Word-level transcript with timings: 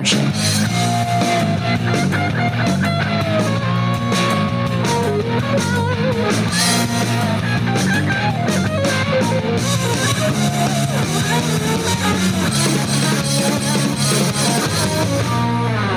distortion. 0.00 0.18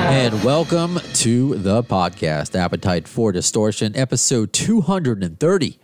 And 0.08 0.44
welcome 0.44 1.00
to 1.14 1.56
the 1.56 1.84
podcast, 1.84 2.56
Appetite 2.56 3.08
for 3.08 3.32
Distortion, 3.32 3.96
episode 3.96 4.52
230. 4.54 5.80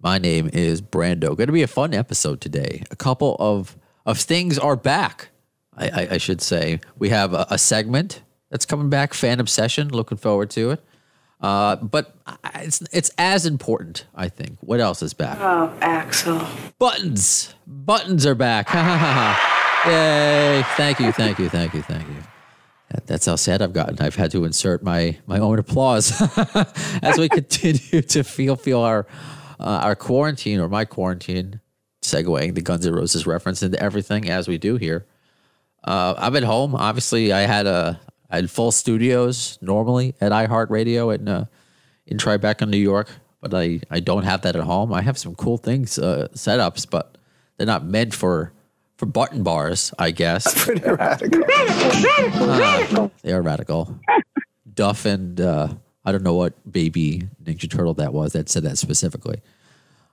My 0.00 0.18
name 0.18 0.50
is 0.52 0.82
Brando. 0.82 1.36
Going 1.36 1.46
to 1.46 1.52
be 1.52 1.62
a 1.62 1.68
fun 1.68 1.94
episode 1.94 2.40
today. 2.40 2.82
A 2.90 2.96
couple 2.96 3.36
of, 3.38 3.76
of 4.04 4.18
things 4.18 4.58
are 4.58 4.76
back, 4.76 5.31
I, 5.76 5.88
I, 5.88 6.08
I 6.12 6.18
should 6.18 6.40
say. 6.40 6.80
We 6.98 7.08
have 7.10 7.32
a, 7.34 7.46
a 7.50 7.58
segment 7.58 8.22
that's 8.50 8.66
coming 8.66 8.90
back, 8.90 9.14
Fan 9.14 9.40
Obsession. 9.40 9.88
Looking 9.88 10.18
forward 10.18 10.50
to 10.50 10.70
it. 10.72 10.84
Uh, 11.40 11.76
but 11.76 12.14
it's 12.56 12.82
it's 12.92 13.10
as 13.18 13.46
important, 13.46 14.04
I 14.14 14.28
think. 14.28 14.58
What 14.60 14.78
else 14.80 15.02
is 15.02 15.12
back? 15.14 15.38
Oh, 15.40 15.76
Axel. 15.80 16.40
Buttons. 16.78 17.54
Buttons 17.66 18.24
are 18.26 18.34
back. 18.36 18.68
Ha 18.72 18.80
ha 18.82 18.96
ha 18.96 19.12
ha. 19.12 19.90
Yay. 19.90 20.62
Thank 20.76 21.00
you, 21.00 21.10
thank 21.10 21.38
you, 21.40 21.48
thank 21.48 21.74
you, 21.74 21.82
thank 21.82 22.06
you. 22.06 22.14
That- 22.90 23.06
That's 23.08 23.26
how 23.26 23.34
sad 23.36 23.60
I've 23.62 23.72
gotten. 23.72 23.98
I've 24.00 24.14
had 24.14 24.30
to 24.32 24.44
insert 24.44 24.84
my 24.84 25.18
my 25.26 25.40
own 25.40 25.58
applause 25.58 26.12
as 27.02 27.18
we 27.18 27.28
continue 27.28 28.02
to 28.02 28.22
feel 28.22 28.54
feel 28.54 28.80
our 28.80 29.06
uh, 29.58 29.80
our 29.82 29.96
quarantine 29.96 30.60
or 30.60 30.68
my 30.68 30.84
quarantine, 30.84 31.60
segueing 32.02 32.54
the 32.54 32.60
Guns 32.62 32.86
N' 32.86 32.92
Roses 32.94 33.26
reference 33.26 33.62
into 33.64 33.82
everything 33.82 34.28
as 34.30 34.46
we 34.46 34.58
do 34.58 34.76
here. 34.76 35.06
Uh, 35.84 36.14
I'm 36.16 36.36
at 36.36 36.44
home. 36.44 36.74
Obviously, 36.74 37.32
I 37.32 37.40
had 37.40 37.66
a 37.66 38.00
I 38.30 38.36
had 38.36 38.50
full 38.50 38.72
studios 38.72 39.58
normally 39.60 40.14
at 40.20 40.32
iHeartRadio 40.32 41.14
in 41.14 41.28
uh, 41.28 41.44
in 42.06 42.18
Tribeca, 42.18 42.68
New 42.68 42.78
York, 42.78 43.10
but 43.40 43.52
I 43.54 43.80
I 43.90 44.00
don't 44.00 44.24
have 44.24 44.42
that 44.42 44.56
at 44.56 44.64
home. 44.64 44.92
I 44.92 45.02
have 45.02 45.18
some 45.18 45.34
cool 45.34 45.58
things 45.58 45.98
uh, 45.98 46.28
setups, 46.34 46.88
but 46.88 47.18
they're 47.56 47.66
not 47.66 47.84
meant 47.84 48.14
for 48.14 48.52
for 48.96 49.06
button 49.06 49.42
bars, 49.42 49.92
I 49.98 50.12
guess. 50.12 50.64
Pretty 50.64 50.88
radical. 50.88 51.42
They 53.22 53.32
are 53.32 53.42
radical. 53.42 53.98
Duff 54.72 55.04
and 55.04 55.40
uh, 55.40 55.74
I 56.04 56.12
don't 56.12 56.22
know 56.22 56.34
what 56.34 56.54
baby 56.70 57.28
Ninja 57.42 57.68
Turtle 57.68 57.94
that 57.94 58.12
was 58.12 58.32
that 58.32 58.48
said 58.48 58.62
that 58.62 58.78
specifically. 58.78 59.40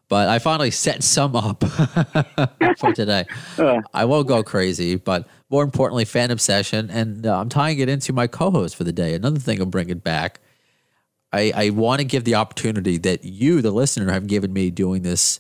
But 0.10 0.28
I 0.28 0.40
finally 0.40 0.72
set 0.72 1.04
some 1.04 1.36
up 1.36 1.64
for 2.78 2.92
today. 2.94 3.26
I 3.94 4.06
won't 4.06 4.28
go 4.28 4.42
crazy, 4.42 4.96
but 4.96 5.28
more 5.52 5.64
importantly, 5.64 6.04
fan 6.04 6.32
obsession. 6.32 6.90
And 6.90 7.28
uh, 7.28 7.40
I'm 7.40 7.48
tying 7.48 7.78
it 7.78 7.90
into 7.90 8.12
my 8.12 8.26
co 8.26 8.50
host 8.50 8.76
for 8.76 8.84
the 8.84 8.92
day. 8.92 9.14
Another 9.14 9.40
thing 9.40 9.62
I'm 9.62 9.70
bringing 9.70 10.00
back. 10.00 10.40
I, 11.32 11.54
I 11.56 11.70
want 11.70 12.00
to 12.00 12.06
give 12.06 12.24
the 12.24 12.36
opportunity 12.36 12.98
that 12.98 13.24
you, 13.24 13.62
the 13.62 13.70
listener, 13.70 14.12
have 14.12 14.26
given 14.26 14.52
me 14.52 14.72
doing 14.72 15.04
this 15.04 15.40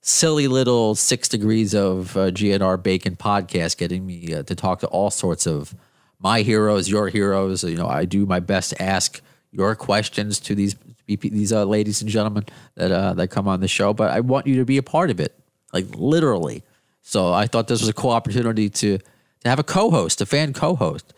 silly 0.00 0.46
little 0.46 0.94
six 0.94 1.28
degrees 1.28 1.74
of 1.74 2.16
uh, 2.16 2.30
GNR 2.30 2.80
bacon 2.80 3.16
podcast, 3.16 3.76
getting 3.78 4.06
me 4.06 4.32
uh, 4.32 4.44
to 4.44 4.54
talk 4.54 4.78
to 4.80 4.86
all 4.88 5.10
sorts 5.10 5.44
of 5.46 5.74
my 6.20 6.42
heroes, 6.42 6.88
your 6.88 7.08
heroes. 7.08 7.64
You 7.64 7.76
know, 7.76 7.88
I 7.88 8.04
do 8.04 8.26
my 8.26 8.38
best 8.38 8.70
to 8.70 8.80
ask 8.80 9.20
your 9.50 9.74
questions 9.74 10.38
to 10.40 10.54
these 10.54 10.76
these 11.06 11.52
uh, 11.52 11.64
ladies 11.64 12.00
and 12.00 12.10
gentlemen 12.10 12.44
that 12.74 12.90
uh, 12.90 13.14
that 13.14 13.28
come 13.28 13.48
on 13.48 13.60
the 13.60 13.68
show. 13.68 13.92
But 13.92 14.10
I 14.10 14.20
want 14.20 14.46
you 14.46 14.56
to 14.56 14.64
be 14.64 14.78
a 14.78 14.82
part 14.82 15.10
of 15.10 15.20
it, 15.20 15.38
like 15.72 15.86
literally. 15.94 16.62
So 17.02 17.32
I 17.32 17.46
thought 17.46 17.68
this 17.68 17.80
was 17.80 17.88
a 17.88 17.94
cool 17.94 18.10
opportunity 18.10 18.70
to 18.70 18.98
to 18.98 19.48
have 19.48 19.58
a 19.58 19.64
co-host, 19.64 20.20
a 20.20 20.26
fan 20.26 20.52
co-host. 20.52 21.12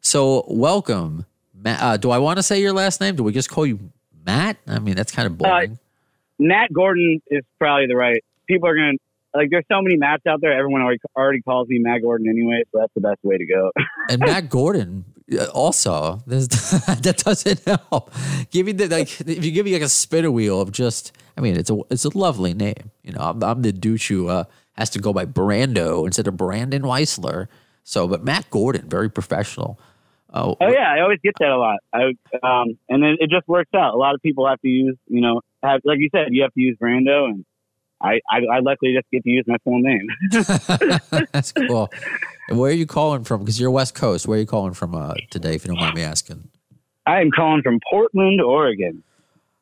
So 0.00 0.44
welcome, 0.48 1.26
Matt. 1.54 1.82
Uh, 1.82 1.96
do 1.96 2.10
I 2.10 2.18
want 2.18 2.38
to 2.38 2.42
say 2.42 2.60
your 2.60 2.72
last 2.72 3.00
name? 3.00 3.16
Do 3.16 3.22
we 3.22 3.32
just 3.32 3.50
call 3.50 3.64
you 3.66 3.78
Matt? 4.24 4.58
I 4.66 4.78
mean, 4.78 4.94
that's 4.94 5.12
kind 5.12 5.26
of 5.26 5.38
boring. 5.38 5.78
Matt 6.38 6.72
Gordon 6.72 7.22
is 7.28 7.44
probably 7.58 7.86
the 7.86 7.96
right. 7.96 8.22
People 8.46 8.68
are 8.68 8.74
gonna 8.74 8.98
like. 9.34 9.48
There's 9.50 9.64
so 9.70 9.80
many 9.80 9.96
Matts 9.96 10.26
out 10.26 10.40
there. 10.40 10.52
Everyone 10.52 10.82
already 10.82 11.00
already 11.16 11.40
calls 11.40 11.68
me 11.68 11.78
Matt 11.78 12.02
Gordon 12.02 12.28
anyway, 12.28 12.64
so 12.72 12.80
that's 12.80 12.92
the 12.94 13.00
best 13.00 13.20
way 13.22 13.38
to 13.38 13.46
go. 13.46 13.70
and 14.10 14.20
Matt 14.20 14.48
Gordon 14.50 15.04
uh, 15.08 15.11
also 15.54 16.22
there's, 16.26 16.48
that 16.48 17.22
doesn't 17.24 17.64
help. 17.64 18.12
Give 18.50 18.66
me 18.66 18.72
the 18.72 18.88
like 18.88 19.20
if 19.20 19.44
you 19.44 19.52
give 19.52 19.66
me 19.66 19.72
like 19.72 19.82
a 19.82 19.88
spinner 19.88 20.30
wheel 20.30 20.60
of 20.60 20.72
just 20.72 21.12
I 21.36 21.40
mean 21.40 21.56
it's 21.56 21.70
a 21.70 21.78
it's 21.90 22.04
a 22.04 22.16
lovely 22.16 22.54
name. 22.54 22.90
You 23.02 23.12
know 23.12 23.20
I'm, 23.20 23.42
I'm 23.42 23.62
the 23.62 23.72
douche 23.72 24.08
who 24.08 24.28
uh, 24.28 24.44
has 24.74 24.90
to 24.90 24.98
go 24.98 25.12
by 25.12 25.26
Brando 25.26 26.06
instead 26.06 26.26
of 26.26 26.36
Brandon 26.36 26.82
Weisler. 26.82 27.48
So 27.84 28.06
but 28.08 28.24
Matt 28.24 28.50
Gordon 28.50 28.88
very 28.88 29.10
professional. 29.10 29.78
Uh, 30.32 30.54
oh 30.58 30.68
yeah, 30.68 30.90
I 30.90 31.00
always 31.00 31.18
get 31.22 31.34
that 31.40 31.50
a 31.50 31.58
lot. 31.58 31.80
I 31.92 32.04
um, 32.42 32.78
and 32.88 33.02
then 33.02 33.16
it 33.20 33.28
just 33.28 33.46
works 33.46 33.70
out. 33.74 33.92
A 33.92 33.98
lot 33.98 34.14
of 34.14 34.22
people 34.22 34.48
have 34.48 34.60
to 34.62 34.68
use, 34.68 34.96
you 35.06 35.20
know, 35.20 35.42
have 35.62 35.82
like 35.84 35.98
you 35.98 36.08
said, 36.10 36.28
you 36.30 36.42
have 36.42 36.54
to 36.54 36.60
use 36.60 36.76
Brando, 36.80 37.26
and 37.26 37.44
I 38.02 38.20
I, 38.30 38.40
I 38.52 38.58
luckily 38.60 38.94
just 38.94 39.10
get 39.10 39.22
to 39.24 39.30
use 39.30 39.44
my 39.46 39.58
full 39.64 39.80
name. 39.80 40.06
That's 41.32 41.52
cool. 41.52 41.90
And 42.48 42.58
where 42.58 42.70
are 42.70 42.74
you 42.74 42.86
calling 42.86 43.24
from? 43.24 43.40
Because 43.40 43.60
you're 43.60 43.70
West 43.70 43.94
Coast. 43.94 44.26
Where 44.26 44.36
are 44.36 44.40
you 44.40 44.46
calling 44.46 44.74
from 44.74 44.94
uh, 44.94 45.14
today? 45.30 45.54
If 45.54 45.64
you 45.64 45.68
don't 45.68 45.80
mind 45.80 45.94
me 45.94 46.02
asking. 46.02 46.48
I 47.06 47.20
am 47.20 47.30
calling 47.30 47.62
from 47.62 47.80
Portland, 47.90 48.40
Oregon. 48.40 49.02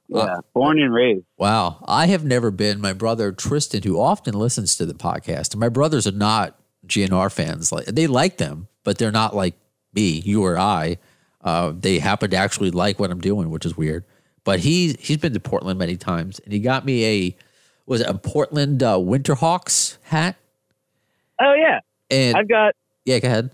Yeah, 0.09 0.39
born 0.55 0.81
and 0.81 0.93
raised. 0.93 1.25
Wow. 1.39 1.85
I 1.87 2.07
have 2.07 2.25
never 2.25 2.51
been. 2.51 2.81
My 2.81 2.93
brother 2.93 3.31
Tristan, 3.31 3.83
who 3.85 4.01
often 4.01 4.35
listens 4.35 4.77
to 4.77 4.87
the 4.87 4.95
podcast, 4.95 5.53
and 5.53 5.61
my 5.61 5.69
brothers 5.69 6.07
are 6.07 6.13
not 6.13 6.59
GNR 6.87 7.31
fans. 7.33 7.71
Like 7.71 7.87
they 7.87 8.07
like 8.09 8.39
them, 8.39 8.67
but 8.83 8.99
they're 8.99 9.13
not 9.13 9.37
like 9.37 9.55
me, 9.95 10.21
you 10.25 10.43
or 10.43 10.59
I. 10.59 10.99
Uh, 11.43 11.73
they 11.79 12.01
happen 12.01 12.31
to 12.31 12.37
actually 12.37 12.71
like 12.71 12.99
what 12.99 13.11
I'm 13.11 13.21
doing, 13.21 13.51
which 13.51 13.65
is 13.65 13.77
weird. 13.77 14.05
But 14.43 14.61
he 14.61 14.95
he's 14.99 15.19
been 15.19 15.33
to 15.33 15.41
Portland 15.41 15.79
many 15.79 15.97
times, 15.97 16.41
and 16.41 16.53
he 16.53 16.59
got 16.59 16.85
me 16.85 17.05
a 17.05 17.37
was 17.91 18.01
it 18.01 18.07
a 18.07 18.15
Portland 18.15 18.83
uh, 18.85 18.95
Winterhawks 18.97 19.99
hat? 20.05 20.37
Oh 21.41 21.55
yeah, 21.55 21.81
And 22.09 22.37
I've 22.37 22.49
got. 22.49 22.75
yeah, 23.05 23.19
go 23.19 23.27
ahead. 23.27 23.51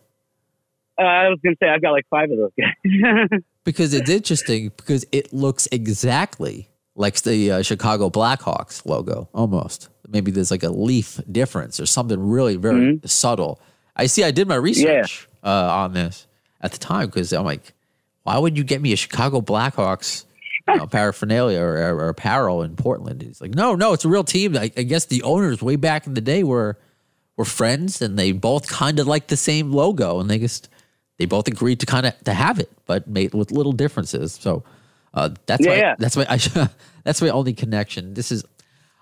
Uh, 0.99 1.03
I 1.05 1.29
was 1.31 1.39
gonna 1.43 1.57
say 1.61 1.69
I've 1.69 1.81
got 1.81 1.93
like 1.93 2.07
five 2.11 2.31
of 2.31 2.37
those 2.37 2.53
guys. 2.57 3.41
Because 3.65 3.95
it's 3.95 4.09
interesting 4.09 4.71
because 4.77 5.05
it 5.11 5.33
looks 5.33 5.67
exactly 5.73 6.69
like 6.95 7.21
the 7.23 7.51
uh, 7.51 7.63
Chicago 7.63 8.09
Blackhawks 8.11 8.87
logo, 8.87 9.29
almost. 9.35 9.89
Maybe 10.07 10.31
there's 10.31 10.53
like 10.53 10.63
a 10.63 10.69
leaf 10.71 11.21
difference 11.33 11.81
or 11.81 11.87
something 11.87 12.21
really 12.21 12.55
very 12.55 13.01
subtle. 13.07 13.61
I 13.97 14.07
see. 14.07 14.23
I 14.23 14.31
did 14.31 14.47
my 14.47 14.55
research 14.55 15.29
uh, 15.43 15.49
on 15.49 15.95
this 15.95 16.29
at 16.61 16.71
the 16.71 16.79
time 16.79 17.07
because 17.07 17.33
I'm 17.33 17.45
like, 17.45 17.73
why 18.23 18.39
would 18.39 18.57
you 18.57 18.63
get 18.63 18.81
me 18.81 18.93
a 18.93 18.97
Chicago 18.97 19.41
Blackhawks 19.41 20.27
know, 20.75 20.87
paraphernalia 20.87 21.61
or, 21.61 21.77
or, 21.77 22.01
or 22.05 22.09
apparel 22.09 22.63
in 22.63 22.77
Portland? 22.77 23.23
He's 23.23 23.41
like, 23.41 23.55
no, 23.55 23.75
no, 23.75 23.93
it's 23.93 24.05
a 24.05 24.09
real 24.09 24.25
team. 24.25 24.57
I, 24.57 24.71
I 24.77 24.83
guess 24.83 25.05
the 25.07 25.23
owners 25.23 25.63
way 25.63 25.77
back 25.77 26.07
in 26.07 26.15
the 26.15 26.21
day 26.21 26.43
were 26.43 26.77
were 27.37 27.45
friends 27.45 28.01
and 28.01 28.19
they 28.19 28.33
both 28.33 28.67
kind 28.67 28.99
of 28.99 29.07
liked 29.07 29.29
the 29.29 29.37
same 29.37 29.71
logo 29.71 30.21
and 30.21 30.31
they 30.31 30.39
just 30.39 30.69
they 31.19 31.27
both 31.27 31.47
agreed 31.49 31.81
to 31.81 31.87
kind 31.87 32.07
of 32.07 32.19
to 32.25 32.33
have 32.35 32.59
it, 32.59 32.71
but 32.87 33.07
made 33.07 33.35
with 33.35 33.51
little 33.51 33.73
differences. 33.73 34.33
So 34.35 34.65
uh, 35.15 35.31
that's 35.47 35.65
Yeah, 35.65 35.71
my 35.73 35.77
yeah. 35.77 35.95
that's 35.99 36.17
my 36.17 36.27
I, 36.31 36.69
that's 37.05 37.21
my 37.23 37.29
only 37.29 37.53
connection. 37.53 38.15
This 38.15 38.33
is 38.33 38.45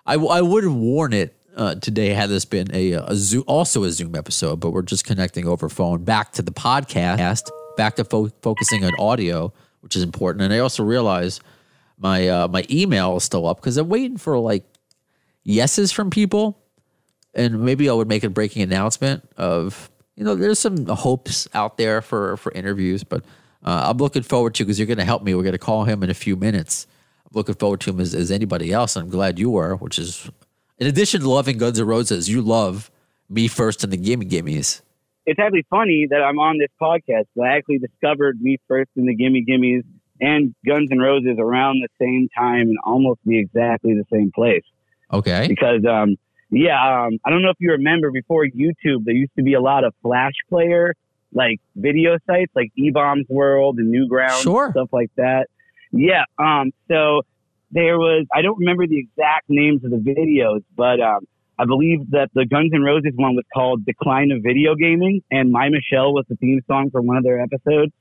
I, 0.07 0.15
I 0.15 0.43
would 0.43 0.65
have 0.65 0.75
worn 0.75 1.13
it 1.13 1.35
uh, 1.57 1.77
today 1.77 2.09
had 2.11 2.29
this 2.29 2.45
been 2.45 2.69
a, 2.75 2.93
a 2.95 3.15
Zoom 3.15 3.45
also 3.47 3.85
a 3.85 3.91
Zoom 3.93 4.17
episode, 4.17 4.57
but 4.61 4.71
we're 4.73 4.83
just 4.83 5.05
connecting 5.05 5.47
over 5.47 5.69
phone 5.69 6.03
back 6.03 6.33
to 6.33 6.43
the 6.43 6.51
podcast, 6.53 7.49
back 7.77 7.95
to 7.97 8.05
fo- 8.05 8.31
focusing 8.43 8.85
on 8.85 8.91
audio, 8.99 9.53
which 9.81 9.95
is 9.95 10.03
important. 10.03 10.43
And 10.43 10.53
I 10.53 10.59
also 10.59 10.83
realize 10.83 11.41
my 11.99 12.29
uh, 12.29 12.49
my 12.49 12.65
email 12.71 13.17
is 13.17 13.25
still 13.25 13.47
up 13.47 13.61
because 13.61 13.77
I'm 13.77 13.89
waiting 13.89 14.17
for 14.17 14.39
like 14.39 14.65
yeses 15.43 15.93
from 15.93 16.11
people 16.11 16.59
and 17.35 17.61
maybe 17.61 17.89
I 17.89 17.93
would 17.93 18.09
make 18.09 18.25
a 18.25 18.31
breaking 18.31 18.63
announcement 18.63 19.29
of 19.37 19.91
you 20.17 20.25
know 20.25 20.35
there's 20.35 20.59
some 20.59 20.87
hopes 20.87 21.49
out 21.55 21.77
there 21.77 22.01
for 22.03 22.37
for 22.37 22.53
interviews, 22.53 23.05
but 23.05 23.25
uh, 23.65 23.87
I'm 23.89 23.99
looking 23.99 24.23
forward 24.23 24.55
to 24.55 24.65
because 24.65 24.79
you're 24.79 24.87
going 24.87 24.99
to 24.99 25.05
help 25.05 25.23
me. 25.23 25.35
We're 25.35 25.43
going 25.43 25.53
to 25.53 25.59
call 25.59 25.85
him 25.85 26.03
in 26.03 26.11
a 26.11 26.15
few 26.15 26.37
minutes. 26.37 26.87
I'm 27.25 27.37
looking 27.37 27.55
forward 27.55 27.81
to 27.81 27.91
him 27.91 28.01
as, 28.01 28.15
as 28.15 28.31
anybody 28.31 28.73
else. 28.73 28.97
I'm 28.97 29.09
glad 29.09 29.39
you 29.39 29.51
were, 29.51 29.77
which 29.77 29.99
is 29.99 30.31
in 30.79 30.87
addition 30.87 31.21
to 31.23 31.31
loving 31.31 31.59
Guns 31.59 31.81
N' 31.81 31.87
Roses, 31.87 32.29
you 32.29 32.43
love 32.43 32.91
me 33.29 33.49
first 33.49 33.83
and 33.85 33.93
the 33.93 33.97
Gimme 33.97 34.27
Gimmes. 34.27 34.83
it's 35.27 35.39
actually 35.39 35.67
funny 35.71 36.07
that 36.11 36.23
I'm 36.23 36.39
on 36.39 36.59
this 36.59 36.69
podcast. 36.81 37.27
I 37.43 37.57
actually 37.57 37.79
discovered 37.79 38.41
Me 38.41 38.59
First 38.69 38.91
and 38.97 39.09
the 39.09 39.15
Gimme 39.15 39.45
Gimmes 39.45 39.85
and 40.21 40.55
Guns 40.67 40.89
N' 40.91 40.99
Roses 40.99 41.37
around 41.39 41.83
the 41.83 41.89
same 42.01 42.29
time 42.37 42.69
and 42.69 42.77
almost 42.85 43.21
be 43.27 43.39
exactly 43.39 43.95
the 43.95 44.05
same 44.13 44.31
place. 44.35 44.65
Okay, 45.13 45.47
Because, 45.49 45.85
um, 45.85 46.17
yeah, 46.51 47.05
um, 47.05 47.19
I 47.25 47.31
don't 47.31 47.43
know 47.43 47.51
if 47.51 47.57
you 47.59 47.73
remember 47.73 48.11
before 48.11 48.47
YouTube, 48.47 49.05
there 49.05 49.15
used 49.15 49.35
to 49.37 49.43
be 49.43 49.55
a 49.55 49.61
lot 49.61 49.85
of 49.85 49.95
Flash 50.03 50.35
player 50.49 50.95
like 51.33 51.61
video 51.75 52.17
sites 52.27 52.53
like 52.55 52.71
eBaum's 52.79 53.29
World 53.29 53.79
and 53.79 53.93
Newgrounds, 53.93 54.43
Sure. 54.43 54.71
stuff 54.71 54.89
like 54.93 55.11
that. 55.17 55.49
Yeah. 55.93 56.25
Um, 56.39 56.73
so 56.89 57.23
there 57.73 57.99
was, 57.99 58.27
I 58.33 58.43
don't 58.43 58.59
remember 58.59 58.87
the 58.87 58.99
exact 58.99 59.51
names 59.51 59.85
of 59.85 59.91
the 59.91 59.97
videos, 59.97 60.63
but 60.77 61.01
um, 61.01 61.27
I 61.59 61.65
believe 61.67 62.11
that 62.11 62.31
the 62.35 62.47
Guns 62.47 62.71
N' 62.73 62.83
Roses 62.83 63.13
one 63.17 63.35
was 63.35 63.45
called 63.53 63.85
Decline 63.85 64.31
of 64.31 64.43
Video 64.43 64.75
Gaming, 64.77 65.23
and 65.31 65.51
My 65.51 65.69
Michelle 65.69 66.13
was 66.13 66.25
the 66.29 66.37
theme 66.37 66.61
song 66.69 66.91
for 66.91 67.01
one 67.01 67.17
of 67.17 67.25
their 67.25 67.41
episodes. 67.41 67.93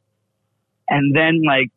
And 0.89 1.15
then 1.15 1.41
like 1.45 1.69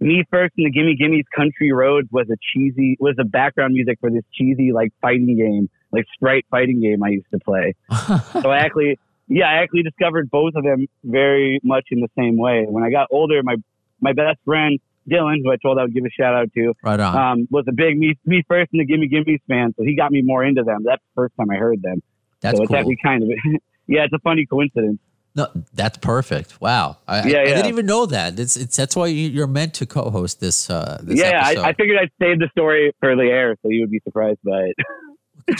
me 0.00 0.24
first 0.30 0.54
and 0.56 0.66
the 0.66 0.70
Gimme 0.70 0.96
Gimmes 0.96 1.24
Country 1.34 1.72
Roads 1.72 2.08
was 2.10 2.28
a 2.30 2.36
cheesy 2.52 2.96
was 3.00 3.16
a 3.18 3.24
background 3.24 3.74
music 3.74 3.98
for 4.00 4.10
this 4.10 4.24
cheesy 4.32 4.72
like 4.72 4.92
fighting 5.00 5.36
game, 5.36 5.68
like 5.90 6.06
sprite 6.14 6.46
fighting 6.50 6.80
game 6.80 7.02
I 7.02 7.08
used 7.08 7.30
to 7.32 7.38
play. 7.38 7.74
so 8.32 8.50
I 8.50 8.58
actually 8.58 8.98
yeah, 9.28 9.46
I 9.48 9.62
actually 9.62 9.82
discovered 9.82 10.30
both 10.30 10.54
of 10.54 10.64
them 10.64 10.86
very 11.04 11.60
much 11.62 11.86
in 11.90 12.00
the 12.00 12.08
same 12.18 12.36
way. 12.38 12.64
When 12.68 12.82
I 12.82 12.90
got 12.90 13.08
older, 13.10 13.42
my 13.42 13.56
my 14.00 14.12
best 14.12 14.38
friend 14.44 14.78
Dylan, 15.08 15.38
who 15.42 15.50
I 15.50 15.56
told 15.56 15.78
I 15.78 15.82
would 15.82 15.94
give 15.94 16.04
a 16.04 16.10
shout 16.10 16.34
out 16.34 16.52
to, 16.54 16.74
right 16.82 17.00
on. 17.00 17.16
um, 17.16 17.48
was 17.50 17.64
a 17.68 17.72
big 17.72 17.98
me 17.98 18.16
me 18.24 18.42
first 18.46 18.70
and 18.72 18.80
the 18.80 18.84
Gimme 18.84 19.08
Gimmes 19.08 19.40
fan, 19.48 19.74
so 19.76 19.84
he 19.84 19.96
got 19.96 20.12
me 20.12 20.22
more 20.22 20.44
into 20.44 20.62
them. 20.62 20.82
That's 20.84 21.02
the 21.02 21.14
first 21.14 21.34
time 21.36 21.50
I 21.50 21.56
heard 21.56 21.82
them. 21.82 22.02
That's 22.40 22.56
so 22.56 22.62
it's 22.62 22.68
cool. 22.68 22.76
actually 22.76 22.98
kind 23.02 23.22
of 23.22 23.28
yeah, 23.86 24.04
it's 24.04 24.12
a 24.12 24.18
funny 24.20 24.46
coincidence. 24.46 24.98
No, 25.34 25.46
that's 25.72 25.98
perfect. 25.98 26.60
Wow, 26.60 26.96
I, 27.06 27.20
I- 27.20 27.24
Yeah, 27.26 27.38
I, 27.40 27.44
didn't 27.46 27.66
even 27.66 27.86
know 27.86 28.06
that. 28.06 28.38
It's, 28.40 28.56
it's 28.56 28.76
that's 28.76 28.96
why 28.96 29.06
you- 29.06 29.28
you're 29.28 29.46
meant 29.46 29.74
to 29.74 29.86
co-host 29.86 30.40
this. 30.40 30.68
Uh, 30.70 30.98
this 31.02 31.18
yeah, 31.20 31.48
episode. 31.48 31.62
I, 31.62 31.68
I 31.68 31.72
figured 31.74 31.98
I'd 32.00 32.10
save 32.20 32.38
the 32.40 32.48
story 32.50 32.92
for 33.00 33.14
the 33.14 33.22
air, 33.24 33.56
so 33.62 33.68
you 33.68 33.82
would 33.82 33.90
be 33.90 34.00
surprised 34.04 34.40
by 34.44 34.60
it. 34.62 34.76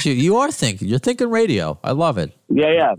You, 0.05 0.13
you 0.13 0.37
are 0.37 0.51
thinking. 0.53 0.87
You're 0.87 0.99
thinking 0.99 1.31
radio. 1.31 1.79
I 1.83 1.93
love 1.93 2.19
it. 2.19 2.37
yeah, 2.51 2.73
yeah. 2.73 2.95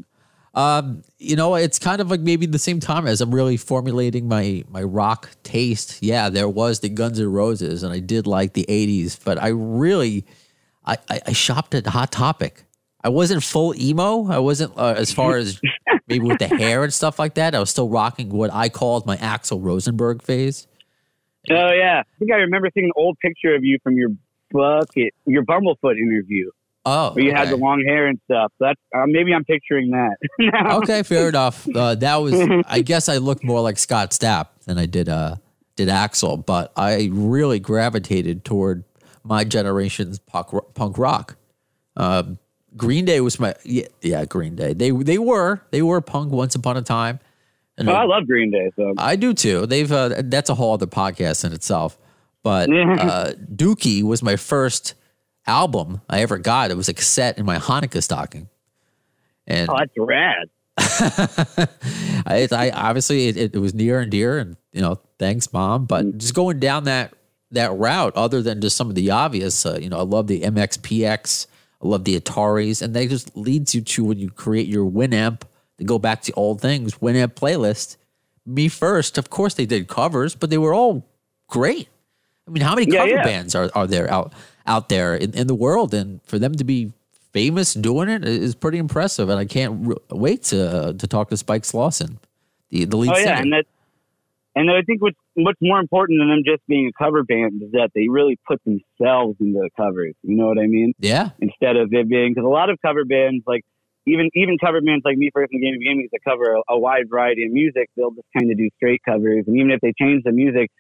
Um, 0.55 1.03
you 1.19 1.35
know, 1.35 1.53
it's 1.53 1.77
kind 1.77 2.01
of 2.01 2.09
like 2.09 2.21
maybe 2.21 2.47
the 2.47 2.57
same 2.57 2.79
time 2.79 3.05
as 3.05 3.21
I'm 3.21 3.33
really 3.33 3.57
formulating 3.57 4.27
my 4.27 4.63
my 4.69 4.81
rock 4.81 5.29
taste. 5.43 6.01
Yeah, 6.01 6.29
there 6.29 6.49
was 6.49 6.79
the 6.79 6.89
Guns 6.89 7.19
N' 7.19 7.31
Roses, 7.31 7.83
and 7.83 7.93
I 7.93 7.99
did 7.99 8.25
like 8.25 8.53
the 8.53 8.65
'80s, 8.67 9.19
but 9.23 9.37
I 9.39 9.49
really, 9.49 10.25
I 10.83 10.97
I, 11.11 11.21
I 11.27 11.33
shopped 11.33 11.75
at 11.75 11.85
Hot 11.85 12.11
Topic. 12.11 12.63
I 13.03 13.09
wasn't 13.09 13.43
full 13.43 13.75
emo. 13.79 14.27
I 14.31 14.39
wasn't 14.39 14.75
uh, 14.75 14.95
as 14.97 15.11
far 15.11 15.37
as 15.37 15.61
maybe 16.09 16.25
with 16.25 16.39
the 16.39 16.47
hair 16.57 16.83
and 16.83 16.93
stuff 16.93 17.19
like 17.19 17.35
that. 17.35 17.55
I 17.55 17.59
was 17.59 17.69
still 17.69 17.89
rocking 17.89 18.29
what 18.29 18.51
I 18.53 18.69
called 18.69 19.05
my 19.05 19.17
Axl 19.17 19.63
Rosenberg 19.63 20.21
phase. 20.21 20.67
Oh 21.49 21.71
yeah, 21.71 22.01
I 22.01 22.19
think 22.19 22.31
I 22.31 22.37
remember 22.37 22.69
seeing 22.73 22.87
an 22.87 22.91
old 22.95 23.17
picture 23.19 23.55
of 23.55 23.63
you 23.63 23.77
from 23.83 23.95
your 23.95 24.09
bucket, 24.51 25.13
your 25.25 25.43
Bumblefoot 25.43 25.97
interview, 25.97 26.49
Oh, 26.85 27.11
where 27.13 27.23
you 27.23 27.31
had 27.33 27.49
the 27.49 27.57
long 27.57 27.83
hair 27.85 28.07
and 28.07 28.19
stuff. 28.25 28.51
That's 28.59 28.79
uh, 28.95 29.03
maybe 29.05 29.33
I'm 29.33 29.45
picturing 29.45 29.91
that. 29.91 30.17
okay, 30.81 31.03
fair 31.03 31.29
enough. 31.29 31.67
Uh, 31.73 31.95
that 31.95 32.15
was, 32.17 32.33
I 32.67 32.81
guess, 32.81 33.09
I 33.09 33.17
looked 33.17 33.43
more 33.43 33.61
like 33.61 33.77
Scott 33.77 34.11
Stapp 34.11 34.47
than 34.65 34.77
I 34.77 34.85
did 34.85 35.07
uh 35.09 35.35
did 35.75 35.87
Axl, 35.87 36.45
but 36.45 36.73
I 36.75 37.09
really 37.11 37.59
gravitated 37.59 38.43
toward 38.43 38.83
my 39.23 39.43
generation's 39.43 40.19
punk, 40.19 40.47
punk 40.73 40.97
rock. 40.97 41.37
Um, 41.95 42.37
Green 42.77 43.05
Day 43.05 43.21
was 43.21 43.39
my 43.39 43.55
yeah, 43.63 43.87
yeah 44.01 44.25
Green 44.25 44.55
Day. 44.55 44.73
They 44.73 44.91
they 44.91 45.17
were 45.17 45.61
they 45.71 45.81
were 45.81 46.01
punk 46.01 46.31
once 46.31 46.55
upon 46.55 46.77
a 46.77 46.81
time, 46.81 47.19
and 47.77 47.89
Oh, 47.89 47.93
I 47.93 48.05
love 48.05 48.27
Green 48.27 48.51
Day. 48.51 48.71
So 48.75 48.93
I 48.97 49.15
do 49.15 49.33
too. 49.33 49.65
They've 49.65 49.91
uh, 49.91 50.21
that's 50.25 50.49
a 50.49 50.55
whole 50.55 50.73
other 50.73 50.87
podcast 50.87 51.45
in 51.45 51.53
itself. 51.53 51.97
But 52.43 52.69
uh, 52.69 53.33
Dookie 53.53 54.03
was 54.03 54.23
my 54.23 54.37
first 54.37 54.93
album 55.45 56.01
I 56.09 56.21
ever 56.21 56.37
got. 56.37 56.71
It 56.71 56.77
was 56.77 56.87
a 56.87 56.93
cassette 56.93 57.37
in 57.37 57.45
my 57.45 57.57
Hanukkah 57.57 58.01
stocking, 58.01 58.47
and 59.45 59.69
oh, 59.69 59.75
that's 59.77 59.91
rad. 59.97 60.49
I, 62.25 62.47
I 62.51 62.71
obviously 62.71 63.27
it, 63.27 63.55
it 63.55 63.59
was 63.59 63.73
near 63.73 63.99
and 63.99 64.09
dear, 64.09 64.37
and 64.37 64.55
you 64.71 64.81
know, 64.81 64.99
thanks, 65.17 65.51
mom. 65.51 65.85
But 65.85 66.17
just 66.17 66.33
going 66.33 66.59
down 66.59 66.85
that 66.85 67.13
that 67.51 67.73
route, 67.73 68.15
other 68.15 68.41
than 68.41 68.61
just 68.61 68.77
some 68.77 68.89
of 68.89 68.95
the 68.95 69.11
obvious, 69.11 69.65
uh, 69.65 69.77
you 69.81 69.89
know, 69.89 69.97
I 69.97 70.03
love 70.03 70.27
the 70.27 70.41
MXPX, 70.41 71.47
I 71.81 71.87
love 71.87 72.03
the 72.03 72.19
Ataris, 72.19 72.81
and 72.81 72.93
that 72.95 73.09
just 73.09 73.35
leads 73.37 73.73
you 73.73 73.81
to 73.81 74.03
when 74.05 74.19
you 74.19 74.29
create 74.29 74.67
your 74.67 74.89
Winamp 74.89 75.41
to 75.77 75.83
go 75.83 75.97
back 75.99 76.21
to 76.23 76.33
old 76.33 76.59
things. 76.61 76.95
Winamp 76.95 77.33
playlist. 77.35 77.97
Me 78.45 78.67
first, 78.67 79.17
of 79.17 79.29
course, 79.29 79.53
they 79.53 79.65
did 79.65 79.87
covers, 79.87 80.35
but 80.35 80.49
they 80.49 80.57
were 80.57 80.73
all 80.73 81.05
great. 81.47 81.87
I 82.47 82.51
mean, 82.51 82.63
how 82.63 82.75
many 82.75 82.91
Yeah, 82.91 82.99
cover 83.01 83.11
yeah. 83.11 83.23
bands 83.23 83.55
are, 83.55 83.69
are 83.75 83.87
there 83.87 84.11
out 84.11 84.33
out 84.65 84.89
there 84.89 85.15
in, 85.15 85.33
in 85.33 85.47
the 85.47 85.55
world, 85.55 85.93
and 85.93 86.19
for 86.23 86.37
them 86.39 86.53
to 86.55 86.63
be 86.63 86.91
famous 87.31 87.73
doing 87.75 88.09
it 88.09 88.25
is 88.25 88.55
pretty 88.55 88.77
impressive. 88.79 89.29
And 89.29 89.39
I 89.39 89.45
can't 89.45 89.87
re- 89.87 89.95
wait 90.09 90.43
to 90.45 90.93
to 90.97 91.07
talk 91.07 91.29
to 91.29 91.37
Spike 91.37 91.63
Slawson, 91.63 92.17
the 92.69 92.85
the 92.85 92.97
lead 92.97 93.11
Oh 93.11 93.15
singer. 93.15 93.27
yeah, 93.27 93.39
and 93.39 93.53
that, 93.53 93.65
and 94.55 94.71
I 94.71 94.81
think 94.81 95.01
what's 95.01 95.17
what's 95.43 95.59
more 95.61 95.79
important 95.79 96.19
than 96.19 96.29
them 96.29 96.43
just 96.45 96.65
being 96.67 96.87
a 96.89 97.03
cover 97.03 97.23
band 97.23 97.61
is 97.63 97.71
that 97.71 97.89
they 97.95 98.07
really 98.09 98.37
put 98.47 98.61
themselves 98.65 99.35
into 99.39 99.59
the 99.59 99.69
covers. 99.77 100.15
You 100.23 100.35
know 100.35 100.47
what 100.47 100.59
I 100.59 100.67
mean? 100.67 100.93
yeah, 100.99 101.29
Instead 101.39 101.75
of 101.75 101.93
it 101.93 102.09
being 102.09 102.33
because 102.33 102.45
a 102.45 102.49
lot 102.49 102.69
of 102.69 102.77
cover 102.81 103.05
bands 103.05 103.43
like. 103.47 103.63
Even 104.05 104.29
even 104.33 104.57
cover 104.57 104.81
bands 104.81 105.03
like 105.05 105.17
me 105.17 105.29
first 105.31 105.51
and 105.51 105.61
Gimme 105.61 105.77
Gimmes 105.85 106.09
that 106.13 106.21
cover 106.23 106.55
a, 106.55 106.61
a 106.73 106.79
wide 106.79 107.09
variety 107.11 107.43
of 107.45 107.51
music, 107.51 107.91
they'll 107.95 108.09
just 108.09 108.25
kind 108.35 108.49
of 108.49 108.57
do 108.57 108.67
straight 108.77 109.01
covers. 109.03 109.43
And 109.45 109.55
even 109.57 109.69
if 109.69 109.81
they 109.81 109.93
change 110.01 110.23
the 110.23 110.31
music, 110.31 110.71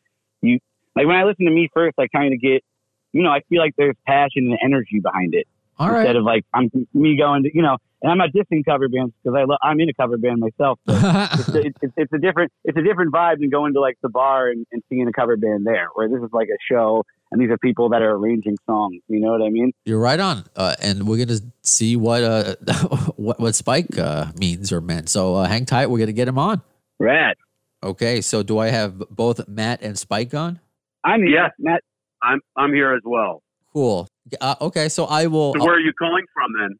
you 0.41 0.57
like 0.95 1.05
when 1.05 1.15
I 1.15 1.25
listen 1.25 1.45
to 1.45 1.51
me 1.51 1.69
first, 1.71 1.93
I 1.99 2.07
kind 2.07 2.33
of 2.33 2.41
get, 2.41 2.63
you 3.11 3.21
know, 3.21 3.29
I 3.29 3.41
feel 3.47 3.59
like 3.59 3.75
there's 3.77 3.95
passion 4.07 4.49
and 4.49 4.57
energy 4.63 4.99
behind 4.99 5.35
it. 5.35 5.45
all 5.77 5.87
instead 5.89 6.07
right. 6.07 6.15
of 6.15 6.23
like 6.23 6.43
I'm 6.55 6.71
me 6.93 7.17
going 7.17 7.43
to 7.43 7.51
you 7.53 7.61
know, 7.61 7.77
and 8.01 8.11
I'm 8.11 8.17
not 8.17 8.29
dissing 8.31 8.63
cover 8.65 8.87
bands 8.89 9.13
because 9.23 9.37
I 9.37 9.43
lo- 9.43 9.57
I'm 9.61 9.79
in 9.79 9.89
a 9.89 9.93
cover 9.93 10.17
band 10.17 10.39
myself. 10.39 10.79
But 10.85 10.95
it's, 11.39 11.49
a, 11.49 11.59
it's, 11.65 11.93
it's 11.97 12.13
a 12.13 12.17
different 12.17 12.51
it's 12.63 12.77
a 12.77 12.81
different 12.81 13.13
vibe 13.13 13.39
than 13.39 13.49
going 13.49 13.73
to 13.73 13.79
like 13.81 13.97
the 14.01 14.09
bar 14.09 14.49
and, 14.49 14.65
and 14.71 14.81
seeing 14.89 15.07
a 15.07 15.11
cover 15.13 15.37
band 15.37 15.65
there, 15.67 15.87
where 15.95 16.07
this 16.07 16.21
is 16.21 16.29
like 16.31 16.47
a 16.49 16.57
show 16.71 17.03
and 17.31 17.39
these 17.39 17.49
are 17.51 17.57
people 17.59 17.89
that 17.89 18.01
are 18.01 18.11
arranging 18.15 18.57
songs. 18.65 19.01
You 19.07 19.19
know 19.19 19.31
what 19.31 19.41
I 19.41 19.49
mean? 19.49 19.71
You're 19.85 19.99
right 19.99 20.19
on, 20.19 20.45
uh, 20.55 20.75
and 20.81 21.07
we're 21.07 21.23
gonna 21.23 21.39
see 21.61 21.95
what 21.95 22.23
uh 22.23 22.55
what 23.17 23.39
what 23.39 23.55
Spike 23.55 23.97
uh, 23.97 24.27
means 24.39 24.71
or 24.71 24.81
meant. 24.81 25.09
So 25.09 25.35
uh, 25.35 25.47
hang 25.47 25.65
tight. 25.65 25.87
We're 25.87 25.99
gonna 25.99 26.11
get 26.13 26.27
him 26.27 26.37
on. 26.39 26.61
Rad. 26.99 27.35
Okay. 27.83 28.21
So 28.21 28.43
do 28.43 28.57
I 28.59 28.67
have 28.69 28.97
both 29.09 29.47
Matt 29.47 29.81
and 29.81 29.97
Spike 29.97 30.33
on? 30.33 30.59
I'm 31.03 31.21
here, 31.21 31.43
Yes. 31.43 31.51
Matt. 31.59 31.81
I'm 32.21 32.41
I'm 32.57 32.73
here 32.73 32.93
as 32.93 33.01
well. 33.05 33.41
Cool. 33.71 34.07
Uh, 34.41 34.55
okay. 34.61 34.89
So 34.89 35.05
I 35.05 35.27
will. 35.27 35.53
So 35.53 35.63
where 35.63 35.75
are 35.75 35.79
you 35.79 35.93
calling 35.97 36.25
from 36.33 36.51
then? 36.59 36.77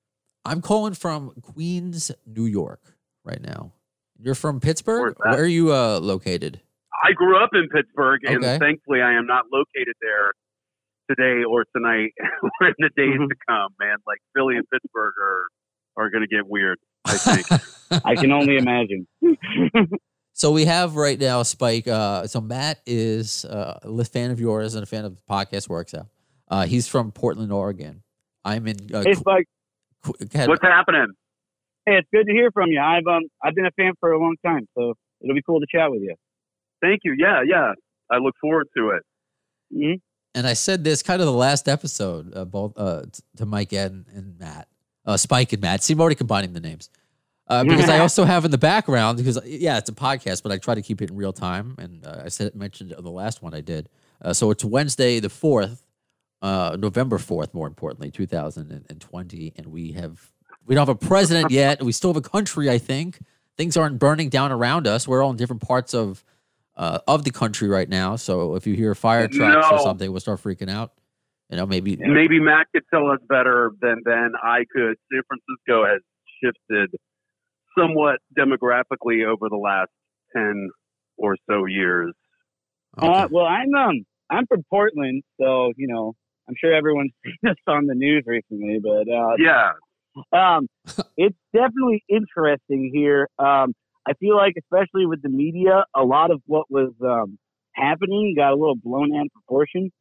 I'm 0.50 0.62
calling 0.62 0.94
from 0.96 1.31
Queens, 1.42 2.12
New 2.25 2.46
York, 2.46 2.82
right 3.24 3.41
now. 3.41 3.74
You're 4.22 4.36
from 4.36 4.60
Pittsburgh. 4.60 5.15
Where 5.20 5.41
are 5.41 5.46
you 5.46 5.72
uh, 5.74 6.00
located? 6.00 6.60
I 7.03 7.13
grew 7.13 7.41
up 7.41 7.51
in 7.53 7.70
Pittsburgh, 7.70 8.22
and 8.25 8.38
Okay. 8.44 8.58
thankfully, 8.58 9.01
I 9.01 9.13
am 9.13 9.27
not 9.27 9.46
located 9.53 9.94
there 10.01 10.32
today 11.10 11.44
or 11.44 11.65
tonight 11.75 12.12
or 12.62 12.68
in 12.68 12.74
the 12.79 12.89
days 12.98 13.18
to 13.18 13.36
come. 13.48 13.70
Man, 13.79 13.98
like 14.08 14.18
Philly 14.36 14.56
and 14.58 14.65
Pittsburgh 14.70 15.13
are 15.22 15.46
are 15.98 16.10
going 16.10 16.25
to 16.27 16.36
get 16.36 16.48
weird. 16.48 16.77
I 17.06 17.18
think. 17.18 17.48
I 18.06 18.15
can 18.15 18.32
only 18.32 18.58
imagine. 18.58 19.08
So 20.34 20.51
we 20.51 20.63
have 20.65 20.96
right 20.96 21.20
now 21.20 21.44
Spike. 21.44 21.86
Uh, 21.89 22.25
so 22.25 22.39
Matt 22.39 22.79
is 22.86 23.44
uh, 23.44 23.77
a 23.84 24.06
fan 24.06 24.32
of 24.32 24.39
yours 24.39 24.74
and 24.74 24.84
a 24.84 24.86
fan 24.86 25.03
of 25.03 25.18
the 25.18 25.22
podcast 25.29 25.68
Works 25.68 25.94
Out. 25.94 26.06
Uh, 26.48 26.65
he's 26.65 26.88
from 26.88 27.12
Portland, 27.12 27.51
Oregon. 27.51 28.03
I'm 28.46 28.65
in. 28.65 28.77
Uh, 28.94 29.01
Hey, 29.03 29.15
Spike. 29.15 29.48
Qu- 30.03 30.13
Qu- 30.13 30.48
What's 30.48 30.62
happening? 30.63 31.08
Hey, 31.86 31.98
it's 31.98 32.08
good 32.13 32.25
to 32.27 32.32
hear 32.34 32.51
from 32.51 32.72
you. 32.72 32.79
I've 32.79 33.08
um 33.08 33.24
I've 33.44 33.56
been 33.56 33.65
a 33.65 33.72
fan 33.72 33.94
for 34.00 34.12
a 34.12 34.20
long 34.20 34.36
time, 34.46 34.68
so 34.77 34.94
it'll 35.22 35.36
be 35.36 35.41
cool 35.46 35.60
to 35.60 35.65
chat 35.70 35.89
with 35.91 36.01
you. 36.01 36.15
Thank 36.82 37.01
you. 37.03 37.15
Yeah, 37.18 37.41
yeah. 37.46 37.74
I 38.12 38.18
look 38.18 38.36
forward 38.41 38.68
to 38.77 38.89
it. 38.91 39.03
hmm 39.74 39.94
and 40.36 40.46
I 40.46 40.53
said 40.53 40.84
this 40.84 41.01
kind 41.01 41.22
of 41.22 41.25
the 41.25 41.34
last 41.34 41.68
episode, 41.68 42.36
uh, 42.38 42.46
both 42.46 42.74
uh, 42.77 43.01
t- 43.12 43.24
to 43.38 43.48
Mike 43.48 43.74
and, 43.74 44.06
and 44.13 44.38
Matt, 44.38 44.68
uh, 45.03 45.18
Spike 45.18 45.53
and 45.53 45.62
Matt. 45.62 45.84
See, 45.84 45.94
I'm 45.94 46.00
already 46.00 46.15
combining 46.15 46.53
the 46.53 46.60
names 46.60 46.91
uh, 47.48 47.63
because 47.68 47.89
I 47.89 47.98
also 47.98 48.25
have 48.25 48.46
in 48.46 48.51
the 48.51 48.58
background 48.60 49.18
because 49.18 49.39
yeah, 49.44 49.79
it's 49.79 49.89
a 49.89 49.94
podcast, 49.94 50.44
but 50.44 50.51
I 50.51 50.58
try 50.60 50.75
to 50.75 50.84
keep 50.84 51.01
it 51.01 51.10
in 51.10 51.15
real 51.15 51.34
time. 51.34 51.75
And 51.79 52.06
uh, 52.06 52.22
I 52.25 52.29
said 52.29 52.53
mentioned 52.56 52.94
the 52.98 53.10
last 53.10 53.41
one 53.41 53.56
I 53.56 53.62
did. 53.62 53.89
Uh, 54.22 54.32
so 54.34 54.51
it's 54.51 54.63
Wednesday 54.63 55.20
the 55.20 55.29
fourth, 55.29 55.84
uh, 56.41 56.77
November 56.79 57.17
fourth, 57.17 57.53
more 57.53 57.67
importantly, 57.67 58.12
2020, 58.12 59.53
and 59.55 59.67
we 59.67 59.91
have 59.93 60.31
we 60.65 60.75
don't 60.75 60.88
have 60.88 60.96
a 60.96 61.08
president 61.08 61.51
yet. 61.51 61.84
We 61.84 61.91
still 61.91 62.12
have 62.12 62.24
a 62.24 62.27
country. 62.27 62.69
I 62.69 62.77
think 62.77 63.19
things 63.58 63.75
aren't 63.75 64.00
burning 64.00 64.29
down 64.29 64.51
around 64.51 64.88
us. 64.88 65.08
We're 65.08 65.24
all 65.24 65.31
in 65.31 65.38
different 65.38 65.62
parts 65.62 65.93
of 65.93 66.24
uh, 66.77 67.00
of 67.08 67.24
the 67.24 67.31
country 67.31 67.67
right 67.67 67.89
now. 67.89 68.15
So 68.15 68.55
if 68.55 68.65
you 68.65 68.74
hear 68.75 68.96
fire 68.96 69.27
trucks 69.27 69.67
or 69.72 69.79
something, 69.79 70.10
we'll 70.12 70.22
start 70.22 70.41
freaking 70.41 70.69
out. 70.69 70.93
You 71.50 71.58
know, 71.58 71.65
maybe 71.65 71.98
Maybe 71.98 72.39
Matt 72.39 72.67
could 72.74 72.84
tell 72.93 73.10
us 73.10 73.19
better 73.27 73.72
than 73.81 74.01
than 74.05 74.34
I 74.41 74.60
could. 74.74 74.96
San 75.12 75.22
Francisco 75.27 75.86
has 75.86 76.01
shifted 76.41 76.91
somewhat 77.77 78.19
demographically 78.38 79.25
over 79.25 79.50
the 79.50 79.60
last 79.62 79.89
ten 80.36 80.69
or 81.17 81.36
so 81.50 81.65
years. 81.65 82.13
Okay. 82.98 83.08
Uh, 83.08 83.27
well, 83.31 83.46
I'm 83.46 83.74
um 83.74 84.05
I'm 84.29 84.46
from 84.48 84.63
Portland, 84.69 85.24
so 85.41 85.74
you 85.75 85.88
know 85.88 86.13
I'm 86.50 86.56
sure 86.60 86.74
everyone's 86.74 87.12
seen 87.24 87.36
us 87.50 87.56
on 87.68 87.86
the 87.86 87.96
news 87.96 88.24
recently. 88.25 88.79
But 88.84 89.08
uh, 89.10 89.36
Yeah, 89.38 89.72
um, 90.34 90.68
it's 91.18 91.38
definitely 91.53 92.03
interesting 92.10 92.91
here. 92.94 93.29
Um, 93.39 93.74
I 94.08 94.13
feel 94.20 94.36
like, 94.36 94.56
especially 94.58 95.06
with 95.06 95.22
the 95.22 95.29
media, 95.29 95.86
a 95.96 96.03
lot 96.03 96.32
of 96.32 96.41
what 96.48 96.65
was 96.70 96.91
um, 97.01 97.38
happening 97.74 98.34
got 98.36 98.51
a 98.51 98.56
little 98.56 98.75
blown 98.75 99.15
out 99.15 99.27
of 99.27 99.32
proportion. 99.34 99.91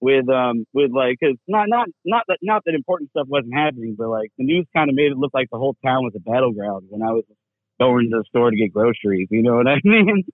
with 0.00 0.28
um 0.28 0.64
with 0.72 0.90
like 0.92 1.16
because 1.20 1.36
not 1.48 1.66
not 1.68 1.88
not 2.04 2.22
that 2.28 2.38
not 2.42 2.62
that 2.66 2.74
important 2.74 3.10
stuff 3.10 3.26
wasn't 3.28 3.54
happening, 3.54 3.96
but 3.98 4.08
like 4.08 4.30
the 4.38 4.44
news 4.44 4.66
kind 4.76 4.88
of 4.90 4.94
made 4.94 5.10
it 5.10 5.16
look 5.18 5.32
like 5.34 5.48
the 5.50 5.58
whole 5.58 5.74
town 5.84 6.04
was 6.04 6.12
a 6.14 6.20
battleground 6.20 6.86
when 6.90 7.02
I 7.02 7.12
was 7.12 7.24
going 7.80 8.10
to 8.10 8.18
the 8.18 8.24
store 8.28 8.50
to 8.50 8.56
get 8.56 8.72
groceries. 8.72 9.28
You 9.30 9.42
know 9.42 9.56
what 9.56 9.66
I 9.68 9.80
mean? 9.84 10.24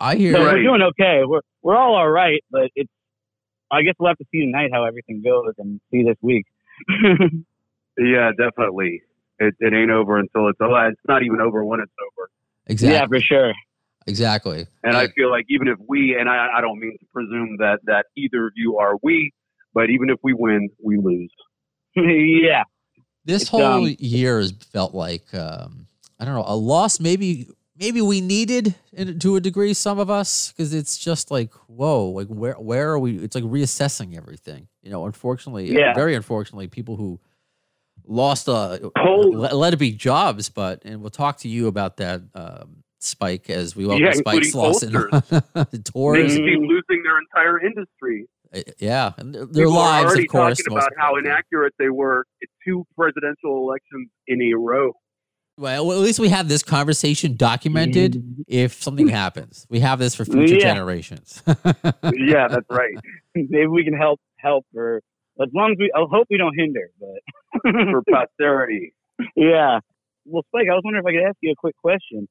I 0.00 0.16
hear. 0.16 0.32
So 0.34 0.44
Right. 0.44 0.54
we're 0.54 0.62
doing 0.62 0.82
okay. 0.82 1.22
We're 1.24 1.40
we're 1.62 1.76
all 1.76 1.94
all 1.94 2.10
right, 2.10 2.42
but 2.50 2.68
it's. 2.74 2.90
I 3.74 3.82
guess 3.82 3.94
we'll 3.98 4.08
have 4.08 4.18
to 4.18 4.26
see 4.32 4.40
tonight 4.40 4.70
how 4.72 4.84
everything 4.84 5.22
goes 5.22 5.54
and 5.58 5.80
see 5.90 6.02
this 6.02 6.16
week. 6.22 6.46
Yeah, 7.98 8.30
definitely. 8.36 9.02
It, 9.38 9.54
it 9.60 9.72
ain't 9.72 9.90
over 9.90 10.18
until 10.18 10.48
it's 10.48 10.60
over. 10.60 10.88
it's 10.88 11.00
not 11.06 11.22
even 11.22 11.40
over 11.40 11.64
when 11.64 11.80
it's 11.80 11.92
over. 12.00 12.30
Exactly. 12.66 12.94
Yeah, 12.94 13.06
for 13.06 13.20
sure. 13.20 13.52
Exactly. 14.06 14.66
And 14.82 14.96
I 14.96 15.08
feel 15.08 15.30
like 15.30 15.46
even 15.48 15.66
if 15.68 15.78
we 15.88 16.16
and 16.18 16.28
I, 16.28 16.48
I 16.58 16.60
don't 16.60 16.78
mean 16.78 16.96
to 16.98 17.06
presume 17.12 17.56
that 17.58 17.80
that 17.84 18.06
either 18.16 18.46
of 18.46 18.52
you 18.54 18.78
are 18.78 18.96
we, 19.02 19.32
but 19.72 19.90
even 19.90 20.10
if 20.10 20.18
we 20.22 20.34
win, 20.34 20.68
we 20.82 20.98
lose. 20.98 21.32
yeah. 21.96 22.64
This 23.24 23.42
It's, 23.42 23.50
whole 23.50 23.62
um, 23.62 23.96
year 23.98 24.38
has 24.38 24.52
felt 24.72 24.94
like 24.94 25.32
um, 25.32 25.86
I 26.20 26.26
don't 26.26 26.34
know 26.34 26.44
a 26.46 26.56
loss. 26.56 27.00
Maybe 27.00 27.48
maybe 27.78 28.00
we 28.00 28.20
needed 28.20 28.74
to 29.20 29.36
a 29.36 29.40
degree 29.40 29.74
some 29.74 29.98
of 29.98 30.10
us 30.10 30.52
because 30.52 30.72
it's 30.74 30.96
just 30.98 31.30
like 31.30 31.52
whoa, 31.66 32.06
like 32.06 32.28
where 32.28 32.54
where 32.54 32.90
are 32.90 32.98
we? 32.98 33.18
It's 33.18 33.34
like 33.34 33.44
reassessing 33.44 34.16
everything. 34.16 34.68
You 34.82 34.90
know, 34.90 35.06
unfortunately, 35.06 35.72
Yeah. 35.72 35.94
very 35.94 36.14
unfortunately, 36.14 36.68
people 36.68 36.96
who 36.96 37.20
lost 38.06 38.48
uh 38.48 38.78
Cole- 38.98 39.32
let, 39.34 39.56
let 39.56 39.72
it 39.72 39.78
be 39.78 39.92
jobs, 39.92 40.48
but 40.50 40.82
and 40.84 41.00
we'll 41.00 41.10
talk 41.10 41.38
to 41.38 41.48
you 41.48 41.66
about 41.66 41.96
that. 41.98 42.22
Um, 42.34 42.82
Spike, 43.00 43.50
as 43.50 43.76
we 43.76 43.84
welcome 43.84 44.02
Yeah, 44.06 44.12
Spike's 44.14 44.46
including 44.54 44.54
loss 44.54 44.82
in 44.82 44.92
They 45.72 45.78
tours. 45.80 46.38
be 46.38 46.56
losing 46.56 47.02
their 47.02 47.18
entire 47.18 47.60
industry. 47.60 48.26
Uh, 48.54 48.62
Yeah, 48.78 49.12
and 49.18 49.34
their, 49.34 49.46
People 49.46 49.72
are 49.72 50.00
lives, 50.00 50.06
already 50.06 50.24
of 50.24 50.30
course. 50.30 50.58
talking 50.58 50.72
about 50.74 50.90
how 50.96 51.16
inaccurate 51.16 51.74
they 51.78 51.90
were 51.90 52.24
two 52.66 52.86
presidential 52.96 53.58
elections 53.58 54.08
in 54.26 54.40
a 54.40 54.54
row. 54.56 54.94
Well, 55.56 55.92
at 55.92 55.98
least 55.98 56.18
we 56.18 56.30
have 56.30 56.48
this 56.48 56.62
conversation 56.64 57.36
documented. 57.36 58.44
If 58.48 58.82
something 58.82 59.06
happens, 59.08 59.66
we 59.70 59.80
have 59.80 59.98
this 60.00 60.14
for 60.14 60.24
future 60.24 60.54
Yeah. 60.54 60.60
generations. 60.74 61.42
yeah, 61.46 62.48
that's 62.48 62.66
right. 62.70 62.94
Maybe 63.36 63.66
we 63.66 63.84
can 63.84 63.94
help 63.94 64.20
help 64.36 64.66
or 64.74 65.00
as 65.40 65.48
long 65.54 65.72
as 65.72 65.76
we 65.78 65.90
I 65.94 66.04
hope 66.10 66.26
we 66.28 66.36
don't 66.38 66.54
hinder, 66.58 66.90
but 67.00 67.62
For 67.72 68.02
posterity, 68.10 68.94
yeah. 69.36 69.78
Well 70.26 70.42
Spike, 70.48 70.66
I 70.70 70.74
was 70.74 70.82
wondering 70.84 71.04
if 71.04 71.08
I 71.08 71.12
could 71.12 71.28
ask 71.28 71.36
you 71.40 71.52
a 71.52 71.56
quick 71.56 71.76
question. 71.76 72.28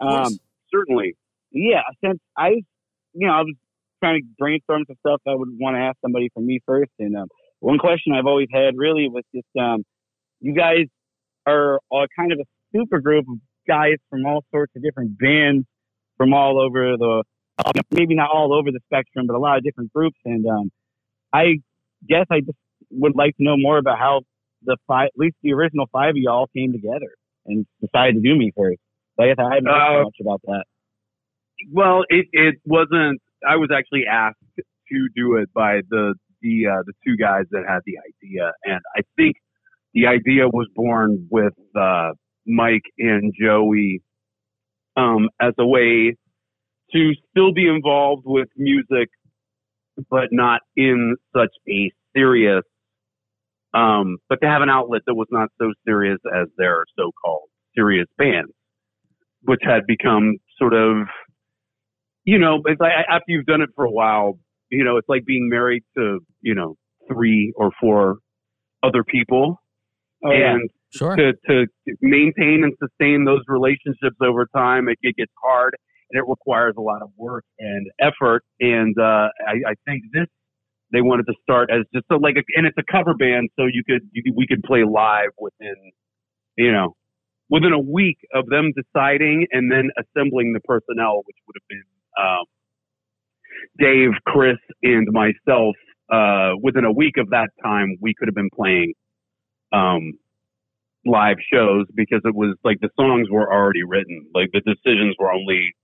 Of 0.00 0.06
course. 0.08 0.26
Um 0.28 0.38
certainly. 0.72 1.16
yeah, 1.52 1.82
since 2.04 2.18
I 2.36 2.48
you 3.14 3.26
know, 3.26 3.32
I 3.32 3.40
was 3.40 3.54
trying 4.02 4.20
to 4.20 4.26
brainstorm 4.38 4.84
some 4.86 4.96
stuff 5.00 5.22
I 5.26 5.34
would 5.34 5.48
want 5.58 5.76
to 5.76 5.80
ask 5.80 5.96
somebody 6.02 6.28
from 6.34 6.44
me 6.46 6.60
first 6.66 6.90
and 6.98 7.16
um 7.16 7.28
one 7.60 7.78
question 7.78 8.12
I've 8.12 8.26
always 8.26 8.48
had 8.52 8.76
really 8.76 9.08
was 9.08 9.24
just 9.34 9.48
um 9.58 9.82
you 10.40 10.52
guys 10.54 10.84
are 11.46 11.80
all 11.90 12.06
kind 12.18 12.32
of 12.32 12.38
a 12.40 12.44
super 12.74 13.00
group 13.00 13.26
of 13.28 13.38
guys 13.66 13.96
from 14.10 14.26
all 14.26 14.44
sorts 14.52 14.72
of 14.76 14.82
different 14.82 15.18
bands 15.18 15.66
from 16.16 16.32
all 16.32 16.60
over 16.60 16.96
the 16.96 17.22
maybe 17.90 18.14
not 18.14 18.30
all 18.32 18.52
over 18.52 18.70
the 18.70 18.80
spectrum, 18.86 19.26
but 19.26 19.34
a 19.34 19.38
lot 19.38 19.56
of 19.56 19.64
different 19.64 19.92
groups. 19.92 20.18
And 20.24 20.46
um, 20.46 20.70
I 21.32 21.56
guess 22.08 22.26
I 22.30 22.40
just 22.40 22.58
would 22.90 23.16
like 23.16 23.36
to 23.36 23.42
know 23.42 23.56
more 23.56 23.78
about 23.78 23.98
how 23.98 24.22
the 24.62 24.76
five, 24.86 25.06
at 25.06 25.18
least 25.18 25.36
the 25.42 25.52
original 25.52 25.86
five 25.92 26.10
of 26.10 26.16
y'all 26.16 26.48
came 26.54 26.72
together 26.72 27.14
and 27.46 27.66
decided 27.80 28.16
to 28.16 28.20
do 28.20 28.36
me 28.36 28.52
first. 28.56 28.78
So 29.16 29.24
I 29.24 29.28
guess 29.28 29.36
I 29.38 29.54
haven't 29.54 29.66
heard 29.66 30.00
Uh, 30.00 30.04
much 30.04 30.16
about 30.20 30.40
that. 30.44 30.64
Well, 31.72 32.04
it 32.08 32.26
it 32.32 32.56
wasn't. 32.66 33.20
I 33.46 33.56
was 33.56 33.70
actually 33.74 34.04
asked 34.10 34.36
to 34.56 35.08
do 35.14 35.36
it 35.36 35.52
by 35.54 35.80
the 35.88 36.14
the 36.42 36.66
uh, 36.66 36.82
the 36.84 36.92
two 37.06 37.16
guys 37.16 37.44
that 37.50 37.64
had 37.66 37.80
the 37.86 37.96
idea, 37.98 38.52
and 38.64 38.80
I 38.94 39.00
think 39.16 39.36
the 39.94 40.06
idea 40.06 40.48
was 40.48 40.68
born 40.74 41.28
with 41.30 41.54
uh, 41.74 42.12
Mike 42.46 42.84
and 42.98 43.32
Joey 43.38 44.02
um, 44.96 45.28
as 45.40 45.52
a 45.58 45.66
way 45.66 46.16
to 46.92 47.12
still 47.30 47.52
be 47.52 47.68
involved 47.68 48.22
with 48.24 48.48
music, 48.56 49.08
but 50.10 50.28
not 50.30 50.60
in 50.76 51.16
such 51.36 51.50
a 51.68 51.90
serious. 52.16 52.62
Um, 53.74 54.16
but 54.28 54.40
to 54.40 54.48
have 54.48 54.62
an 54.62 54.70
outlet 54.70 55.02
that 55.06 55.14
was 55.14 55.28
not 55.30 55.48
so 55.60 55.72
serious 55.86 56.18
as 56.34 56.48
their 56.56 56.84
so-called 56.98 57.48
serious 57.76 58.06
bands, 58.16 58.52
which 59.42 59.60
had 59.62 59.86
become 59.86 60.36
sort 60.58 60.72
of 60.72 61.06
you 62.26 62.38
know, 62.38 62.60
it's 62.66 62.80
like 62.80 62.92
after 63.08 63.24
you've 63.28 63.46
done 63.46 63.62
it 63.62 63.70
for 63.74 63.84
a 63.84 63.90
while, 63.90 64.38
you 64.68 64.84
know, 64.84 64.96
it's 64.98 65.08
like 65.08 65.24
being 65.24 65.48
married 65.48 65.84
to, 65.96 66.18
you 66.42 66.54
know, 66.54 66.74
three 67.08 67.52
or 67.56 67.70
four 67.80 68.16
other 68.82 69.04
people. 69.04 69.62
Oh, 70.24 70.32
yeah. 70.32 70.56
Sure. 70.96 71.16
to, 71.16 71.32
to 71.48 71.66
maintain 72.00 72.64
and 72.64 72.72
sustain 72.82 73.24
those 73.24 73.42
relationships 73.48 74.16
over 74.22 74.46
time, 74.54 74.88
it, 74.88 74.98
it 75.02 75.16
gets 75.16 75.32
hard 75.42 75.76
and 76.10 76.18
it 76.18 76.28
requires 76.28 76.74
a 76.78 76.80
lot 76.80 77.02
of 77.02 77.10
work 77.16 77.44
and 77.58 77.86
effort. 78.00 78.42
And, 78.60 78.94
uh, 78.98 79.28
I, 79.46 79.70
I 79.70 79.74
think 79.86 80.04
this, 80.12 80.26
they 80.92 81.00
wanted 81.00 81.26
to 81.26 81.34
start 81.42 81.70
as 81.70 81.84
just 81.92 82.06
a, 82.10 82.16
like, 82.16 82.36
a, 82.36 82.42
and 82.56 82.66
it's 82.66 82.78
a 82.78 82.92
cover 82.92 83.14
band. 83.14 83.50
So 83.58 83.66
you 83.66 83.82
could, 83.84 84.02
you, 84.12 84.32
we 84.36 84.46
could 84.46 84.62
play 84.62 84.84
live 84.84 85.30
within, 85.38 85.74
you 86.56 86.72
know, 86.72 86.94
within 87.50 87.72
a 87.72 87.80
week 87.80 88.18
of 88.34 88.46
them 88.46 88.72
deciding 88.76 89.46
and 89.52 89.70
then 89.70 89.90
assembling 89.98 90.52
the 90.52 90.60
personnel, 90.60 91.22
which 91.24 91.36
would 91.46 91.56
have 91.60 91.68
been, 91.68 91.84
um, 92.18 92.44
Dave, 93.78 94.10
Chris, 94.26 94.58
and 94.82 95.08
myself, 95.10 95.74
uh, 96.12 96.52
within 96.62 96.84
a 96.84 96.92
week 96.92 97.16
of 97.18 97.30
that 97.30 97.48
time, 97.62 97.96
we 98.00 98.14
could 98.14 98.28
have 98.28 98.34
been 98.34 98.50
playing, 98.54 98.94
um, 99.72 100.12
live 101.06 101.36
shows 101.52 101.86
because 101.94 102.20
it 102.24 102.34
was 102.34 102.56
like 102.64 102.80
the 102.80 102.90
songs 102.96 103.28
were 103.30 103.50
already 103.52 103.82
written. 103.84 104.26
Like 104.34 104.50
the 104.52 104.60
decisions 104.60 105.16
were 105.18 105.32
only, 105.32 105.74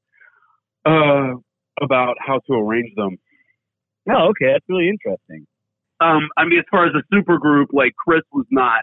uh, 0.84 1.34
about 1.80 2.16
how 2.20 2.40
to 2.46 2.52
arrange 2.54 2.94
them. 2.96 3.16
Oh, 4.10 4.28
okay. 4.30 4.52
That's 4.52 4.64
really 4.68 4.88
interesting. 4.88 5.46
Um, 6.00 6.28
I 6.36 6.44
mean, 6.44 6.58
as 6.58 6.64
far 6.70 6.86
as 6.86 6.92
a 6.94 7.02
super 7.12 7.38
group, 7.38 7.70
like 7.72 7.94
Chris 7.96 8.22
was 8.32 8.46
not 8.50 8.82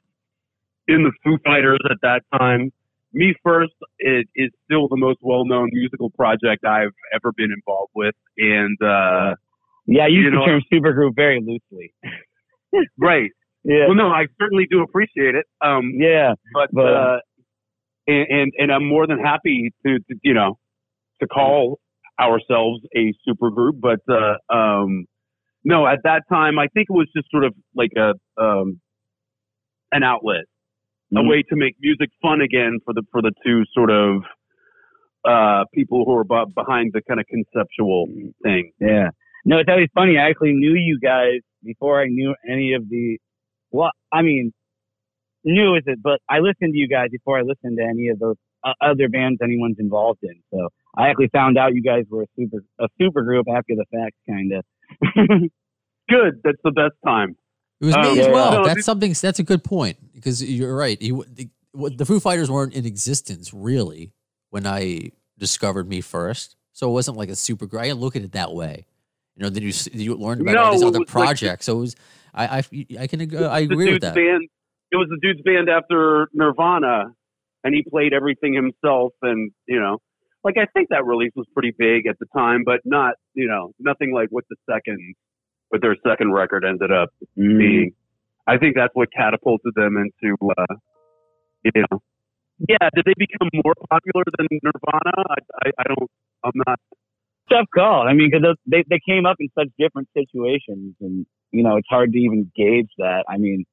in 0.87 1.03
the 1.03 1.11
Foo 1.23 1.37
Fighters 1.45 1.79
at 1.89 1.97
that 2.01 2.21
time. 2.37 2.71
Me 3.11 3.33
First 3.43 3.73
it 3.97 4.27
is 4.35 4.51
still 4.65 4.87
the 4.87 4.95
most 4.97 5.17
well-known 5.21 5.69
musical 5.73 6.09
project 6.11 6.63
I've 6.63 6.93
ever 7.13 7.31
been 7.35 7.51
involved 7.51 7.91
with, 7.95 8.15
and 8.37 8.77
uh, 8.81 9.35
Yeah, 9.87 10.03
I 10.03 10.07
use 10.07 10.25
You 10.25 10.29
the 10.31 10.35
know- 10.37 10.45
term 10.45 10.61
supergroup 10.71 11.15
very 11.15 11.39
loosely. 11.41 11.93
right. 12.97 13.31
Yeah. 13.63 13.87
Well, 13.87 13.95
no, 13.95 14.07
I 14.07 14.25
certainly 14.39 14.67
do 14.69 14.81
appreciate 14.81 15.35
it. 15.35 15.45
Um, 15.61 15.91
yeah. 15.99 16.33
but 16.53 16.69
But- 16.71 16.93
uh, 16.93 17.17
and, 18.07 18.27
and 18.29 18.51
and 18.57 18.71
I'm 18.71 18.87
more 18.87 19.05
than 19.05 19.19
happy 19.19 19.71
to, 19.85 19.99
to 19.99 20.15
you 20.23 20.33
know 20.33 20.57
to 21.21 21.27
call 21.27 21.79
ourselves 22.19 22.81
a 22.97 23.13
super 23.23 23.51
group. 23.51 23.75
But 23.79 23.99
uh, 24.09 24.35
um, 24.53 25.05
no, 25.63 25.85
at 25.85 25.99
that 26.05 26.23
time, 26.31 26.57
I 26.57 26.67
think 26.73 26.87
it 26.89 26.93
was 26.93 27.07
just 27.15 27.29
sort 27.29 27.43
of 27.43 27.53
like 27.75 27.91
a 27.97 28.13
um, 28.41 28.79
an 29.91 30.01
outlet, 30.03 30.45
a 31.11 31.19
Mhm. 31.19 31.29
way 31.29 31.43
to 31.49 31.55
make 31.55 31.75
music 31.81 32.09
fun 32.21 32.41
again 32.41 32.79
for 32.85 32.93
the 32.95 33.03
for 33.11 33.21
the 33.21 33.31
two 33.45 33.63
sort 33.73 33.91
of 33.91 34.23
uh, 35.25 35.65
people 35.73 36.03
who 36.05 36.13
are 36.15 36.45
behind 36.45 36.91
the 36.93 37.01
kind 37.07 37.19
of 37.19 37.25
conceptual 37.27 38.07
thing. 38.43 38.71
Yeah. 38.79 39.09
No, 39.45 39.59
it's 39.59 39.69
always 39.69 39.89
funny. 39.93 40.17
I 40.17 40.29
actually 40.29 40.53
knew 40.53 40.73
you 40.73 40.99
guys 40.99 41.41
before 41.63 42.01
I 42.01 42.05
knew 42.07 42.33
any 42.49 42.73
of 42.73 42.89
the. 42.89 43.19
Well, 43.71 43.91
I 44.11 44.21
mean, 44.21 44.53
new 45.43 45.75
is 45.75 45.83
it, 45.85 46.01
but 46.01 46.19
I 46.29 46.39
listened 46.39 46.73
to 46.73 46.77
you 46.77 46.87
guys 46.87 47.09
before 47.11 47.37
I 47.37 47.41
listened 47.41 47.77
to 47.77 47.83
any 47.83 48.07
of 48.09 48.19
those 48.19 48.35
uh, 48.63 48.73
other 48.81 49.07
bands 49.09 49.39
anyone's 49.43 49.77
involved 49.79 50.19
in. 50.23 50.41
So 50.51 50.69
I 50.97 51.09
actually 51.09 51.29
found 51.29 51.57
out 51.57 51.73
you 51.73 51.81
guys 51.83 52.05
were 52.09 52.23
a 52.23 52.27
super 52.37 52.63
a 52.79 52.87
super 52.99 53.23
group 53.23 53.47
after 53.49 53.75
the 53.75 53.85
fact, 53.91 54.15
kind 54.27 54.53
of. 54.53 54.65
Good, 56.09 56.41
that's 56.43 56.57
the 56.63 56.71
best 56.71 56.95
time. 57.05 57.35
It 57.81 57.85
was 57.85 57.95
Um, 57.95 58.01
me 58.01 58.19
as 58.19 58.27
yeah, 58.27 58.31
well. 58.33 58.51
no, 58.51 58.65
that's 58.65 58.83
something. 58.83 59.13
That's 59.21 59.39
a 59.39 59.43
good 59.43 59.63
point 59.63 59.97
because 60.13 60.43
you're 60.43 60.75
right. 60.75 60.99
You, 61.01 61.23
the, 61.31 61.49
the 61.73 62.05
Foo 62.05 62.19
Fighters 62.19 62.49
weren't 62.49 62.73
in 62.73 62.85
existence 62.85 63.53
really 63.53 64.11
when 64.49 64.65
I 64.65 65.11
discovered 65.37 65.87
me 65.87 66.01
first, 66.01 66.55
so 66.73 66.89
it 66.89 66.93
wasn't 66.93 67.15
like 67.15 67.29
a 67.29 67.35
super. 67.35 67.67
gr- 67.67 67.79
I 67.79 67.83
didn't 67.85 67.99
look 67.99 68.15
at 68.15 68.23
it 68.23 68.31
that 68.33 68.53
way. 68.53 68.85
You 69.39 69.45
know, 69.45 69.49
then 69.49 69.63
you 69.63 69.71
you 69.93 70.15
learned 70.15 70.41
about 70.41 70.57
all 70.57 70.71
these 70.73 70.83
other 70.83 70.99
was 70.99 71.07
like- 71.07 71.07
projects. 71.07 71.65
so 71.65 71.77
it 71.77 71.79
was. 71.79 71.95
I 72.33 72.57
I, 72.59 72.63
I 72.99 73.07
can 73.07 73.35
uh, 73.35 73.47
I 73.47 73.59
agree 73.59 73.93
with 73.93 74.01
that. 74.01 74.13
band. 74.13 74.49
It 74.91 74.97
was 74.97 75.07
the 75.09 75.17
dude's 75.21 75.41
band 75.43 75.69
after 75.69 76.27
Nirvana, 76.33 77.13
and 77.63 77.73
he 77.73 77.83
played 77.89 78.11
everything 78.13 78.53
himself. 78.53 79.13
And 79.21 79.51
you 79.65 79.79
know, 79.79 79.99
like 80.43 80.57
I 80.57 80.65
think 80.73 80.89
that 80.89 81.05
release 81.05 81.31
was 81.37 81.47
pretty 81.53 81.73
big 81.77 82.05
at 82.05 82.19
the 82.19 82.25
time, 82.37 82.63
but 82.65 82.81
not 82.83 83.13
you 83.33 83.47
know 83.47 83.71
nothing 83.79 84.11
like 84.13 84.27
what 84.29 84.43
the 84.49 84.57
second, 84.69 85.15
what 85.69 85.81
their 85.81 85.95
second 86.05 86.33
record 86.33 86.65
ended 86.65 86.91
up 86.91 87.09
Mm. 87.37 87.57
being. 87.57 87.91
I 88.45 88.57
think 88.57 88.75
that's 88.75 88.93
what 88.93 89.07
catapulted 89.13 89.73
them 89.75 89.95
into, 89.95 90.35
uh, 90.57 90.75
you 91.63 91.71
know. 91.77 92.01
Yeah, 92.67 92.89
did 92.93 93.05
they 93.05 93.13
become 93.17 93.47
more 93.63 93.73
popular 93.89 94.23
than 94.37 94.47
Nirvana? 94.51 95.13
I, 95.29 95.35
I, 95.65 95.71
I 95.79 95.83
don't. 95.87 96.11
I'm 96.43 96.51
not 96.67 96.79
tough 97.49 97.67
call. 97.73 98.07
I 98.07 98.13
mean, 98.13 98.29
because 98.31 98.55
they 98.65 98.83
they 98.89 98.99
came 99.07 99.25
up 99.25 99.37
in 99.39 99.49
such 99.57 99.69
different 99.77 100.07
situations, 100.15 100.95
and 101.01 101.25
you 101.51 101.63
know, 101.63 101.77
it's 101.77 101.87
hard 101.89 102.11
to 102.13 102.19
even 102.19 102.51
gauge 102.55 102.89
that. 102.97 103.25
I 103.27 103.37
mean, 103.37 103.65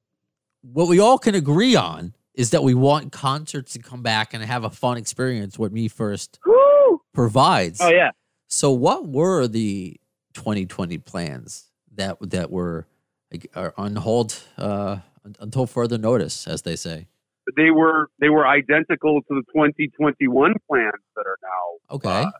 what 0.62 0.88
we 0.88 0.98
all 0.98 1.18
can 1.18 1.34
agree 1.34 1.76
on 1.76 2.14
is 2.34 2.50
that 2.50 2.62
we 2.62 2.74
want 2.74 3.12
concerts 3.12 3.72
to 3.72 3.78
come 3.78 4.02
back 4.02 4.34
and 4.34 4.42
have 4.44 4.64
a 4.64 4.70
fun 4.70 4.96
experience. 4.96 5.58
What 5.58 5.72
me 5.72 5.88
first 5.88 6.38
woo! 6.46 7.00
provides. 7.14 7.80
Oh 7.80 7.90
yeah. 7.90 8.10
So, 8.48 8.70
what 8.70 9.08
were 9.08 9.48
the 9.48 9.98
2020 10.34 10.98
plans 10.98 11.70
that 11.94 12.18
that 12.20 12.50
were 12.50 12.86
like, 13.32 13.50
are 13.54 13.74
on 13.76 13.96
hold 13.96 14.40
uh, 14.58 14.98
until 15.40 15.66
further 15.66 15.98
notice, 15.98 16.46
as 16.46 16.62
they 16.62 16.76
say? 16.76 17.08
They 17.56 17.70
were 17.70 18.10
they 18.20 18.28
were 18.28 18.46
identical 18.46 19.20
to 19.22 19.28
the 19.30 19.42
2021 19.54 20.54
plans 20.68 20.92
that 21.14 21.26
are 21.26 21.38
now 21.42 21.94
Okay. 21.96 22.08
uh, 22.08 22.30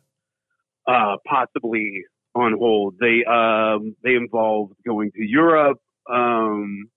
uh, 0.87 1.17
possibly 1.27 2.05
on 2.35 2.55
hold. 2.59 2.95
They 3.01 3.25
um, 3.25 3.97
they 4.03 4.15
involved 4.15 4.75
going 4.87 5.11
to 5.13 5.23
Europe. 5.23 5.79
Um, 6.11 6.89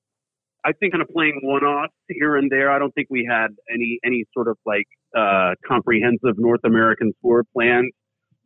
I 0.65 0.73
think 0.73 0.93
kind 0.93 1.01
of 1.01 1.07
playing 1.09 1.39
one 1.43 1.63
offs 1.63 1.93
here 2.09 2.35
and 2.35 2.51
there. 2.51 2.69
I 2.69 2.79
don't 2.79 2.93
think 2.93 3.07
we 3.09 3.27
had 3.29 3.47
any 3.73 3.99
any 4.05 4.25
sort 4.33 4.47
of 4.47 4.57
like 4.65 4.87
uh, 5.17 5.55
comprehensive 5.67 6.37
North 6.37 6.61
American 6.63 7.13
tour 7.21 7.43
plans 7.53 7.91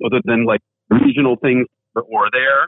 other 0.06 0.22
than 0.24 0.46
like 0.46 0.62
regional 0.90 1.36
things 1.42 1.68
that 1.96 2.04
were 2.10 2.30
there. 2.32 2.68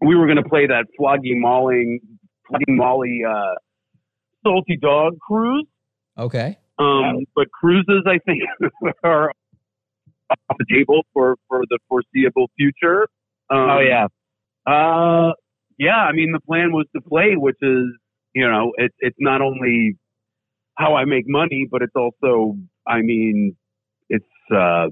We 0.00 0.14
were 0.16 0.26
going 0.26 0.42
to 0.42 0.48
play 0.48 0.66
that 0.66 0.86
Floggy 0.98 1.34
Mauling, 1.34 2.00
Flogging 2.48 2.76
Molly, 2.76 3.22
uh, 3.28 3.54
Salty 4.44 4.78
Dog 4.80 5.18
cruise. 5.20 5.66
okay. 6.16 6.56
Um, 6.78 7.24
but 7.34 7.50
cruises, 7.50 8.04
I 8.06 8.18
think, 8.24 8.42
are 9.02 9.32
off 10.30 10.56
the 10.58 10.66
table 10.72 11.02
for, 11.12 11.36
for 11.48 11.62
the 11.70 11.78
foreseeable 11.88 12.50
future. 12.56 13.02
Um, 13.50 13.70
Oh 13.70 13.80
yeah. 13.80 14.06
Uh, 14.66 15.32
yeah. 15.78 15.96
I 15.96 16.12
mean, 16.12 16.32
the 16.32 16.40
plan 16.40 16.72
was 16.72 16.86
to 16.94 17.00
play, 17.02 17.34
which 17.36 17.56
is, 17.62 17.86
you 18.34 18.48
know, 18.48 18.72
it's 18.76 18.94
it's 19.00 19.16
not 19.18 19.40
only 19.40 19.96
how 20.76 20.94
I 20.96 21.04
make 21.04 21.24
money, 21.26 21.66
but 21.70 21.82
it's 21.82 21.94
also, 21.96 22.56
I 22.86 23.00
mean, 23.02 23.56
it's 24.08 24.24
uh, 24.54 24.88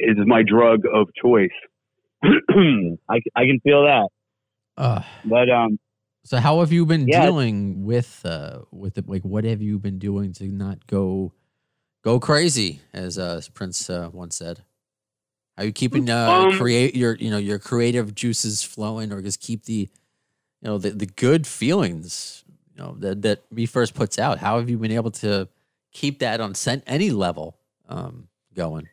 is 0.00 0.16
my 0.26 0.42
drug 0.42 0.80
of 0.92 1.08
choice. 1.20 1.48
I, 2.24 3.20
I 3.36 3.44
can 3.46 3.60
feel 3.62 3.84
that. 3.84 4.08
Uh, 4.76 5.02
But 5.24 5.50
um, 5.50 5.78
so, 6.24 6.38
how 6.38 6.60
have 6.60 6.72
you 6.72 6.84
been 6.86 7.06
Yeah. 7.06 7.22
dealing 7.26 7.84
with 7.84 8.22
uh, 8.24 8.60
with 8.72 8.98
it? 8.98 9.08
Like, 9.08 9.22
what 9.22 9.44
have 9.44 9.62
you 9.62 9.78
been 9.78 9.98
doing 9.98 10.32
to 10.34 10.48
not 10.48 10.86
go 10.86 11.32
go 12.04 12.20
crazy, 12.20 12.80
as 12.92 13.18
uh, 13.18 13.40
Prince 13.54 13.88
uh, 13.90 14.10
once 14.12 14.36
said? 14.36 14.62
Are 15.56 15.64
you 15.64 15.72
keeping 15.72 16.10
uh, 16.10 16.30
Um, 16.30 16.58
create 16.58 16.94
your 16.94 17.14
you 17.14 17.30
know 17.30 17.38
your 17.38 17.58
creative 17.58 18.14
juices 18.14 18.62
flowing, 18.62 19.12
or 19.12 19.22
just 19.22 19.40
keep 19.40 19.64
the 19.64 19.88
you 20.60 20.68
know 20.68 20.78
the, 20.78 20.90
the 20.90 21.06
good 21.06 21.46
feelings 21.46 22.44
you 22.74 22.82
know 22.82 22.96
that 22.98 23.22
that 23.22 23.52
me 23.52 23.66
first 23.66 23.94
puts 23.94 24.18
out? 24.18 24.38
How 24.38 24.58
have 24.58 24.68
you 24.68 24.78
been 24.78 24.92
able 24.92 25.12
to 25.12 25.48
keep 25.92 26.18
that 26.18 26.40
on 26.40 26.54
any 26.86 27.10
level 27.10 27.56
um, 27.88 28.28
going? 28.54 28.88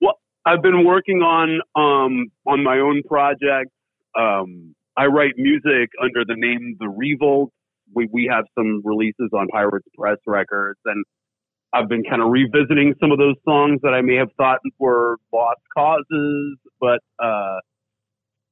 Well, 0.00 0.18
I've 0.44 0.62
been 0.62 0.84
working 0.84 1.22
on 1.22 1.60
um 1.76 2.30
on 2.46 2.62
my 2.62 2.78
own 2.78 3.02
project. 3.08 3.70
Um, 4.18 4.74
I 4.96 5.06
write 5.06 5.34
music 5.36 5.90
under 6.02 6.24
the 6.24 6.36
name 6.36 6.76
The 6.78 6.88
Revolt. 6.88 7.52
We 7.94 8.08
we 8.12 8.28
have 8.32 8.46
some 8.58 8.82
releases 8.84 9.30
on 9.32 9.46
Pirates 9.48 9.86
Press 9.96 10.18
Records, 10.26 10.80
and 10.84 11.04
I've 11.74 11.88
been 11.88 12.04
kind 12.04 12.22
of 12.22 12.30
revisiting 12.30 12.94
some 13.00 13.10
of 13.10 13.18
those 13.18 13.34
songs 13.44 13.80
that 13.82 13.92
I 13.94 14.00
may 14.00 14.14
have 14.14 14.28
thought 14.36 14.60
were 14.78 15.16
lost 15.32 15.60
causes, 15.76 16.56
but 16.80 17.00
uh, 17.18 17.58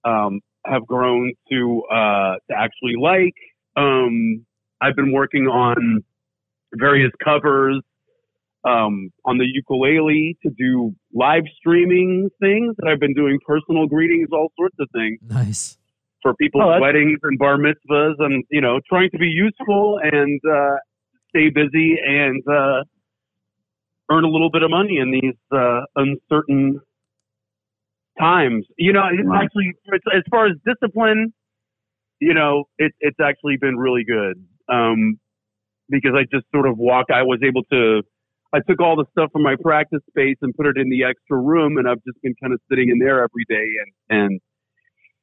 um, 0.05 0.41
have 0.67 0.85
grown 0.87 1.33
to 1.51 1.83
uh, 1.91 2.35
to 2.51 2.57
actually 2.57 2.95
like. 3.01 3.35
Um, 3.77 4.45
I've 4.81 4.97
been 4.97 5.13
working 5.13 5.47
on 5.47 6.03
various 6.75 7.13
covers 7.25 7.81
um, 8.65 9.11
on 9.25 9.39
the 9.39 9.47
ukulele 9.47 10.37
to 10.43 10.51
do 10.59 10.95
live 11.15 11.45
streaming 11.59 12.29
things. 12.41 12.75
And 12.79 12.91
I've 12.91 13.01
been 13.01 13.15
doing 13.15 13.39
personal 13.47 13.87
greetings, 13.87 14.29
all 14.33 14.49
sorts 14.59 14.77
of 14.81 14.89
things 14.93 15.19
Nice. 15.29 15.79
for 16.23 16.35
people's 16.35 16.65
Oh, 16.67 16.81
weddings 16.81 17.19
and 17.23 17.39
bar 17.39 17.57
mitzvahs, 17.57 18.15
and 18.19 18.45
you 18.51 18.61
know, 18.61 18.81
trying 18.89 19.11
to 19.11 19.19
be 19.19 19.29
useful 19.29 20.01
and 20.03 20.41
uh, 20.51 20.77
stay 21.31 21.51
busy 21.51 21.97
and 22.05 22.43
uh, 22.49 22.83
earn 24.11 24.25
a 24.25 24.29
little 24.29 24.51
bit 24.51 24.63
of 24.63 24.71
money 24.71 24.99
in 24.99 25.11
these 25.11 25.35
uh, 25.53 25.81
uncertain 25.97 26.81
times. 28.19 28.67
You 28.79 28.93
know, 28.93 29.05
it's 29.13 29.27
Right. 29.27 29.45
actually 29.45 29.73
it's, 29.87 30.05
as 30.15 30.23
far 30.31 30.47
as 30.47 30.55
discipline, 30.67 31.33
you 32.21 32.35
know, 32.35 32.65
it, 32.79 32.93
it's 33.01 33.19
actually 33.21 33.57
been 33.61 33.77
really 33.77 34.05
good 34.05 34.45
um, 34.69 35.19
because 35.89 36.13
I 36.15 36.25
just 36.33 36.47
sort 36.55 36.67
of 36.67 36.79
walk. 36.79 37.07
I 37.13 37.23
was 37.23 37.41
able 37.45 37.65
to. 37.73 38.03
I 38.55 38.61
took 38.69 38.83
all 38.83 38.97
the 38.97 39.07
stuff 39.13 39.31
from 39.33 39.43
my 39.43 39.57
practice 39.63 40.01
space 40.11 40.37
and 40.43 40.55
put 40.55 40.67
it 40.67 40.77
in 40.77 40.91
the 40.91 41.05
extra 41.05 41.39
room, 41.39 41.79
and 41.79 41.89
I've 41.89 42.05
just 42.07 42.21
been 42.23 42.35
kind 42.43 42.53
of 42.53 42.61
sitting 42.71 42.91
in 42.91 42.99
there 42.99 43.23
every 43.25 43.45
day 43.49 43.67
and 44.09 44.21
and 44.23 44.41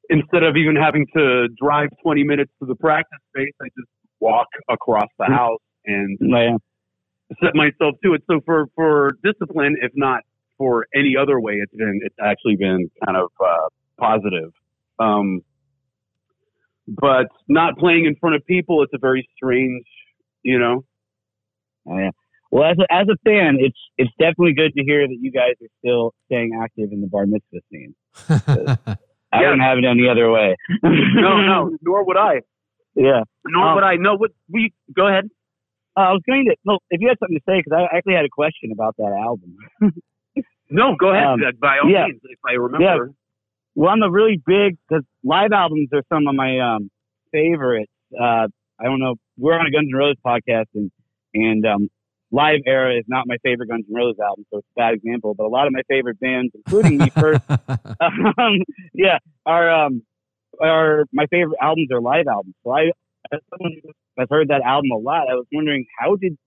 instead 0.10 0.44
of 0.44 0.58
even 0.58 0.76
having 0.76 1.06
to 1.16 1.48
drive 1.62 1.90
20 2.04 2.24
minutes 2.24 2.52
to 2.60 2.66
the 2.66 2.76
practice 2.76 3.20
space, 3.36 3.54
I 3.62 3.66
just 3.78 3.90
walk 4.20 4.48
across 4.70 5.08
the 5.18 5.26
house 5.26 5.60
and 5.86 6.18
yeah. 6.22 6.58
Set 7.44 7.56
myself 7.56 7.96
to 8.04 8.14
it. 8.14 8.24
So 8.30 8.42
for, 8.46 8.68
for 8.76 9.12
discipline, 9.24 9.78
if 9.82 9.92
not 9.96 10.22
for 10.58 10.86
any 10.96 11.16
other 11.20 11.40
way, 11.40 11.54
it's 11.54 11.74
been, 11.76 12.00
it's 12.04 12.16
actually 12.22 12.56
been 12.56 12.90
kind 13.06 13.18
of, 13.18 13.30
uh, 13.44 13.68
positive. 14.00 14.52
Um, 15.00 15.42
but 16.88 17.28
not 17.48 17.78
playing 17.78 18.06
in 18.06 18.16
front 18.16 18.36
of 18.36 18.46
people, 18.46 18.82
it's 18.84 18.94
a 18.94 18.98
very 18.98 19.28
strange, 19.36 19.84
you 20.44 20.58
know, 20.60 20.86
Oh, 21.88 21.98
yeah. 21.98 22.10
Well, 22.52 22.70
as 22.70 22.78
a, 22.78 22.94
as 22.94 23.08
a 23.08 23.16
fan, 23.26 23.58
it's 23.60 23.78
it's 23.98 24.12
definitely 24.20 24.54
good 24.54 24.74
to 24.76 24.84
hear 24.84 25.08
that 25.08 25.18
you 25.20 25.32
guys 25.32 25.54
are 25.62 25.68
still 25.80 26.14
staying 26.26 26.60
active 26.62 26.90
in 26.92 27.00
the 27.02 27.08
bar 27.08 27.26
mitzvah 27.26 27.60
scene. 27.72 27.96
I 28.30 29.42
Yeah. 29.42 29.50
wouldn't 29.50 29.62
have 29.62 29.78
it 29.78 29.86
any 29.86 30.08
other 30.10 30.30
way. 30.30 30.56
no, 30.84 31.42
no, 31.42 31.78
nor 31.82 32.04
would 32.06 32.18
I, 32.18 32.42
Yeah. 32.96 33.22
nor 33.46 33.68
Um, 33.70 33.76
would 33.76 33.84
I. 33.84 33.96
No, 33.96 34.18
what 34.18 34.32
we 34.52 34.74
go 34.96 35.08
ahead. 35.08 35.30
Uh, 36.00 36.04
I 36.04 36.12
was 36.14 36.22
going 36.26 36.46
to. 36.46 36.56
No, 36.64 36.80
if 36.90 37.02
you 37.02 37.10
had 37.10 37.18
something 37.20 37.38
to 37.38 37.44
say, 37.46 37.60
because 37.60 37.74
I 37.76 37.96
actually 37.96 38.14
had 38.14 38.24
a 38.24 38.30
question 38.30 38.72
about 38.72 38.96
that 38.98 39.12
album. 39.12 39.58
No, 40.72 40.96
go 40.96 41.10
ahead. 41.10 41.26
Um, 41.26 41.40
by 41.60 41.80
all 41.84 41.90
yeah. 41.90 42.06
means, 42.06 42.22
if 42.24 42.38
I 42.48 42.54
remember. 42.54 43.12
Well, 43.74 43.90
I'm 43.90 44.04
a 44.04 44.12
really 44.12 44.42
big 44.46 44.78
because 44.88 45.04
live 45.24 45.52
albums 45.52 45.90
are 45.94 46.04
some 46.10 46.28
of 46.28 46.36
my 46.36 46.60
um, 46.60 46.92
favorites. 47.32 47.92
Uh, 48.14 48.48
I 48.80 48.84
don't 48.84 49.00
know. 49.00 49.16
We're 49.38 49.58
on 49.58 49.66
a 49.66 49.72
Guns 49.72 49.90
N' 49.92 49.98
Roses 49.98 50.18
podcast, 50.24 50.66
and 50.76 50.92
and 51.34 51.66
um, 51.66 51.90
Live 52.32 52.60
Era 52.68 52.98
is 52.98 53.06
not 53.08 53.26
my 53.28 53.38
favorite 53.44 53.70
Guns 53.70 53.86
N' 53.90 53.96
Roses 53.96 54.20
album, 54.20 54.46
so 54.52 54.60
it's 54.60 54.68
a 54.76 54.80
bad 54.80 54.94
example. 54.94 55.34
But 55.34 55.46
a 55.46 55.50
lot 55.50 55.66
of 55.66 55.74
my 55.74 55.82
favorite 55.88 56.20
bands, 56.20 56.52
including 56.54 57.00
me 57.00 57.10
first, 57.10 57.42
um, 57.50 58.60
yeah, 58.94 59.18
are 59.46 59.86
um, 59.86 60.04
are 60.62 61.06
my 61.12 61.26
favorite 61.28 61.58
albums 61.62 61.90
are 61.92 62.02
live 62.02 62.28
albums. 62.28 62.56
So 62.64 62.72
I, 62.72 62.92
as 63.32 63.40
someone 63.50 63.74
who 63.84 63.90
has 64.18 64.28
heard 64.30 64.50
that 64.50 64.62
album 64.62 64.92
a 64.92 64.98
lot, 64.98 65.30
I 65.30 65.36
was 65.36 65.46
wondering 65.52 65.86
how 66.00 66.16
did 66.16 66.38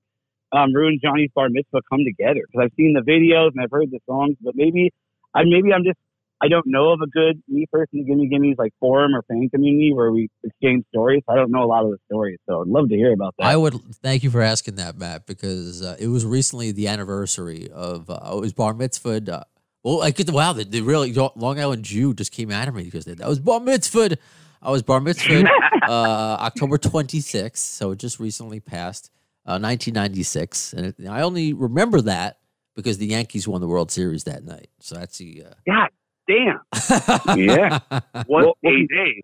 um, 0.52 0.72
Ruin 0.72 0.98
Johnny's 1.02 1.30
Bar 1.34 1.48
Mitzvah 1.50 1.80
come 1.90 2.00
together? 2.04 2.40
Because 2.46 2.66
I've 2.66 2.76
seen 2.76 2.94
the 2.94 3.00
videos 3.00 3.50
and 3.54 3.62
I've 3.62 3.70
heard 3.70 3.90
the 3.90 4.00
songs, 4.06 4.36
but 4.40 4.54
maybe 4.54 4.92
I 5.34 5.44
maybe 5.44 5.72
I'm 5.72 5.84
just 5.84 5.98
I 6.42 6.48
don't 6.48 6.66
know 6.66 6.90
of 6.92 7.00
a 7.00 7.06
good 7.06 7.40
me 7.48 7.66
and 7.72 8.06
gimme 8.06 8.28
gimmes 8.28 8.56
like 8.58 8.72
forum 8.80 9.14
or 9.14 9.22
fan 9.22 9.48
community 9.48 9.92
where 9.94 10.10
we 10.10 10.28
exchange 10.42 10.84
stories. 10.88 11.22
I 11.28 11.36
don't 11.36 11.52
know 11.52 11.62
a 11.62 11.70
lot 11.70 11.84
of 11.84 11.92
the 11.92 11.98
stories, 12.10 12.38
so 12.48 12.60
I'd 12.62 12.66
love 12.66 12.88
to 12.88 12.96
hear 12.96 13.12
about 13.12 13.34
that. 13.38 13.46
I 13.46 13.56
would 13.56 13.74
thank 14.02 14.24
you 14.24 14.30
for 14.30 14.42
asking 14.42 14.74
that, 14.74 14.98
Matt, 14.98 15.26
because 15.26 15.82
uh, 15.82 15.96
it 16.00 16.08
was 16.08 16.26
recently 16.26 16.72
the 16.72 16.88
anniversary 16.88 17.70
of 17.70 18.10
uh, 18.10 18.18
it 18.32 18.40
was 18.40 18.52
bar 18.52 18.74
mitzvah. 18.74 19.22
Uh, 19.32 19.44
well, 19.84 20.02
I 20.02 20.10
the, 20.10 20.32
wow, 20.32 20.52
the, 20.52 20.64
the 20.64 20.80
really 20.80 21.12
Long 21.12 21.60
Island 21.60 21.84
Jew 21.84 22.12
just 22.12 22.32
came 22.32 22.50
out 22.50 22.66
of 22.66 22.74
me 22.74 22.84
because 22.84 23.04
they, 23.04 23.14
that 23.14 23.28
was 23.28 23.38
bar 23.38 23.60
mitzvah. 23.60 24.16
I 24.62 24.70
was 24.70 24.82
bar 24.82 25.00
mitzvah 25.00 25.44
uh, 25.88 26.36
October 26.40 26.78
26th, 26.78 27.56
so 27.56 27.90
it 27.90 27.98
just 27.98 28.20
recently 28.20 28.60
passed, 28.60 29.10
uh, 29.44 29.58
1996, 29.58 30.72
and 30.74 30.86
it, 30.86 30.96
I 31.08 31.22
only 31.22 31.52
remember 31.52 32.00
that 32.02 32.38
because 32.76 32.98
the 32.98 33.06
Yankees 33.06 33.48
won 33.48 33.60
the 33.60 33.66
World 33.68 33.90
Series 33.90 34.24
that 34.24 34.44
night. 34.44 34.68
So 34.80 34.94
that's 34.94 35.18
the. 35.18 35.44
God 35.66 35.88
damn. 36.28 36.60
Uh, 36.72 37.36
Yeah. 37.36 37.78
What 38.26 38.28
Well, 38.28 38.54
a 38.64 38.70
day. 38.86 39.22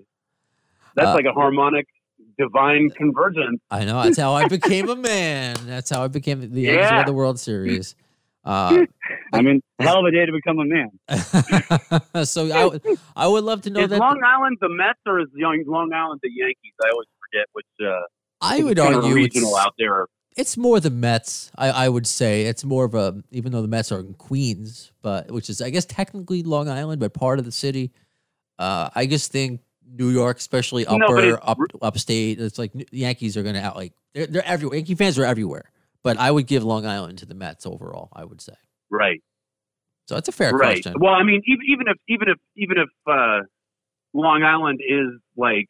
That's 0.96 1.08
Uh, 1.08 1.14
like 1.14 1.26
a 1.26 1.32
harmonic 1.32 1.86
divine 2.38 2.90
convergence. 2.96 3.60
I 3.70 3.84
know. 3.84 4.02
That's 4.02 4.18
how 4.18 4.32
I 4.34 4.48
became 4.48 4.88
a 4.88 4.96
man. 4.96 5.56
That's 5.66 5.90
how 5.90 6.02
I 6.02 6.08
became 6.08 6.40
the 6.40 6.62
Yankees 6.62 6.90
Yeah. 6.90 6.96
won 6.96 7.06
the 7.06 7.12
World 7.12 7.38
Series. 7.38 7.94
Uh, 8.48 8.86
I 9.34 9.42
mean, 9.42 9.60
hell 9.78 9.98
of 9.98 10.06
a 10.06 10.10
day 10.10 10.24
to 10.24 10.32
become 10.32 10.58
a 10.58 10.64
man. 10.64 12.24
so 12.24 12.50
I 13.14 13.26
would, 13.26 13.44
love 13.44 13.60
to 13.62 13.70
know 13.70 13.80
Is 13.80 13.90
that. 13.90 14.00
Long 14.00 14.22
Island 14.24 14.56
the 14.62 14.70
Mets 14.70 14.98
or 15.06 15.20
is 15.20 15.28
Young- 15.36 15.64
Long 15.66 15.92
Island 15.92 16.20
the 16.22 16.30
Yankees? 16.34 16.72
I 16.82 16.88
always 16.90 17.08
forget 17.20 17.46
which 17.52 17.66
uh, 17.86 18.00
I 18.40 18.62
would 18.62 18.78
argue 18.78 19.12
regional 19.12 19.50
it's, 19.50 19.58
out 19.58 19.74
there. 19.78 20.06
It's 20.34 20.56
more 20.56 20.80
the 20.80 20.88
Mets, 20.88 21.52
I, 21.58 21.68
I 21.68 21.88
would 21.90 22.06
say. 22.06 22.46
It's 22.46 22.64
more 22.64 22.86
of 22.86 22.94
a, 22.94 23.22
even 23.30 23.52
though 23.52 23.60
the 23.60 23.68
Mets 23.68 23.92
are 23.92 24.00
in 24.00 24.14
Queens, 24.14 24.92
but 25.02 25.30
which 25.30 25.50
is, 25.50 25.60
I 25.60 25.68
guess, 25.68 25.84
technically 25.84 26.42
Long 26.42 26.70
Island, 26.70 27.00
but 27.00 27.12
part 27.12 27.38
of 27.38 27.44
the 27.44 27.52
city. 27.52 27.92
Uh, 28.58 28.88
I 28.94 29.04
just 29.04 29.30
think 29.30 29.60
New 29.86 30.08
York, 30.08 30.38
especially 30.38 30.86
upper, 30.86 31.20
No, 31.20 31.34
up, 31.42 31.58
upstate, 31.82 32.40
it's 32.40 32.58
like 32.58 32.72
Yankees 32.92 33.36
are 33.36 33.42
going 33.42 33.56
to 33.56 33.62
out, 33.62 33.76
like, 33.76 33.92
they're, 34.14 34.26
they're 34.26 34.46
everywhere. 34.46 34.76
Yankee 34.78 34.94
fans 34.94 35.18
are 35.18 35.26
everywhere. 35.26 35.70
But 36.08 36.16
I 36.18 36.30
would 36.30 36.46
give 36.46 36.64
Long 36.64 36.86
Island 36.86 37.18
to 37.18 37.26
the 37.26 37.34
Mets 37.34 37.66
overall, 37.66 38.08
I 38.14 38.24
would 38.24 38.40
say. 38.40 38.54
Right. 38.90 39.20
So 40.06 40.14
that's 40.14 40.30
a 40.30 40.32
fair 40.32 40.52
right. 40.52 40.82
question. 40.82 40.94
Well, 40.98 41.12
I 41.12 41.22
mean, 41.22 41.42
even, 41.46 41.60
even 41.68 41.88
if 41.88 41.96
even 42.08 42.28
if 42.28 42.38
even 42.56 42.78
if 42.78 42.88
uh, 43.06 43.40
Long 44.14 44.42
Island 44.42 44.80
is 44.80 45.20
like 45.36 45.68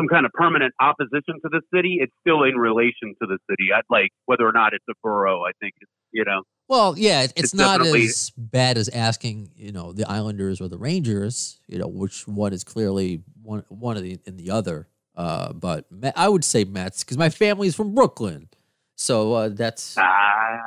some 0.00 0.08
kind 0.08 0.24
of 0.24 0.32
permanent 0.32 0.72
opposition 0.80 1.34
to 1.42 1.50
the 1.50 1.60
city, 1.74 1.98
it's 2.00 2.12
still 2.22 2.42
in 2.44 2.54
relation 2.54 3.14
to 3.20 3.26
the 3.26 3.36
city. 3.50 3.68
I'd 3.76 3.82
like 3.90 4.12
whether 4.24 4.48
or 4.48 4.52
not 4.52 4.72
it's 4.72 4.84
a 4.88 4.94
borough. 5.02 5.42
I 5.42 5.50
think 5.60 5.74
it's 5.78 5.90
you 6.10 6.24
know. 6.24 6.40
Well, 6.66 6.94
yeah, 6.96 7.24
it's, 7.24 7.34
It's 7.36 7.52
not 7.52 7.84
as 7.84 8.32
bad 8.38 8.78
as 8.78 8.88
asking, 8.88 9.50
you 9.54 9.72
know, 9.72 9.92
the 9.92 10.10
Islanders 10.10 10.62
or 10.62 10.68
the 10.68 10.78
Rangers, 10.78 11.60
you 11.68 11.78
know, 11.78 11.86
which 11.86 12.26
one 12.26 12.54
is 12.54 12.64
clearly 12.64 13.22
one 13.42 13.62
one 13.68 13.98
of 13.98 14.02
the 14.02 14.18
in 14.24 14.38
the 14.38 14.50
other. 14.50 14.88
Uh, 15.14 15.52
but 15.52 15.84
I 16.16 16.30
would 16.30 16.44
say 16.44 16.64
Mets 16.64 17.04
because 17.04 17.18
my 17.18 17.28
family's 17.28 17.74
from 17.74 17.94
Brooklyn, 17.94 18.48
so 18.96 19.32
uh, 19.34 19.48
that's 19.50 19.96
Ah, 19.98 20.02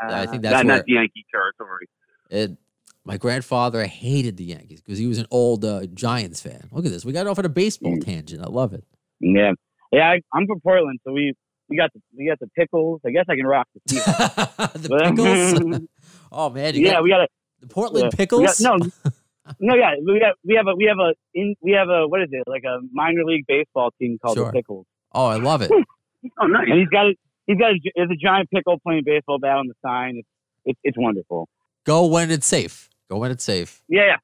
I 0.09 0.25
think 0.25 0.43
that's 0.43 0.53
that, 0.55 0.65
where- 0.65 0.75
that's 0.77 0.87
Yankee 0.87 1.25
territory. 1.31 1.87
it. 2.29 2.57
My 3.05 3.15
grandfather 3.15 3.85
hated 3.85 4.35
the 4.35 4.43
Yankees 4.43 4.81
because 4.81 4.99
he 4.99 5.07
was 5.07 5.17
an 5.17 5.27
old 5.31 5.63
uh, 5.63 5.85
Giants 5.93 6.41
fan. 6.41 6.67
Look 6.73 6.85
at 6.85 6.91
this, 6.91 7.05
we 7.05 7.13
got 7.13 7.25
off 7.25 7.39
on 7.39 7.45
a 7.45 7.49
baseball 7.49 7.93
Mm. 7.95 8.03
tangent. 8.05 8.43
I 8.43 8.47
love 8.49 8.73
it. 8.73 8.83
Yeah, 9.21 9.53
yeah. 9.93 10.09
I, 10.11 10.21
I'm 10.33 10.45
from 10.45 10.59
Portland, 10.59 10.99
so 11.05 11.13
we 11.13 11.33
we 11.69 11.77
got 11.77 11.91
the 11.93 12.01
we 12.17 12.27
got 12.27 12.37
the 12.39 12.47
pickles. 12.47 12.99
I 13.05 13.11
guess 13.11 13.23
I 13.29 13.35
can 13.37 13.45
rock 13.47 13.67
the 13.73 13.79
the 14.75 15.11
pickles. 15.15 15.87
oh 16.33 16.49
man, 16.49 16.75
yeah, 16.75 16.93
got 16.93 17.03
we 17.03 17.09
got 17.09 17.21
a 17.21 17.27
the 17.61 17.67
Portland 17.67 18.11
pickles. 18.11 18.59
Got, 18.59 18.79
no, 18.79 19.11
no, 19.61 19.75
yeah. 19.75 19.93
We 20.05 20.19
got 20.19 20.35
we 20.43 20.55
have 20.55 20.67
a 20.67 20.75
we 20.75 20.83
have 20.85 20.97
a 20.99 21.13
in 21.33 21.55
we 21.61 21.71
have 21.71 21.87
a 21.89 22.07
what 22.07 22.21
is 22.21 22.27
it 22.31 22.43
like 22.45 22.63
a 22.65 22.79
minor 22.91 23.23
league 23.23 23.45
baseball 23.47 23.91
team 23.99 24.17
called 24.21 24.35
Sure. 24.37 24.47
the 24.47 24.51
Pickles, 24.51 24.85
Oh, 25.13 25.25
I 25.27 25.37
love 25.37 25.61
it. 25.61 25.71
Oh, 25.71 26.45
nice. 26.45 26.65
and 26.69 26.77
he's 26.79 26.89
got 26.89 27.05
he's 27.47 27.57
got 27.57 27.71
a, 27.71 27.79
there's 27.95 28.11
a 28.11 28.15
giant 28.15 28.49
pickle 28.51 28.77
playing 28.79 29.03
baseball 29.05 29.39
bat 29.39 29.57
on 29.57 29.67
the 29.67 29.73
sign. 29.83 30.17
It's 30.17 30.27
it's, 30.65 30.79
it's 30.83 30.97
wonderful. 30.97 31.47
Go 31.85 32.05
when 32.05 32.29
it's 32.29 32.45
safe. 32.45 32.89
Go 33.09 33.17
when 33.17 33.31
it's 33.31 33.43
safe. 33.43 33.81
Yeah, 33.87 34.05
yeah. 34.05 34.15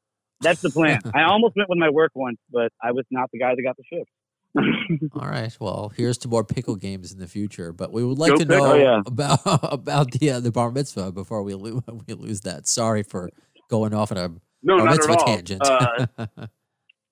That's 0.42 0.62
the 0.62 0.70
plan. 0.70 1.00
I 1.16 1.24
almost 1.24 1.56
went 1.56 1.70
with 1.70 1.80
my 1.80 1.90
work 1.90 2.12
once, 2.16 2.38
but 2.52 2.72
I 2.82 2.92
was 2.92 3.06
not 3.10 3.30
the 3.32 3.40
guy 3.40 3.56
that 3.56 3.62
got 3.62 3.78
the 3.78 3.84
shift. 3.90 4.10
All 5.16 5.28
right. 5.28 5.56
Well, 5.60 5.92
here's 5.96 6.18
to 6.20 6.28
more 6.28 6.44
pickle 6.44 6.76
games 6.76 7.12
in 7.14 7.20
the 7.20 7.28
future. 7.28 7.72
But 7.72 7.92
we 7.94 8.04
would 8.04 8.20
like 8.20 8.32
Go 8.34 8.38
to 8.40 8.46
pickle. 8.46 8.66
know 8.66 8.72
Oh, 8.74 8.76
yeah. 8.76 9.02
about 9.06 9.40
about 9.74 10.12
the 10.12 10.32
uh, 10.32 10.40
the 10.42 10.52
bar 10.52 10.70
mitzvah 10.72 11.12
before 11.12 11.42
we 11.44 11.54
lo- 11.54 11.82
we 12.08 12.14
lose 12.14 12.42
that. 12.42 12.68
Sorry 12.68 13.04
for 13.04 13.30
going 13.70 13.94
off 13.94 14.12
on 14.12 14.18
a 14.18 14.30
no, 14.62 14.78
bar 14.78 14.86
not 14.86 14.96
mitzvah 14.98 15.16
tangent. 15.26 15.62
Uh, 15.66 16.06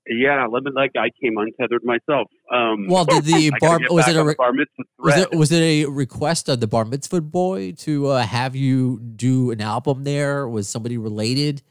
yeah, 0.08 0.46
let 0.48 0.64
me 0.64 0.72
like 0.74 0.92
I 0.98 1.10
came 1.22 1.38
untethered 1.38 1.84
myself. 1.84 2.28
Um, 2.52 2.88
well, 2.88 3.06
did 3.06 3.24
the 3.24 3.52
bar 3.60 3.80
was 3.90 4.08
it 4.08 4.16
a 4.16 4.24
re- 4.24 4.36
bar 4.38 4.54
mitzvah 4.54 4.84
was 4.98 5.18
it 5.18 5.32
was 5.32 5.52
it 5.52 5.62
a 5.62 5.86
request 5.86 6.50
of 6.50 6.60
the 6.60 6.68
bar 6.68 6.86
mitzvah 6.86 7.22
boy 7.22 7.74
to 7.80 8.08
uh, 8.08 8.24
have 8.24 8.56
you 8.56 9.00
do 9.00 9.52
an 9.52 9.62
album 9.62 10.04
there? 10.04 10.48
Was 10.48 10.68
somebody 10.68 10.98
related 10.98 11.62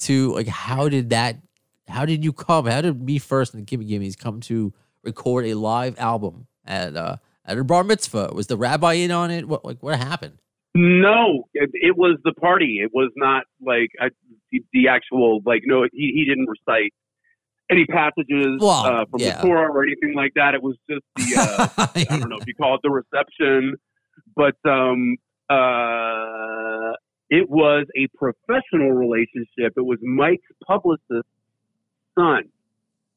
to 0.00 0.34
like 0.34 0.48
how 0.48 0.88
did 0.88 1.10
that? 1.10 1.38
How 1.88 2.04
did 2.04 2.24
you 2.24 2.32
come? 2.32 2.66
How 2.66 2.82
did 2.82 3.00
me 3.00 3.18
first 3.18 3.54
and 3.54 3.66
Gimme 3.66 3.86
Gimmes 3.86 4.18
come 4.18 4.40
to 4.42 4.74
record 5.02 5.46
a 5.46 5.54
live 5.54 5.98
album 5.98 6.46
at 6.66 6.96
uh, 6.96 7.16
at 7.46 7.56
a 7.56 7.64
bar 7.64 7.84
mitzvah? 7.84 8.30
Was 8.34 8.48
the 8.48 8.56
rabbi 8.56 8.94
in 8.94 9.10
on 9.10 9.30
it? 9.30 9.48
What 9.48 9.64
like 9.64 9.82
what 9.82 9.98
happened? 9.98 10.38
No, 10.74 11.48
it, 11.54 11.70
it 11.72 11.96
was 11.96 12.18
the 12.24 12.32
party. 12.32 12.80
It 12.82 12.90
was 12.92 13.10
not 13.16 13.44
like 13.64 13.90
I, 14.00 14.10
the, 14.52 14.62
the 14.72 14.88
actual 14.88 15.40
like. 15.44 15.62
No, 15.64 15.84
he, 15.92 16.12
he 16.14 16.24
didn't 16.24 16.46
recite 16.46 16.92
any 17.70 17.84
passages 17.86 18.58
Well, 18.60 18.70
uh, 18.70 19.04
from 19.10 19.20
yeah. 19.20 19.40
the 19.40 19.48
Torah 19.48 19.70
or 19.70 19.82
anything 19.84 20.14
like 20.14 20.32
that. 20.34 20.54
It 20.54 20.62
was 20.62 20.76
just 20.88 21.02
the 21.16 21.40
uh, 21.40 21.86
I 22.10 22.18
don't 22.18 22.28
know 22.28 22.38
if 22.38 22.46
you 22.46 22.54
call 22.54 22.74
it 22.76 22.80
the 22.82 22.90
reception, 22.90 23.76
but 24.34 24.56
um, 24.68 25.16
uh, 25.50 26.92
it 27.30 27.48
was 27.48 27.86
a 27.96 28.08
professional 28.16 28.92
relationship. 28.92 29.74
It 29.76 29.84
was 29.84 29.98
Mike's 30.02 30.46
publicist's 30.66 31.28
son. 32.18 32.44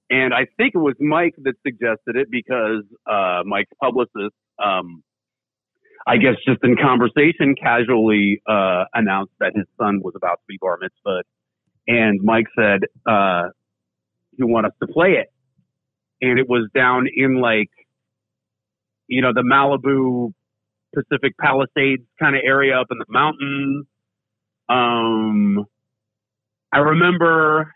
And 0.09 0.33
I 0.33 0.45
think 0.57 0.75
it 0.75 0.79
was 0.79 0.95
Mike 0.99 1.35
that 1.43 1.53
suggested 1.65 2.17
it 2.17 2.29
because 2.29 2.83
uh, 3.09 3.43
Mike's 3.45 3.71
publicist, 3.79 4.35
um, 4.61 5.03
I 6.05 6.17
guess, 6.17 6.35
just 6.45 6.59
in 6.63 6.75
conversation, 6.75 7.55
casually 7.55 8.41
uh, 8.45 8.85
announced 8.93 9.31
that 9.39 9.53
his 9.55 9.65
son 9.79 10.01
was 10.03 10.13
about 10.17 10.41
to 10.41 10.45
be 10.49 10.57
bar 10.59 10.77
mitzvah. 10.81 11.23
And 11.87 12.19
Mike 12.21 12.47
said, 12.57 12.81
"You 14.41 14.47
want 14.47 14.65
us 14.65 14.73
to 14.81 14.87
play 14.87 15.11
it?" 15.11 15.31
And 16.21 16.39
it 16.39 16.49
was 16.49 16.69
down 16.75 17.07
in 17.15 17.39
like, 17.41 17.69
you 19.07 19.21
know, 19.21 19.33
the 19.33 19.43
Malibu 19.43 20.33
Pacific 20.93 21.37
Palisades 21.39 22.03
kind 22.19 22.35
of 22.35 22.41
area 22.45 22.79
up 22.79 22.87
in 22.91 22.97
the 22.97 23.05
mountains. 23.07 23.85
Um, 24.69 25.65
I 26.73 26.79
remember, 26.79 27.73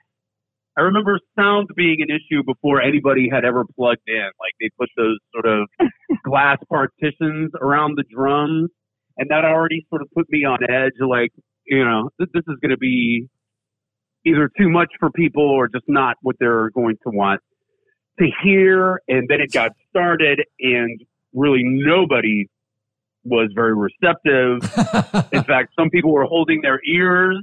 I 0.78 0.82
remember 0.82 1.20
sound 1.38 1.68
being 1.76 1.98
an 2.00 2.10
issue 2.10 2.44
before 2.46 2.82
anybody 2.82 3.30
had 3.32 3.46
ever 3.46 3.66
plugged 3.76 4.08
in. 4.08 4.30
Like 4.40 4.54
they 4.60 4.70
put 4.78 4.90
those 4.98 5.18
sort 5.34 5.46
of 5.46 5.68
glass 6.24 6.58
partitions 6.70 7.52
around 7.62 7.98
the 7.98 8.04
drums, 8.14 8.70
and 9.18 9.30
that 9.30 9.46
already 9.46 9.86
sort 9.90 10.02
of 10.02 10.10
put 10.16 10.30
me 10.30 10.46
on 10.46 10.60
edge. 10.64 10.94
Like, 11.00 11.32
you 11.66 11.84
know, 11.84 12.10
th- 12.18 12.30
this 12.34 12.44
is 12.48 12.58
going 12.62 12.72
to 12.72 12.78
be 12.78 13.30
either 14.26 14.50
too 14.58 14.70
much 14.70 14.92
for 15.00 15.10
people 15.12 15.44
or 15.44 15.68
just 15.68 15.86
not 15.88 16.18
what 16.22 16.36
they're 16.40 16.70
going 16.72 16.98
to 17.04 17.10
want 17.10 17.42
to 18.20 18.28
hear. 18.44 19.02
And 19.08 19.28
then 19.30 19.42
it 19.42 19.52
got 19.52 19.72
started, 19.90 20.42
and 20.60 21.02
really 21.34 21.62
nobody 21.64 22.48
was 23.24 23.50
very 23.54 23.76
receptive. 23.76 24.62
In 25.34 25.44
fact, 25.44 25.74
some 25.78 25.90
people 25.90 26.12
were 26.12 26.26
holding 26.26 26.62
their 26.62 26.80
ears. 26.86 27.42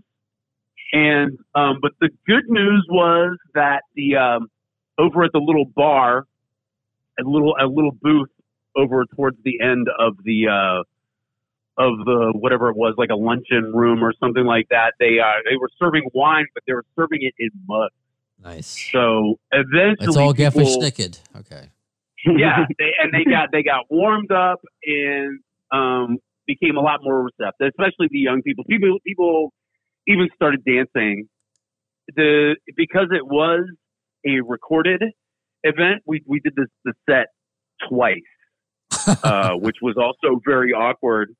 And 0.93 1.39
um, 1.55 1.79
but 1.81 1.93
the 2.01 2.11
good 2.27 2.45
news 2.49 2.87
was 2.91 3.39
that 3.55 3.83
the 3.95 4.17
um, 4.17 4.49
over 4.99 5.25
at 5.25 5.33
the 5.33 5.39
little 5.39 5.65
bar, 5.65 6.27
a 7.19 7.25
little 7.25 7.57
a 7.59 7.67
little 7.67 7.93
booth 7.93 8.29
over 8.77 9.05
towards 9.17 9.39
the 9.43 9.61
end 9.61 9.89
of 9.99 10.17
the 10.25 10.49
uh, 10.49 10.83
of 11.79 11.93
the 12.05 12.33
whatever 12.35 12.69
it 12.69 12.77
was, 12.77 12.95
like 12.99 13.11
a 13.11 13.17
luncheon 13.17 13.73
room 13.75 14.03
or 14.05 14.13
something 14.21 14.45
like 14.45 14.69
that. 14.71 14.95
They 15.01 15.19
uh, 15.19 15.41
they 15.49 15.57
were 15.57 15.71
serving 15.79 16.09
wine, 16.15 16.47
but 16.55 16.63
they 16.67 16.75
were 16.75 16.85
serving 16.97 17.21
it 17.23 17.35
in 17.39 17.51
mud. 17.67 17.91
nice. 18.43 18.91
So 18.91 19.39
eventually, 19.53 20.09
It's 20.09 20.17
all 20.17 20.35
people, 20.35 20.63
Gefferschnicked. 20.63 21.21
Okay. 21.37 21.71
yeah, 22.27 22.67
they, 22.79 22.93
and 23.03 23.13
they 23.13 23.29
got 23.29 23.51
they 23.51 23.63
got 23.63 23.87
warmed 23.91 24.31
up 24.31 24.61
and 24.85 25.41
um, 25.73 26.19
became 26.47 26.77
a 26.77 26.81
lot 26.81 27.01
more 27.03 27.25
receptive, 27.25 27.69
especially 27.69 28.09
the 28.11 28.19
young 28.19 28.43
people. 28.43 28.65
People 28.65 28.99
people 29.07 29.53
even 30.07 30.29
started 30.35 30.65
dancing. 30.65 31.29
The 32.15 32.57
because 32.77 33.09
it 33.11 33.27
was 33.27 33.65
a 34.27 34.41
recorded 34.47 35.03
event, 35.65 36.03
we 36.07 36.23
we 36.27 36.41
did 36.41 36.55
this 36.57 36.69
the 36.85 36.93
set 37.09 37.27
twice, 37.89 38.19
uh, 39.25 39.55
which 39.55 39.77
was 39.83 39.97
also 39.97 40.41
very 40.45 40.73
awkward. 40.73 41.35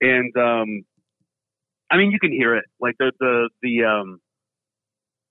And 0.00 0.36
um, 0.36 0.84
I 1.90 1.96
mean, 1.96 2.10
you 2.10 2.18
can 2.18 2.32
hear 2.32 2.56
it, 2.56 2.64
like 2.80 2.94
the 2.98 3.12
the 3.18 3.48
the 3.62 3.84
um, 3.84 4.20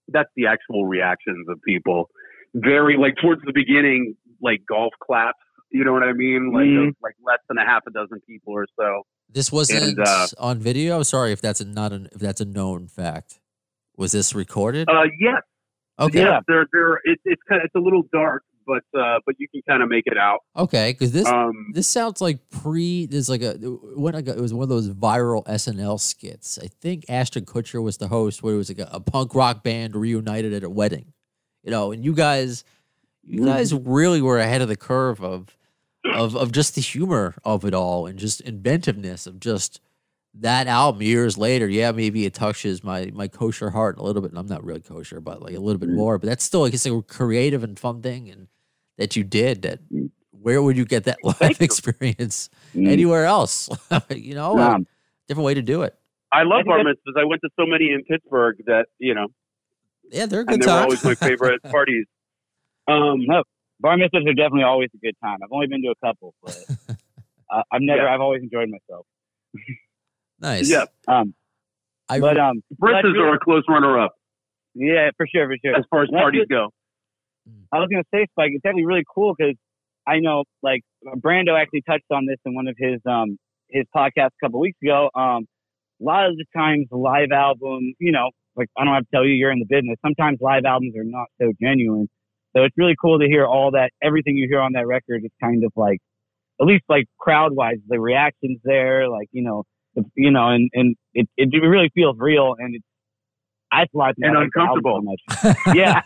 that's 0.08 0.30
the 0.36 0.48
actual 0.48 0.86
reactions 0.86 1.48
of 1.50 1.60
people. 1.68 2.10
Very 2.54 2.98
like 2.98 3.16
towards 3.22 3.42
the 3.46 3.54
beginning, 3.54 4.16
like 4.42 4.62
golf 4.68 4.94
claps. 5.02 5.38
You 5.72 5.84
know 5.84 5.92
what 5.92 6.04
I 6.04 6.14
mean? 6.14 6.52
Like 6.54 6.68
uh, 6.68 6.92
like 7.04 7.16
less 7.26 7.40
than 7.50 7.58
a 7.58 7.66
half 7.66 7.84
a 7.88 7.92
dozen 7.92 8.22
people 8.28 8.54
or 8.54 8.66
so. 8.80 9.04
This 9.30 9.52
wasn't 9.52 9.84
And, 9.84 10.00
uh, 10.00 10.28
on 10.40 10.60
video. 10.60 11.04
Sorry 11.04 11.32
if 11.32 11.42
that's 11.42 11.60
a, 11.60 11.66
not 11.66 11.92
an 11.92 12.08
if 12.14 12.22
that's 12.22 12.42
a 12.42 12.46
known 12.46 12.88
fact. 12.88 13.40
Was 13.98 14.12
this 14.12 14.34
recorded? 14.36 14.88
Uh, 14.90 15.04
yes, 15.20 15.42
okay. 16.00 16.20
Yeah, 16.20 16.40
They're 16.48 16.68
they're 16.72 16.96
it, 17.04 17.20
it's 17.26 17.42
kind 17.50 17.62
of 17.62 17.66
it's 17.66 17.76
a 17.76 17.80
little 17.80 18.04
dark, 18.14 18.44
but 18.66 18.84
uh, 19.00 19.20
but 19.26 19.36
you 19.38 19.48
can 19.50 19.62
kind 19.68 19.84
of 19.84 19.90
make 19.90 20.04
it 20.06 20.18
out. 20.18 20.40
Okay, 20.56 20.92
because 20.92 21.12
this 21.12 21.28
Um, 21.28 21.72
this 21.74 21.88
sounds 21.88 22.22
like 22.22 22.50
pre. 22.50 23.06
There's 23.06 23.30
like 23.30 23.42
a 23.42 23.54
when 23.54 24.16
I 24.16 24.22
got 24.22 24.38
it 24.38 24.42
was 24.42 24.54
one 24.54 24.64
of 24.64 24.70
those 24.70 24.90
viral 24.90 25.46
SNL 25.46 26.00
skits. 26.00 26.60
I 26.62 26.68
think 26.68 27.06
Ashton 27.10 27.46
Kutcher 27.46 27.82
was 27.84 27.98
the 27.98 28.08
host, 28.08 28.44
where 28.44 28.54
it 28.54 28.58
was 28.58 28.70
like 28.70 28.80
a, 28.80 28.90
a 28.92 29.00
punk 29.00 29.36
rock 29.36 29.64
band 29.64 29.96
reunited 29.96 30.54
at 30.54 30.64
a 30.64 30.70
wedding. 30.70 31.14
You 31.64 31.72
know, 31.72 31.92
and 31.92 32.06
you 32.06 32.14
guys, 32.14 32.64
you 33.24 33.46
guys 33.46 33.74
really 33.74 34.22
were 34.22 34.40
ahead 34.40 34.62
of 34.62 34.68
the 34.68 34.76
curve 34.76 35.24
of 35.24 35.58
of 36.14 36.36
of 36.36 36.52
just 36.52 36.76
the 36.76 36.82
humor 36.82 37.36
of 37.44 37.66
it 37.66 37.74
all 37.74 38.06
and 38.06 38.20
just 38.20 38.42
inventiveness 38.42 39.26
of 39.26 39.40
just 39.40 39.82
that 40.38 40.68
album 40.68 41.02
years 41.02 41.38
later. 41.38 41.68
Yeah, 41.68 41.92
maybe 41.92 42.26
it 42.26 42.34
touches 42.34 42.84
my 42.84 43.10
my 43.14 43.28
kosher 43.28 43.70
heart 43.72 43.98
a 43.98 44.04
little 44.04 44.22
bit. 44.22 44.32
And 44.32 44.38
I'm 44.38 44.48
not 44.48 44.64
really 44.64 44.82
kosher, 44.82 45.20
but 45.22 45.42
like 45.42 45.56
a 45.56 45.60
little 45.60 45.80
bit 45.80 45.90
more. 45.90 46.20
But 46.20 46.28
that's 46.28 46.44
still 46.44 46.62
like 46.62 46.74
it's 46.74 46.86
a 46.86 47.02
creative 47.02 47.64
and 47.64 47.80
fun 47.80 48.02
thing 48.02 48.30
and 48.30 48.48
that 48.98 49.16
you 49.16 49.24
did. 49.24 49.62
That 49.64 49.80
where 50.32 50.62
would 50.62 50.78
you 50.78 50.86
get 50.86 51.06
that 51.06 51.18
life 51.24 51.38
Thank 51.40 51.62
experience 51.62 52.50
Mm. 52.76 52.90
anywhere 52.90 53.24
else. 53.26 53.70
you 54.10 54.36
know, 54.36 54.58
a 54.60 54.72
Um, 54.76 54.88
different 55.30 55.46
way 55.46 55.54
to 55.54 55.62
do 55.62 55.84
it. 55.84 55.96
I 56.34 56.40
I 56.42 56.44
love 56.44 56.58
think 56.60 56.68
bar 56.68 56.80
mitzvahs. 56.80 57.18
I 57.18 57.24
went 57.24 57.42
to 57.44 57.50
so 57.58 57.66
many 57.66 57.92
in 57.92 58.04
Pittsburgh 58.04 58.58
that 58.66 58.88
you 59.00 59.14
know, 59.16 59.28
Yeah, 60.12 60.26
they're 60.26 60.42
a 60.42 60.46
and 60.46 60.60
good 60.60 60.62
they 60.68 60.72
were 60.72 60.80
always 60.80 61.04
my 61.06 61.16
favorite 61.30 61.64
parties. 61.64 62.06
Um, 62.88 63.26
No. 63.26 63.44
bar 63.80 63.96
mitzvahs 63.98 64.28
are 64.28 64.34
definitely 64.34 64.64
always 64.64 64.90
a 64.94 64.98
good 64.98 65.16
time. 65.24 65.38
I've 65.42 65.52
only 65.52 65.68
been 65.68 65.82
to 65.84 65.90
a 65.92 66.06
couple, 66.06 66.34
but 66.44 66.58
uh, 67.50 67.64
I've 67.72 67.82
never. 67.82 68.04
Yeah. 68.04 68.14
I've 68.14 68.22
always 68.22 68.44
enjoyed 68.44 68.70
myself. 68.70 69.06
nice. 70.40 70.70
yeah, 70.70 70.86
Um, 71.08 71.34
I, 72.10 72.20
but 72.20 72.38
um, 72.38 72.62
Brisses 72.78 73.16
are 73.18 73.34
a 73.36 73.40
close 73.40 73.64
runner-up 73.70 74.14
yeah, 74.74 75.10
for 75.18 75.26
sure, 75.28 75.48
for 75.48 75.56
sure. 75.64 75.76
as 75.78 75.86
far 75.90 76.04
as 76.04 76.10
parties 76.10 76.46
it. 76.50 76.50
Go. 77.46 77.52
I 77.74 77.80
was 77.80 77.88
gonna 77.92 78.04
say, 78.14 78.26
Spike, 78.32 78.52
it's 78.54 78.66
actually 78.66 78.86
really 78.86 79.04
cool 79.14 79.34
because 79.38 79.56
I 80.08 80.20
know, 80.20 80.44
like, 80.64 80.82
Brando 81.18 81.60
actually 81.60 81.82
touched 81.82 82.06
on 82.12 82.26
this 82.26 82.38
in 82.46 82.56
one 82.56 82.68
of 82.68 82.76
his 82.78 83.00
um 83.06 83.38
his 83.70 83.86
podcasts 83.96 84.36
a 84.42 84.46
couple 84.46 84.60
weeks 84.60 84.78
ago. 84.84 85.10
Um, 85.16 85.46
a 86.02 86.04
lot 86.04 86.28
of 86.28 86.38
the 86.38 86.46
times, 86.56 86.88
live 86.92 87.32
albums, 87.32 87.96
you 88.00 88.12
know, 88.12 88.32
like 88.56 88.70
I 88.78 88.84
don't 88.86 88.94
have 88.94 89.04
to 89.04 89.10
tell 89.14 89.26
you, 89.26 89.34
you're 89.34 89.52
in 89.52 89.60
the 89.60 89.66
business. 89.66 89.98
Sometimes 90.06 90.40
live 90.42 90.66
albums 90.66 90.96
are 90.98 91.04
not 91.04 91.28
so 91.42 91.54
genuine. 91.62 92.08
So 92.56 92.64
it's 92.64 92.76
really 92.78 92.96
cool 93.02 93.20
to 93.20 93.26
hear 93.28 93.46
all 93.46 93.72
that. 93.72 93.92
Everything 94.02 94.38
you 94.38 94.48
hear 94.50 94.62
on 94.62 94.74
that 94.74 94.88
record 94.88 95.24
is 95.26 95.32
kind 95.42 95.64
of 95.66 95.72
like, 95.76 96.00
at 96.62 96.68
least 96.68 96.84
like 96.90 97.06
crowd 97.20 97.54
wise, 97.56 97.78
the 97.88 98.00
reactions 98.00 98.60
there, 98.64 99.10
like 99.10 99.28
you 99.32 99.44
know, 99.44 99.64
the, 99.96 100.04
you 100.16 100.32
know, 100.32 100.50
and 100.50 100.70
and 100.74 100.96
it 101.14 101.28
it 101.38 101.50
really 101.62 101.92
feels 101.96 102.16
real 102.20 102.56
and 102.60 102.76
it's. 102.76 102.86
That's 103.80 103.90
why 103.94 104.10
I 104.10 104.14
think 104.14 104.26
And 104.28 104.38
I 104.38 104.42
like 104.42 104.50
the 104.54 104.62
album 104.62 105.08
uncomfortable. 105.08 105.16
so. 105.66 105.74
Yeah. 105.74 106.02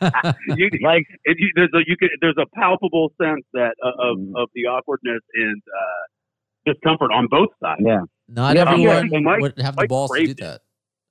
You, 0.57 0.69
Like 0.83 1.05
it, 1.25 1.37
you, 1.39 1.49
there's 1.55 1.69
a 1.73 1.79
you 1.87 1.95
could 1.97 2.09
there's 2.21 2.37
a 2.37 2.45
palpable 2.59 3.11
sense 3.21 3.45
that 3.53 3.75
uh, 3.83 3.89
of 4.11 4.17
Mhm. 4.17 4.31
of 4.41 4.49
the 4.55 4.65
awkwardness 4.65 5.21
and 5.33 5.61
uh, 5.81 6.71
discomfort 6.73 7.11
on 7.11 7.27
both 7.29 7.49
sides. 7.61 7.81
yeah. 7.85 8.01
Not 8.27 8.55
Yeah, 8.55 8.61
everyone 8.69 8.95
I 8.95 9.07
think 9.09 9.23
Mike- 9.25 9.41
would 9.41 9.59
have 9.59 9.75
the 9.75 9.81
Mike 9.83 9.89
balls 9.89 10.11
to 10.11 10.19
do 10.19 10.25
craved 10.25 10.39
it. 10.39 10.43
that. 10.43 10.61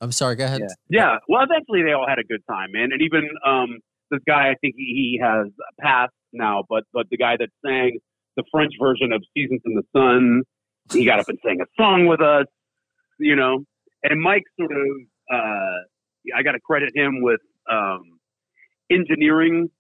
I'm 0.01 0.13
sorry. 0.13 0.37
Go 0.37 0.45
ahead. 0.45 0.61
Yeah. 0.61 0.69
Yeah. 1.01 1.17
Well, 1.29 1.43
eventually 1.43 1.83
they 1.83 1.93
all 1.93 2.07
had 2.09 2.19
a 2.21 2.25
good 2.25 2.43
time, 2.49 2.71
man. 2.73 2.91
And 2.93 3.03
even 3.03 3.29
um, 3.45 3.79
this 4.13 4.21
guy, 4.27 4.51
I 4.51 4.55
think 4.61 4.75
he, 4.77 4.85
he 4.85 5.21
has 5.23 5.47
passed 5.81 6.13
now, 6.33 6.63
but 6.69 6.85
but 6.93 7.07
the 7.11 7.17
guy 7.17 7.37
that 7.37 7.49
sang 7.67 7.99
the 8.37 8.45
French 8.53 8.73
version 8.81 9.13
of 9.13 9.25
Seasons 9.35 9.61
in 9.65 9.75
the 9.75 9.83
Sun, 9.93 10.43
he 10.93 11.05
got 11.05 11.19
up 11.19 11.29
and 11.29 11.39
sang 11.45 11.59
a 11.61 11.67
song 11.77 12.07
with 12.07 12.21
us, 12.21 12.47
you 13.19 13.35
know. 13.35 13.65
And 14.05 14.21
Mike 14.21 14.45
sort 14.59 14.71
of, 14.71 14.87
uh, 15.35 15.79
I 16.37 16.43
got 16.43 16.53
to 16.53 16.61
credit 16.61 16.93
him 16.95 17.23
with 17.23 17.41
um, 17.71 18.19
engineering 18.91 19.71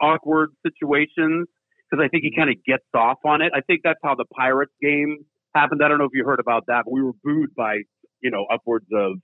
awkward 0.00 0.50
situations 0.64 1.46
because 1.90 2.04
I 2.04 2.08
think 2.08 2.24
he 2.24 2.34
kind 2.34 2.50
of 2.50 2.56
gets 2.64 2.84
off 2.94 3.18
on 3.24 3.42
it. 3.42 3.52
I 3.54 3.60
think 3.60 3.80
that's 3.84 3.98
how 4.02 4.14
the 4.14 4.24
Pirates 4.36 4.72
game 4.80 5.24
happened. 5.54 5.82
I 5.84 5.88
don't 5.88 5.98
know 5.98 6.04
if 6.04 6.12
you 6.14 6.24
heard 6.24 6.40
about 6.40 6.64
that, 6.68 6.84
but 6.84 6.92
we 6.92 7.02
were 7.02 7.12
booed 7.22 7.54
by 7.54 7.80
you 8.20 8.30
know 8.30 8.46
upwards 8.52 8.86
of 8.94 9.14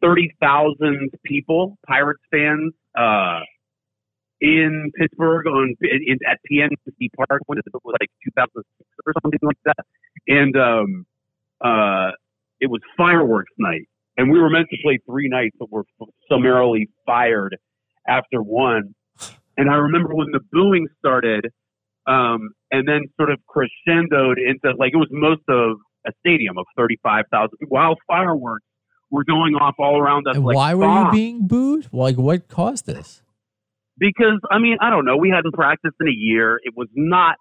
thirty 0.00 0.34
thousand 0.40 1.10
people, 1.24 1.78
Pirates 1.86 2.22
fans, 2.30 2.72
uh, 2.96 3.40
in 4.40 4.90
Pittsburgh 4.96 5.46
on 5.46 5.74
in, 5.82 6.18
at 6.26 6.38
PNC 6.50 7.08
Park 7.16 7.42
when 7.46 7.58
it 7.58 7.64
was 7.72 7.94
like 8.00 8.10
2006 8.24 8.64
or 9.06 9.12
something 9.22 9.40
like 9.42 9.58
that, 9.64 9.86
and 10.26 10.56
um, 10.56 11.06
uh, 11.60 12.10
it 12.60 12.70
was 12.70 12.80
fireworks 12.96 13.52
night, 13.58 13.88
and 14.16 14.30
we 14.30 14.38
were 14.38 14.50
meant 14.50 14.68
to 14.70 14.76
play 14.82 14.98
three 15.06 15.28
nights, 15.28 15.56
but 15.58 15.70
were 15.70 15.84
summarily 16.30 16.88
fired 17.06 17.56
after 18.06 18.42
one. 18.42 18.94
And 19.56 19.70
I 19.70 19.74
remember 19.74 20.14
when 20.14 20.28
the 20.32 20.40
booing 20.52 20.88
started, 20.98 21.46
um, 22.06 22.50
and 22.70 22.88
then 22.88 23.02
sort 23.16 23.30
of 23.30 23.38
crescendoed 23.48 24.36
into 24.38 24.76
like 24.78 24.92
it 24.92 24.96
was 24.96 25.08
most 25.10 25.42
of 25.48 25.76
a 26.06 26.12
stadium 26.20 26.56
of 26.58 26.64
35,000 26.76 27.50
while 27.68 27.96
fireworks 28.06 28.64
were 29.10 29.24
going 29.24 29.54
off 29.54 29.74
all 29.78 30.00
around 30.00 30.26
us. 30.28 30.36
And 30.36 30.44
like 30.44 30.56
why 30.56 30.74
were 30.74 30.86
you 30.86 31.12
being 31.12 31.46
booed? 31.46 31.88
Like, 31.92 32.16
what 32.16 32.48
caused 32.48 32.86
this? 32.86 33.22
Because 33.98 34.40
I 34.50 34.58
mean, 34.58 34.78
I 34.80 34.90
don't 34.90 35.04
know. 35.04 35.16
We 35.16 35.30
hadn't 35.30 35.52
practiced 35.52 35.96
in 36.00 36.08
a 36.08 36.14
year. 36.14 36.58
It 36.62 36.74
was 36.76 36.88
not 36.94 37.36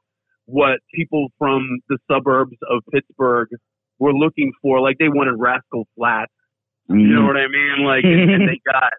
what 0.45 0.79
people 0.93 1.27
from 1.37 1.79
the 1.87 1.97
suburbs 2.11 2.57
of 2.69 2.83
Pittsburgh 2.91 3.49
were 3.99 4.13
looking 4.13 4.51
for. 4.61 4.81
Like 4.81 4.97
they 4.97 5.09
wanted 5.09 5.35
Rascal 5.37 5.87
Flatts. 5.95 6.33
You 6.89 7.15
know 7.15 7.25
what 7.25 7.37
I 7.37 7.47
mean? 7.47 7.85
Like, 7.85 8.03
and, 8.03 8.31
and 8.31 8.49
they 8.49 8.59
got 8.71 8.93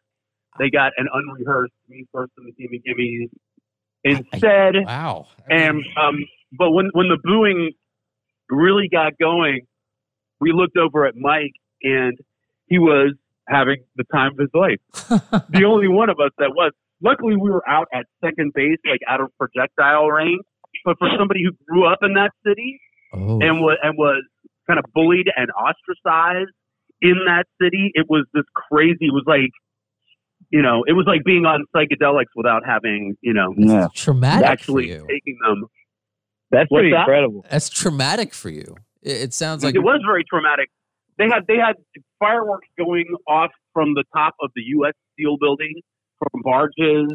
they 0.59 0.71
got 0.71 0.93
an 0.97 1.09
unrehearsed 1.13 1.73
me 1.89 2.07
first 2.13 2.33
in 2.39 2.45
the 2.45 2.53
gimme 2.53 2.81
gimmes 2.87 3.31
instead. 4.05 4.75
Wow. 4.85 5.27
And 5.49 5.83
um, 5.97 6.25
but 6.57 6.71
when 6.71 6.91
when 6.93 7.09
the 7.09 7.19
booing 7.23 7.73
really 8.49 8.89
got 8.91 9.19
going, 9.19 9.63
we 10.41 10.53
looked 10.53 10.77
over 10.77 11.07
at 11.07 11.17
Mike, 11.17 11.55
and 11.83 12.17
he 12.67 12.79
was 12.79 13.15
having 13.49 13.83
the 13.97 14.05
time 14.13 14.33
of 14.33 14.39
his 14.39 14.51
life. 14.55 14.81
the 15.51 15.65
only 15.65 15.89
one 15.89 16.09
of 16.11 16.19
us 16.21 16.31
that 16.39 16.51
was. 16.55 16.73
Luckily, 17.03 17.35
we 17.35 17.51
were 17.51 17.67
out 17.67 17.89
at 17.95 18.05
second 18.23 18.53
base, 18.55 18.77
like 18.85 19.01
out 19.09 19.23
of 19.23 19.29
projectile 19.39 20.09
range. 20.09 20.43
But 20.85 20.99
for 20.99 21.09
somebody 21.19 21.41
who 21.43 21.53
grew 21.67 21.91
up 21.91 22.01
in 22.03 22.13
that 22.13 22.31
city 22.47 22.79
oh. 23.15 23.41
and 23.41 23.61
was 23.61 23.79
and 23.83 23.97
was 23.97 24.23
kind 24.67 24.79
of 24.79 24.85
bullied 24.95 25.27
and 25.35 25.49
ostracized 25.51 26.53
in 27.03 27.17
that 27.27 27.45
city, 27.61 27.91
it 27.95 28.07
was 28.09 28.27
this 28.35 28.45
crazy. 28.55 29.07
It 29.07 29.13
was 29.15 29.25
like, 29.27 29.51
you 30.51 30.63
know, 30.63 30.85
it 30.87 30.93
was 30.93 31.05
like 31.07 31.23
being 31.25 31.45
on 31.47 31.65
psychedelics 31.75 32.33
without 32.35 32.63
having, 32.67 33.17
you 33.21 33.33
know, 33.33 33.55
Yeah. 33.57 33.89
traumatic 33.95 34.47
actually 34.49 34.89
for 34.89 34.95
you. 35.01 35.07
taking 35.09 35.39
them. 35.47 35.65
That's 36.51 36.69
What's 36.71 36.81
pretty 36.81 36.91
that? 36.93 37.01
incredible. 37.01 37.47
That's 37.51 37.69
traumatic 37.69 38.35
for 38.35 38.51
you. 38.51 38.77
It, 39.03 39.21
it 39.23 39.35
sounds 39.35 39.63
like 39.65 39.75
it 39.75 39.81
was 39.83 40.01
very 40.05 40.25
traumatic. 40.25 40.69
They 41.19 41.29
had 41.29 41.47
they 41.47 41.57
had 41.57 41.77
fireworks 42.19 42.67
going 42.79 43.07
off 43.29 43.51
from 43.73 43.95
the 43.95 44.05
top 44.15 44.35
of 44.41 44.51
the 44.57 44.63
U.S. 44.79 44.95
Steel 45.13 45.37
building, 45.39 45.75
from 46.19 46.43
barges 46.43 47.13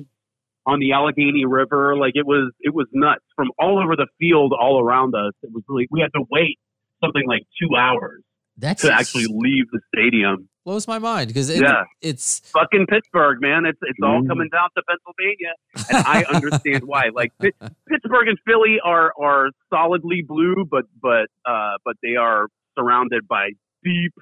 on 0.65 0.79
the 0.79 0.93
Allegheny 0.93 1.45
River. 1.45 1.97
Like 1.97 2.13
it 2.15 2.25
was 2.25 2.53
it 2.61 2.73
was 2.73 2.87
nuts 2.93 3.23
from 3.35 3.49
all 3.59 3.77
over 3.83 3.95
the 3.95 4.07
field, 4.19 4.53
all 4.57 4.79
around 4.81 5.15
us. 5.15 5.33
It 5.43 5.49
was 5.53 5.63
really 5.67 5.87
we 5.91 5.99
had 5.99 6.11
to 6.15 6.23
wait 6.31 6.57
something 7.03 7.23
like 7.27 7.41
two 7.61 7.75
hours 7.75 8.21
that's 8.57 8.81
to 8.83 8.93
actually 8.93 9.25
leave 9.29 9.65
the 9.71 9.79
stadium. 9.93 10.47
blows 10.65 10.87
my 10.87 10.97
mind 10.99 11.27
because 11.27 11.49
it, 11.49 11.61
Yeah. 11.61 11.83
it's 12.01 12.39
Fucking 12.51 12.87
Pittsburgh, 12.87 13.39
man! 13.41 13.65
It's 13.65 13.77
it's 13.83 13.99
all 14.03 14.21
Mhm. 14.21 14.27
coming 14.27 14.49
down 14.49 14.69
to 14.75 14.81
Pennsylvania, 14.89 15.53
and 15.89 16.05
I 16.07 16.23
understand 16.33 16.83
why. 16.85 17.09
Like 17.13 17.31
Pitt- 17.39 17.55
Pittsburgh 17.89 18.27
and 18.27 18.37
Philly 18.47 18.79
are 18.83 19.13
are 19.21 19.49
solidly 19.71 20.23
blue, 20.27 20.65
but 20.69 20.85
but 21.01 21.27
uh 21.45 21.73
but 21.85 21.95
they 22.01 22.15
are 22.15 22.47
surrounded 22.77 23.27
by 23.27 23.51
deep 23.83 24.13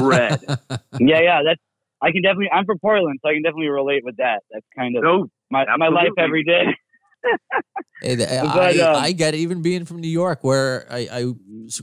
red. 0.00 0.40
Yeah, 1.00 1.20
yeah. 1.20 1.40
That's 1.44 1.60
I 2.00 2.10
can 2.12 2.22
definitely. 2.22 2.50
I'm 2.52 2.64
from 2.66 2.78
Portland, 2.78 3.18
so 3.22 3.28
I 3.30 3.34
can 3.34 3.42
definitely 3.42 3.68
relate 3.68 4.04
with 4.04 4.16
that. 4.16 4.42
That's 4.50 4.66
kind 4.76 4.96
of 4.96 5.02
No, 5.04 5.26
my 5.50 5.64
my 5.78 5.88
life 5.88 6.10
every 6.18 6.42
day. 6.44 6.66
I, 8.04 8.78
um, 8.80 8.96
I 8.96 9.12
get 9.12 9.34
it, 9.34 9.38
even 9.38 9.62
being 9.62 9.84
from 9.84 10.00
New 10.00 10.08
York, 10.08 10.42
where 10.42 10.86
I, 10.90 10.98
I 11.12 11.32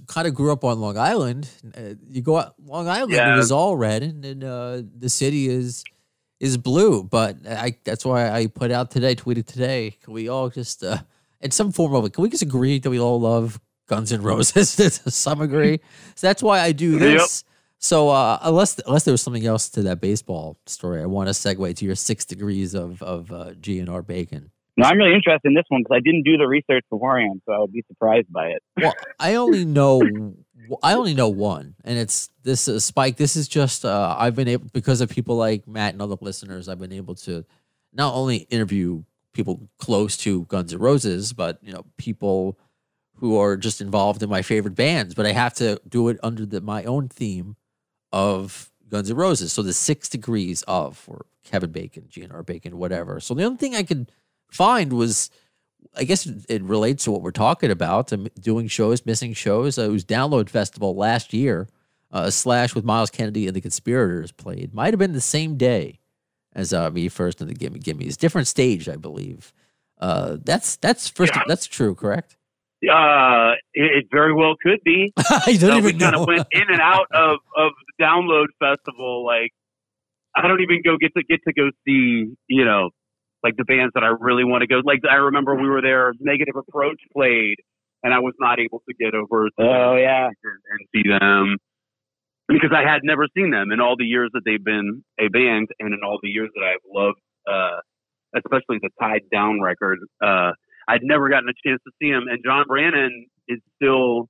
kind 0.08 0.28
of 0.28 0.34
grew 0.34 0.52
up 0.52 0.64
on 0.64 0.80
Long 0.80 0.98
Island. 0.98 1.50
Uh, 1.76 1.94
you 2.08 2.22
go 2.22 2.38
out 2.38 2.56
Long 2.64 2.88
Island, 2.88 3.14
Yeah. 3.14 3.36
it 3.36 3.40
is 3.40 3.52
all 3.52 3.78
red, 3.78 4.04
and, 4.04 4.26
and 4.26 4.44
uh, 4.44 4.82
the 4.98 5.10
city 5.10 5.48
is 5.48 5.84
is 6.40 6.58
blue. 6.58 7.04
But 7.04 7.38
I 7.48 7.78
that's 7.86 8.06
why 8.06 8.30
I 8.30 8.48
put 8.48 8.72
out 8.72 8.92
today, 8.92 9.16
tweeted 9.16 9.46
today. 9.46 9.98
Can 10.04 10.14
we 10.14 10.28
all 10.30 10.50
just, 10.50 10.84
uh, 10.84 10.98
in 11.42 11.52
some 11.52 11.72
form 11.72 11.94
of 11.96 12.06
it, 12.06 12.14
can 12.14 12.22
we 12.24 12.30
just 12.30 12.44
agree 12.44 12.80
that 12.80 12.90
we 12.90 13.00
all 13.00 13.20
love 13.22 13.60
Guns 13.88 14.12
N' 14.12 14.22
Roses 14.22 14.76
to 14.76 14.90
some 15.12 15.42
agree? 15.42 15.80
so 16.16 16.28
that's 16.28 16.44
why 16.44 16.60
I 16.60 16.74
do 16.74 17.00
this. 17.00 17.44
So 17.82 18.10
uh, 18.10 18.38
unless 18.42 18.78
unless 18.86 19.06
there 19.06 19.14
was 19.14 19.22
something 19.22 19.46
else 19.46 19.70
to 19.70 19.84
that 19.84 20.02
baseball 20.02 20.58
story, 20.66 21.02
I 21.02 21.06
want 21.06 21.28
to 21.30 21.34
segue 21.34 21.74
to 21.78 21.86
your 21.86 21.96
six 21.96 22.26
degrees 22.26 22.74
of 22.76 23.02
of 23.02 23.32
uh, 23.32 23.52
GNR 23.54 24.06
bacon. 24.06 24.52
No, 24.80 24.86
I'm 24.86 24.98
really 24.98 25.14
interested 25.14 25.50
in 25.50 25.56
this 25.56 25.66
one 25.68 25.82
because 25.82 25.98
I 25.98 26.00
didn't 26.00 26.24
do 26.24 26.38
the 26.38 26.48
research 26.48 26.86
beforehand, 26.90 27.42
so 27.46 27.52
I 27.52 27.60
would 27.60 27.74
be 27.74 27.84
surprised 27.90 28.32
by 28.32 28.48
it. 28.48 28.64
Well, 28.82 28.94
I 29.20 29.36
only 29.36 29.66
know 29.66 30.02
I 30.82 30.94
only 30.94 31.14
know 31.14 31.28
one, 31.28 31.76
and 31.84 31.98
it's 31.98 32.30
this 32.44 32.70
uh, 32.70 32.80
Spike. 32.80 33.18
This 33.18 33.36
is 33.36 33.50
just 33.50 33.84
uh, 33.84 34.16
I've 34.18 34.36
been 34.36 34.48
able 34.48 34.68
because 34.72 35.02
of 35.02 35.10
people 35.10 35.36
like 35.36 35.68
Matt 35.68 35.94
and 35.94 36.02
other 36.02 36.16
listeners. 36.22 36.70
I've 36.70 36.80
been 36.80 36.94
able 36.94 37.16
to 37.16 37.46
not 37.92 38.14
only 38.14 38.38
interview 38.50 39.04
people 39.34 39.70
close 39.80 40.16
to 40.18 40.46
Guns 40.46 40.74
N' 40.74 40.80
Roses, 40.80 41.34
but 41.34 41.60
you 41.62 41.74
know 41.74 41.86
people 41.98 42.58
who 43.16 43.38
are 43.38 43.58
just 43.58 43.82
involved 43.82 44.24
in 44.24 44.30
my 44.30 44.42
favorite 44.42 44.76
bands. 44.76 45.14
But 45.14 45.26
I 45.26 45.34
have 45.34 45.54
to 45.56 45.82
do 45.90 46.08
it 46.08 46.18
under 46.24 46.46
the, 46.46 46.62
my 46.62 46.86
own 46.86 47.10
theme 47.10 47.58
of 48.14 48.72
Guns 48.88 49.10
N' 49.10 49.18
Roses. 49.18 49.52
So 49.52 49.62
the 49.62 49.74
six 49.74 50.08
degrees 50.08 50.64
of 50.70 51.04
or 51.06 51.26
Kevin 51.44 51.72
Bacon, 51.72 52.08
GNR 52.10 52.46
Bacon, 52.46 52.78
whatever. 52.78 53.20
So 53.20 53.34
the 53.34 53.44
only 53.44 53.58
thing 53.58 53.76
I 53.76 53.84
could 53.84 54.10
find 54.52 54.94
was 54.94 55.30
I 55.96 56.04
guess 56.04 56.26
it- 56.26 56.62
relates 56.64 57.04
to 57.06 57.12
what 57.12 57.22
we're 57.22 57.32
talking 57.32 57.72
about. 57.72 58.12
doing 58.40 58.68
shows, 58.68 59.06
missing 59.06 59.34
shows. 59.34 59.78
Uh, 59.78 59.84
it 59.84 59.92
was 59.92 60.06
Download 60.06 60.50
Festival 60.50 60.96
last 60.96 61.34
year. 61.34 61.68
Uh, 62.12 62.30
Slash 62.32 62.74
with 62.74 62.84
Myles 62.84 63.12
Kennedy 63.12 63.46
and 63.48 63.56
the 63.56 63.62
Conspirators 63.62 64.32
played. 64.32 64.74
Might 64.74 64.94
have 64.94 65.00
been 65.00 65.14
the 65.14 65.22
same 65.22 65.58
day 65.58 66.00
as 66.54 66.74
uh, 66.74 66.90
me 66.90 67.08
first 67.08 67.40
and 67.40 67.50
the 67.50 67.54
Gimme 67.54 67.80
Gimmes. 67.80 68.18
Different 68.18 68.48
stage, 68.48 68.90
I 68.90 68.96
believe. 68.96 69.54
Uh, 70.00 70.38
that's 70.44 70.76
that's 70.78 71.08
first. 71.08 71.34
Yeah. 71.36 71.44
That's 71.48 71.68
true, 71.68 71.94
correct? 71.94 72.36
Uh, 72.92 73.52
it, 73.74 73.92
it 73.98 74.06
very 74.12 74.34
well 74.34 74.56
could 74.62 74.80
be. 74.84 75.12
I 75.18 75.58
don't 75.60 75.60
So 75.60 75.72
we 75.74 75.78
even 75.90 76.00
kind 76.00 76.14
know. 76.16 76.22
of 76.24 76.28
went 76.28 76.48
in 76.52 76.64
and 76.70 76.82
out 76.82 77.08
of 77.14 77.38
of 77.56 77.72
the 77.98 78.04
download 78.04 78.48
festival. 78.60 79.26
Like, 79.26 79.52
I 80.36 80.48
don't 80.48 80.62
even 80.62 80.82
go 80.84 80.98
get 80.98 81.14
to 81.16 81.24
get 81.24 81.42
to 81.48 81.54
go 81.54 81.70
see, 81.86 82.34
you 82.48 82.66
know, 82.66 82.90
like 83.44 83.56
the 83.58 83.66
bands 83.66 83.92
that 83.96 84.04
I 84.04 84.12
really 84.20 84.44
want 84.44 84.62
to 84.62 84.68
go. 84.68 84.82
Like, 84.84 85.00
I 85.10 85.16
remember 85.16 85.56
we 85.56 85.70
were 85.70 85.82
there. 85.82 86.14
Negative 86.20 86.56
Approach 86.56 87.00
played, 87.16 87.56
and 88.04 88.14
I 88.14 88.20
was 88.20 88.34
not 88.40 88.60
able 88.60 88.82
to 88.88 88.94
get 89.00 89.14
over. 89.16 89.46
To 89.48 89.52
Oh 89.60 89.96
yeah. 89.96 90.28
and, 90.28 90.60
and 90.70 90.88
see 90.94 91.10
them 91.10 91.58
because 92.48 92.72
I 92.76 92.82
had 92.82 93.02
never 93.04 93.28
seen 93.38 93.52
them 93.52 93.72
in 93.72 93.80
all 93.80 93.96
the 93.98 94.06
years 94.06 94.32
that 94.34 94.42
they've 94.46 94.64
been 94.64 95.04
a 95.20 95.28
band 95.30 95.68
and 95.80 95.94
in 95.94 96.00
all 96.04 96.20
the 96.22 96.30
years 96.30 96.50
that 96.56 96.64
I've 96.66 96.84
loved, 96.92 97.20
uh, 97.48 97.80
especially 98.36 98.80
the 98.82 98.90
Tied 99.00 99.22
Down 99.32 99.62
record. 99.62 100.00
Uh, 100.22 100.52
I'd 100.88 101.04
never 101.04 101.30
gotten 101.30 101.48
a 101.48 101.54
chance 101.68 101.80
to 101.86 101.92
see 102.02 102.10
him, 102.10 102.24
and 102.28 102.40
John 102.44 102.66
Brannon 102.68 103.28
is 103.48 103.60
still 103.76 104.28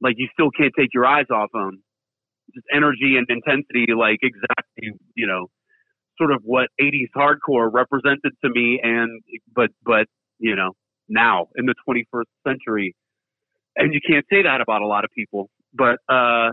like 0.00 0.14
you 0.18 0.28
still 0.32 0.50
can't 0.50 0.72
take 0.76 0.90
your 0.92 1.06
eyes 1.06 1.26
off 1.32 1.50
him. 1.54 1.82
Just 2.54 2.66
energy 2.74 3.16
and 3.16 3.26
intensity, 3.30 3.86
like 3.96 4.18
exactly 4.22 4.92
you 5.14 5.26
know, 5.26 5.46
sort 6.18 6.32
of 6.32 6.40
what 6.44 6.68
'80s 6.80 7.08
hardcore 7.16 7.70
represented 7.72 8.32
to 8.44 8.50
me, 8.50 8.80
and 8.82 9.22
but 9.54 9.70
but 9.84 10.06
you 10.38 10.56
know 10.56 10.72
now 11.08 11.48
in 11.56 11.66
the 11.66 11.74
21st 11.88 12.24
century, 12.46 12.94
and 13.76 13.92
you 13.92 14.00
can't 14.06 14.24
say 14.30 14.42
that 14.42 14.60
about 14.60 14.82
a 14.82 14.86
lot 14.86 15.04
of 15.04 15.10
people. 15.16 15.50
But 15.72 15.98
uh, 16.08 16.50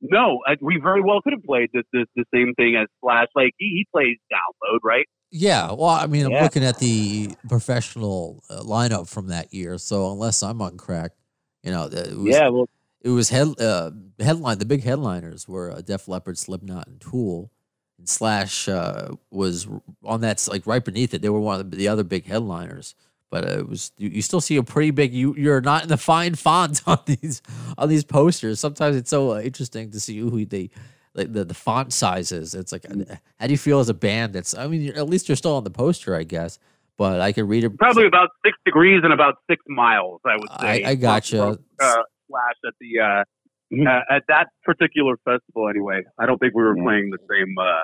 no, 0.00 0.40
I, 0.46 0.56
we 0.60 0.78
very 0.82 1.02
well 1.02 1.20
could 1.22 1.32
have 1.32 1.42
played 1.42 1.70
this, 1.72 1.84
this 1.92 2.06
the 2.14 2.24
same 2.32 2.54
thing 2.54 2.76
as 2.76 2.86
Slash. 3.02 3.26
Like 3.34 3.52
he, 3.58 3.66
he 3.66 3.86
plays 3.92 4.16
download, 4.32 4.78
right? 4.84 5.06
Yeah, 5.30 5.72
well, 5.72 5.88
I 5.88 6.06
mean, 6.06 6.24
I'm 6.26 6.32
Yeah. 6.32 6.42
looking 6.44 6.64
at 6.64 6.78
the 6.78 7.34
professional 7.48 8.42
uh, 8.48 8.60
lineup 8.60 9.08
from 9.08 9.26
that 9.28 9.52
year. 9.52 9.76
So 9.76 10.10
unless 10.12 10.42
I'm 10.42 10.62
on 10.62 10.76
crack, 10.76 11.12
you 11.62 11.72
know, 11.72 11.86
it 11.86 12.16
was, 12.16 12.28
Yeah. 12.34 12.48
Well, 12.48 12.68
it 13.02 13.10
was 13.10 13.28
head 13.30 13.60
uh, 13.60 13.90
headline. 14.20 14.58
The 14.58 14.64
big 14.64 14.82
headliners 14.84 15.48
were 15.48 15.70
uh, 15.72 15.80
Def 15.80 16.08
Leppard, 16.08 16.38
Slipknot, 16.38 16.86
and 16.86 17.00
Tool. 17.00 17.50
And 17.98 18.08
Slash 18.08 18.68
uh, 18.68 19.10
was 19.30 19.66
on 20.04 20.20
that 20.20 20.46
like 20.50 20.66
right 20.66 20.84
beneath 20.84 21.14
it. 21.14 21.22
They 21.22 21.28
were 21.28 21.40
one 21.40 21.60
of 21.60 21.70
the, 21.70 21.76
the 21.76 21.88
other 21.88 22.04
big 22.04 22.26
headliners. 22.26 22.94
But 23.30 23.44
uh, 23.44 23.58
it 23.58 23.68
was 23.68 23.92
you, 23.98 24.08
you 24.10 24.22
still 24.22 24.40
see 24.40 24.56
a 24.56 24.62
pretty 24.62 24.90
big. 24.92 25.12
You 25.12 25.34
you're 25.36 25.60
not 25.60 25.82
in 25.82 25.88
the 25.88 25.96
fine 25.96 26.34
font 26.34 26.82
on 26.86 26.98
these 27.06 27.42
on 27.78 27.88
these 27.88 28.04
posters. 28.04 28.60
Sometimes 28.60 28.96
it's 28.96 29.10
so 29.10 29.32
uh, 29.32 29.40
interesting 29.40 29.90
to 29.90 30.00
see 30.00 30.18
who 30.18 30.44
they 30.44 30.70
like 31.14 31.32
the, 31.32 31.44
the 31.44 31.54
font 31.54 31.92
sizes. 31.92 32.54
It's 32.54 32.70
like 32.72 32.84
uh, 32.88 33.16
how 33.40 33.46
do 33.46 33.52
you 33.52 33.58
feel 33.58 33.80
as 33.80 33.88
a 33.88 33.94
band? 33.94 34.32
That's 34.34 34.54
I 34.56 34.66
mean 34.66 34.88
at 34.96 35.08
least 35.08 35.28
you're 35.28 35.36
still 35.36 35.56
on 35.56 35.64
the 35.64 35.70
poster, 35.70 36.14
I 36.14 36.22
guess. 36.24 36.58
But 36.98 37.20
I 37.20 37.32
can 37.32 37.46
read 37.48 37.64
it. 37.64 37.76
Probably 37.78 38.06
about 38.06 38.30
six 38.44 38.56
degrees 38.64 39.00
and 39.04 39.12
about 39.12 39.34
six 39.50 39.62
miles, 39.68 40.20
I 40.24 40.36
would 40.36 40.48
say. 40.60 40.84
I- 40.84 40.90
I 40.90 40.94
gotcha. 40.94 41.36
from- 41.36 41.54
from, 41.56 41.64
Uh, 41.80 42.02
Slash 42.28 42.54
at 42.66 42.72
the 42.80 42.98
uh, 43.72 43.76
Mhm. 43.76 43.86
uh, 43.86 44.14
at 44.14 44.22
that 44.28 44.48
particular 44.64 45.16
festival. 45.24 45.68
Anyway, 45.68 46.02
I 46.18 46.26
don't 46.26 46.38
think 46.38 46.54
we 46.54 46.62
were 46.62 46.76
Yeah. 46.76 46.82
playing 46.84 47.10
the 47.10 47.18
same 47.30 47.54
uh, 47.58 47.82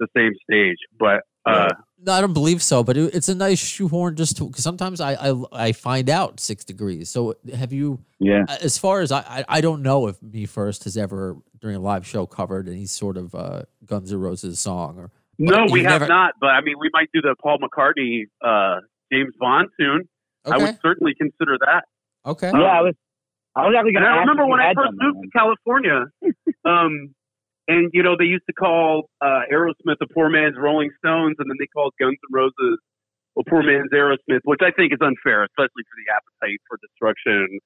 the 0.00 0.08
same 0.16 0.32
stage, 0.50 0.78
but 0.98 1.22
uh, 1.46 1.70
No, 2.04 2.12
I 2.12 2.20
don't 2.20 2.32
believe 2.32 2.60
so, 2.62 2.82
but 2.82 2.96
it, 2.96 3.14
it's 3.14 3.28
a 3.28 3.34
nice 3.34 3.58
shoehorn 3.64 4.16
just 4.16 4.36
to 4.38 4.46
because 4.46 4.62
sometimes 4.64 5.00
I, 5.00 5.12
I 5.14 5.42
I 5.52 5.72
find 5.72 6.08
out 6.10 6.40
six 6.40 6.64
degrees. 6.64 7.08
So 7.08 7.34
have 7.54 7.72
you? 7.72 8.00
yeah. 8.18 8.44
As 8.48 8.78
far 8.78 9.00
as 9.00 9.12
I, 9.12 9.20
I, 9.20 9.44
I 9.48 9.60
don't 9.60 9.82
know 9.82 10.06
if 10.08 10.20
Me 10.22 10.46
First 10.46 10.84
has 10.84 10.96
ever 10.96 11.36
during 11.60 11.76
a 11.76 11.80
live 11.80 12.04
show 12.06 12.26
covered 12.26 12.68
any 12.68 12.86
sort 12.86 13.16
of 13.16 13.34
uh, 13.34 13.62
Guns 13.86 14.12
N' 14.12 14.18
Roses 14.20 14.58
song 14.60 14.98
or 14.98 15.10
no, 15.38 15.66
we 15.70 15.80
you 15.82 15.86
have 15.88 16.00
never- 16.02 16.08
not. 16.12 16.34
But 16.40 16.50
I 16.50 16.60
mean, 16.62 16.76
we 16.80 16.90
might 16.92 17.08
do 17.14 17.20
the 17.20 17.34
Paul 17.40 17.58
McCartney 17.58 18.24
uh, 18.40 18.80
James 19.12 19.34
Bond 19.38 19.68
tune. 19.78 20.08
I 20.44 20.58
would 20.58 20.78
certainly 20.82 21.14
consider 21.14 21.56
that. 21.60 21.84
okay, 22.26 22.48
Uh, 22.50 22.58
yeah. 22.58 22.66
I 22.66 22.80
was. 22.82 22.94
I 23.54 23.66
was 23.66 23.74
actually 23.76 23.92
gonna. 23.92 24.06
I 24.06 24.20
remember 24.20 24.46
when 24.46 24.60
I 24.60 24.72
first 24.74 24.92
moved 24.94 25.18
to 25.22 25.30
California, 25.30 26.06
um, 26.64 27.14
and 27.68 27.90
you 27.92 28.02
know 28.02 28.16
they 28.18 28.24
used 28.24 28.46
to 28.48 28.54
call 28.54 29.10
uh, 29.20 29.44
Aerosmith 29.52 30.00
a 30.00 30.08
poor 30.12 30.30
man's 30.30 30.56
Rolling 30.56 30.90
Stones, 30.98 31.36
and 31.38 31.50
then 31.50 31.56
they 31.58 31.66
called 31.66 31.92
Guns 32.00 32.16
N' 32.16 32.32
Roses 32.32 32.78
a 33.38 33.42
poor 33.48 33.62
man's 33.62 33.90
Aerosmith, 33.92 34.44
which 34.44 34.60
I 34.62 34.70
think 34.72 34.92
is 34.92 35.00
unfair, 35.00 35.44
especially 35.44 35.84
for 35.88 35.96
the 35.96 36.12
Appetite 36.12 36.60
for 36.68 36.78
Destruction 36.80 37.60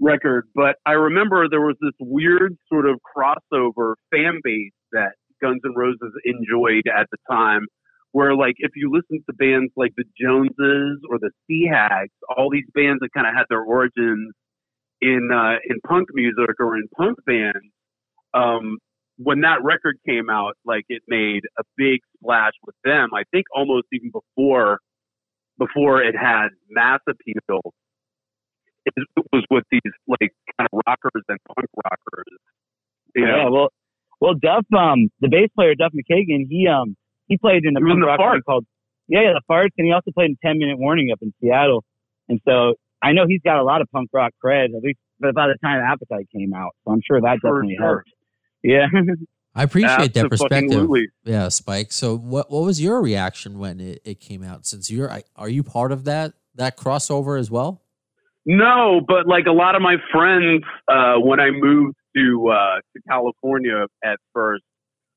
record. 0.00 0.46
But 0.54 0.76
I 0.86 0.92
remember 0.92 1.48
there 1.48 1.60
was 1.60 1.76
this 1.80 1.94
weird 2.00 2.56
sort 2.68 2.86
of 2.86 3.00
crossover 3.02 3.94
fan 4.12 4.40
base 4.42 4.72
that 4.92 5.12
Guns 5.42 5.60
N' 5.64 5.74
Roses 5.74 6.12
enjoyed 6.24 6.86
at 6.86 7.06
the 7.10 7.18
time. 7.30 7.66
Where 8.12 8.34
like 8.34 8.54
if 8.58 8.72
you 8.74 8.90
listen 8.90 9.22
to 9.28 9.36
bands 9.36 9.70
like 9.76 9.92
the 9.96 10.04
Joneses 10.18 10.98
or 11.10 11.18
the 11.20 11.30
Sea 11.46 11.68
Hags, 11.70 12.14
all 12.36 12.48
these 12.50 12.64
bands 12.74 13.00
that 13.00 13.10
kind 13.12 13.26
of 13.26 13.34
had 13.34 13.44
their 13.50 13.60
origins 13.60 14.32
in 15.00 15.30
uh, 15.32 15.56
in 15.68 15.80
punk 15.86 16.08
music 16.12 16.56
or 16.58 16.76
in 16.76 16.88
punk 16.96 17.18
bands, 17.26 17.58
um, 18.34 18.78
when 19.16 19.40
that 19.40 19.62
record 19.62 19.96
came 20.06 20.30
out, 20.30 20.54
like 20.64 20.84
it 20.88 21.02
made 21.08 21.42
a 21.58 21.62
big 21.76 22.00
splash 22.16 22.52
with 22.66 22.76
them. 22.84 23.10
I 23.14 23.24
think 23.32 23.46
almost 23.54 23.86
even 23.92 24.10
before 24.10 24.78
before 25.58 26.02
it 26.02 26.14
had 26.16 26.48
mass 26.70 27.00
appeal. 27.08 27.74
It 28.86 28.94
was 29.32 29.44
with 29.50 29.64
these 29.70 29.92
like 30.06 30.32
kind 30.56 30.68
of 30.72 30.80
rockers 30.86 31.24
and 31.28 31.38
punk 31.46 31.68
rockers. 31.84 32.38
You 33.14 33.26
know? 33.26 33.36
Yeah. 33.36 33.48
Well, 33.50 33.68
well, 34.20 34.34
Duff, 34.34 34.64
um, 34.76 35.10
the 35.20 35.28
bass 35.28 35.50
player 35.54 35.74
Duff 35.74 35.92
McKagan, 35.92 36.46
he 36.48 36.66
um, 36.66 36.96
he 37.26 37.36
played 37.36 37.64
in 37.64 37.76
a 37.76 37.80
punk 37.80 38.04
rock 38.04 38.18
band 38.18 38.44
called 38.46 38.66
yeah, 39.08 39.22
yeah, 39.22 39.32
the 39.32 39.42
Fartz, 39.50 39.70
and 39.78 39.86
he 39.86 39.92
also 39.92 40.10
played 40.12 40.30
in 40.30 40.36
Ten 40.44 40.58
Minute 40.58 40.78
Warning 40.78 41.10
up 41.12 41.18
in 41.22 41.32
Seattle. 41.40 41.82
And 42.28 42.40
so 42.46 42.74
I 43.02 43.12
know 43.12 43.26
he's 43.26 43.42
got 43.42 43.58
a 43.58 43.64
lot 43.64 43.80
of 43.80 43.90
punk 43.90 44.10
rock 44.12 44.32
cred, 44.44 44.66
at 44.76 44.82
least 44.82 44.98
by 45.20 45.30
the 45.32 45.56
time 45.62 45.80
Appetite 45.80 46.28
came 46.34 46.52
out. 46.54 46.72
So 46.84 46.92
I'm 46.92 47.00
sure 47.06 47.20
that 47.20 47.38
For 47.40 47.60
definitely 47.60 47.76
sure. 47.78 47.86
helped. 47.86 48.10
Yeah. 48.62 48.86
I 49.54 49.64
appreciate 49.64 50.14
that 50.14 50.30
perspective. 50.30 50.88
Yeah, 51.24 51.48
Spike. 51.48 51.90
So 51.90 52.16
what 52.16 52.50
what 52.50 52.64
was 52.64 52.80
your 52.80 53.00
reaction 53.02 53.58
when 53.58 53.80
it, 53.80 54.00
it 54.04 54.20
came 54.20 54.44
out? 54.44 54.66
Since 54.66 54.90
you're 54.90 55.10
are 55.36 55.48
you 55.48 55.62
part 55.62 55.90
of 55.90 56.04
that 56.04 56.34
that 56.54 56.76
crossover 56.76 57.38
as 57.38 57.50
well? 57.50 57.82
No, 58.46 59.00
but 59.06 59.26
like 59.26 59.46
a 59.46 59.52
lot 59.52 59.74
of 59.74 59.82
my 59.82 59.96
friends, 60.12 60.62
uh, 60.86 61.14
when 61.16 61.40
I 61.40 61.50
moved 61.50 61.96
to 62.16 62.48
uh, 62.48 62.76
to 62.76 63.02
California 63.08 63.86
at 64.04 64.18
first, 64.32 64.62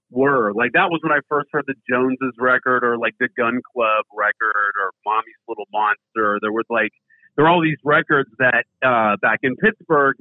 were 0.09 0.53
like 0.53 0.71
that 0.73 0.89
was 0.89 0.99
when 1.03 1.11
I 1.11 1.19
first 1.29 1.49
heard 1.51 1.65
the 1.67 1.75
Joneses 1.89 2.33
record 2.39 2.83
or 2.83 2.97
like 2.97 3.13
the 3.19 3.29
Gun 3.37 3.61
Club 3.73 4.05
record 4.17 4.73
or 4.81 4.91
Mommy's 5.05 5.41
Little 5.47 5.67
Monster. 5.71 6.39
There 6.41 6.51
was 6.51 6.65
like 6.69 6.91
there 7.35 7.45
were 7.45 7.49
all 7.49 7.61
these 7.61 7.77
records 7.83 8.29
that 8.39 8.65
uh, 8.83 9.17
back 9.21 9.39
in 9.43 9.55
Pittsburgh, 9.55 10.15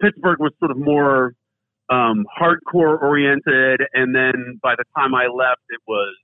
Pittsburgh 0.00 0.38
was 0.40 0.52
sort 0.58 0.70
of 0.70 0.78
more 0.78 1.34
um, 1.90 2.24
hardcore 2.40 3.00
oriented, 3.02 3.80
and 3.92 4.14
then 4.14 4.58
by 4.62 4.74
the 4.76 4.84
time 4.96 5.14
I 5.14 5.26
left, 5.26 5.62
it 5.68 5.80
was 5.86 6.16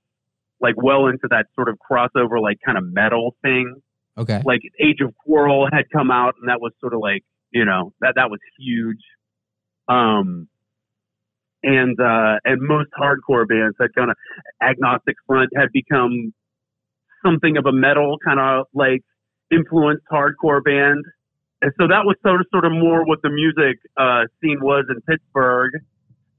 like 0.60 0.74
well 0.76 1.06
into 1.06 1.28
that 1.30 1.46
sort 1.54 1.68
of 1.68 1.78
crossover, 1.78 2.40
like 2.40 2.58
kind 2.64 2.76
of 2.78 2.84
metal 2.84 3.34
thing 3.42 3.80
Okay. 4.18 4.42
like 4.44 4.60
Age 4.80 5.00
of 5.00 5.14
Quarrel 5.16 5.68
had 5.72 5.84
come 5.92 6.10
out, 6.10 6.34
and 6.40 6.48
that 6.48 6.60
was 6.60 6.72
sort 6.80 6.92
of 6.92 7.00
like 7.00 7.22
you 7.52 7.64
know 7.64 7.92
that 8.00 8.14
that 8.16 8.30
was 8.30 8.40
huge. 8.58 9.00
Um, 9.88 10.48
and 11.62 11.98
uh, 12.00 12.38
and 12.44 12.60
most 12.60 12.90
hardcore 13.00 13.46
bands 13.48 13.76
had 13.80 13.94
kind 13.94 14.10
of 14.10 14.16
Agnostic 14.60 15.14
Front 15.26 15.50
had 15.56 15.68
become 15.72 16.34
something 17.24 17.56
of 17.56 17.66
a 17.66 17.72
metal 17.72 18.18
kind 18.24 18.40
of 18.40 18.66
like 18.74 19.02
influenced 19.50 20.04
hardcore 20.10 20.62
band, 20.62 21.04
and 21.62 21.72
so 21.80 21.88
that 21.88 22.04
was 22.04 22.16
sort 22.22 22.40
of 22.40 22.46
sort 22.52 22.64
of 22.64 22.72
more 22.72 23.04
what 23.04 23.20
the 23.22 23.30
music 23.30 23.78
uh, 23.96 24.24
scene 24.40 24.60
was 24.60 24.84
in 24.88 25.00
Pittsburgh. 25.02 25.72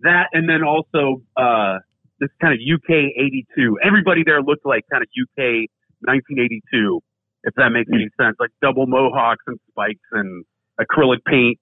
That 0.01 0.27
and 0.33 0.47
then 0.47 0.63
also 0.63 1.21
uh, 1.35 1.79
this 2.19 2.29
kind 2.41 2.53
of 2.53 2.59
UK 2.59 3.11
'82. 3.15 3.79
Everybody 3.83 4.23
there 4.25 4.41
looked 4.41 4.65
like 4.65 4.83
kind 4.91 5.03
of 5.03 5.09
UK 5.11 5.67
1982 6.01 7.01
if 7.43 7.53
that 7.55 7.69
makes 7.69 7.89
any 7.93 8.09
sense. 8.19 8.35
Like 8.39 8.51
double 8.61 8.87
mohawks 8.87 9.43
and 9.47 9.59
spikes 9.69 9.99
and 10.11 10.45
acrylic 10.79 11.23
paint 11.25 11.59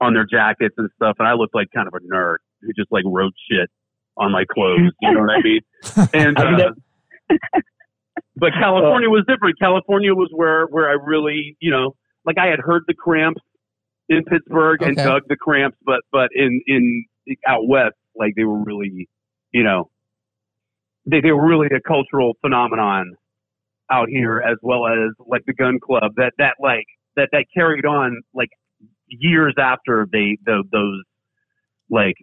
on 0.00 0.14
their 0.14 0.26
jackets 0.30 0.74
and 0.78 0.88
stuff. 0.96 1.16
And 1.18 1.28
I 1.28 1.34
looked 1.34 1.54
like 1.54 1.68
kind 1.74 1.88
of 1.88 1.94
a 1.94 2.00
nerd 2.14 2.36
who 2.62 2.72
just 2.74 2.90
like 2.90 3.04
wrote 3.06 3.34
shit 3.50 3.68
on 4.16 4.32
my 4.32 4.44
clothes. 4.50 4.92
You 5.00 5.12
know 5.12 5.20
what 5.20 5.30
I 5.30 5.42
mean? 5.42 5.60
And 6.12 6.38
uh, 6.38 6.72
but 8.40 8.52
uh, 8.54 8.60
California 8.60 9.10
was 9.10 9.24
different. 9.28 9.58
California 9.60 10.14
was 10.14 10.30
where 10.34 10.66
where 10.66 10.88
I 10.90 10.94
really, 11.04 11.56
you 11.60 11.70
know, 11.70 11.96
like 12.26 12.38
I 12.38 12.46
had 12.48 12.60
heard 12.60 12.82
the 12.88 12.94
Cramps 12.94 13.42
in 14.08 14.24
Pittsburgh 14.24 14.82
and 14.82 14.98
Okay. 14.98 15.04
dug 15.04 15.22
the 15.28 15.36
Cramps, 15.36 15.78
but 15.84 16.00
but 16.12 16.30
in 16.34 16.62
in 16.66 17.06
out 17.46 17.68
west, 17.68 17.96
like 18.16 18.34
they 18.36 18.44
were 18.44 18.62
really, 18.64 19.08
you 19.52 19.64
know, 19.64 19.90
they 21.06 21.20
they 21.20 21.32
were 21.32 21.46
really 21.48 21.68
a 21.68 21.80
cultural 21.80 22.34
phenomenon 22.42 23.14
out 23.90 24.08
here 24.08 24.40
as 24.40 24.56
well 24.62 24.86
as 24.86 25.10
like 25.26 25.42
the 25.46 25.54
gun 25.54 25.78
club 25.84 26.12
that 26.16 26.32
that 26.38 26.54
like 26.60 26.86
that 27.16 27.28
that 27.32 27.46
carried 27.54 27.86
on 27.86 28.22
like 28.34 28.50
years 29.08 29.54
after 29.58 30.06
they 30.12 30.38
the, 30.44 30.64
those 30.72 31.02
like 31.90 32.16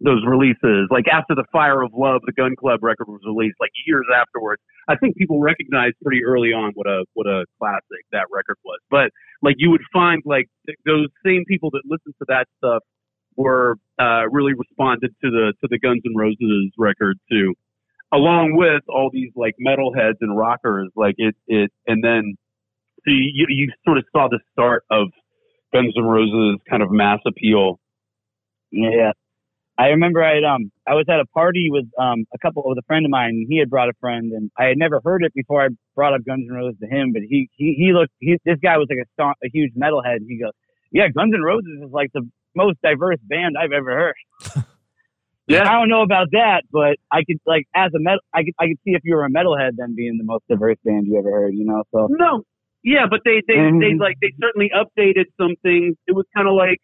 those 0.00 0.22
releases 0.26 0.88
like 0.90 1.06
after 1.12 1.34
the 1.34 1.44
fire 1.52 1.82
of 1.82 1.92
love 1.96 2.20
the 2.26 2.32
gun 2.32 2.54
club 2.58 2.82
record 2.82 3.08
was 3.08 3.20
released 3.26 3.56
like 3.60 3.70
years 3.86 4.06
afterwards 4.14 4.62
I 4.88 4.96
think 4.96 5.16
people 5.16 5.40
recognized 5.40 5.96
pretty 6.02 6.24
early 6.24 6.48
on 6.52 6.72
what 6.74 6.86
a 6.86 7.04
what 7.14 7.26
a 7.26 7.44
classic 7.58 8.04
that 8.12 8.26
record 8.32 8.56
was. 8.64 8.78
But 8.90 9.10
like 9.42 9.56
you 9.58 9.70
would 9.70 9.82
find 9.92 10.22
like 10.24 10.48
th- 10.66 10.78
those 10.86 11.08
same 11.24 11.44
people 11.46 11.70
that 11.72 11.82
listened 11.84 12.14
to 12.18 12.24
that 12.28 12.46
stuff 12.58 12.82
were 13.36 13.76
uh, 14.00 14.28
really 14.30 14.54
responded 14.54 15.14
to 15.22 15.30
the 15.30 15.52
to 15.60 15.68
the 15.70 15.78
Guns 15.78 16.02
N' 16.06 16.16
Roses 16.16 16.72
record 16.78 17.18
too, 17.30 17.54
along 18.12 18.56
with 18.56 18.82
all 18.88 19.10
these 19.12 19.30
like 19.36 19.54
metalheads 19.64 20.16
and 20.20 20.36
rockers. 20.36 20.90
Like 20.96 21.16
it 21.18 21.36
it 21.46 21.70
and 21.86 22.02
then 22.02 22.36
so 23.04 23.10
you 23.10 23.46
you 23.48 23.70
sort 23.84 23.98
of 23.98 24.04
saw 24.12 24.28
the 24.28 24.40
start 24.52 24.84
of 24.90 25.08
Guns 25.72 25.92
N' 25.96 26.04
Roses 26.04 26.60
kind 26.68 26.82
of 26.82 26.90
mass 26.90 27.20
appeal. 27.26 27.78
Yeah. 28.70 29.12
I 29.78 29.88
remember 29.88 30.22
I 30.24 30.34
had, 30.34 30.44
um 30.44 30.70
I 30.86 30.94
was 30.94 31.06
at 31.08 31.20
a 31.20 31.26
party 31.26 31.68
with 31.70 31.86
um 31.98 32.24
a 32.34 32.38
couple 32.38 32.62
with 32.66 32.78
a 32.78 32.82
friend 32.86 33.06
of 33.06 33.10
mine. 33.10 33.30
And 33.30 33.46
he 33.48 33.58
had 33.58 33.70
brought 33.70 33.88
a 33.88 33.94
friend, 34.00 34.32
and 34.32 34.50
I 34.58 34.64
had 34.64 34.78
never 34.78 35.00
heard 35.04 35.22
it 35.24 35.32
before. 35.34 35.62
I 35.64 35.68
brought 35.94 36.14
up 36.14 36.24
Guns 36.26 36.46
N' 36.48 36.54
Roses 36.54 36.78
to 36.80 36.86
him, 36.88 37.12
but 37.12 37.22
he 37.22 37.48
he 37.56 37.74
he 37.78 37.92
looked. 37.92 38.12
He, 38.18 38.36
this 38.44 38.58
guy 38.62 38.76
was 38.76 38.88
like 38.90 38.98
a 38.98 39.08
sta- 39.14 39.38
a 39.44 39.48
huge 39.52 39.72
metalhead. 39.74 40.16
And 40.16 40.26
he 40.28 40.38
goes, 40.38 40.52
"Yeah, 40.90 41.08
Guns 41.08 41.32
N' 41.34 41.42
Roses 41.42 41.78
is 41.84 41.92
like 41.92 42.10
the 42.12 42.28
most 42.56 42.78
diverse 42.82 43.18
band 43.22 43.56
I've 43.60 43.72
ever 43.72 43.92
heard." 43.94 44.64
Yeah. 45.50 45.66
I 45.66 45.72
don't 45.78 45.88
know 45.88 46.02
about 46.02 46.28
that, 46.32 46.64
but 46.70 46.98
I 47.10 47.24
could 47.24 47.38
like 47.46 47.66
as 47.74 47.90
a 47.94 47.98
metal, 47.98 48.20
I 48.34 48.44
could 48.44 48.52
I 48.60 48.66
could 48.66 48.76
see 48.84 48.92
if 48.92 49.00
you 49.02 49.16
were 49.16 49.24
a 49.24 49.30
metalhead 49.30 49.76
then 49.78 49.94
being 49.96 50.18
the 50.18 50.24
most 50.24 50.44
diverse 50.46 50.76
band 50.84 51.06
you 51.06 51.16
ever 51.18 51.30
heard. 51.30 51.54
You 51.54 51.64
know, 51.64 51.84
so 51.90 52.06
No, 52.10 52.42
yeah, 52.84 53.06
but 53.08 53.20
they 53.24 53.40
they 53.48 53.54
Mhm. 53.54 53.80
they 53.80 53.94
like 53.94 54.16
they 54.20 54.32
certainly 54.38 54.70
updated 54.76 55.24
some 55.40 55.56
things. 55.62 55.96
It 56.06 56.14
was 56.14 56.26
kind 56.36 56.46
of 56.48 56.54
like, 56.54 56.76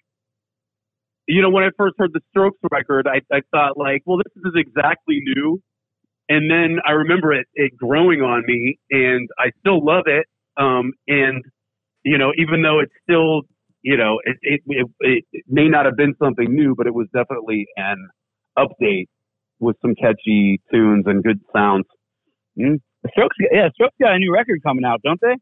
you 1.27 1.43
know, 1.43 1.51
when 1.51 1.65
I 1.65 1.69
first 1.77 1.95
heard 1.99 2.13
the 2.13 2.21
Strokes 2.31 2.59
record, 2.71 3.07
I 3.07 3.21
I 3.35 3.41
thought 3.51 3.77
like, 3.77 4.03
well, 4.05 4.19
this 4.19 4.33
is 4.45 4.53
exactly 4.57 5.21
new, 5.23 5.61
and 6.29 6.51
then 6.51 6.81
I 6.87 6.93
remember 6.93 7.33
it 7.33 7.47
it 7.55 7.77
growing 7.77 8.21
on 8.21 8.43
me, 8.47 8.79
and 8.91 9.29
I 9.39 9.51
still 9.61 9.85
love 9.85 10.05
it. 10.07 10.27
Um, 10.57 10.93
and 11.09 11.43
you 12.05 12.19
know, 12.19 12.33
even 12.39 12.63
though 12.63 12.81
it's 12.81 12.93
still, 13.03 13.43
you 13.83 13.97
know, 13.97 14.19
it 14.25 14.37
it 14.43 14.61
it, 14.67 15.25
it, 15.33 15.45
may 15.49 15.69
not 15.69 15.87
have 15.87 15.97
been 15.97 16.15
something 16.23 16.47
new, 16.49 16.75
but 16.77 16.87
it 16.87 16.95
was 16.95 17.09
definitely 17.15 17.67
an 17.77 18.09
update 18.59 19.07
with 19.61 19.77
some 19.81 19.95
catchy 19.95 20.61
tunes 20.73 21.05
and 21.07 21.23
good 21.23 21.41
sounds. 21.55 21.87
The 22.57 23.11
Strokes, 23.11 23.37
yeah, 23.53 23.69
Strokes 23.75 23.95
got 24.01 24.15
a 24.15 24.19
new 24.19 24.33
record 24.33 24.63
coming 24.63 24.85
out, 24.85 25.01
don't 25.03 25.21
they? 25.21 25.35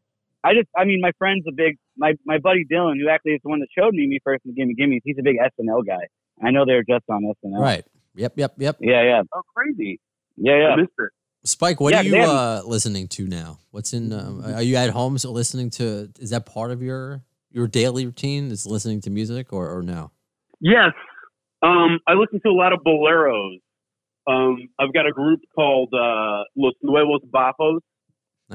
I 0.43 0.53
just, 0.53 0.67
I 0.77 0.85
mean, 0.85 0.99
my 1.01 1.11
friend's 1.17 1.45
a 1.47 1.51
big, 1.53 1.77
my 1.97 2.13
my 2.25 2.37
buddy 2.37 2.65
Dylan, 2.71 2.95
who 3.01 3.09
actually 3.09 3.33
is 3.33 3.41
the 3.43 3.49
one 3.49 3.59
that 3.61 3.67
showed 3.77 3.93
me 3.93 4.07
Me 4.07 4.19
First 4.23 4.43
and 4.45 4.53
the 4.53 4.61
Gimme 4.61 4.75
Gimmes. 4.75 5.01
He's 5.03 5.17
a 5.19 5.23
big 5.23 5.37
SNL 5.37 5.85
guy. 5.85 6.07
I 6.43 6.51
know 6.51 6.65
they're 6.65 6.83
just 6.83 7.05
on 7.09 7.23
SNL. 7.23 7.59
Right. 7.59 7.83
Yep. 8.15 8.33
Yep. 8.37 8.53
Yep. 8.57 8.77
Yeah, 8.81 9.03
yeah, 9.03 9.21
Oh, 9.33 9.41
crazy! 9.55 9.99
yeah, 10.37 10.53
I 10.53 10.57
yeah. 10.57 10.75
missed 10.75 10.91
it. 10.99 11.09
Spike, 11.45 11.79
what 11.81 11.93
Yeah, 11.93 11.99
are 12.01 12.03
you 12.03 12.15
have- 12.15 12.29
uh, 12.29 12.61
listening 12.65 13.07
to 13.09 13.27
now? 13.27 13.59
What's 13.71 13.93
in? 13.93 14.13
Um, 14.13 14.43
are 14.45 14.61
you 14.61 14.75
at 14.75 14.89
home 14.91 15.17
so 15.17 15.31
listening 15.31 15.69
to? 15.71 16.09
Is 16.19 16.29
that 16.31 16.45
part 16.45 16.71
of 16.71 16.81
your 16.81 17.21
your 17.51 17.67
daily 17.67 18.05
routine? 18.05 18.49
Is 18.51 18.65
listening 18.65 19.01
to 19.01 19.09
music 19.09 19.51
or 19.53 19.69
or 19.75 19.81
no? 19.81 20.11
Yes. 20.59 20.91
Um, 21.61 21.99
I 22.07 22.13
listen 22.13 22.39
to 22.45 22.49
a 22.49 22.53
lot 22.57 22.73
of 22.73 22.79
boleros. 22.85 23.59
Um, 24.27 24.69
I've 24.79 24.93
got 24.93 25.05
a 25.05 25.11
group 25.11 25.41
called 25.55 25.93
uh, 25.93 26.43
Los 26.55 26.73
Nuevos 26.81 27.21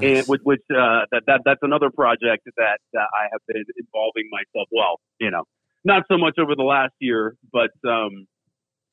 Bajos, 0.01 0.17
and 0.17 0.27
which, 0.27 0.41
which 0.43 0.61
uh, 0.71 1.05
that, 1.11 1.23
that 1.27 1.41
that's 1.45 1.59
another 1.61 1.89
project 1.89 2.47
that, 2.57 2.79
that 2.93 3.07
I 3.13 3.27
have 3.31 3.41
been 3.47 3.63
involving 3.77 4.29
myself. 4.31 4.67
Well, 4.71 4.99
you 5.19 5.31
know, 5.31 5.43
not 5.83 6.03
so 6.11 6.17
much 6.17 6.35
over 6.39 6.55
the 6.55 6.63
last 6.63 6.93
year, 6.99 7.35
but 7.51 7.71
um, 7.87 8.27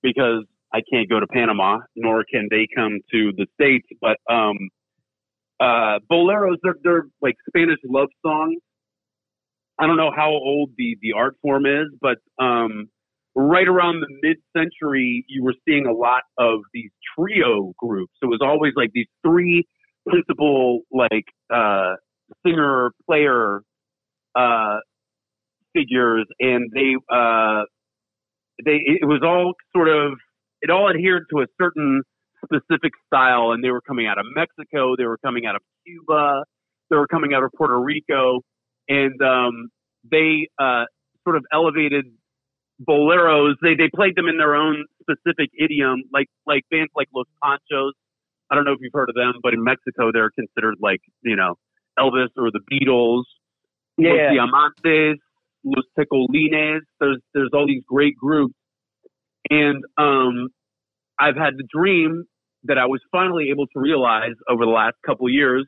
because 0.03 0.45
I 0.73 0.81
can't 0.93 1.09
go 1.09 1.21
to 1.21 1.27
Panama, 1.27 1.79
nor 1.95 2.25
can 2.31 2.49
they 2.51 2.67
come 2.75 3.01
to 3.13 3.33
the 3.37 3.47
states. 3.55 3.87
But 4.01 4.19
um, 4.31 4.57
uh, 5.61 6.01
boleros, 6.11 6.57
they're, 6.63 6.77
they're 6.83 7.07
like 7.23 7.35
Spanish 7.49 7.79
love 7.85 8.09
songs. 8.25 8.59
I 9.79 9.87
don't 9.87 9.97
know 9.97 10.13
how 10.15 10.31
old 10.31 10.71
the 10.77 10.97
the 11.03 11.13
art 11.13 11.37
form 11.43 11.67
is, 11.67 11.89
but 12.01 12.19
um, 12.43 12.89
right 13.35 13.69
around 13.69 14.01
the 14.01 14.09
mid-century, 14.23 15.25
you 15.29 15.45
were 15.45 15.55
seeing 15.69 15.87
a 15.87 15.93
lot 15.93 16.23
of 16.39 16.61
these 16.73 16.91
trio 17.15 17.75
groups. 17.79 18.15
It 18.23 18.27
was 18.27 18.41
always 18.43 18.73
like 18.75 18.93
these 18.95 19.09
three 19.23 19.67
principal, 20.07 20.81
like 20.91 21.25
uh, 21.53 21.95
singer 22.45 22.91
player 23.07 23.63
uh, 24.35 24.79
figures, 25.75 26.27
and 26.41 26.71
they 26.75 26.95
uh, 27.13 27.63
they 28.65 28.79
it 28.85 29.07
was 29.07 29.21
all 29.25 29.55
sort 29.75 29.89
of 29.89 30.13
it 30.63 30.71
all 30.71 30.89
adhered 30.89 31.25
to 31.31 31.41
a 31.41 31.47
certain 31.61 32.03
specific 32.45 32.93
style, 33.07 33.53
and 33.53 33.63
they 33.63 33.71
were 33.71 33.81
coming 33.81 34.07
out 34.07 34.19
of 34.19 34.25
Mexico, 34.35 34.95
they 34.97 35.05
were 35.05 35.19
coming 35.19 35.47
out 35.47 35.57
of 35.57 35.63
Cuba, 35.85 36.45
they 36.91 36.97
were 36.97 37.07
coming 37.07 37.35
out 37.35 37.43
of 37.43 37.51
Puerto 37.57 37.79
Rico, 37.79 38.41
and 38.89 39.21
um, 39.23 39.69
they 40.11 40.49
uh, 40.59 40.85
sort 41.25 41.37
of 41.37 41.45
elevated 41.53 42.07
boleros. 42.89 43.55
They 43.63 43.75
they 43.75 43.91
played 43.95 44.17
them 44.17 44.29
in 44.29 44.39
their 44.39 44.55
own 44.55 44.85
specific 45.03 45.51
idiom, 45.59 46.05
like 46.13 46.29
like 46.47 46.63
bands 46.71 46.93
like 46.95 47.09
Los 47.15 47.27
Panchos. 47.43 47.93
I 48.51 48.55
don't 48.55 48.65
know 48.65 48.73
if 48.73 48.79
you've 48.81 48.93
heard 48.93 49.09
of 49.09 49.15
them, 49.15 49.35
but 49.43 49.55
in 49.55 49.63
Mexico 49.63 50.11
they're 50.13 50.31
considered 50.31 50.77
like 50.81 51.01
you 51.23 51.37
know 51.37 51.57
Elvis 51.99 52.29
or 52.37 52.51
the 52.51 52.61
Beatles. 52.71 53.23
Yeah, 53.99 54.11
Los. 54.11 54.51
Diamantes, 54.85 55.17
Los 55.65 55.85
Tecolines. 55.99 56.81
There's 57.01 57.21
there's 57.35 57.51
all 57.53 57.67
these 57.67 57.83
great 57.87 58.17
groups, 58.17 58.55
and 59.51 59.85
um, 59.97 60.49
I've 61.19 61.37
had 61.37 61.55
the 61.57 61.65
dream 61.73 62.25
that 62.65 62.79
I 62.79 62.87
was 62.87 63.01
finally 63.13 63.49
able 63.51 63.67
to 63.69 63.81
realize 63.81 64.35
over 64.49 64.65
the 64.65 64.71
last 64.71 64.97
couple 65.05 65.29
years 65.29 65.67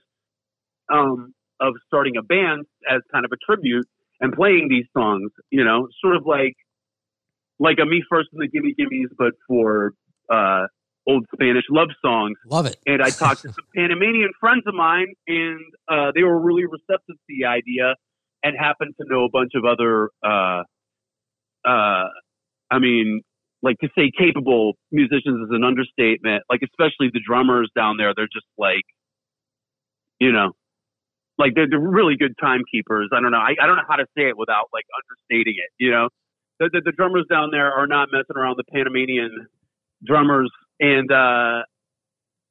um, 0.93 1.33
of 1.61 1.75
starting 1.87 2.17
a 2.17 2.23
band 2.23 2.67
as 2.91 3.01
kind 3.13 3.25
of 3.25 3.31
a 3.33 3.37
tribute 3.45 3.87
and 4.21 4.33
playing 4.33 4.69
these 4.69 4.87
songs. 4.97 5.31
You 5.51 5.65
know, 5.65 5.89
sort 6.01 6.17
of 6.17 6.27
like 6.27 6.55
like 7.59 7.79
a 7.83 7.87
Me 7.87 8.03
First 8.09 8.29
and 8.33 8.43
the 8.43 8.49
Gimme 8.49 8.75
Gimmes, 8.79 9.11
but 9.17 9.33
for 9.47 9.93
uh, 10.31 10.67
old 11.09 11.25
Spanish 11.35 11.65
love 11.71 11.89
songs 12.05 12.37
Love 12.47 12.67
it. 12.67 12.77
and 12.87 13.03
I 13.03 13.11
talked 13.11 13.43
to 13.43 13.49
some 13.53 13.65
Panamanian 13.75 14.31
friends 14.39 14.63
of 14.67 14.75
mine, 14.75 15.15
and 15.27 15.61
uh, 15.89 16.13
they 16.15 16.23
were 16.23 16.39
really 16.39 16.65
receptive 16.65 17.17
to 17.17 17.27
the 17.29 17.47
idea, 17.47 17.95
and 18.43 18.57
happened 18.59 18.95
to 19.01 19.07
know 19.09 19.25
a 19.25 19.31
bunch 19.31 19.53
of 19.55 19.65
other, 19.65 20.11
uh, 20.23 20.63
uh, 21.67 22.09
I 22.71 22.79
mean, 22.79 23.23
like 23.63 23.79
to 23.81 23.89
say 23.97 24.13
capable 24.17 24.75
musicians 24.93 25.49
is 25.49 25.51
an 25.51 25.65
understatement. 25.65 26.45
Like 26.49 26.61
especially 26.63 27.11
the 27.13 27.21
drummers 27.27 27.71
down 27.75 27.97
there, 27.97 28.13
they're 28.15 28.31
just 28.33 28.47
like, 28.57 28.85
you 30.21 30.31
know, 30.31 30.53
like 31.39 31.55
they're, 31.55 31.69
they're 31.69 31.81
really 31.81 32.17
good 32.17 32.35
timekeepers. 32.41 33.11
I 33.13 33.21
don't 33.21 33.33
know. 33.33 33.39
I, 33.39 33.55
I 33.61 33.67
don't 33.67 33.77
know 33.77 33.89
how 33.89 33.97
to 33.97 34.07
say 34.17 34.29
it 34.29 34.37
without 34.37 34.67
like 34.73 34.85
understating 34.95 35.55
it. 35.59 35.71
You 35.79 35.91
know, 35.91 36.09
the, 36.61 36.71
the, 36.73 36.83
the 36.87 36.93
drummers 36.93 37.27
down 37.31 37.51
there 37.51 37.73
are 37.73 37.87
not 37.87 38.09
messing 38.13 38.37
around. 38.37 38.57
The 38.59 38.65
Panamanian 38.73 39.49
drummers 40.05 40.51
and 40.81 41.11
uh 41.11 41.63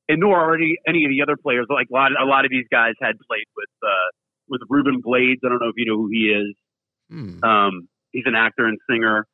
and 0.09 0.19
nor 0.19 0.37
are 0.37 0.55
any 0.55 0.77
any 0.87 1.05
of 1.05 1.09
the 1.09 1.21
other 1.21 1.37
players. 1.41 1.67
Like 1.69 1.87
a 1.91 1.93
lot, 1.93 2.11
a 2.11 2.25
lot 2.25 2.45
of 2.45 2.51
these 2.51 2.65
guys 2.71 2.93
had 3.01 3.15
played 3.27 3.45
with 3.55 3.69
uh, 3.83 4.09
with 4.47 4.61
Ruben 4.69 5.01
Blades. 5.01 5.41
I 5.45 5.49
don't 5.49 5.59
know 5.59 5.69
if 5.69 5.75
you 5.77 5.85
know 5.85 5.97
who 5.97 6.09
he 6.11 6.31
is. 6.31 6.55
Hmm. 7.09 7.43
Um, 7.43 7.87
he's 8.11 8.23
an 8.25 8.35
actor 8.35 8.65
and 8.65 8.77
singer. 8.89 9.25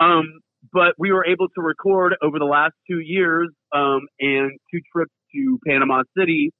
Um, 0.00 0.40
but 0.72 0.94
we 0.98 1.12
were 1.12 1.24
able 1.24 1.48
to 1.48 1.62
record 1.62 2.16
over 2.22 2.38
the 2.38 2.44
last 2.46 2.74
two 2.90 3.00
years 3.00 3.50
um, 3.72 4.00
and 4.18 4.58
two 4.72 4.80
trips 4.92 5.12
to 5.34 5.58
Panama 5.66 6.02
City 6.18 6.50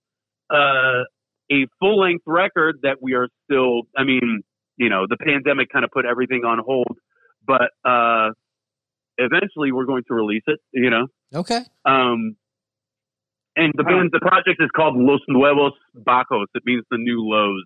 uh, 0.51 1.03
a 1.51 1.67
full 1.81 2.01
length 2.01 2.25
record 2.27 2.81
that 2.83 2.99
we 3.01 3.15
are 3.15 3.29
still. 3.45 3.83
I 3.97 4.05
mean, 4.05 4.43
you 4.77 4.89
know, 4.89 5.07
the 5.09 5.17
pandemic 5.17 5.69
kind 5.73 5.85
of 5.85 5.91
put 5.91 6.05
everything 6.05 6.45
on 6.45 6.59
hold, 6.65 6.99
but 7.47 7.71
uh, 7.85 8.31
eventually 9.19 9.73
we're 9.73 9.87
going 9.87 10.05
to 10.09 10.15
release 10.15 10.45
it. 10.47 10.61
You 10.73 10.91
know. 10.91 11.07
Okay. 11.35 11.61
Um, 11.85 12.37
and 13.57 13.73
the 13.75 13.85
band, 13.85 14.11
the 14.13 14.21
project 14.21 14.61
is 14.61 14.69
called 14.77 14.97
Los 14.97 15.21
Nuevos 15.29 15.73
Bajos. 15.97 16.47
It 16.55 16.63
means 16.67 16.85
the 16.91 16.99
new 16.99 17.23
lows 17.23 17.65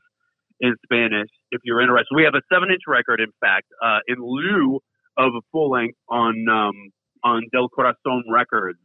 in 0.61 0.77
Spanish. 0.85 1.29
If 1.51 1.63
you're 1.65 1.81
interested, 1.81 2.15
we 2.15 2.23
have 2.23 2.35
a 2.35 2.43
seven-inch 2.53 2.83
record, 2.87 3.21
in 3.21 3.33
fact, 3.41 3.67
uh, 3.83 3.99
in 4.07 4.17
lieu 4.21 4.79
of 5.19 5.33
a 5.35 5.41
full 5.51 5.71
length 5.71 5.99
on 6.09 6.47
um, 6.49 6.75
on 7.25 7.43
Del 7.53 7.69
Corazon 7.69 8.23
Records 8.31 8.79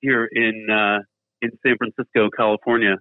here 0.00 0.26
in 0.32 0.66
uh, 0.70 1.00
in 1.42 1.50
San 1.64 1.76
Francisco, 1.76 2.30
California. 2.34 2.96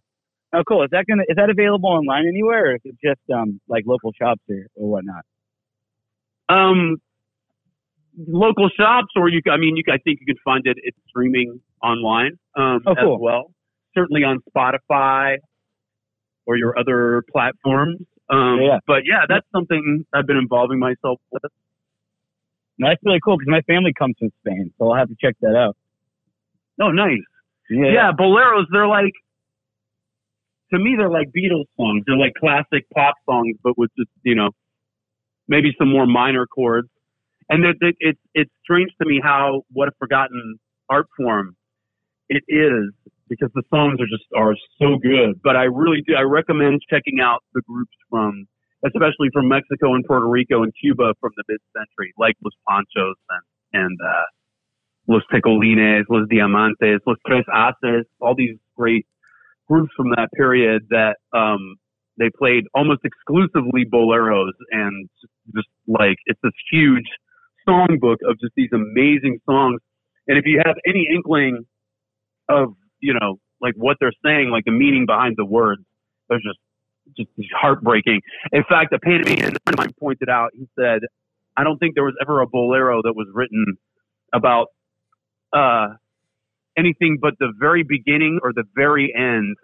Oh, 0.54 0.64
cool. 0.68 0.84
Is 0.84 0.90
that 0.92 1.06
gonna 1.08 1.24
is 1.28 1.36
that 1.38 1.50
available 1.50 1.90
online 1.90 2.28
anywhere, 2.28 2.72
or 2.72 2.76
is 2.76 2.82
it 2.84 2.96
just 3.04 3.22
um 3.34 3.62
like 3.68 3.86
local 3.88 4.12
shops 4.20 4.42
or, 4.50 4.68
or 4.76 4.90
whatnot? 4.90 5.24
Um, 6.50 6.98
local 8.28 8.70
shops, 8.70 9.10
or 9.16 9.30
you, 9.30 9.42
I 9.52 9.58
mean, 9.58 9.76
you, 9.78 9.84
I 9.88 9.98
think 9.98 10.20
you 10.20 10.26
can 10.26 10.38
find 10.44 10.66
it. 10.66 10.78
It's 10.84 10.98
streaming 11.08 11.62
online 11.84 12.38
um, 12.56 12.82
Oh, 12.86 12.96
cool. 12.96 13.16
as 13.16 13.20
well. 13.22 13.52
Certainly 13.96 14.24
on 14.24 14.40
Spotify 14.56 15.38
or 16.46 16.58
your 16.58 16.78
other 16.78 17.24
platforms. 17.32 18.02
Um, 18.30 18.60
Yeah. 18.62 18.80
But 18.86 19.04
yeah, 19.06 19.26
that's 19.28 19.46
something 19.52 20.06
I've 20.14 20.28
been 20.28 20.38
involving 20.38 20.80
myself 20.80 21.20
with. 21.32 21.44
That's 22.78 23.00
really 23.04 23.20
cool 23.24 23.38
because 23.38 23.50
my 23.52 23.62
family 23.62 23.92
comes 23.98 24.16
from 24.20 24.30
Spain, 24.42 24.72
so 24.78 24.90
I'll 24.90 24.98
have 24.98 25.10
to 25.10 25.16
check 25.20 25.36
that 25.42 25.56
out. 25.56 25.76
Oh, 26.82 26.92
nice. 26.92 27.18
Yeah, 27.70 27.92
Yeah, 27.94 28.12
boleros. 28.18 28.66
They're 28.72 28.88
like 28.88 29.14
to 30.72 30.80
me 30.80 30.96
they're 30.98 31.10
like 31.10 31.28
Beatles 31.36 31.66
songs. 31.78 32.04
They're 32.08 32.16
like 32.18 32.34
classic 32.36 32.86
pop 32.94 33.16
songs, 33.26 33.58
but 33.64 33.78
with 33.78 33.92
just 33.98 34.10
you 34.24 34.36
know 34.36 34.52
maybe 35.48 35.76
some 35.78 35.90
more 35.92 36.06
minor 36.06 36.46
chords. 36.48 36.90
And 37.50 37.66
it, 37.66 38.18
it's 38.34 38.52
strange 38.64 38.92
to 39.02 39.08
me 39.08 39.20
how 39.24 39.64
what 39.72 39.88
a 39.88 39.92
forgotten 40.00 40.60
art 40.90 41.08
form 41.18 41.56
it 42.30 42.44
is 42.48 42.94
because 43.28 43.50
the 43.56 43.64
songs 43.70 44.00
are 44.00 44.10
just 44.10 44.26
are 44.36 44.56
so 44.80 44.98
good. 45.02 45.42
But 45.44 45.56
I 45.56 45.64
really 45.64 46.04
do 46.06 46.14
I 46.16 46.22
recommend 46.22 46.82
checking 46.90 47.20
out 47.22 47.44
the 47.54 47.62
groups 47.68 47.96
from 48.10 48.48
especially 48.86 49.30
from 49.34 49.48
Mexico 49.48 49.94
and 49.96 50.06
Puerto 50.06 50.28
Rico 50.28 50.64
and 50.64 50.72
Cuba 50.80 51.14
from 51.20 51.32
the 51.36 51.44
mid 51.48 51.60
century, 51.76 52.14
like 52.18 52.36
Los 52.44 52.54
Panchos 52.68 53.16
and 53.30 53.84
and 53.86 53.98
uh, 54.04 54.24
Los 55.08 55.24
Tecolines, 55.34 56.06
Los 56.10 56.28
Diamantes, 56.30 57.00
Los 57.06 57.18
Tres 57.26 57.46
Ases, 57.54 58.06
all 58.22 58.36
these 58.36 58.58
great 58.78 59.06
groups 59.68 59.92
from 59.96 60.10
that 60.12 60.30
period 60.36 60.84
that 60.90 61.18
um, 61.34 61.76
they 62.18 62.30
played 62.38 62.66
almost 62.74 63.02
exclusively 63.04 63.86
boleros 63.86 64.54
and 64.72 65.10
just 65.56 65.68
like 65.88 66.18
it's 66.26 66.40
this 66.44 66.54
huge 66.72 67.06
songbook 67.70 68.18
of 68.28 68.40
just 68.40 68.54
these 68.56 68.70
amazing 68.74 69.40
songs. 69.46 69.80
And 70.28 70.38
if 70.38 70.46
you 70.46 70.62
have 70.66 70.76
any 70.88 71.08
inkling 71.14 71.66
of, 72.50 72.74
you 73.00 73.14
know, 73.14 73.38
like 73.62 73.74
what 73.76 73.98
they're 74.00 74.14
saying, 74.26 74.50
like 74.50 74.64
the 74.66 74.72
meaning 74.72 75.06
behind 75.06 75.36
the 75.38 75.46
words, 75.46 75.82
they're 76.30 76.40
just 76.40 76.60
just 77.18 77.30
heartbreaking. 77.60 78.22
In 78.52 78.64
fact, 78.70 78.94
a 78.94 79.00
Panamanian 79.00 79.40
friend 79.40 79.58
of 79.68 79.78
mine 79.78 79.94
pointed 80.00 80.30
out, 80.30 80.50
he 80.54 80.68
said, 80.80 81.00
I 81.58 81.64
don't 81.64 81.78
think 81.80 81.96
there 81.96 82.04
was 82.04 82.14
ever 82.22 82.42
a 82.42 82.48
bolero 82.48 83.02
that 83.04 83.14
was 83.16 83.28
written 83.34 83.66
about 84.34 84.68
uh, 85.54 85.88
anything 86.78 87.18
but 87.22 87.34
the 87.40 87.52
very 87.60 87.84
beginning 87.84 88.40
or 88.44 88.54
the 88.54 88.64
very 88.76 89.12
end 89.16 89.56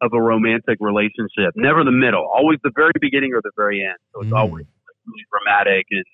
of 0.00 0.12
a 0.14 0.20
romantic 0.22 0.78
relationship. 0.80 1.52
Never 1.56 1.84
the 1.84 1.90
middle. 1.90 2.24
Always 2.32 2.58
the 2.62 2.70
very 2.74 2.92
beginning 3.00 3.32
or 3.34 3.40
the 3.42 3.50
very 3.56 3.82
end. 3.82 3.98
So 4.14 4.22
it's 4.22 4.30
Mm. 4.30 4.38
always 4.38 4.66
really 5.06 5.26
dramatic 5.30 5.86
and 5.90 6.04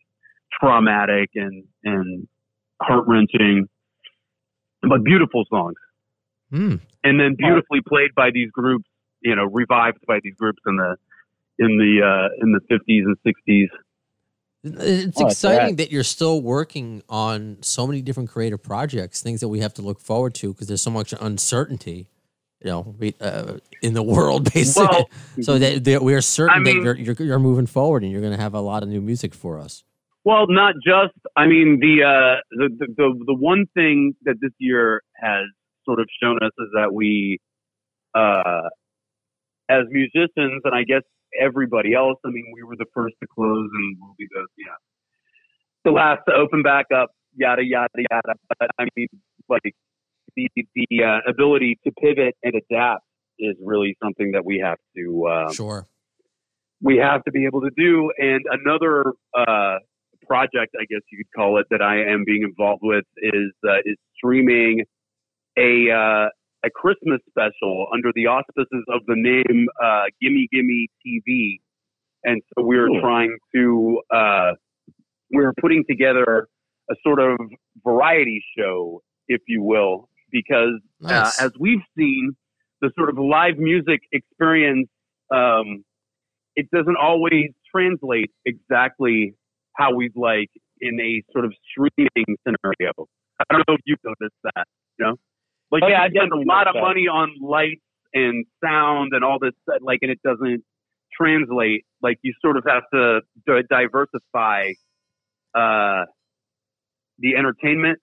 traumatic 0.61 1.31
and 1.35 1.65
and 1.85 2.29
heart 2.83 3.05
wrenching, 3.07 3.69
but 4.83 5.03
beautiful 5.05 5.45
songs. 5.51 5.77
Hmm. 6.51 6.77
And 7.05 7.21
then 7.21 7.35
beautifully 7.37 7.81
played 7.87 8.11
by 8.15 8.31
these 8.33 8.51
groups. 8.51 8.85
You 9.23 9.35
know, 9.35 9.45
revived 9.45 9.99
by 10.07 10.21
these 10.23 10.35
groups 10.35 10.59
in 10.67 10.77
the 10.77 10.97
in 11.59 11.79
the 11.79 12.03
uh, 12.05 12.29
in 12.45 12.53
the 12.53 12.61
fifties 12.69 13.05
and 13.07 13.17
sixties. 13.25 13.69
It's 14.65 15.21
Oh, 15.21 15.27
exciting 15.27 15.77
that 15.77 15.93
you're 15.93 16.03
still 16.03 16.41
working 16.43 17.03
on 17.09 17.59
so 17.61 17.87
many 17.87 18.03
different 18.03 18.31
creative 18.31 18.63
projects, 18.63 19.23
things 19.23 19.41
that 19.41 19.49
we 19.49 19.61
have 19.61 19.73
to 19.75 19.83
look 19.83 20.01
forward 20.01 20.35
to 20.37 20.53
because 20.53 20.67
there's 20.67 20.83
so 20.83 20.91
much 20.91 21.15
uncertainty, 21.21 22.09
you 22.61 22.71
know, 22.71 22.97
uh, 23.21 23.59
in 23.81 23.95
the 23.95 24.03
world, 24.03 24.53
basically. 24.55 24.89
Well, 24.91 25.09
so 25.43 25.59
that, 25.59 25.85
that 25.85 26.03
we 26.03 26.15
are 26.15 26.21
certain 26.21 26.57
I 26.57 26.59
mean- 26.59 26.79
that 26.79 26.99
you're, 26.99 27.15
you're 27.15 27.27
you're 27.27 27.39
moving 27.39 27.67
forward 27.67 28.03
and 28.03 28.11
you're 28.11 28.21
going 28.21 28.35
to 28.35 28.41
have 28.41 28.55
a 28.55 28.61
lot 28.61 28.83
of 28.83 28.89
new 28.89 29.01
music 29.01 29.35
for 29.35 29.59
us. 29.61 29.85
Well, 30.27 30.47
not 30.49 30.75
just. 30.85 31.15
I 31.37 31.47
mean, 31.47 31.79
the, 31.81 32.03
uh, 32.03 32.41
the 32.51 32.69
the 32.77 32.87
the 32.97 33.25
the 33.27 33.35
one 33.35 33.67
thing 33.75 34.17
that 34.25 34.35
this 34.41 34.51
year 34.59 35.01
has 35.15 35.45
sort 35.85 36.01
of 36.01 36.09
shown 36.21 36.39
us 36.43 36.51
is 36.59 36.67
that 36.75 36.93
we, 36.93 37.39
uh, 38.13 38.63
as 39.69 39.85
musicians, 39.89 40.63
and 40.65 40.75
I 40.75 40.83
guess 40.83 41.03
everybody 41.41 41.95
else. 41.95 42.19
I 42.27 42.31
mean, 42.31 42.47
we 42.53 42.65
were 42.65 42.75
the 42.75 42.87
first 42.93 43.15
to 43.23 43.29
close, 43.33 43.71
and 43.73 43.97
we'll 44.01 44.17
be 44.19 44.27
the 44.29 44.49
yeah, 44.59 44.75
the 45.85 45.93
last 45.93 46.23
to 46.29 46.35
open 46.35 46.65
back 46.65 46.87
up. 46.93 47.11
Yada 47.37 47.63
yada 47.65 47.89
yada. 48.11 48.35
But 48.49 48.71
I 48.81 48.87
mean, 48.97 49.07
like 49.49 49.77
the 50.35 50.49
the 50.75 51.05
uh, 51.05 51.31
ability 51.31 51.79
to 51.85 51.93
pivot 51.93 52.35
and 52.43 52.55
adapt 52.57 53.05
is 53.39 53.55
really 53.65 53.97
something 54.03 54.33
that 54.33 54.45
we 54.45 54.59
have 54.59 54.79
to. 54.97 55.29
Um, 55.29 55.53
sure. 55.55 55.87
we 56.83 56.97
have 56.97 57.23
to 57.25 57.31
be 57.31 57.47
able 57.47 57.61
to 57.61 57.71
do. 57.77 58.11
And 58.19 58.45
another 58.51 59.13
uh, 59.39 59.79
project, 60.27 60.75
I 60.79 60.85
guess 60.89 61.01
you 61.11 61.19
could 61.19 61.33
call 61.35 61.59
it, 61.59 61.67
that 61.71 61.83
I 61.83 62.03
am 62.03 62.25
being 62.25 62.43
involved 62.43 62.83
with 62.83 63.05
is 63.19 63.53
uh, 63.69 63.79
is 63.85 63.97
streaming 64.17 64.85
a 65.59 65.91
uh, 65.91 66.29
a 66.65 66.71
Christmas 66.71 67.21
special 67.29 67.87
under 67.93 68.11
the 68.15 68.27
auspices 68.27 68.85
of 68.89 69.03
the 69.07 69.15
name 69.17 69.69
uh, 69.83 70.05
Gimme 70.21 70.49
Gimme 70.53 70.89
TV. 71.07 71.61
And 72.25 72.43
so 72.55 72.65
we're 72.65 72.89
trying 73.01 73.37
to 73.55 74.01
uh, 74.13 74.53
we're 75.31 75.53
putting 75.61 75.85
together 75.89 76.49
a 76.91 76.95
sort 77.03 77.21
of 77.21 77.39
variety 77.85 78.43
show, 78.57 79.03
if 79.29 79.43
you 79.47 79.63
will, 79.63 80.09
because 80.31 80.81
Nice. 81.01 81.41
uh, 81.41 81.47
as 81.47 81.53
we've 81.59 81.83
seen, 81.97 82.37
the 82.81 82.91
sort 82.97 83.11
of 83.11 83.19
live 83.19 83.59
music 83.59 84.01
experience, 84.13 84.89
um, 85.35 85.85
it 86.55 86.71
doesn't 86.71 86.97
always 86.97 87.51
translate 87.75 88.31
exactly 88.45 89.35
how 89.77 89.95
we'd 89.95 90.17
like 90.17 90.51
in 90.81 90.99
a 91.01 91.23
sort 91.33 91.45
of 91.45 91.53
streaming 91.71 92.37
scenario. 92.47 92.93
I 93.41 93.45
don't 93.53 93.65
know 93.69 93.75
if 93.75 93.81
you've 93.85 93.99
noticed 94.05 94.37
that, 94.45 94.67
you 94.99 95.07
know? 95.07 95.17
Like, 95.71 95.83
Oh, 95.85 95.89
yeah, 95.89 96.03
I've 96.03 96.13
spend 96.13 96.33
a 96.33 96.37
lot 96.49 96.67
of 96.69 96.75
that. 96.75 96.81
money 96.81 97.07
on 97.09 97.31
lights 97.41 97.81
and 98.15 98.47
sound 98.65 99.13
and 99.13 99.25
all 99.25 99.39
this, 99.41 99.53
like, 99.81 99.99
and 100.03 100.11
it 100.11 100.21
doesn't 100.25 100.63
translate. 101.13 101.85
Like, 102.03 102.19
you 102.23 102.33
sort 102.41 102.57
of 102.57 102.65
have 102.67 102.83
to 102.95 103.21
di- 103.47 103.63
diversify 103.69 104.73
uh, 105.55 106.05
the 107.19 107.35
entertainment, 107.37 107.99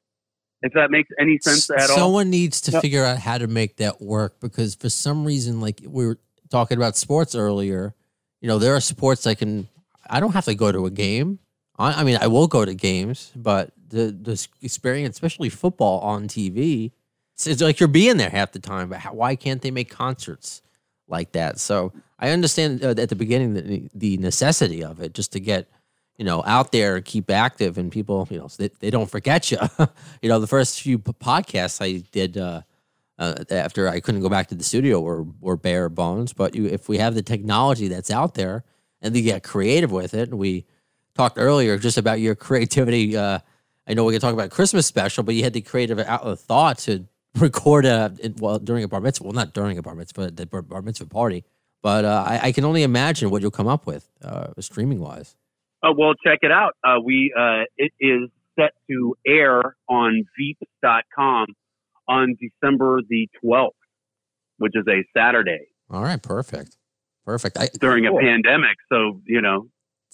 if 0.61 0.73
that 0.73 0.91
makes 0.91 1.09
any 1.19 1.37
sense 1.41 1.69
at 1.69 1.89
all. 1.89 1.97
Someone 1.97 2.29
needs 2.29 2.61
to 2.61 2.71
Yep. 2.71 2.81
figure 2.81 3.03
out 3.05 3.17
how 3.19 3.37
to 3.37 3.47
make 3.47 3.77
that 3.77 4.01
work 4.01 4.39
because 4.39 4.75
for 4.75 4.89
some 4.89 5.25
reason, 5.25 5.61
like 5.61 5.81
we 5.87 6.05
were 6.05 6.19
talking 6.49 6.77
about 6.77 6.95
sports 6.97 7.33
earlier, 7.35 7.93
you 8.41 8.47
know, 8.47 8.59
there 8.59 8.75
are 8.75 8.81
sports 8.81 9.25
I 9.27 9.35
can, 9.35 9.67
I 10.09 10.19
don't 10.19 10.33
have 10.33 10.45
to 10.45 10.55
go 10.55 10.71
to 10.71 10.85
a 10.85 10.91
game. 10.91 11.39
I, 11.77 12.01
I 12.01 12.03
mean, 12.03 12.17
I 12.21 12.27
will 12.27 12.47
go 12.47 12.65
to 12.65 12.73
games, 12.73 13.31
but 13.35 13.71
the 13.89 14.11
the 14.11 14.47
experience, 14.61 15.15
especially 15.15 15.49
football 15.49 15.99
on 16.01 16.27
TV, 16.27 16.91
it's, 17.33 17.47
it's 17.47 17.61
like 17.61 17.79
you're 17.79 17.87
being 17.87 18.17
there 18.17 18.29
half 18.29 18.51
the 18.51 18.59
time. 18.59 18.89
But 18.89 18.99
how, 18.99 19.13
why 19.13 19.35
can't 19.35 19.61
they 19.61 19.71
make 19.71 19.89
concerts 19.89 20.61
like 21.07 21.31
that? 21.33 21.59
So 21.59 21.93
I 22.19 22.29
understand 22.29 22.83
uh, 22.83 22.89
at 22.97 23.09
the 23.09 23.15
beginning 23.15 23.53
the, 23.53 23.89
the 23.93 24.17
necessity 24.17 24.83
of 24.83 24.99
it, 25.01 25.13
just 25.13 25.31
to 25.33 25.39
get 25.39 25.67
you 26.17 26.25
know 26.25 26.43
out 26.45 26.71
there 26.71 27.01
keep 27.01 27.29
active, 27.31 27.77
and 27.77 27.91
people 27.91 28.27
you 28.29 28.37
know 28.37 28.47
so 28.47 28.63
they, 28.63 28.69
they 28.79 28.89
don't 28.89 29.09
forget 29.09 29.51
you. 29.51 29.57
you 30.21 30.29
know, 30.29 30.39
the 30.39 30.47
first 30.47 30.81
few 30.81 30.99
podcasts 30.99 31.81
I 31.81 32.03
did. 32.11 32.37
Uh, 32.37 32.61
uh, 33.19 33.35
after 33.51 33.87
I 33.87 33.99
couldn't 33.99 34.21
go 34.21 34.27
back 34.27 34.47
to 34.47 34.55
the 34.55 34.63
studio 34.63 34.99
were 34.99 35.23
were 35.39 35.55
bare 35.55 35.87
bones, 35.87 36.33
but 36.33 36.55
you, 36.55 36.65
if 36.65 36.89
we 36.89 36.97
have 36.97 37.13
the 37.13 37.21
technology 37.21 37.87
that's 37.87 38.09
out 38.09 38.33
there 38.33 38.63
and 39.03 39.15
they 39.15 39.21
get 39.21 39.43
creative 39.43 39.91
with 39.91 40.15
it, 40.15 40.29
and 40.29 40.39
we 40.39 40.65
talked 41.15 41.37
earlier 41.37 41.77
just 41.77 41.97
about 41.97 42.19
your 42.19 42.35
creativity. 42.35 43.15
Uh, 43.15 43.39
I 43.87 43.93
know 43.93 44.05
we 44.05 44.13
can 44.13 44.21
talk 44.21 44.33
about 44.33 44.49
Christmas 44.49 44.85
special, 44.87 45.23
but 45.23 45.35
you 45.35 45.43
had 45.43 45.53
the 45.53 45.61
creative 45.61 45.99
out 45.99 46.39
thought 46.39 46.77
to 46.79 47.05
record 47.39 47.85
a 47.85 48.13
it- 48.19 48.39
well 48.39 48.59
during 48.59 48.83
a 48.83 48.87
bar 48.87 49.01
mitzvah. 49.01 49.23
Well, 49.25 49.33
not 49.33 49.53
during 49.53 49.77
a 49.77 49.81
bar 49.81 49.95
mitzvah, 49.95 50.31
the 50.31 50.45
bar 50.45 50.81
mitzvah 50.81 51.07
party. 51.07 51.43
But 51.81 52.05
uh, 52.05 52.23
I, 52.25 52.39
I 52.47 52.51
can 52.53 52.63
only 52.63 52.83
imagine 52.83 53.29
what 53.29 53.41
you'll 53.41 53.51
come 53.51 53.67
up 53.67 53.85
with 53.85 54.07
uh, 54.23 54.47
streaming 54.59 54.99
wise. 55.01 55.35
Oh, 55.83 55.93
well, 55.97 56.13
check 56.25 56.39
it 56.41 56.51
out. 56.51 56.77
Uh, 56.81 57.01
we 57.03 57.33
uh, 57.37 57.63
it 57.75 57.91
is 57.99 58.29
set 58.57 58.71
to 58.89 59.15
air 59.27 59.75
on 59.89 60.23
Veeps.com 60.39 61.47
on 62.07 62.35
December 62.39 63.01
the 63.09 63.27
12th, 63.43 63.69
which 64.57 64.73
is 64.75 64.85
a 64.87 65.03
Saturday 65.17 65.67
All 65.89 66.03
right, 66.03 66.21
perfect, 66.21 66.77
perfect. 67.25 67.57
I, 67.57 67.67
during 67.79 68.05
a 68.05 68.11
pandemic. 68.13 68.77
So, 68.89 69.21
you 69.25 69.41
know, 69.41 69.67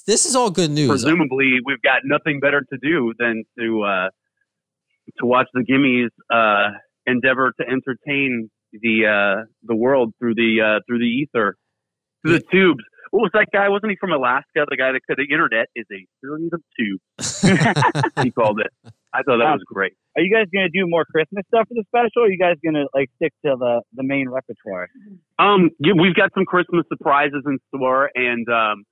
this 0.10 0.26
is 0.26 0.36
all 0.36 0.50
good 0.50 0.72
news. 0.72 0.90
presumably 0.90 1.60
we've 1.64 1.82
got 1.82 2.02
nothing 2.04 2.40
better 2.40 2.62
to 2.62 2.78
do 2.82 3.14
than 3.20 3.44
to 3.58 3.84
uh, 3.84 4.10
to 5.20 5.26
watch 5.26 5.48
the 5.54 5.62
Gimmies 5.62 6.10
uh, 6.30 6.72
endeavor 7.06 7.54
to 7.60 7.68
entertain 7.68 8.50
the 8.74 9.06
uh, 9.06 9.46
the 9.64 9.76
world 9.76 10.14
through 10.20 10.36
the 10.36 10.62
uh, 10.62 10.80
through 10.88 11.00
the 11.00 11.06
ether, 11.06 11.56
through 12.22 12.34
the 12.34 12.44
tubes. 12.52 12.84
What 13.12 13.22
was 13.22 13.32
that 13.34 13.48
guy? 13.52 13.70
Wasn't 13.70 13.90
he 13.90 13.98
from 14.00 14.12
Alaska? 14.12 14.66
The 14.70 14.78
guy 14.78 14.92
that 14.92 15.02
said 15.08 15.18
the 15.18 15.34
internet 15.34 15.68
is 15.76 15.86
a 15.92 16.06
series 16.22 16.52
of 16.54 16.62
tubes. 16.78 17.42
he 18.24 18.30
called 18.30 18.60
it. 18.60 18.72
I 19.12 19.24
thought 19.24 19.38
that 19.38 19.50
was 19.50 19.64
great. 19.66 19.94
Are 20.16 20.22
you 20.22 20.32
guys 20.32 20.46
gonna 20.54 20.70
do 20.70 20.86
more 20.86 21.06
Christmas 21.06 21.44
stuff 21.48 21.68
for 21.68 21.74
the 21.74 21.84
special? 21.88 22.22
Or 22.22 22.26
are 22.26 22.30
you 22.30 22.38
guys 22.38 22.58
gonna 22.64 22.86
like 22.94 23.10
stick 23.16 23.34
to 23.46 23.56
the 23.58 23.82
the 23.94 24.04
main 24.04 24.30
repertoire? 24.30 24.90
Um, 25.40 25.72
yeah, 25.80 25.94
we've 26.00 26.14
got 26.14 26.32
some 26.36 26.46
Christmas 26.46 26.86
surprises 26.90 27.42
in 27.48 27.58
store 27.74 28.12
and 28.14 28.48
um, 28.50 28.84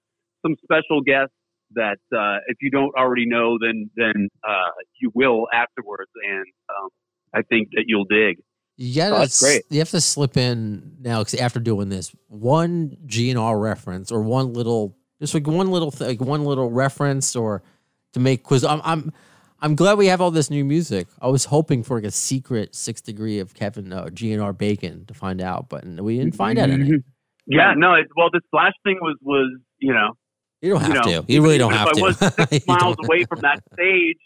some 0.41 0.55
special 0.63 1.01
guests 1.01 1.33
that 1.73 1.97
uh, 2.15 2.37
if 2.47 2.57
you 2.61 2.71
don't 2.71 2.93
already 2.97 3.25
know, 3.25 3.57
then 3.59 3.89
then 3.95 4.29
uh, 4.47 4.71
you 5.01 5.11
will 5.13 5.47
afterwards, 5.53 6.11
and 6.23 6.45
um, 6.69 6.89
I 7.33 7.41
think 7.41 7.69
that 7.73 7.85
you'll 7.87 8.05
dig. 8.05 8.37
You 8.77 8.95
gotta, 8.95 9.27
Oh. 9.43 9.59
You 9.69 9.79
have 9.79 9.89
to 9.89 10.01
slip 10.01 10.37
in 10.37 10.97
now 10.99 11.19
because 11.19 11.33
after 11.35 11.59
doing 11.59 11.89
this, 11.89 12.15
one 12.27 12.97
GNR 13.07 13.59
reference 13.59 14.11
or 14.11 14.21
one 14.21 14.53
little, 14.53 14.95
just 15.19 15.33
like 15.33 15.47
one 15.47 15.71
little, 15.71 15.89
th- 15.89 16.19
like 16.19 16.21
one 16.21 16.45
little 16.45 16.69
reference, 16.69 17.35
or 17.35 17.63
to 18.13 18.19
make 18.19 18.43
because 18.43 18.63
I'm 18.63 18.81
I'm 18.83 19.11
I'm 19.59 19.75
glad 19.75 19.97
we 19.97 20.07
have 20.07 20.21
all 20.21 20.29
this 20.29 20.51
new 20.51 20.63
music. 20.63 21.07
I 21.19 21.27
was 21.27 21.45
hoping 21.45 21.81
for 21.81 21.97
like 21.97 22.05
a 22.05 22.11
secret 22.11 22.75
sixth 22.75 23.03
degree 23.03 23.39
of 23.39 23.55
Kevin 23.55 23.91
uh, 23.91 24.05
GNR 24.05 24.55
Bacon 24.55 25.05
to 25.07 25.13
find 25.15 25.41
out, 25.41 25.69
but 25.69 25.83
we 25.83 26.17
didn't 26.17 26.35
find 26.35 26.59
out 26.59 26.69
any. 26.69 26.99
Yeah, 27.47 27.73
no. 27.75 27.93
It, 27.95 28.07
well, 28.15 28.29
this 28.31 28.43
Slash 28.51 28.73
thing 28.83 28.99
was 29.01 29.17
was 29.21 29.57
you 29.79 29.93
know 29.93 30.13
You 30.61 30.71
don't 30.71 30.81
have 30.81 30.89
you 30.89 30.95
know 30.95 31.21
to. 31.23 31.31
You 31.33 31.41
really 31.43 31.57
don't 31.57 31.71
if 31.73 31.77
have 31.79 31.87
I 31.89 31.91
to. 31.93 32.01
was 32.01 32.17
six 32.49 32.67
miles 32.67 32.95
away 33.03 33.23
from 33.25 33.41
that 33.41 33.59
stage, 33.73 34.17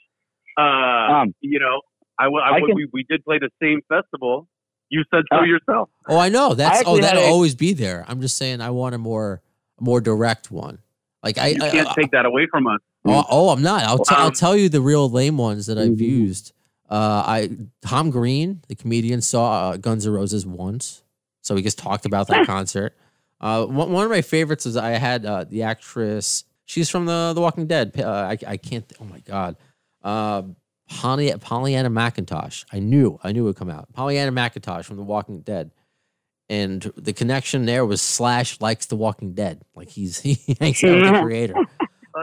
uh, 0.58 0.62
Um, 0.62 1.36
you 1.42 1.60
know, 1.60 1.82
I, 2.18 2.26
w- 2.26 2.42
I 2.42 2.48
I 2.48 2.60
w- 2.60 2.68
can- 2.68 2.76
we 2.76 2.88
we 2.94 3.04
did 3.10 3.24
play 3.26 3.38
the 3.40 3.50
same 3.62 3.82
festival. 3.90 4.48
You 4.90 5.04
said 5.14 5.24
so 5.32 5.40
Uh, 5.40 5.44
yourself. 5.44 5.90
Oh, 6.08 6.18
I 6.18 6.30
know. 6.30 6.54
That's 6.54 6.84
oh, 6.86 7.00
that'll 7.00 7.24
a- 7.24 7.28
always 7.30 7.56
be 7.56 7.74
there. 7.74 8.06
I'm 8.08 8.22
just 8.22 8.38
saying, 8.38 8.62
I 8.62 8.70
want 8.70 8.96
a 8.96 8.98
more 8.98 9.42
more 9.80 10.00
direct 10.02 10.52
one. 10.52 10.80
Like 11.24 11.38
I, 11.38 11.48
You 11.50 11.64
I- 11.64 11.70
can't 11.70 11.88
I- 11.90 11.94
take 11.96 12.12
that 12.12 12.26
away 12.26 12.48
from 12.52 12.68
us. 12.68 12.80
oh, 13.06 13.24
oh, 13.30 13.50
I'm 13.50 13.62
not. 13.62 13.84
I'll, 13.84 14.00
t- 14.00 14.16
I'll 14.16 14.28
Um, 14.28 14.34
tell 14.34 14.56
you 14.56 14.70
the 14.70 14.82
real 14.82 15.10
lame 15.10 15.38
ones 15.38 15.66
that 15.68 15.78
I've 15.78 15.90
Mhm. 15.92 16.00
used. 16.00 16.54
Uh, 16.90 17.24
I 17.26 17.50
Tom 17.82 18.10
Green, 18.10 18.62
the 18.68 18.76
comedian, 18.76 19.22
saw 19.22 19.70
uh, 19.72 19.78
Guns 19.78 20.06
N' 20.06 20.12
Roses 20.14 20.46
once, 20.46 21.04
so 21.42 21.56
we 21.56 21.62
just 21.62 21.78
talked 21.78 22.06
about 22.06 22.28
that 22.28 22.46
concert. 22.48 22.96
Uh, 23.42 23.66
one, 23.66 23.92
one 23.92 24.06
of 24.06 24.12
my 24.12 24.22
favorites 24.22 24.66
is 24.66 24.78
I 24.78 24.92
had 24.92 25.26
uh, 25.26 25.44
the 25.44 25.64
actress. 25.64 26.46
She's 26.66 26.90
from 26.90 27.06
the 27.06 27.34
The 27.36 27.42
Walking 27.42 27.66
Dead. 27.68 28.00
Uh, 28.00 28.10
I, 28.12 28.38
I 28.48 28.58
can't. 28.58 28.90
Oh 29.02 29.06
my 29.06 29.20
god. 29.20 29.58
Uh, 30.04 30.44
Polly, 30.90 31.34
Pollyanna 31.40 31.90
McIntosh. 31.90 32.66
I 32.72 32.80
knew. 32.80 33.20
I 33.24 33.32
knew 33.32 33.44
it 33.44 33.48
would 33.48 33.56
come 33.56 33.70
out. 33.70 33.92
Pollyanna 33.94 34.32
McIntosh 34.32 34.86
from 34.86 34.98
The 34.98 35.04
Walking 35.04 35.42
Dead. 35.42 35.72
And 36.50 36.82
the 36.98 37.14
connection 37.14 37.66
there 37.66 37.86
was 37.86 38.02
Slash 38.02 38.60
likes 38.62 38.86
The 38.88 38.96
Walking 38.98 39.34
Dead. 39.34 39.62
Like 39.74 39.90
he's 39.90 40.20
he 40.22 40.38
hangs 40.60 40.84
out 40.84 40.92
with 41.02 41.14
the 41.14 41.20
creator. 41.24 41.56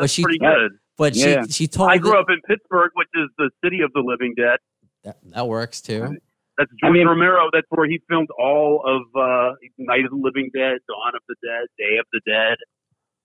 That's 0.01 0.13
she- 0.13 0.23
pretty 0.23 0.39
good. 0.39 0.73
But 0.97 1.15
Yeah. 1.15 1.43
she 1.47 1.53
she 1.53 1.67
told 1.69 1.91
I 1.91 1.99
grew 1.99 2.19
up 2.19 2.27
in 2.29 2.41
Pittsburgh, 2.47 2.91
which 2.95 3.09
is 3.15 3.29
the 3.39 3.51
city 3.65 3.81
of 3.83 3.93
the 3.93 4.01
living 4.01 4.35
dead. 4.37 4.59
that, 5.05 5.17
that 5.31 5.47
works 5.49 5.81
too. 5.81 6.17
That's 6.59 6.71
I 6.83 6.91
mean- 6.91 7.07
Romero. 7.07 7.49
That's 7.53 7.67
where 7.71 7.87
he 7.89 8.01
filmed 8.11 8.29
all 8.39 8.83
of 8.85 9.03
uh, 9.19 9.55
Night 9.79 10.05
of 10.05 10.11
the 10.11 10.17
Living 10.21 10.51
Dead, 10.55 10.79
Dawn 10.89 11.13
of 11.15 11.23
the 11.29 11.37
Dead, 11.43 11.67
Day 11.79 11.97
of 11.99 12.07
the 12.13 12.21
Dead. 12.27 12.57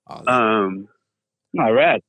Oh, 0.08 0.32
Um, 0.32 0.88
All 1.60 1.74
right. 1.74 2.02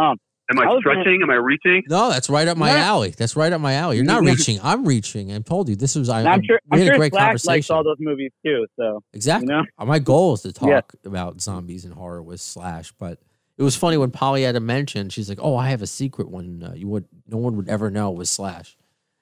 am 0.00 0.18
I, 0.58 0.62
I 0.62 0.66
was 0.66 0.82
gonna- 0.84 1.00
stretching? 1.02 1.20
Am 1.22 1.30
I 1.30 1.34
reaching? 1.34 1.82
no, 1.88 2.10
that's 2.10 2.28
right 2.28 2.48
up 2.48 2.56
my 2.56 2.70
Yeah. 2.70 2.84
alley. 2.84 3.10
That's 3.10 3.36
right 3.36 3.52
up 3.52 3.60
my 3.60 3.74
alley. 3.74 3.96
You're 3.96 4.04
not 4.04 4.22
reaching. 4.24 4.58
I'm 4.62 4.84
reaching. 4.84 5.32
I 5.32 5.38
told 5.40 5.68
you 5.68 5.76
this 5.76 5.94
was. 5.96 6.08
I, 6.08 6.20
And 6.20 6.28
I'm 6.28 6.42
sure. 6.44 6.58
we 6.70 6.76
I'm 6.76 6.78
had 6.80 6.88
a 6.88 6.90
sure 6.92 6.98
great 6.98 7.12
Slash 7.12 7.22
likes 7.24 7.42
conversation. 7.44 7.76
all 7.76 7.84
those 7.84 7.96
movies 8.00 8.32
too. 8.44 8.66
So 8.78 9.02
exactly. 9.12 9.46
you 9.52 9.52
know. 9.60 9.64
Uh, 9.78 9.84
My 9.84 9.98
goal 9.98 10.34
is 10.34 10.42
to 10.42 10.52
talk 10.52 10.68
Yeah. 10.68 10.80
about 11.04 11.40
zombies 11.40 11.84
and 11.84 11.94
horror 11.94 12.22
with 12.22 12.40
Slash, 12.40 12.92
but 12.98 13.18
it 13.58 13.62
was 13.62 13.76
funny 13.76 13.96
when 13.96 14.10
Polly 14.10 14.42
had 14.42 14.54
to 14.54 14.60
mention. 14.60 15.08
She's 15.10 15.28
like, 15.28 15.38
"Oh, 15.40 15.56
I 15.56 15.68
have 15.70 15.82
a 15.82 15.86
secret 15.86 16.28
one. 16.28 16.62
Uh, 16.62 16.74
you 16.74 16.88
would 16.88 17.06
no 17.28 17.36
one 17.38 17.56
would 17.56 17.68
ever 17.68 17.90
know 17.90 18.10
was 18.10 18.30
Slash." 18.30 18.76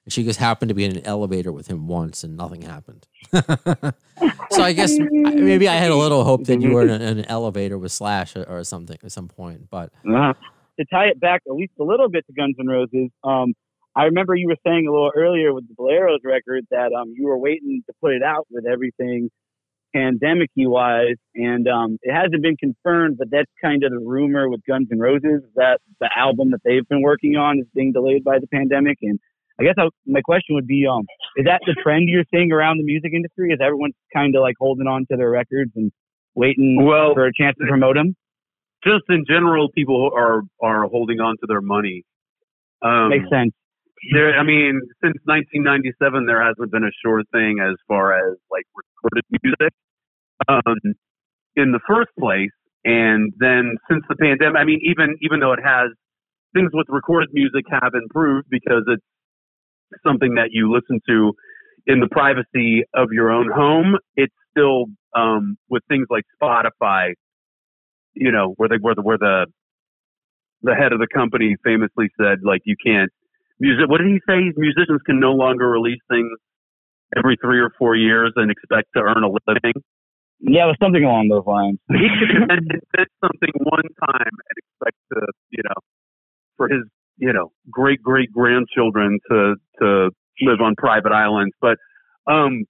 And 0.05 0.13
she 0.13 0.23
just 0.23 0.39
happened 0.39 0.69
to 0.69 0.75
be 0.75 0.85
in 0.85 0.97
an 0.97 1.05
elevator 1.05 1.51
with 1.51 1.67
him 1.67 1.87
once, 1.87 2.23
and 2.23 2.37
nothing 2.37 2.61
happened. 2.61 3.07
so 4.51 4.61
I 4.61 4.71
guess 4.71 4.95
maybe 4.99 5.67
I 5.67 5.75
had 5.75 5.89
a 5.89 5.95
little 5.95 6.23
hope 6.23 6.45
that 6.45 6.61
you 6.61 6.71
were 6.71 6.83
in 6.83 6.89
an, 6.89 7.25
elevator 7.25 7.77
with 7.77 7.91
Slash 7.91 8.35
or, 8.35 8.43
or 8.43 8.63
something 8.63 8.97
at 9.03 9.11
some 9.11 9.27
point. 9.27 9.67
But 9.69 9.91
to 10.79 10.85
tie 10.85 11.07
it 11.07 11.19
back 11.19 11.41
at 11.47 11.55
least 11.55 11.73
a 11.79 11.83
little 11.83 12.07
bit 12.07 12.25
to 12.27 12.33
Guns 12.33 12.55
N' 12.59 12.67
Roses, 12.67 13.09
um, 13.23 13.53
I 13.95 14.03
remember 14.03 14.35
you 14.35 14.47
were 14.47 14.57
saying 14.65 14.87
a 14.87 14.91
little 14.91 15.11
earlier 15.15 15.53
with 15.53 15.67
the 15.67 15.73
Boleros 15.73 16.19
record 16.23 16.65
that 16.69 16.91
um, 16.93 17.13
you 17.15 17.25
were 17.25 17.37
waiting 17.37 17.81
to 17.87 17.93
put 18.01 18.13
it 18.13 18.21
out 18.21 18.45
with 18.51 18.65
everything 18.65 19.29
pandemic 19.95 20.49
wise, 20.57 21.15
and 21.33 21.67
um, 21.67 21.97
it 22.01 22.13
hasn't 22.13 22.41
been 22.41 22.57
confirmed, 22.57 23.17
but 23.17 23.29
that's 23.31 23.49
kind 23.61 23.83
of 23.83 23.91
the 23.91 23.99
rumor 23.99 24.49
with 24.49 24.61
Guns 24.67 24.89
N' 24.91 24.99
Roses 24.99 25.41
that 25.55 25.79
the 25.99 26.09
album 26.15 26.51
that 26.51 26.59
they've 26.65 26.87
been 26.87 27.01
working 27.01 27.37
on 27.37 27.59
is 27.59 27.65
being 27.73 27.93
delayed 27.93 28.23
by 28.23 28.39
the 28.39 28.47
pandemic. 28.47 28.97
And 29.01 29.19
I 29.59 29.63
guess 29.63 29.75
I, 29.77 29.87
my 30.05 30.21
question 30.21 30.55
would 30.55 30.67
be, 30.67 30.85
um, 30.85 31.05
is 31.37 31.45
that 31.45 31.61
the 31.65 31.75
trend 31.81 32.09
you're 32.09 32.25
seeing 32.33 32.51
around 32.51 32.77
the 32.77 32.83
music 32.83 33.13
industry? 33.13 33.51
Is 33.51 33.59
everyone 33.61 33.91
kind 34.13 34.35
of 34.35 34.41
like 34.41 34.55
holding 34.59 34.87
on 34.87 35.05
to 35.11 35.17
their 35.17 35.29
records 35.29 35.71
and 35.75 35.91
waiting 36.35 36.83
Well, 36.83 37.13
for 37.13 37.25
a 37.25 37.31
chance 37.33 37.55
to 37.61 37.67
promote 37.67 37.95
them? 37.95 38.15
just 38.85 39.03
in 39.09 39.25
general, 39.27 39.69
people 39.71 40.11
are 40.15 40.41
are 40.61 40.83
holding 40.87 41.19
on 41.19 41.35
to 41.41 41.47
their 41.47 41.61
money. 41.61 42.03
Um, 42.81 43.09
Makes 43.09 43.29
sense. 43.29 43.51
there, 44.13 44.37
I 44.37 44.43
mean, 44.43 44.79
since 45.01 45.15
1997, 45.25 46.25
there 46.27 46.43
hasn't 46.43 46.71
been 46.71 46.83
a 46.83 46.91
sure 47.03 47.23
thing 47.31 47.57
as 47.59 47.75
far 47.87 48.13
as 48.13 48.37
like 48.51 48.65
recorded 48.75 49.25
music 49.41 49.73
um, 50.47 50.95
in 51.55 51.71
the 51.71 51.79
first 51.87 52.11
place. 52.19 52.51
And 52.83 53.33
then 53.39 53.77
since 53.89 54.03
the 54.07 54.15
pandemic, 54.15 54.57
I 54.59 54.63
mean, 54.63 54.79
even 54.83 55.17
even 55.21 55.39
though 55.39 55.53
it 55.53 55.63
has 55.63 55.89
things 56.53 56.69
with 56.73 56.85
recorded 56.89 57.29
music 57.33 57.65
have 57.69 57.93
improved 57.95 58.47
because 58.49 58.83
it's 58.87 59.03
something 60.05 60.35
that 60.35 60.49
you 60.51 60.71
listen 60.71 60.99
to 61.07 61.33
in 61.87 61.99
the 61.99 62.07
privacy 62.09 62.83
of 62.93 63.09
your 63.11 63.31
own 63.31 63.49
home, 63.51 63.97
it's 64.15 64.33
still 64.51 64.85
um, 65.15 65.57
with 65.69 65.83
things 65.87 66.07
like 66.09 66.23
Spotify, 66.41 67.13
you 68.13 68.31
know, 68.31 68.53
where 68.57 68.69
they 68.69 68.77
where 68.79 68.95
the 68.95 69.01
where 69.01 69.17
the 69.17 69.47
the 70.63 70.73
head 70.73 70.93
of 70.93 70.99
the 70.99 71.07
company 71.13 71.55
famously 71.63 72.09
said 72.19 72.39
like 72.43 72.61
you 72.65 72.75
can't 72.83 73.11
music. 73.59 73.89
What 73.89 73.99
did 73.99 74.07
he 74.07 74.19
say? 74.27 74.51
Musicians 74.57 75.01
can 75.05 75.19
no 75.19 75.33
longer 75.33 75.69
release 75.69 76.01
things 76.09 76.31
every 77.17 77.37
three 77.41 77.59
or 77.59 77.71
four 77.77 77.95
years 77.95 78.33
and 78.35 78.51
expect 78.51 78.89
to 78.95 79.01
earn 79.01 79.23
a 79.23 79.29
living. 79.29 79.73
Yeah, 80.39 80.65
it 80.65 80.75
was 80.75 80.77
something 80.81 81.03
along 81.03 81.29
those 81.29 81.47
lines. 81.47 81.79
He 81.89 82.05
invent 82.05 83.09
something 83.23 83.53
one 83.63 83.87
time 84.03 84.33
and 84.35 84.55
expect 84.59 84.97
to, 85.13 85.19
you 85.49 85.63
know, 85.63 85.79
for 86.57 86.67
his, 86.67 86.83
you 87.17 87.33
know, 87.33 87.51
great 87.69 88.01
great 88.01 88.31
grandchildren 88.31 89.19
to 89.29 89.55
to 89.81 90.09
live 90.41 90.61
on 90.61 90.75
private 90.77 91.11
islands. 91.11 91.53
But, 91.61 91.77
um, 92.27 92.65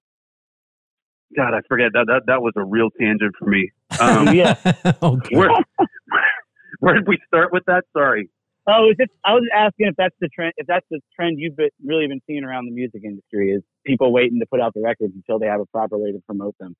God, 1.35 1.53
I 1.53 1.61
forget 1.67 1.91
that 1.93 2.05
that 2.07 2.23
that 2.27 2.41
was 2.41 2.53
a 2.55 2.63
real 2.63 2.89
tangent 2.99 3.33
for 3.37 3.45
me. 3.49 3.71
Um, 3.99 4.27
Yeah. 4.35 4.55
okay. 5.03 5.35
where 5.35 5.49
where 6.79 6.93
did 6.95 7.07
we 7.07 7.17
start 7.27 7.51
with 7.51 7.63
that? 7.67 7.83
Sorry. 7.93 8.29
Oh, 8.67 8.89
it's 8.89 8.97
just 8.97 9.11
I 9.23 9.33
was 9.33 9.47
asking 9.55 9.87
if 9.87 9.95
that's 9.95 10.15
the 10.19 10.29
trend. 10.29 10.53
If 10.57 10.65
that's 10.67 10.85
the 10.89 10.99
trend 11.15 11.37
you've 11.39 11.55
been, 11.55 11.69
really 11.83 12.07
been 12.07 12.21
seeing 12.25 12.43
around 12.43 12.65
the 12.65 12.71
music 12.71 13.01
industry 13.03 13.51
is 13.51 13.61
people 13.85 14.11
waiting 14.11 14.39
to 14.39 14.45
put 14.49 14.59
out 14.59 14.73
the 14.73 14.81
records 14.81 15.13
until 15.15 15.37
they 15.37 15.45
have 15.45 15.59
a 15.59 15.67
proper 15.67 15.97
way 15.97 16.11
to 16.11 16.19
promote 16.25 16.55
them. 16.59 16.75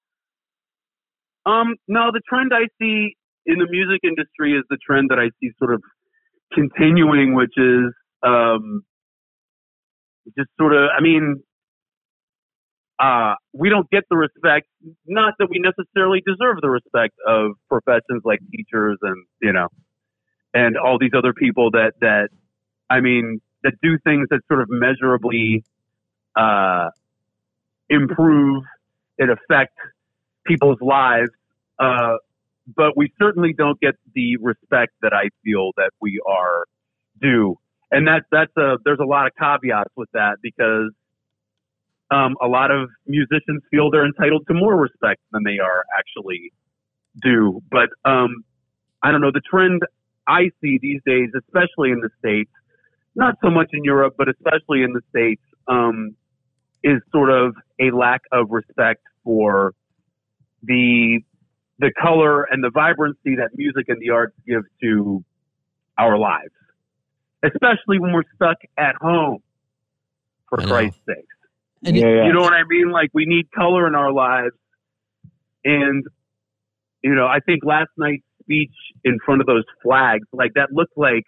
Um, 1.46 1.76
no, 1.88 2.10
the 2.12 2.22
trend 2.28 2.52
I 2.56 2.66
see 2.82 3.16
in 3.46 3.60
the 3.60 3.68
music 3.70 4.02
industry 4.04 4.54
is 4.54 4.64
the 4.70 4.78
trend 4.78 5.10
that 5.12 5.20
I 5.20 5.30
see 5.40 5.52
sort 5.60 5.74
of 5.76 5.84
continuing, 6.54 7.36
which 7.36 7.54
is 7.58 7.94
um, 8.24 8.84
just 10.38 10.50
sort 10.60 10.74
of, 10.74 10.90
I 10.98 11.02
mean, 11.02 11.44
uh, 13.00 13.36
we 13.54 13.70
don't 13.70 13.90
get 13.90 14.04
the 14.10 14.16
respect, 14.16 14.68
not 15.06 15.34
that 15.40 15.50
we 15.50 15.60
necessarily 15.60 16.24
deserve 16.26 16.58
the 16.62 16.70
respect 16.70 17.14
of 17.28 17.52
professions 17.70 18.22
like 18.24 18.40
teachers 18.52 18.98
and, 19.02 19.26
you 19.42 19.52
know, 19.52 19.68
and 20.54 20.78
all 20.78 20.98
these 20.98 21.12
other 21.16 21.34
people 21.34 21.72
that, 21.72 21.94
that, 22.00 22.30
I 22.90 23.02
mean, 23.02 23.42
that 23.64 23.74
do 23.82 23.98
things 24.04 24.28
that 24.30 24.40
sort 24.48 24.62
of 24.62 24.70
measurably, 24.70 25.64
uh, 26.36 26.90
improve 27.90 28.64
and 29.18 29.32
affect 29.32 29.78
people's 30.46 30.80
lives. 30.82 31.30
Uh, 31.80 32.16
but 32.68 32.98
we 32.98 33.12
certainly 33.20 33.54
don't 33.54 33.80
get 33.80 33.96
the 34.14 34.38
respect 34.38 34.94
that 35.02 35.14
I 35.14 35.30
feel 35.44 35.72
that 35.78 35.92
we 36.02 36.20
are 36.28 36.66
due. 37.22 37.58
And 37.92 38.08
that's, 38.08 38.26
that's 38.32 38.52
a, 38.58 38.78
there's 38.84 39.00
a 39.00 39.06
lot 39.06 39.28
of 39.28 39.34
caveats 39.40 39.92
with 39.96 40.10
that 40.14 40.38
because, 40.42 40.92
um, 42.12 42.36
a 42.42 42.48
lot 42.48 42.72
of 42.72 42.90
musicians 43.08 43.64
feel 43.72 43.90
they're 43.90 44.06
entitled 44.06 44.46
to 44.48 44.54
more 44.54 44.76
respect 44.76 45.22
than 45.32 45.44
they 45.44 45.60
are 45.60 45.86
actually 45.98 46.52
due. 47.22 47.62
But, 47.70 47.90
um, 48.10 48.44
I 49.02 49.12
don't 49.12 49.22
know, 49.22 49.32
the 49.32 49.42
trend 49.42 49.82
I 50.28 50.50
see 50.62 50.80
these 50.82 51.02
days, 51.06 51.30
especially 51.38 51.92
in 51.92 52.02
the 52.02 52.10
States, 52.20 52.52
not 53.16 53.36
so 53.44 53.50
much 53.50 53.70
in 53.74 53.84
Europe, 53.84 54.16
but 54.18 54.28
especially 54.30 54.84
in 54.84 54.94
the 54.94 55.02
States, 55.10 55.42
um, 55.68 56.16
is 56.84 57.02
sort 57.12 57.30
of 57.30 57.56
a 57.80 57.92
lack 57.96 58.22
of 58.32 58.50
respect 58.50 59.02
for 59.24 59.74
the 60.64 61.22
the 61.80 61.92
color 62.02 62.44
and 62.44 62.64
the 62.64 62.70
vibrancy 62.70 63.36
that 63.38 63.50
music 63.56 63.86
and 63.88 64.00
the 64.02 64.12
arts 64.12 64.36
give 64.48 64.64
to 64.82 65.24
our 65.98 66.18
lives, 66.18 66.54
especially 67.44 68.00
when 68.00 68.14
we're 68.14 68.24
stuck 68.36 68.58
at 68.78 68.96
home. 69.00 69.40
For 70.50 70.58
Christ's 70.60 71.00
sake, 71.08 71.26
And 71.84 71.98
yeah, 71.98 72.08
yeah. 72.08 72.26
you 72.28 72.34
know 72.34 72.42
what 72.42 72.54
I 72.54 72.64
mean? 72.70 72.92
Like 72.92 73.10
we 73.14 73.26
need 73.26 73.52
color 73.52 73.88
in 73.88 73.96
our 73.96 74.14
lives, 74.14 74.56
and 75.64 76.04
you 77.02 77.16
know, 77.16 77.26
I 77.26 77.40
think 77.40 77.64
last 77.66 77.90
night's 77.98 78.24
speech 78.42 78.74
in 79.04 79.18
front 79.26 79.42
of 79.42 79.48
those 79.48 79.64
flags, 79.82 80.28
like 80.32 80.54
that 80.54 80.72
looked 80.72 80.98
like 80.98 81.24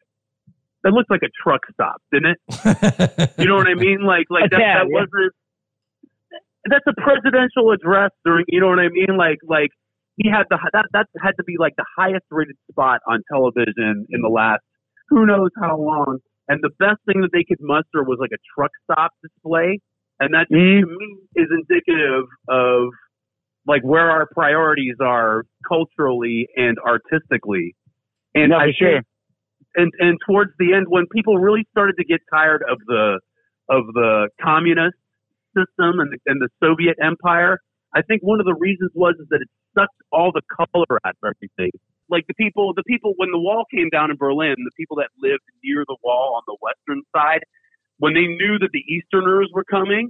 that 0.84 0.92
looked 0.92 1.10
like 1.10 1.24
a 1.24 1.30
truck 1.44 1.62
stop, 1.74 2.02
didn't 2.12 2.36
it? 2.36 3.32
You 3.38 3.46
know 3.48 3.56
what 3.56 3.68
I 3.68 3.74
mean? 3.74 4.02
Like 4.02 4.28
like 4.30 4.52
that, 4.52 4.58
that 4.60 4.86
wasn't 4.88 5.34
that's 6.70 6.86
a 6.88 6.94
presidential 7.02 7.72
address 7.72 8.12
during 8.26 8.46
you 8.48 8.60
know 8.60 8.68
what 8.68 8.80
I 8.80 8.90
mean? 8.90 9.18
Like 9.18 9.40
like 9.44 9.72
he 10.18 10.30
had 10.30 10.44
the 10.50 10.58
that 10.74 10.86
that 10.94 11.08
had 11.22 11.32
to 11.38 11.44
be 11.44 11.56
like 11.60 11.76
the 11.78 11.86
highest 11.98 12.26
rated 12.32 12.58
spot 12.72 13.02
on 13.08 13.22
television 13.32 14.06
in 14.10 14.22
the 14.22 14.30
last 14.30 14.62
who 15.10 15.26
knows 15.26 15.52
how 15.62 15.78
long. 15.78 16.20
and 16.50 16.60
the 16.64 16.72
best 16.80 17.00
thing 17.06 17.22
that 17.22 17.30
they 17.34 17.44
could 17.44 17.60
muster 17.62 18.04
was 18.04 18.18
like 18.20 18.32
a 18.34 18.40
truck 18.56 18.72
stop 18.90 19.12
display, 19.22 19.80
and 20.20 20.34
that 20.34 20.48
Mm. 20.52 20.82
to 20.82 20.88
me 20.88 21.18
is 21.36 21.48
indicative 21.52 22.26
of 22.48 22.90
like 23.66 23.84
where 23.84 24.10
our 24.10 24.26
priorities 24.34 24.96
are 25.02 25.44
culturally 25.68 26.48
and 26.56 26.78
artistically. 26.80 27.76
And 28.34 28.52
No, 28.52 28.58
I 28.58 28.72
sure. 28.72 29.02
and 29.76 29.92
and 30.00 30.18
towards 30.26 30.52
the 30.58 30.74
end, 30.74 30.88
when 30.90 31.06
people 31.12 31.38
really 31.38 31.66
started 31.72 31.96
to 31.98 32.06
get 32.06 32.22
tired 32.34 32.64
of 32.70 32.80
the 32.88 33.20
of 33.70 33.86
the 33.94 34.30
communist 34.42 34.98
system 35.56 36.00
and 36.00 36.14
the, 36.14 36.18
and 36.28 36.42
the 36.42 36.50
Soviet 36.64 36.96
Empire, 37.02 37.60
I 37.94 38.02
think 38.04 38.22
one 38.24 38.40
of 38.40 38.46
the 38.46 38.56
reasons 38.56 38.92
was 38.96 39.16
is 39.20 39.28
that 39.30 39.42
it 39.42 39.50
sucked 39.78 40.02
all 40.12 40.32
the 40.32 40.42
color 40.50 41.00
out 41.06 41.16
of 41.22 41.36
everything. 41.36 41.72
Like 42.10 42.26
the 42.28 42.34
people, 42.34 42.74
the 42.74 42.84
people 42.84 43.14
when 43.18 43.32
the 43.32 43.40
wall 43.40 43.66
came 43.74 43.90
down 43.90 44.12
in 44.12 44.18
Berlin, 44.18 44.56
the 44.58 44.72
people 44.78 44.98
that 44.98 45.10
lived 45.22 45.44
near 45.64 45.84
the 45.88 45.98
wall 46.04 46.36
on 46.38 46.44
the 46.48 46.58
western 46.62 47.04
side, 47.16 47.42
when 48.00 48.14
they 48.14 48.28
knew 48.28 48.58
that 48.60 48.70
the 48.72 48.84
Easterners 48.88 49.50
were 49.54 49.66
coming, 49.66 50.10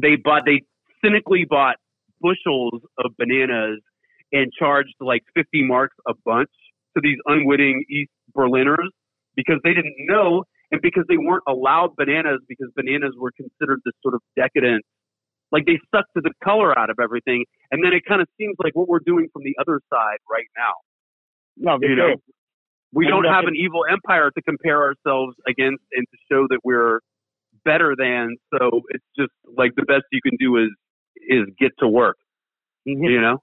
they 0.00 0.16
bought 0.16 0.44
they 0.46 0.62
cynically 1.04 1.44
bought 1.48 1.76
bushels 2.20 2.82
of 3.04 3.12
bananas 3.18 3.80
and 4.32 4.52
charged 4.58 4.94
like 5.00 5.22
50 5.34 5.64
marks 5.64 5.96
a 6.08 6.14
bunch 6.24 6.50
to 6.96 7.00
these 7.02 7.18
unwitting 7.26 7.84
East 7.90 8.10
Berliners 8.34 8.90
because 9.36 9.58
they 9.64 9.74
didn't 9.74 9.94
know 10.00 10.44
and 10.70 10.80
because 10.82 11.04
they 11.08 11.16
weren't 11.16 11.44
allowed 11.46 11.94
bananas 11.96 12.40
because 12.48 12.68
bananas 12.74 13.14
were 13.16 13.32
considered 13.36 13.80
this 13.84 13.94
sort 14.02 14.14
of 14.14 14.20
decadent 14.36 14.84
like 15.52 15.64
they 15.66 15.78
sucked 15.94 16.10
the 16.14 16.30
color 16.44 16.78
out 16.78 16.90
of 16.90 16.96
everything 17.02 17.44
and 17.70 17.84
then 17.84 17.92
it 17.92 18.04
kind 18.06 18.20
of 18.20 18.28
seems 18.38 18.56
like 18.62 18.74
what 18.74 18.88
we're 18.88 18.98
doing 19.00 19.28
from 19.32 19.42
the 19.44 19.54
other 19.60 19.80
side 19.92 20.18
right 20.30 20.46
now. 20.56 20.72
No, 21.56 21.78
you 21.80 21.96
know 21.96 22.14
we 22.92 23.06
don't 23.06 23.24
have 23.24 23.44
an 23.44 23.54
evil 23.54 23.84
empire 23.90 24.30
to 24.30 24.42
compare 24.42 24.82
ourselves 24.82 25.36
against 25.46 25.82
and 25.92 26.06
to 26.10 26.18
show 26.30 26.46
that 26.48 26.60
we're 26.64 27.00
better 27.64 27.94
than 27.98 28.36
so 28.52 28.82
it's 28.90 29.04
just 29.18 29.32
like 29.56 29.74
the 29.76 29.82
best 29.82 30.04
you 30.12 30.20
can 30.22 30.36
do 30.38 30.56
is 30.56 30.70
is 31.28 31.44
get 31.58 31.72
to 31.78 31.88
work 31.88 32.16
Mhm. 32.86 33.10
you 33.10 33.20
know? 33.20 33.42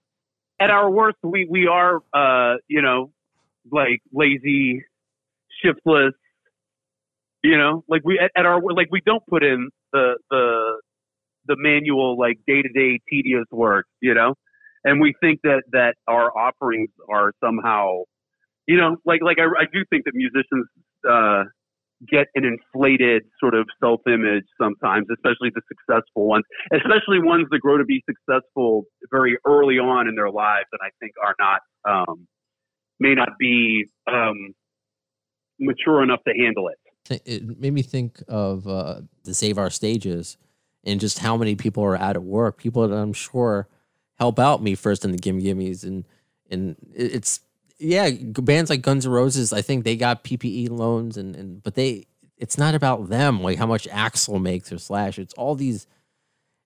At 0.60 0.70
our 0.70 0.90
worst 0.90 1.18
we 1.24 1.46
we 1.50 1.68
are 1.68 2.00
uh 2.14 2.56
you 2.68 2.82
know 2.82 3.12
like 3.72 4.00
lazy 4.12 4.84
shiftless 5.62 6.14
you 7.44 7.58
know? 7.58 7.84
Like 7.88 8.02
we 8.04 8.18
at, 8.18 8.32
at 8.36 8.46
our 8.48 8.60
like 8.74 8.88
we 8.90 9.02
don't 9.06 9.24
put 9.28 9.44
in 9.44 9.70
the 9.94 10.18
the 10.32 10.82
the 11.48 11.56
manual 11.58 12.18
like 12.18 12.38
day-to-day 12.48 13.00
tedious 13.10 13.46
work 13.52 13.86
you 14.02 14.14
know? 14.14 14.36
And 14.84 15.02
we 15.02 15.14
think 15.20 15.40
that 15.44 15.64
that 15.72 15.96
our 16.08 16.36
offerings 16.38 16.90
are 17.10 17.34
somehow 17.44 18.04
you 18.68 18.78
know 18.78 18.98
like 19.06 19.22
like 19.24 19.38
i, 19.40 19.44
I 19.44 19.66
do 19.72 19.84
think 19.90 20.06
that 20.06 20.14
musicians 20.14 20.68
uh 21.10 21.44
get 22.08 22.28
an 22.36 22.44
inflated 22.44 23.24
sort 23.40 23.56
of 23.56 23.66
self-image 23.80 24.44
sometimes 24.62 25.08
especially 25.12 25.50
the 25.56 25.62
successful 25.68 26.28
ones 26.28 26.44
especially 26.74 27.20
ones 27.20 27.48
that 27.52 27.60
grow 27.60 27.78
to 27.78 27.86
be 27.86 28.04
successful 28.10 28.84
very 29.12 29.38
early 29.48 29.76
on 29.76 30.08
in 30.08 30.16
their 30.16 30.30
lives 30.30 30.68
and 30.72 30.80
i 30.84 30.90
think 31.00 31.14
are 31.24 31.36
not 31.40 31.62
um 31.90 32.28
may 33.00 33.16
not 33.16 33.30
be 33.40 33.86
um 34.08 34.54
mature 35.60 36.04
enough 36.04 36.20
to 36.28 36.34
handle 36.34 36.70
it. 36.70 37.22
It 37.26 37.60
made 37.60 37.74
me 37.74 37.82
think 37.82 38.22
of 38.28 38.68
uh, 38.68 39.02
the 39.24 39.34
Save 39.34 39.58
Our 39.58 39.70
Stages 39.70 40.38
and 40.86 41.00
just 41.00 41.20
how 41.20 41.36
many 41.38 41.56
people 41.56 41.84
are 41.84 41.98
out 41.98 42.16
of 42.16 42.24
work. 42.24 42.58
People 42.58 42.88
that 42.88 42.96
I'm 42.96 43.14
sure 43.14 43.68
help 44.20 44.40
out 44.40 44.62
Me 44.64 44.76
First 44.76 45.04
and 45.04 45.14
the 45.14 45.18
Gimme 45.18 45.44
Gimmes. 45.44 45.84
And, 45.84 46.06
and 46.50 46.76
it's, 46.94 47.40
yeah, 47.80 48.10
bands 48.12 48.70
like 48.70 48.82
Guns 48.82 49.06
N' 49.06 49.12
Roses, 49.12 49.52
I 49.52 49.62
think 49.62 49.84
they 49.84 49.96
got 49.98 50.24
PPE 50.24 50.70
loans 50.70 51.18
and, 51.18 51.36
and 51.36 51.62
but 51.64 51.76
they, 51.76 52.06
it's 52.38 52.58
not 52.58 52.76
about 52.76 53.10
them, 53.10 53.42
like 53.42 53.58
how 53.58 53.66
much 53.66 53.88
Axl 53.90 54.42
makes 54.42 54.72
or 54.72 54.78
Slash. 54.78 55.18
It's 55.20 55.34
all 55.34 55.56
these 55.56 55.88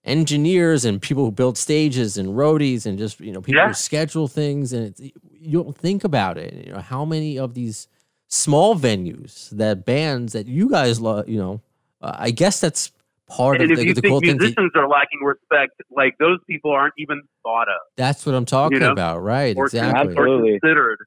engineers 0.03 0.85
and 0.85 1.01
people 1.01 1.25
who 1.25 1.31
build 1.31 1.57
stages 1.57 2.17
and 2.17 2.29
roadies 2.29 2.85
and 2.85 2.97
just, 2.97 3.19
you 3.19 3.31
know, 3.31 3.41
people 3.41 3.61
Yeah. 3.61 3.67
who 3.69 3.73
schedule 3.73 4.27
things. 4.27 4.73
And 4.73 4.85
it's, 4.87 5.01
you 5.01 5.63
don't 5.63 5.77
think 5.77 6.03
about 6.03 6.37
it. 6.37 6.67
You 6.67 6.73
know, 6.73 6.79
how 6.79 7.05
many 7.05 7.37
of 7.37 7.53
these 7.53 7.87
small 8.27 8.75
venues 8.75 9.49
that 9.51 9.85
bands 9.85 10.33
that 10.33 10.47
you 10.47 10.69
guys 10.69 10.99
love, 10.99 11.27
you 11.27 11.37
know, 11.37 11.61
uh, 12.01 12.15
I 12.17 12.31
guess 12.31 12.59
that's 12.61 12.91
part 13.29 13.61
and 13.61 13.65
of 13.65 13.71
if 13.71 13.77
the, 13.77 13.85
you 13.85 13.93
the 13.93 14.01
think 14.01 14.11
cool 14.11 14.19
thing. 14.19 14.29
that- 14.37 14.41
musicians 14.41 14.71
are 14.75 14.87
lacking 14.87 15.19
respect 15.23 15.71
like 15.91 16.15
those 16.19 16.39
people 16.47 16.71
aren't 16.71 16.93
even 16.97 17.21
thought 17.43 17.67
of 17.67 17.79
that's 17.95 18.25
what 18.25 18.35
I'm 18.35 18.45
talking 18.45 18.79
know, 18.79 18.91
about, 18.91 19.21
right? 19.23 19.55
or, 19.55 19.65
exactly. 19.65 20.13
or 20.15 20.21
Absolutely. 20.21 20.59
considered 20.59 20.99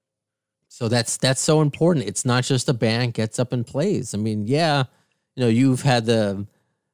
So 0.68 0.88
that's 0.88 1.16
that's 1.18 1.40
so 1.40 1.60
important. 1.60 2.06
It's 2.06 2.24
not 2.24 2.44
just 2.44 2.68
a 2.68 2.72
band 2.74 3.12
gets 3.14 3.38
up 3.38 3.52
and 3.52 3.66
plays. 3.66 4.14
I 4.14 4.18
mean, 4.18 4.46
yeah, 4.46 4.84
you 5.36 5.42
know, 5.42 5.48
you've 5.48 5.82
had 5.82 6.06
the 6.06 6.46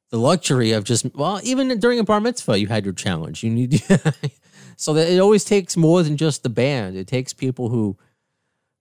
the 0.09 0.17
luxury 0.17 0.71
of 0.73 0.83
just 0.83 1.05
well, 1.15 1.39
even 1.43 1.79
during 1.79 1.99
a 1.99 2.03
bar 2.03 2.19
mitzvah, 2.19 2.59
you 2.59 2.67
had 2.67 2.83
your 2.83 2.93
challenge. 2.93 3.43
You 3.43 3.51
need 3.51 3.81
so 4.75 4.93
that 4.93 5.09
it 5.09 5.19
always 5.19 5.45
takes 5.45 5.77
more 5.77 6.03
than 6.03 6.17
just 6.17 6.43
the 6.43 6.49
band. 6.49 6.97
It 6.97 7.07
takes 7.07 7.31
people 7.33 7.69
who 7.69 7.97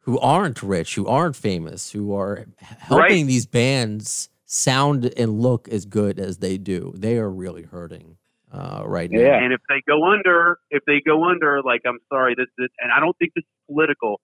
who 0.00 0.18
aren't 0.20 0.62
rich, 0.62 0.94
who 0.94 1.06
aren't 1.06 1.36
famous, 1.36 1.92
who 1.92 2.14
are 2.14 2.46
helping 2.60 3.26
these 3.26 3.46
bands 3.46 4.30
sound 4.50 5.12
and 5.16 5.38
look 5.40 5.68
as 5.68 5.84
good 5.84 6.18
as 6.18 6.38
they 6.38 6.56
do. 6.58 6.92
They 6.96 7.18
are 7.18 7.30
really 7.30 7.62
hurting 7.64 8.16
uh, 8.50 8.82
right 8.86 9.10
now. 9.10 9.20
Yeah. 9.20 9.36
And 9.42 9.52
if 9.52 9.60
they 9.68 9.82
go 9.86 10.04
under, 10.10 10.58
if 10.70 10.82
they 10.86 11.00
go 11.06 11.24
under, 11.24 11.62
like 11.62 11.82
I'm 11.86 11.98
sorry, 12.10 12.34
this, 12.34 12.46
this 12.56 12.70
and 12.80 12.90
I 12.90 12.98
don't 12.98 13.16
think 13.18 13.32
this 13.36 13.42
is 13.44 13.66
political. 13.70 14.20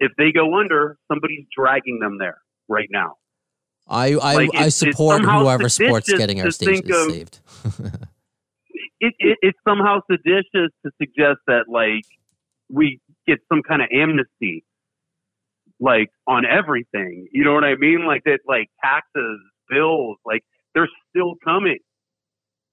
If 0.00 0.12
they 0.16 0.30
go 0.32 0.58
under, 0.58 0.96
somebody's 1.10 1.44
dragging 1.56 1.98
them 1.98 2.18
there 2.18 2.38
right 2.68 2.88
now. 2.90 3.16
I 3.88 4.12
I, 4.14 4.34
Like, 4.34 4.50
I 4.54 4.66
it's- 4.66 4.66
it's 4.66 4.76
support 4.76 5.22
whoever 5.22 5.68
supports 5.68 6.10
getting 6.12 6.38
our 6.40 6.46
to 6.46 6.52
stations 6.52 6.90
of- 6.90 7.10
saved. 7.10 7.40
It, 9.00 9.12
it 9.18 9.38
it's 9.42 9.58
somehow 9.68 9.98
seditious 10.10 10.70
to 10.84 10.90
suggest 10.98 11.40
that 11.46 11.64
like 11.68 12.04
we 12.70 13.00
get 13.26 13.38
some 13.52 13.60
kind 13.62 13.82
of 13.82 13.88
amnesty, 13.92 14.64
like 15.78 16.08
on 16.26 16.46
everything. 16.46 17.26
You 17.30 17.44
know 17.44 17.52
what 17.52 17.64
I 17.64 17.74
mean? 17.74 18.06
Like 18.06 18.22
that, 18.24 18.38
like 18.46 18.68
taxes, 18.82 19.40
bills, 19.68 20.18
like 20.24 20.42
they're 20.74 20.88
still 21.10 21.34
coming, 21.44 21.78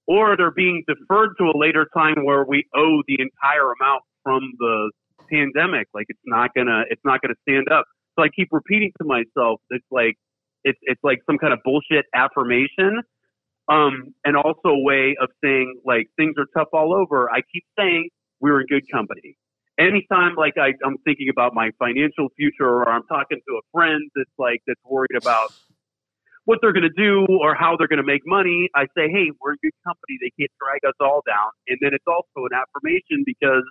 or 0.06 0.36
they're 0.36 0.50
being 0.50 0.84
deferred 0.86 1.30
to 1.38 1.44
a 1.44 1.56
later 1.56 1.86
time 1.96 2.24
where 2.24 2.44
we 2.44 2.64
owe 2.74 3.02
the 3.06 3.18
entire 3.18 3.72
amount 3.80 4.02
from 4.22 4.40
the 4.58 4.90
pandemic. 5.30 5.88
Like 5.94 6.06
it's 6.08 6.20
not 6.24 6.54
gonna, 6.54 6.82
it's 6.90 7.02
not 7.04 7.20
gonna 7.22 7.34
stand 7.48 7.68
up. 7.70 7.84
So 8.18 8.24
I 8.24 8.28
keep 8.28 8.48
repeating 8.52 8.92
to 9.00 9.06
myself, 9.06 9.60
it's 9.70 9.86
like, 9.90 10.16
it's 10.64 10.78
it's 10.82 11.00
like 11.02 11.18
some 11.26 11.38
kind 11.38 11.52
of 11.52 11.58
bullshit 11.64 12.04
affirmation, 12.14 13.02
um, 13.68 14.14
and 14.24 14.36
also 14.36 14.68
a 14.68 14.82
way 14.82 15.16
of 15.20 15.28
saying 15.42 15.80
like 15.84 16.06
things 16.16 16.34
are 16.38 16.46
tough 16.56 16.68
all 16.72 16.94
over. 16.94 17.28
I 17.30 17.42
keep 17.52 17.64
saying 17.76 18.10
we're 18.40 18.60
in 18.60 18.66
good 18.68 18.84
company. 18.92 19.36
Anytime 19.78 20.36
like 20.36 20.54
I, 20.58 20.74
I'm 20.84 20.98
thinking 21.04 21.28
about 21.30 21.52
my 21.54 21.70
financial 21.78 22.28
future, 22.36 22.68
or 22.68 22.88
I'm 22.88 23.02
talking 23.08 23.40
to 23.48 23.54
a 23.54 23.62
friend 23.72 24.02
that's 24.14 24.30
like 24.38 24.60
that's 24.66 24.80
worried 24.84 25.16
about 25.16 25.52
what 26.44 26.58
they're 26.60 26.72
going 26.72 26.88
to 26.88 26.96
do 26.96 27.26
or 27.40 27.54
how 27.54 27.76
they're 27.76 27.88
going 27.88 27.98
to 28.02 28.06
make 28.06 28.22
money, 28.26 28.68
I 28.74 28.84
say, 28.96 29.08
hey, 29.10 29.30
we're 29.40 29.52
a 29.52 29.56
good 29.62 29.72
company. 29.86 30.18
They 30.20 30.30
can't 30.38 30.50
drag 30.60 30.84
us 30.88 30.96
all 31.00 31.22
down. 31.26 31.50
And 31.68 31.78
then 31.80 31.90
it's 31.94 32.04
also 32.06 32.46
an 32.50 32.52
affirmation 32.56 33.22
because 33.24 33.62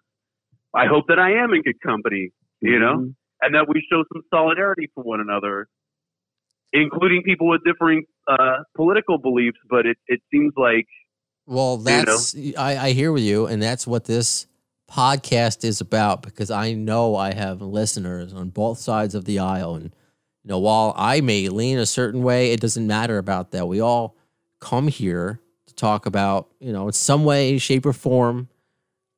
I 0.74 0.86
hope 0.88 1.06
that 1.10 1.20
I 1.20 1.34
am 1.44 1.54
in 1.54 1.64
good 1.64 1.82
company, 1.82 2.32
you 2.62 2.80
know, 2.80 2.96
Mhm. 2.98 3.16
and 3.42 3.56
that 3.56 3.68
we 3.68 3.86
show 3.92 4.04
some 4.14 4.22
solidarity 4.30 4.90
for 4.96 5.04
one 5.04 5.20
another, 5.20 5.68
including 6.74 7.24
people 7.24 7.50
with 7.50 7.62
differing 7.66 8.06
uh, 8.28 8.60
political 8.76 9.18
beliefs. 9.18 9.58
But 9.70 9.86
it, 9.86 9.98
it 10.08 10.22
seems 10.32 10.54
like 10.56 10.88
Well, 11.46 11.78
know? 11.78 11.84
that's 11.84 12.36
I, 12.58 12.78
I 12.78 12.92
hear 12.92 13.12
with 13.12 13.24
you, 13.24 13.48
and 13.48 13.62
that's 13.62 13.86
what 13.86 14.06
this 14.06 14.48
podcast 14.90 15.64
is 15.64 15.82
about 15.82 16.22
because 16.22 16.52
I 16.52 16.74
know 16.74 17.16
I 17.16 17.34
have 17.34 17.62
listeners 17.62 18.34
on 18.34 18.50
both 18.50 18.78
sides 18.78 19.16
of 19.16 19.26
the 19.26 19.40
aisle, 19.40 19.76
and 19.76 19.96
you 20.44 20.50
know, 20.50 20.60
while 20.60 20.94
I 20.98 21.22
may 21.22 21.50
lean 21.50 21.78
a 21.78 21.86
certain 21.86 22.24
way, 22.24 22.52
it 22.52 22.60
doesn't 22.60 22.86
matter 22.88 23.18
about 23.18 23.52
that. 23.52 23.68
We 23.68 23.80
all 23.80 24.16
come 24.60 24.88
here 24.88 25.40
to 25.68 25.74
talk 25.76 26.06
about, 26.06 26.50
you 26.60 26.72
know, 26.74 26.88
in 26.88 26.94
some 26.94 27.24
way, 27.26 27.58
shape, 27.58 27.86
or 27.86 27.94
form, 27.94 28.48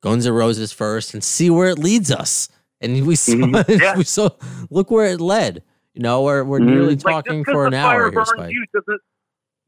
Guns 0.02 0.26
N' 0.28 0.34
Roses 0.34 0.72
first, 0.74 1.14
and 1.14 1.24
see 1.24 1.50
where 1.50 1.70
it 1.70 1.80
leads 1.80 2.12
us. 2.12 2.50
And 2.82 3.06
we 3.08 3.16
saw, 3.16 3.34
Mhm. 3.34 3.80
Yeah. 3.82 3.96
we 3.98 4.04
saw, 4.04 4.30
look 4.70 4.92
where 4.92 5.06
it 5.06 5.22
led. 5.22 5.64
You 5.94 6.02
know, 6.02 6.24
we're 6.24 6.44
we're 6.44 6.60
Mhm. 6.60 6.66
nearly 6.66 6.96
talking 6.98 7.44
'cause 7.46 7.54
for 7.54 7.68
an 7.68 7.74
hour 7.74 7.92
fire 7.92 8.04
here, 8.04 8.12
burns 8.12 8.30
Spike. 8.30 8.52
you 8.52 8.66
doesn't 8.74 9.02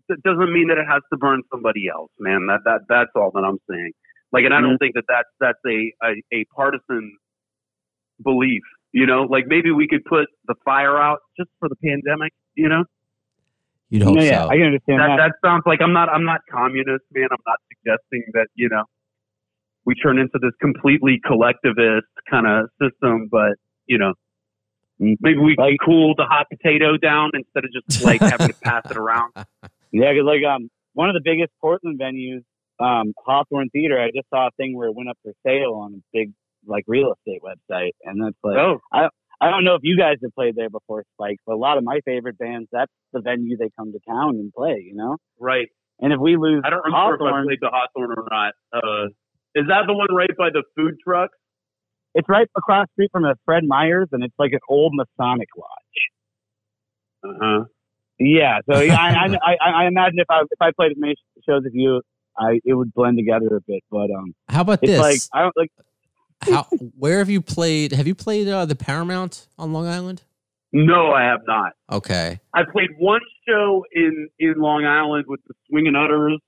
that 0.10 0.22
doesn't 0.24 0.52
mean 0.54 0.68
that 0.68 0.78
it 0.78 0.86
has 0.88 1.02
to 1.12 1.18
burn 1.18 1.42
somebody 1.52 1.88
else, 1.88 2.12
man. 2.20 2.48
That 2.48 2.62
that 2.66 2.82
that's 2.90 3.12
all 3.16 3.32
that 3.34 3.44
I'm 3.46 3.60
saying. 3.70 3.92
Like, 4.34 4.44
and 4.44 4.54
I 4.54 4.60
don't 4.60 4.78
think 4.78 4.96
that 4.96 5.06
that's 5.08 5.30
that's 5.40 5.60
a, 5.66 5.94
a 6.04 6.22
a 6.34 6.46
partisan 6.56 7.16
belief. 8.24 8.64
You 9.00 9.06
know, 9.06 9.24
like 9.24 9.44
maybe 9.48 9.72
we 9.72 9.88
could 9.92 10.06
put 10.06 10.28
the 10.48 10.56
fire 10.64 10.98
out 10.98 11.20
just 11.38 11.50
for 11.60 11.68
the 11.68 11.76
pandemic. 11.84 12.32
You 12.56 12.70
know, 12.70 12.84
You'd 13.90 14.04
hope 14.04 14.16
No, 14.16 14.22
yeah, 14.24 14.44
so. 14.44 14.50
I 14.50 14.56
can 14.56 14.68
understand 14.68 15.00
that 15.02 15.08
that. 15.18 15.18
that 15.18 15.48
sounds 15.48 15.64
like 15.66 15.82
I'm 15.82 15.92
not 15.92 16.08
I'm 16.10 16.24
not 16.24 16.40
communist, 16.50 17.04
man. 17.12 17.28
I'm 17.32 17.44
not 17.46 17.60
suggesting 17.72 18.24
that 18.34 18.48
you 18.56 18.70
know 18.70 18.84
we 19.86 19.96
turn 19.96 20.18
into 20.18 20.40
this 20.42 20.54
completely 20.62 21.20
collectivist 21.26 22.08
kind 22.32 22.48
of 22.48 22.70
system, 22.82 23.28
but 23.30 23.54
you 23.86 23.98
know, 23.98 24.14
Maybe 24.98 25.38
we 25.40 25.56
Like- 25.58 25.76
cool 25.84 26.16
the 26.16 26.24
hot 26.24 26.48
potato 26.50 26.96
down 26.96 27.32
instead 27.34 27.66
of 27.66 27.72
just 27.74 28.02
like 28.04 28.22
having 28.22 28.48
to 28.48 28.54
pass 28.64 28.90
it 28.90 28.96
around. 28.98 29.34
Yeah, 29.92 30.14
'cause 30.14 30.24
like 30.26 30.44
um, 30.44 30.70
one 30.94 31.10
of 31.10 31.14
the 31.16 31.22
biggest 31.24 31.52
Portland 31.62 32.00
venues, 32.00 32.44
um, 32.80 33.14
Hawthorne 33.26 33.70
Theater. 33.72 33.98
I 34.02 34.08
just 34.16 34.30
saw 34.30 34.48
a 34.48 34.52
thing 34.58 34.76
where 34.76 34.88
it 34.90 34.96
went 34.96 35.08
up 35.10 35.18
for 35.24 35.32
sale 35.46 35.74
on 35.76 35.94
a 35.96 36.02
big 36.14 36.32
like 36.68 36.84
real 36.88 37.14
estate 37.14 37.42
website, 37.44 37.92
and 38.04 38.24
that's 38.24 38.38
like 38.44 38.58
Oh, 38.58 38.80
I 38.92 39.50
don't 39.52 39.64
know 39.64 39.76
if 39.76 39.82
you 39.84 39.98
guys 39.98 40.18
have 40.24 40.34
played 40.34 40.56
there 40.56 40.70
before, 40.70 41.04
Spike, 41.16 41.38
but 41.46 41.54
a 41.54 41.58
lot 41.58 41.78
of 41.78 41.84
my 41.84 42.00
favorite 42.06 42.38
bands, 42.38 42.68
that's 42.72 42.92
the 43.14 43.22
venue 43.22 43.58
they 43.58 43.70
come 43.78 43.92
to 43.92 44.00
town 44.08 44.36
and 44.36 44.52
play. 44.54 44.84
You 44.86 44.96
know, 44.96 45.18
right. 45.40 45.68
and 46.00 46.14
if 46.14 46.20
we 46.20 46.38
lose 46.38 46.64
I 46.66 46.70
don't 46.70 46.84
remember 46.86 47.16
if 47.16 47.22
I 47.22 47.26
Hawthorne, 47.26 47.46
played 47.46 47.60
the 47.62 47.70
Hawthorne 47.72 48.16
or 48.18 48.28
not. 48.30 48.54
Uh, 48.74 49.06
is 49.56 49.68
that 49.68 49.84
the 49.88 49.94
one 49.94 50.08
right 50.12 50.30
by 50.38 50.50
the 50.52 50.64
food 50.76 50.96
truck? 51.04 51.32
it's 52.16 52.30
right 52.30 52.48
across 52.58 52.88
the 52.88 52.92
street 52.94 53.10
from 53.12 53.26
a 53.26 53.36
Fred 53.44 53.64
Meyer's, 53.66 54.08
and 54.14 54.24
it's 54.24 54.34
like 54.40 54.54
an 54.54 54.60
old 54.70 54.94
Masonic 54.96 55.50
lodge. 55.58 56.02
Uh 57.24 57.38
huh. 57.42 57.64
Yeah, 58.18 58.60
so 58.72 58.80
yeah, 58.80 58.96
I, 58.96 59.38
I, 59.44 59.58
I, 59.62 59.84
I 59.84 59.88
imagine 59.88 60.20
if 60.20 60.30
I 60.30 60.42
if 60.42 60.62
I 60.62 60.72
played 60.76 60.92
as 60.92 60.98
many 60.98 61.16
shows 61.48 61.64
as 61.66 61.74
you, 61.74 62.02
I 62.38 62.60
it 62.64 62.74
would 62.74 62.94
blend 62.94 63.18
together 63.18 63.56
a 63.58 63.62
bit. 63.68 63.84
But 63.92 64.10
um, 64.12 64.34
How 64.48 64.62
about 64.62 64.80
it's 64.82 64.94
this? 64.94 65.00
like 65.00 65.20
I 65.34 65.42
don't 65.44 65.58
like 65.58 65.72
How, 66.46 66.64
where 66.98 67.20
have 67.20 67.30
you 67.30 67.42
played? 67.42 67.92
Have 67.92 68.08
you 68.08 68.16
played 68.16 68.48
uh, 68.48 68.66
the 68.66 68.76
Paramount 68.76 69.48
on 69.58 69.74
Long 69.74 69.88
Island? 69.88 70.24
No, 70.74 71.12
I 71.12 71.24
have 71.24 71.42
not. 71.48 71.74
Okay. 71.92 72.40
I 72.54 72.64
played 72.72 72.90
one 72.98 73.22
show 73.48 73.84
in 73.94 74.28
in 74.40 74.56
Long 74.58 74.86
Island 74.86 75.26
with 75.28 75.40
the 75.48 75.54
Swinging 75.70 75.96
Utters, 75.96 76.40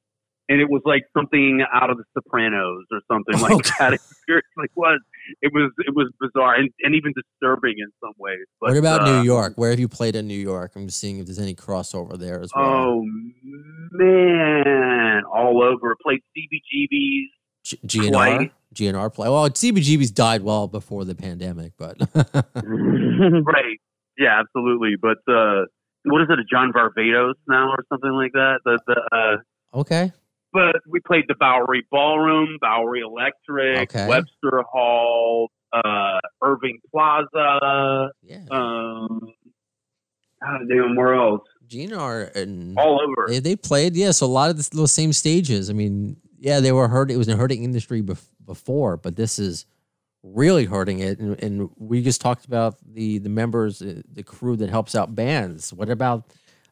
and 0.49 0.59
it 0.59 0.69
was 0.69 0.81
like 0.85 1.03
something 1.15 1.63
out 1.73 1.89
of 1.89 1.97
The 1.97 2.03
Sopranos 2.13 2.83
or 2.91 2.99
something 3.09 3.39
like 3.39 3.53
Okay. 3.55 3.69
that. 3.79 3.93
It 3.99 4.01
seriously 4.27 4.67
was. 4.75 4.99
It 5.41 5.53
was 5.53 5.71
it 5.79 5.95
was 5.95 6.11
bizarre 6.19 6.55
and, 6.55 6.69
and 6.81 6.93
even 6.95 7.13
disturbing 7.15 7.75
in 7.77 7.87
some 8.03 8.11
ways. 8.17 8.45
But, 8.59 8.71
what 8.71 8.77
about 8.77 9.07
uh, 9.07 9.19
New 9.19 9.25
York? 9.25 9.53
Where 9.55 9.69
have 9.69 9.79
you 9.79 9.87
played 9.87 10.17
in 10.17 10.27
New 10.27 10.37
York? 10.37 10.73
I'm 10.75 10.87
just 10.87 10.99
seeing 10.99 11.19
if 11.19 11.25
there's 11.27 11.39
any 11.39 11.55
crossover 11.55 12.17
there 12.19 12.41
as 12.41 12.51
well. 12.53 12.65
Oh 12.65 13.05
man, 13.91 15.23
all 15.33 15.63
over. 15.63 15.95
Played 16.03 16.19
CBGB's. 16.35 17.31
G- 17.67 17.79
GNR? 17.85 18.11
twice. 18.11 18.49
GNR 18.75 19.13
play. 19.13 19.29
Well, 19.29 19.49
CBGB's 19.49 20.11
died 20.11 20.43
well 20.43 20.67
before 20.67 21.03
the 21.05 21.15
pandemic, 21.15 21.73
but 21.77 21.97
right. 22.55 23.79
Yeah, 24.17 24.39
absolutely. 24.39 24.95
But 25.01 25.17
uh, 25.31 25.65
what 26.05 26.21
is 26.21 26.27
it? 26.29 26.39
A 26.39 26.43
John 26.49 26.71
Varvatos 26.73 27.33
now 27.47 27.69
or 27.69 27.83
something 27.89 28.11
like 28.11 28.31
that? 28.33 28.59
The 28.65 28.79
the. 28.87 29.01
Uh, 29.73 29.79
okay. 29.79 30.11
but 30.53 30.75
we 30.87 30.99
played 30.99 31.25
the 31.27 31.35
Bowery 31.39 31.85
Ballroom, 31.91 32.57
Bowery 32.61 33.01
Electric, 33.01 33.89
Okay. 33.95 34.07
Webster 34.07 34.63
Hall, 34.71 35.49
uh, 35.73 36.19
Irving 36.43 36.79
Plaza, 36.91 38.09
Yeah. 38.23 38.45
um, 38.51 39.19
God 40.43 40.59
damn, 40.69 40.95
where 40.95 41.15
else? 41.15 41.41
GNR 41.67 42.33
and 42.35 42.77
All 42.77 43.01
over. 43.01 43.27
they, 43.27 43.39
they 43.39 43.55
played, 43.55 43.95
yeah. 43.95 44.11
So 44.11 44.25
a 44.25 44.27
lot 44.27 44.49
of 44.49 44.57
the, 44.57 44.69
those 44.75 44.91
same 44.91 45.11
stages. 45.13 45.69
I 45.69 45.73
mean, 45.73 46.15
yeah, 46.37 46.59
they 46.59 46.71
were 46.71 46.87
hurt. 46.87 47.11
It 47.11 47.17
was 47.17 47.27
a 47.27 47.35
hurting 47.35 47.63
industry 47.63 48.01
bef- 48.01 48.29
before, 48.45 48.97
but 48.97 49.15
this 49.15 49.39
is 49.39 49.65
really 50.23 50.65
hurting 50.65 50.99
it. 50.99 51.19
And, 51.19 51.41
and 51.41 51.69
we 51.77 52.01
just 52.01 52.21
talked 52.21 52.45
about 52.45 52.75
the 52.85 53.19
the 53.19 53.29
members, 53.29 53.81
uh, 53.81 54.01
the 54.11 54.23
crew 54.23 54.55
that 54.57 54.69
helps 54.69 54.95
out 54.95 55.15
bands. 55.15 55.73
What 55.73 55.89
about 55.89 56.25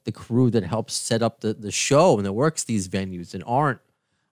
the 0.04 0.12
crew 0.12 0.50
that 0.52 0.64
helps 0.64 0.94
set 0.94 1.22
up 1.22 1.42
the, 1.42 1.54
the 1.54 1.72
show 1.72 2.18
and 2.18 2.26
that 2.26 2.34
works 2.34 2.64
these 2.64 2.88
venues 2.88 3.34
and 3.34 3.44
aren't 3.46 3.80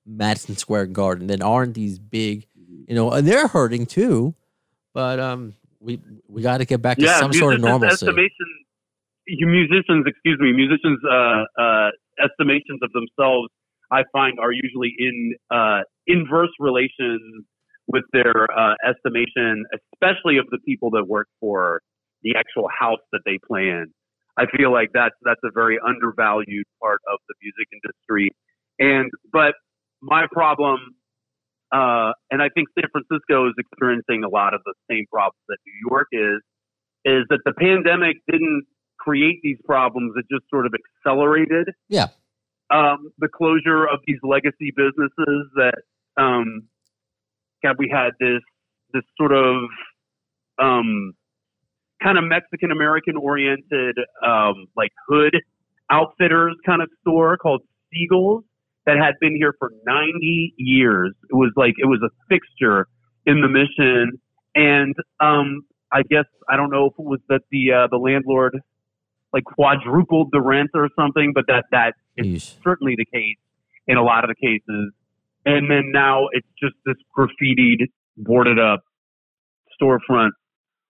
Madison 0.06 0.56
Square 0.56 0.88
Garden, 0.88 1.28
that 1.28 1.42
aren't 1.42 1.74
these 1.74 2.00
big, 2.00 2.46
you 2.88 2.96
know, 2.96 3.12
and 3.12 3.28
they're 3.28 3.48
hurting 3.48 3.86
too. 3.86 4.36
But 4.94 5.20
um, 5.20 5.56
we 5.80 6.00
we 6.28 6.42
got 6.42 6.60
to 6.60 6.66
get 6.66 6.82
back 6.82 6.98
to 6.98 7.08
some 7.08 7.34
sort 7.34 7.56
of 7.56 7.62
normalcy. 7.62 8.06
Estimation, 8.06 8.48
you 9.26 9.48
musicians, 9.48 10.06
excuse 10.06 10.40
me, 10.40 10.54
musicians' 10.54 11.00
uh, 11.10 11.44
uh, 11.60 11.90
estimations 12.24 12.80
of 12.82 12.92
themselves, 12.92 13.50
I 13.94 14.04
find, 14.12 14.40
are 14.40 14.52
usually 14.52 14.94
in 14.98 15.36
uh, 15.52 15.82
inverse 16.08 16.50
relations 16.60 17.46
with 17.88 18.04
their 18.12 18.48
uh, 18.50 18.74
estimation, 18.84 19.66
especially 19.94 20.38
of 20.38 20.48
the 20.50 20.58
people 20.66 20.90
that 20.92 21.08
work 21.08 21.28
for 21.40 21.82
the 22.24 22.34
actual 22.36 22.68
house 22.68 23.04
that 23.12 23.22
they 23.26 23.38
play 23.46 23.70
in. 23.70 23.94
I 24.38 24.46
feel 24.58 24.72
like 24.72 24.90
that's 24.94 25.16
that's 25.22 25.42
a 25.44 25.52
very 25.54 25.78
undervalued 25.86 26.66
part 26.82 27.02
of 27.12 27.20
the 27.30 27.36
music 27.44 27.68
industry, 27.72 28.32
and 28.80 29.12
but 29.32 29.54
my 30.02 30.26
problem, 30.32 30.80
uh, 31.72 32.14
and 32.32 32.42
I 32.42 32.50
think 32.50 32.70
San 32.74 32.90
Francisco 32.92 33.48
is 33.48 33.54
experiencing 33.60 34.24
a 34.24 34.30
lot 34.30 34.56
of 34.56 34.62
the 34.66 34.74
same 34.90 35.06
problems 35.12 35.44
that 35.50 35.58
New 35.68 35.88
York 35.88 36.08
is, 36.12 36.42
is 37.06 37.26
that 37.30 37.42
the 37.46 37.54
pandemic 37.54 38.18
didn't 38.28 38.64
create 38.98 39.40
these 39.44 39.58
problems; 39.66 40.14
it 40.18 40.26
just 40.32 40.50
sort 40.50 40.66
of 40.66 40.74
accelerated. 40.74 41.70
Yeah. 41.88 42.08
Um, 42.74 43.12
the 43.20 43.28
closure 43.28 43.86
of 43.86 44.00
these 44.08 44.18
legacy 44.24 44.74
businesses 44.76 45.48
that, 45.56 45.76
um, 46.18 46.64
God, 47.64 47.76
we 47.78 47.90
had 47.94 48.12
this 48.20 48.42
this 48.94 49.04
sort 49.18 49.32
of 49.32 49.56
um, 50.60 51.14
kind 52.04 52.18
of 52.18 52.24
Mexican 52.26 52.72
American 52.72 53.16
oriented, 53.18 53.96
um, 54.26 54.68
like 54.76 54.92
hood 55.08 55.36
outfitters 55.90 56.56
kind 56.66 56.82
of 56.82 56.90
store 57.02 57.38
called 57.38 57.62
Siegel's 57.92 58.44
that 58.86 58.98
had 58.98 59.14
been 59.22 59.36
here 59.36 59.54
for 59.58 59.72
90 59.86 60.54
years. 60.58 61.14
It 61.30 61.36
was 61.36 61.52
like, 61.56 61.74
it 61.78 61.86
was 61.86 62.02
a 62.04 62.10
fixture 62.30 62.88
in 63.26 63.42
the 63.42 63.48
mission. 63.48 64.20
And, 64.56 64.96
um, 65.20 65.62
I 65.92 66.02
guess, 66.04 66.26
I 66.50 66.58
don't 66.58 66.70
know 66.70 66.88
if 66.88 66.94
it 67.00 67.06
was 67.06 67.20
that 67.30 67.42
the, 67.52 67.72
uh, 67.72 67.88
the 67.90 67.98
landlord 67.98 68.60
like 69.32 69.46
quadrupled 69.46 70.30
the 70.32 70.42
rent 70.42 70.72
or 70.74 70.90
something, 70.96 71.32
but 71.34 71.46
that, 71.48 71.66
that 71.72 71.94
is 72.18 72.56
certainly 72.64 72.96
the 72.98 73.06
case 73.06 73.38
in 73.88 73.98
a 73.98 74.04
lot 74.04 74.24
of 74.24 74.30
the 74.30 74.36
cases. 74.36 74.92
And 75.46 75.70
then 75.70 75.92
now 75.92 76.28
it's 76.32 76.48
just 76.62 76.76
this 76.86 76.96
graffitied, 77.18 77.90
boarded 78.18 78.60
up 78.60 78.82
storefront 79.82 80.32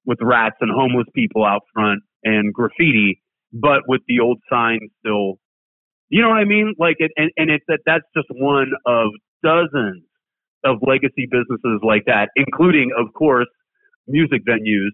with 0.05 0.19
rats 0.21 0.57
and 0.61 0.71
homeless 0.71 1.07
people 1.15 1.45
out 1.45 1.61
front 1.73 2.03
and 2.23 2.53
graffiti, 2.53 3.21
but 3.51 3.81
with 3.87 4.01
the 4.07 4.19
old 4.19 4.39
sign 4.49 4.79
still. 4.99 5.39
You 6.09 6.21
know 6.21 6.29
what 6.29 6.37
I 6.37 6.45
mean? 6.45 6.75
Like 6.77 6.97
it, 6.99 7.11
and, 7.15 7.31
and 7.37 7.49
it's 7.49 7.63
that 7.67 7.79
that's 7.85 8.05
just 8.15 8.27
one 8.29 8.71
of 8.85 9.07
dozens 9.41 10.03
of 10.63 10.77
legacy 10.81 11.27
businesses 11.29 11.81
like 11.81 12.03
that, 12.05 12.29
including, 12.35 12.91
of 12.97 13.13
course, 13.13 13.47
music 14.07 14.41
venues. 14.45 14.91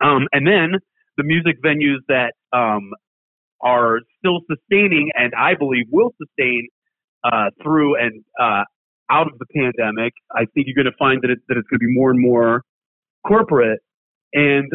Um, 0.00 0.28
and 0.32 0.46
then 0.46 0.80
the 1.16 1.24
music 1.24 1.62
venues 1.62 1.98
that 2.08 2.32
um, 2.52 2.92
are 3.60 4.00
still 4.18 4.40
sustaining, 4.50 5.10
and 5.14 5.32
I 5.36 5.54
believe 5.54 5.86
will 5.90 6.12
sustain 6.22 6.68
uh, 7.24 7.50
through 7.62 7.96
and 7.96 8.24
uh, 8.40 8.64
out 9.10 9.26
of 9.26 9.38
the 9.38 9.46
pandemic. 9.54 10.12
I 10.32 10.44
think 10.54 10.66
you're 10.66 10.74
going 10.74 10.92
to 10.92 10.98
find 10.98 11.20
that, 11.22 11.30
it, 11.30 11.38
that 11.48 11.56
it's 11.56 11.66
going 11.68 11.80
to 11.80 11.86
be 11.86 11.94
more 11.94 12.10
and 12.10 12.20
more 12.20 12.62
corporate 13.26 13.80
and 14.32 14.70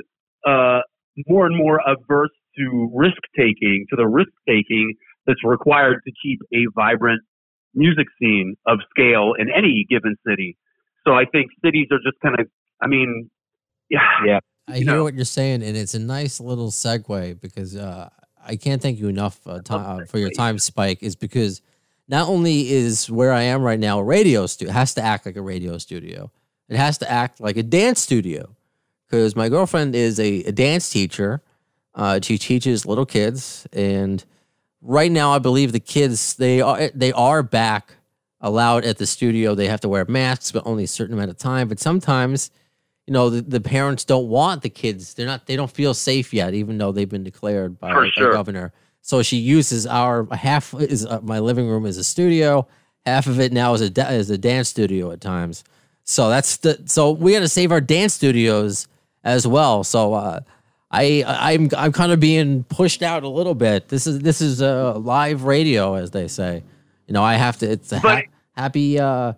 uh, 0.46 0.82
more 1.28 1.46
and 1.46 1.56
more 1.56 1.80
averse 1.86 2.32
to 2.58 2.90
risk 2.94 3.22
taking, 3.38 3.86
to 3.90 3.96
the 3.96 4.08
risk 4.08 4.32
taking 4.48 4.96
that's 5.26 5.44
required 5.44 6.02
to 6.06 6.12
keep 6.22 6.40
a 6.54 6.66
vibrant 6.76 7.22
music 7.74 8.08
scene 8.20 8.56
of 8.68 8.80
scale 8.90 9.34
in 9.40 9.48
any 9.50 9.86
given 9.90 10.16
city. 10.28 10.58
So 11.08 11.14
I 11.14 11.26
think 11.26 11.52
cities 11.64 11.88
are 11.92 12.00
just 12.00 12.20
kind 12.22 12.40
of, 12.40 12.48
I 12.82 12.88
mean, 12.88 13.30
yeah, 13.90 14.00
Yeah. 14.26 14.40
I 14.68 14.78
hear 14.78 14.86
know. 14.86 15.04
what 15.04 15.14
you're 15.14 15.26
saying, 15.26 15.62
and 15.62 15.76
it's 15.76 15.94
a 15.94 16.00
nice 16.00 16.40
little 16.40 16.72
segue 16.72 17.42
because 17.42 17.76
uh, 17.76 18.10
I 18.46 18.56
can't 18.56 18.82
thank 18.82 19.00
you 19.00 19.08
enough 19.08 19.40
uh, 19.46 19.62
uh, 19.70 20.06
for 20.06 20.18
your 20.18 20.32
time, 20.32 20.60
Spike. 20.60 21.02
Is 21.02 21.16
because 21.16 21.62
not 22.08 22.28
only 22.28 22.72
is 22.72 23.10
where 23.10 23.32
I 23.32 23.44
am 23.44 23.62
right 23.62 23.80
now 23.80 24.00
a 24.00 24.04
radio 24.04 24.46
studio, 24.46 24.72
it 24.72 24.74
has 24.74 24.94
to 24.96 25.02
act 25.02 25.26
like 25.26 25.36
a 25.36 25.42
radio 25.42 25.78
studio. 25.78 26.32
It 26.70 26.78
has 26.78 26.98
to 27.00 27.12
act 27.12 27.40
like 27.40 27.58
a 27.58 27.64
dance 27.64 28.00
studio 28.02 28.56
because 29.08 29.36
my 29.36 29.50
girlfriend 29.50 29.96
is 29.96 30.20
a, 30.20 30.44
a 30.44 30.52
dance 30.52 30.90
teacher. 30.90 31.42
Uh, 31.96 32.20
she 32.22 32.38
teaches 32.38 32.86
little 32.86 33.06
kids, 33.06 33.68
and 33.72 34.24
right 34.82 35.12
now 35.12 35.32
I 35.32 35.40
believe 35.40 35.72
the 35.72 35.80
kids 35.80 36.36
they 36.36 36.62
are 36.62 36.90
they 36.94 37.12
are 37.14 37.44
back 37.44 37.96
allowed 38.42 38.84
at 38.84 38.98
the 38.98 39.06
studio. 39.06 39.56
They 39.56 39.68
have 39.68 39.82
to 39.82 39.90
wear 39.90 40.06
masks, 40.06 40.52
but 40.52 40.64
only 40.66 40.84
a 40.84 40.88
certain 40.88 41.14
amount 41.14 41.32
of 41.32 41.38
time. 41.38 41.68
But 41.68 41.80
sometimes 41.80 42.52
you 43.08 43.14
know 43.14 43.30
the, 43.30 43.42
the 43.42 43.62
parents 43.62 44.06
don't 44.06 44.28
want 44.30 44.62
the 44.62 44.70
kids 44.70 45.14
they're 45.14 45.26
not 45.26 45.46
they 45.46 45.56
don't 45.56 45.72
feel 45.72 45.94
safe 45.94 46.34
yet 46.34 46.54
even 46.54 46.78
though 46.78 46.92
they've 46.92 47.10
been 47.10 47.24
declared 47.24 47.80
by 47.80 47.94
the 47.94 48.12
sure. 48.16 48.32
governor 48.32 48.72
so 49.02 49.22
she 49.22 49.38
uses 49.38 49.86
our 49.86 50.28
half 50.34 50.74
is 50.76 51.06
uh, 51.06 51.20
my 51.22 51.40
living 51.40 51.68
room 51.68 51.86
as 51.86 51.98
a 51.98 52.04
studio 52.04 52.66
half 53.06 53.28
of 53.28 53.40
it 53.40 53.52
now 53.52 53.74
is 53.74 53.82
a 53.82 53.90
da- 53.90 54.10
is 54.10 54.30
a 54.30 54.38
dance 54.38 54.70
studio 54.70 55.12
at 55.12 55.20
times 55.22 55.64
so 56.04 56.30
that's 56.30 56.58
the 56.58 56.82
so 56.86 57.12
we 57.12 57.34
got 57.34 57.40
to 57.40 57.48
save 57.48 57.72
our 57.72 57.82
dance 57.82 58.14
studios 58.14 58.88
as 59.24 59.46
well 59.46 59.84
so 59.84 60.14
uh 60.14 60.40
I 60.94 61.24
I'm 61.26 61.70
I'm 61.76 61.92
kind 61.92 62.12
of 62.12 62.20
being 62.20 62.64
pushed 62.66 63.02
out 63.02 63.24
a 63.24 63.28
little 63.28 63.56
bit. 63.56 63.88
This 63.88 64.06
is 64.06 64.20
this 64.20 64.42
is 64.42 64.62
a 64.62 64.92
live 64.94 65.44
radio, 65.44 65.96
as 65.96 66.12
they 66.12 66.28
say. 66.28 66.64
You 67.08 67.14
know, 67.16 67.24
I 67.24 67.34
have 67.34 67.58
to. 67.58 67.72
It's 67.72 67.92
a 67.92 67.98
ha- 68.00 68.22
happy. 68.56 69.00
uh 69.00 69.34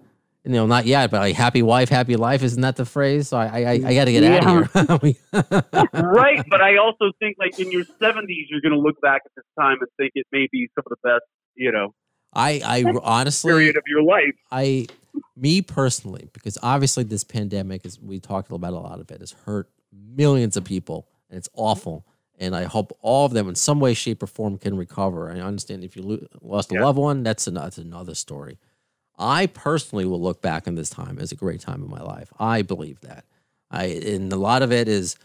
you 0.45 0.51
know, 0.51 0.67
not 0.67 0.85
yet, 0.85 1.09
but 1.11 1.19
like 1.21 1.35
happy 1.35 1.61
wife, 1.63 1.89
happy 1.89 2.15
life. 2.15 2.43
Isn't 2.43 2.61
that 2.61 2.75
the 2.75 2.85
phrase? 2.85 3.29
So 3.29 3.37
I, 3.37 3.45
I, 3.45 3.71
I 3.85 3.93
got 3.95 4.05
to 4.05 4.11
get 4.11 4.23
Yeah. 4.23 4.37
out 4.37 4.89
of 4.91 5.01
here. 5.01 5.15
right, 5.93 6.43
but 6.49 6.61
I 6.61 6.77
also 6.77 7.11
think 7.19 7.35
like 7.39 7.53
in 7.57 7.71
your 7.71 7.83
70s, 8.01 8.45
you're 8.49 8.61
going 8.61 8.73
to 8.73 8.79
look 8.79 8.99
back 9.01 9.21
at 9.25 9.31
this 9.35 9.45
time 9.59 9.77
and 9.79 9.89
think 9.97 10.11
it 10.15 10.27
may 10.31 10.47
be 10.51 10.69
some 10.75 10.83
of 10.85 10.91
the 11.01 11.09
best, 11.09 11.23
you 11.55 11.71
know, 11.71 11.93
I, 12.33 12.61
I 12.63 12.83
honestly, 13.01 13.51
period 13.51 13.77
of 13.77 13.83
your 13.87 14.03
life. 14.03 14.35
I, 14.51 14.87
me 15.35 15.61
personally, 15.61 16.29
because 16.33 16.57
obviously 16.61 17.03
this 17.05 17.23
pandemic 17.23 17.85
is, 17.85 17.99
we 17.99 18.19
talked 18.19 18.51
about 18.51 18.73
a 18.73 18.77
lot 18.79 18.99
of 18.99 19.09
it, 19.09 19.21
has 19.21 19.31
hurt 19.31 19.69
millions 19.91 20.57
of 20.57 20.63
people 20.63 21.07
and 21.29 21.37
it's 21.37 21.49
awful. 21.53 22.05
And 22.37 22.53
I 22.53 22.65
hope 22.65 22.95
all 23.01 23.25
of 23.25 23.31
them 23.31 23.47
in 23.47 23.55
some 23.55 23.79
way, 23.79 23.93
shape, 23.93 24.21
or 24.21 24.27
form 24.27 24.57
can 24.57 24.75
recover. 24.75 25.31
I 25.31 25.39
understand 25.39 25.85
if 25.85 25.95
you 25.95 26.03
lo- 26.03 26.27
lost 26.41 26.69
a 26.71 26.75
Yeah. 26.75 26.83
loved 26.83 26.99
one, 26.99 27.23
that's, 27.23 27.47
an, 27.47 27.53
that's 27.53 27.77
another 27.77 28.13
story. 28.13 28.59
I 29.17 29.47
personally 29.47 30.05
will 30.05 30.21
look 30.21 30.41
back 30.41 30.67
on 30.67 30.75
this 30.75 30.89
time 30.89 31.17
as 31.19 31.31
a 31.31 31.35
great 31.35 31.61
time 31.61 31.81
in 31.81 31.89
my 31.89 32.01
life. 32.01 32.31
I 32.39 32.61
believe 32.61 32.99
that. 33.01 33.25
I 33.71 33.85
and 33.85 34.31
a 34.31 34.37
lot 34.37 34.61
of 34.61 34.71
it 34.71 34.87
is, 34.87 35.15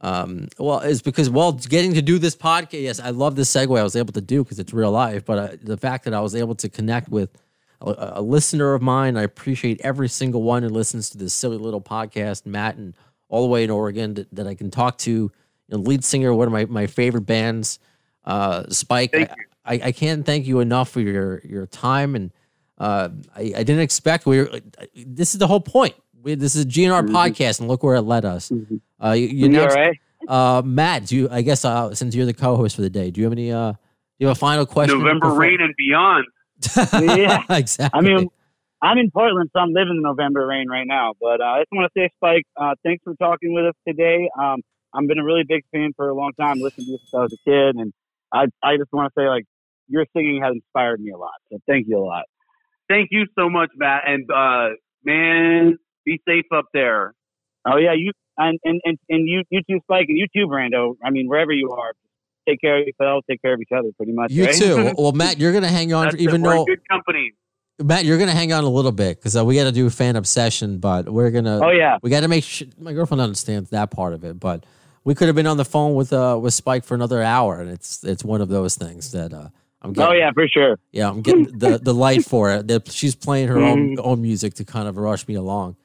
um, 0.00 0.48
well, 0.58 0.80
is 0.80 1.02
because 1.02 1.30
well, 1.30 1.52
getting 1.52 1.94
to 1.94 2.02
do 2.02 2.18
this 2.18 2.36
podcast. 2.36 2.82
Yes, 2.82 3.00
I 3.00 3.10
love 3.10 3.36
this 3.36 3.52
segue 3.52 3.78
I 3.78 3.82
was 3.82 3.96
able 3.96 4.12
to 4.14 4.20
do 4.20 4.42
because 4.42 4.58
it's 4.58 4.72
real 4.72 4.90
life. 4.90 5.24
But 5.24 5.38
uh, 5.38 5.56
the 5.62 5.76
fact 5.76 6.04
that 6.04 6.14
I 6.14 6.20
was 6.20 6.34
able 6.34 6.54
to 6.56 6.68
connect 6.68 7.08
with 7.08 7.30
a, 7.80 8.14
a 8.16 8.22
listener 8.22 8.74
of 8.74 8.82
mine, 8.82 9.16
I 9.16 9.22
appreciate 9.22 9.80
every 9.82 10.08
single 10.08 10.42
one 10.42 10.62
who 10.62 10.68
listens 10.68 11.10
to 11.10 11.18
this 11.18 11.34
silly 11.34 11.58
little 11.58 11.80
podcast, 11.80 12.46
Matt, 12.46 12.76
and 12.76 12.94
all 13.28 13.42
the 13.42 13.48
way 13.48 13.64
in 13.64 13.70
Oregon 13.70 14.14
that, 14.14 14.34
that 14.34 14.46
I 14.46 14.54
can 14.54 14.70
talk 14.70 14.98
to. 14.98 15.10
You 15.10 15.32
know, 15.68 15.78
lead 15.78 16.04
singer, 16.04 16.30
of 16.30 16.36
one 16.36 16.46
of 16.46 16.52
my 16.52 16.64
my 16.66 16.86
favorite 16.86 17.26
bands, 17.26 17.78
uh, 18.24 18.64
Spike. 18.70 19.12
Thank 19.12 19.30
I, 19.64 19.74
I, 19.74 19.80
I 19.84 19.92
can't 19.92 20.24
thank 20.24 20.46
you 20.46 20.60
enough 20.60 20.88
for 20.88 21.00
your 21.00 21.40
your 21.44 21.66
time 21.66 22.14
and 22.14 22.32
uh, 22.78 23.08
I, 23.34 23.40
I 23.40 23.62
didn't 23.62 23.80
expect 23.80 24.26
we 24.26 24.38
were. 24.38 24.60
This 24.94 25.34
is 25.34 25.38
the 25.38 25.46
whole 25.46 25.60
point. 25.60 25.94
We, 26.22 26.34
this 26.34 26.54
is 26.56 26.64
a 26.64 26.68
GNR 26.68 27.08
podcast, 27.08 27.60
and 27.60 27.68
look 27.68 27.82
where 27.82 27.94
it 27.96 28.02
led 28.02 28.24
us. 28.24 28.50
Uh, 29.02 29.10
you, 29.12 29.26
you 29.26 29.48
You 29.48 29.58
all 29.60 29.64
announced, 29.64 29.76
right? 29.76 29.98
uh, 30.28 30.62
Matt. 30.64 31.06
Do 31.06 31.16
you? 31.16 31.28
I 31.30 31.42
guess 31.42 31.64
uh, 31.64 31.94
since 31.94 32.14
you're 32.14 32.26
the 32.26 32.34
co-host 32.34 32.76
for 32.76 32.82
the 32.82 32.90
day, 32.90 33.10
do 33.10 33.20
you 33.20 33.24
have 33.26 33.32
any? 33.32 33.52
Uh, 33.52 33.72
do 33.72 33.78
you 34.18 34.26
have 34.28 34.36
a 34.36 34.40
final 34.40 34.66
question? 34.66 34.98
November 34.98 35.30
rain 35.32 35.58
and 35.60 35.74
beyond. 35.76 36.26
Yeah. 37.16 37.42
exactly. 37.50 37.98
I 37.98 38.00
mean, 38.02 38.28
I'm 38.82 38.98
in 38.98 39.10
Portland, 39.10 39.50
so 39.52 39.60
I'm 39.60 39.72
living 39.72 39.96
in 39.96 40.02
November 40.02 40.46
rain 40.46 40.68
right 40.68 40.86
now. 40.86 41.12
But 41.20 41.40
uh, 41.40 41.44
I 41.44 41.60
just 41.60 41.68
want 41.72 41.92
to 41.92 42.00
say, 42.00 42.10
Spike, 42.16 42.44
uh, 42.56 42.74
thanks 42.82 43.02
for 43.04 43.14
talking 43.14 43.52
with 43.52 43.66
us 43.66 43.74
today. 43.86 44.28
Um, 44.40 44.62
I've 44.94 45.06
been 45.06 45.18
a 45.18 45.24
really 45.24 45.44
big 45.46 45.64
fan 45.72 45.92
for 45.96 46.08
a 46.08 46.14
long 46.14 46.32
time, 46.40 46.60
listening 46.60 46.86
to 46.86 46.92
you 46.92 46.98
since 46.98 47.14
I 47.14 47.18
was 47.18 47.32
a 47.34 47.48
kid, 47.48 47.76
and 47.76 47.92
I 48.32 48.46
I 48.62 48.76
just 48.78 48.90
want 48.92 49.12
to 49.14 49.20
say, 49.20 49.28
like, 49.28 49.44
your 49.88 50.06
singing 50.16 50.40
has 50.42 50.54
inspired 50.54 51.00
me 51.00 51.10
a 51.12 51.18
lot. 51.18 51.34
So 51.52 51.58
thank 51.68 51.86
you 51.88 51.98
a 51.98 52.04
lot. 52.04 52.24
Thank 52.88 53.08
you 53.10 53.26
so 53.38 53.48
much, 53.48 53.70
Matt. 53.76 54.02
And, 54.06 54.30
uh, 54.30 54.76
man, 55.04 55.78
be 56.04 56.20
safe 56.26 56.46
up 56.54 56.66
there. 56.72 57.12
Oh 57.66 57.76
yeah, 57.78 57.92
you 57.94 58.12
and 58.38 58.58
and 58.64 58.80
and, 58.84 58.98
and 59.08 59.28
you 59.28 59.42
you 59.50 59.60
too, 59.68 59.80
Spike, 59.82 60.06
and 60.08 60.16
you 60.16 60.26
too, 60.34 60.46
Brando. 60.46 60.94
I 61.04 61.10
mean, 61.10 61.28
wherever 61.28 61.52
you 61.52 61.72
are, 61.72 61.92
take 62.48 62.60
care 62.60 62.78
of 62.78 62.86
yourselves, 62.86 63.24
take 63.28 63.42
care 63.42 63.54
of 63.54 63.60
each 63.60 63.72
other, 63.76 63.88
pretty 63.96 64.12
much. 64.12 64.30
you 64.30 64.44
right? 64.44 64.54
too. 64.54 64.92
Well, 64.98 65.12
Matt, 65.12 65.38
you're 65.38 65.52
gonna 65.52 65.68
hang 65.68 65.92
on, 65.92 66.04
That's 66.06 66.16
even 66.16 66.42
though 66.42 66.64
good 66.64 66.86
company. 66.88 67.32
Matt, 67.82 68.04
you're 68.04 68.18
gonna 68.18 68.32
hang 68.32 68.52
on 68.52 68.64
a 68.64 68.68
little 68.68 68.92
bit 68.92 69.18
because 69.18 69.36
uh, 69.36 69.44
we 69.44 69.56
got 69.56 69.64
to 69.64 69.72
do 69.72 69.90
fan 69.90 70.16
obsession, 70.16 70.78
but 70.78 71.08
we're 71.08 71.30
gonna. 71.30 71.60
Oh 71.62 71.70
yeah, 71.70 71.98
We 72.02 72.10
got 72.10 72.20
to 72.20 72.28
make 72.28 72.44
sure 72.44 72.68
my 72.78 72.92
girlfriend 72.92 73.20
understands 73.20 73.70
that 73.70 73.90
part 73.90 74.12
of 74.12 74.24
it, 74.24 74.38
but 74.38 74.64
we 75.04 75.14
could 75.14 75.26
have 75.26 75.36
been 75.36 75.46
on 75.46 75.56
the 75.56 75.64
phone 75.64 75.94
with 75.94 76.12
uh 76.12 76.38
with 76.40 76.54
Spike 76.54 76.84
for 76.84 76.94
another 76.94 77.22
hour, 77.22 77.60
and 77.60 77.70
it's 77.70 78.04
it's 78.04 78.24
one 78.24 78.40
of 78.40 78.48
those 78.48 78.76
things 78.76 79.10
that 79.12 79.34
uh 79.34 79.48
I'm 79.48 79.50
getting. 79.92 80.10
oh 80.10 80.14
yeah, 80.14 80.30
for 80.32 80.46
sure. 80.48 80.78
yeah, 80.92 81.08
I'm 81.08 81.22
getting 81.22 81.58
the 81.58 81.78
the 81.78 81.94
light 81.94 82.24
for 82.24 82.50
it. 82.52 82.68
That 82.68 82.90
she's 82.90 83.14
playing 83.14 83.48
her 83.48 83.58
own 83.58 83.96
own 84.00 84.22
music 84.22 84.54
to 84.54 84.64
kind 84.64 84.88
of 84.88 84.96
rush 84.96 85.26
me 85.28 85.34
along. 85.34 85.76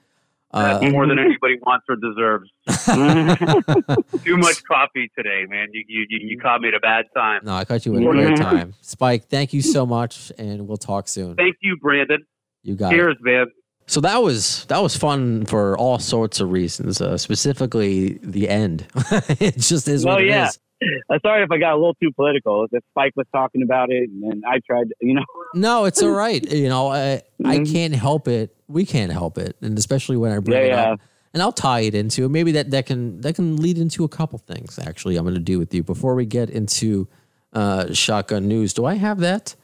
Uh, 0.53 0.79
That's 0.79 0.91
more 0.91 1.07
than 1.07 1.17
anybody 1.17 1.57
wants 1.65 1.85
or 1.87 1.95
deserves. 1.95 2.49
Too 4.25 4.35
much 4.37 4.63
coffee 4.65 5.09
today, 5.17 5.45
man. 5.49 5.69
You, 5.71 5.83
you, 5.87 6.05
you, 6.09 6.19
you 6.31 6.39
caught 6.39 6.59
me 6.59 6.67
at 6.67 6.73
a 6.73 6.79
bad 6.81 7.05
time. 7.15 7.39
no, 7.43 7.53
I 7.53 7.63
caught 7.63 7.85
you 7.85 7.95
at 7.95 8.01
a 8.01 8.05
great 8.05 8.35
time, 8.37 8.73
Spike. 8.81 9.29
Thank 9.29 9.53
you 9.53 9.61
so 9.61 9.85
much, 9.85 10.31
and 10.37 10.67
we'll 10.67 10.75
talk 10.77 11.07
soon. 11.07 11.35
Thank 11.35 11.55
you, 11.61 11.77
Brandon. 11.77 12.25
You 12.63 12.75
got 12.75 12.91
it. 12.93 12.97
Cheers, 12.97 13.15
man. 13.21 13.45
So 13.87 13.99
that 14.01 14.21
was 14.21 14.65
that 14.65 14.81
was 14.81 14.95
fun 14.95 15.45
for 15.45 15.77
all 15.77 15.99
sorts 15.99 16.39
of 16.39 16.51
reasons. 16.51 17.01
Uh, 17.01 17.17
specifically, 17.17 18.19
the 18.21 18.47
end. 18.47 18.85
it 19.39 19.57
just 19.57 19.87
is 19.87 20.05
Oh, 20.05 20.09
what 20.09 20.21
it 20.21 20.27
yeah. 20.27 20.47
is. 20.49 20.59
Sorry 21.25 21.43
if 21.43 21.51
I 21.51 21.57
got 21.57 21.73
a 21.73 21.75
little 21.75 21.93
too 21.95 22.11
political. 22.11 22.65
If 22.71 22.83
Spike 22.91 23.13
was 23.15 23.27
talking 23.33 23.61
about 23.63 23.91
it, 23.91 24.09
and, 24.09 24.43
I 24.45 24.59
tried, 24.65 24.89
to, 24.89 24.95
you 25.01 25.13
know. 25.15 25.23
No, 25.53 25.85
it's 25.85 26.01
all 26.01 26.11
right. 26.11 26.41
You 26.51 26.69
know, 26.69 26.87
I 26.87 27.21
I 27.43 27.57
Mhm. 27.57 27.71
can't 27.71 27.93
help 27.95 28.27
it. 28.27 28.55
We 28.67 28.85
can't 28.85 29.11
help 29.11 29.37
it, 29.37 29.57
and 29.61 29.77
especially 29.77 30.15
when 30.17 30.31
I 30.31 30.39
bring 30.39 30.57
Yeah, 30.57 30.63
it 30.65 30.69
yeah. 30.69 30.91
up. 30.93 30.99
And 31.33 31.41
I'll 31.43 31.51
tie 31.51 31.81
it 31.81 31.93
into 31.95 32.27
maybe 32.29 32.51
that 32.53 32.71
that 32.71 32.85
can 32.85 33.19
that 33.21 33.35
can 33.35 33.57
lead 33.57 33.77
into 33.77 34.03
a 34.05 34.07
couple 34.09 34.39
things. 34.39 34.79
Actually, 34.79 35.17
I'm 35.17 35.23
going 35.23 35.33
to 35.35 35.41
do 35.41 35.59
with 35.59 35.73
you 35.73 35.83
before 35.83 36.15
we 36.15 36.25
get 36.25 36.49
into 36.49 37.07
uh, 37.53 37.91
shotgun 37.93 38.47
news. 38.47 38.73
Do 38.73 38.85
I 38.85 38.95
have 38.95 39.19
that 39.19 39.55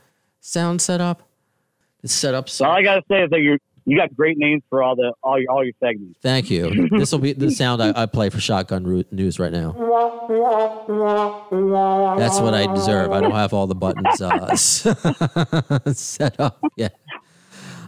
sound 0.42 0.82
set 0.82 1.00
up? 1.02 1.24
It's 2.04 2.14
set 2.14 2.34
up. 2.34 2.50
So 2.50 2.66
All 2.66 2.72
I 2.72 2.84
gotta 2.84 3.02
say 3.10 3.24
is 3.24 3.30
that 3.32 3.40
you 3.40 3.58
you 3.88 3.98
got 3.98 4.14
great 4.14 4.38
names 4.38 4.64
for 4.70 4.84
all 4.84 4.98
the 4.98 5.14
all 5.24 5.40
your 5.40 5.50
all 5.50 5.64
your 5.64 5.74
segments. 5.80 6.20
thank 6.22 6.50
you. 6.52 6.90
this 6.92 7.14
will 7.14 7.20
be 7.20 7.32
the 7.32 7.50
sound 7.50 7.82
I, 7.82 8.04
I 8.04 8.06
play 8.06 8.30
for 8.30 8.40
shotgun 8.42 9.06
news 9.12 9.40
right 9.40 9.52
now. 9.52 9.72
That's 12.20 12.42
what 12.42 12.54
I 12.54 12.68
deserve. 12.74 13.14
I 13.14 13.22
don't 13.22 13.32
have 13.32 13.54
all 13.54 13.66
the 13.66 13.76
buttons 13.76 14.22
uh, 14.22 14.56
set 15.94 16.38
up 16.38 16.60
yet. 16.76 17.00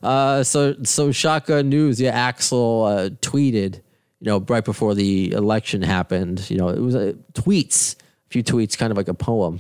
Uh, 0.02 0.42
so 0.42 0.74
so 0.84 1.12
shotgun 1.12 1.68
news. 1.68 2.00
Yeah, 2.00 2.32
Axl 2.32 2.90
uh, 2.90 3.10
tweeted, 3.22 3.76
you 3.76 3.82
know, 4.22 4.40
right 4.40 4.64
before 4.64 4.96
the 4.96 5.34
election 5.34 5.82
happened. 5.82 6.50
You 6.50 6.60
know, 6.60 6.70
it 6.70 6.80
was 6.80 6.96
uh, 6.96 7.12
tweets, 7.34 7.96
a 7.96 8.30
few 8.30 8.42
tweets, 8.42 8.78
kind 8.78 8.92
of 8.92 8.96
like 8.96 9.10
a 9.10 9.14
poem, 9.14 9.60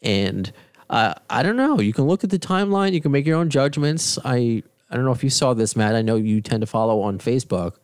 and 0.00 0.50
uh, 0.88 1.12
I 1.28 1.42
don't 1.42 1.56
know. 1.56 1.80
You 1.80 1.92
can 1.92 2.06
look 2.06 2.24
at 2.24 2.30
the 2.30 2.38
timeline. 2.38 2.92
You 2.94 3.02
can 3.02 3.12
make 3.12 3.26
your 3.26 3.36
own 3.36 3.50
judgments. 3.50 4.18
I 4.24 4.62
I 4.96 4.98
don't 4.98 5.04
know 5.04 5.12
if 5.12 5.22
you 5.22 5.28
saw 5.28 5.52
this, 5.52 5.76
Matt. 5.76 5.94
I 5.94 6.00
know 6.00 6.16
you 6.16 6.40
tend 6.40 6.62
to 6.62 6.66
follow 6.66 7.02
on 7.02 7.18
Facebook. 7.18 7.74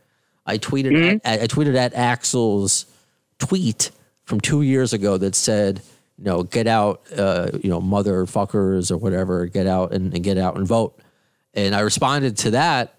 I 0.46 0.56
tweeted 0.56 1.20
at, 1.22 1.42
I 1.42 1.46
tweeted 1.46 1.76
at 1.76 1.92
Axl's 1.92 2.86
tweet 3.38 3.90
from 4.24 4.40
two 4.40 4.62
years 4.62 4.94
ago 4.94 5.18
that 5.18 5.34
said, 5.34 5.82
you 6.16 6.24
know, 6.24 6.42
get 6.42 6.66
out, 6.66 7.02
uh, 7.14 7.50
you 7.62 7.68
know, 7.68 7.82
motherfuckers 7.82 8.90
or 8.90 8.96
whatever, 8.96 9.44
get 9.44 9.66
out 9.66 9.92
and, 9.92 10.14
and 10.14 10.24
get 10.24 10.38
out 10.38 10.56
and 10.56 10.66
vote. 10.66 10.98
And 11.52 11.74
I 11.74 11.80
responded 11.80 12.38
to 12.38 12.52
that, 12.52 12.94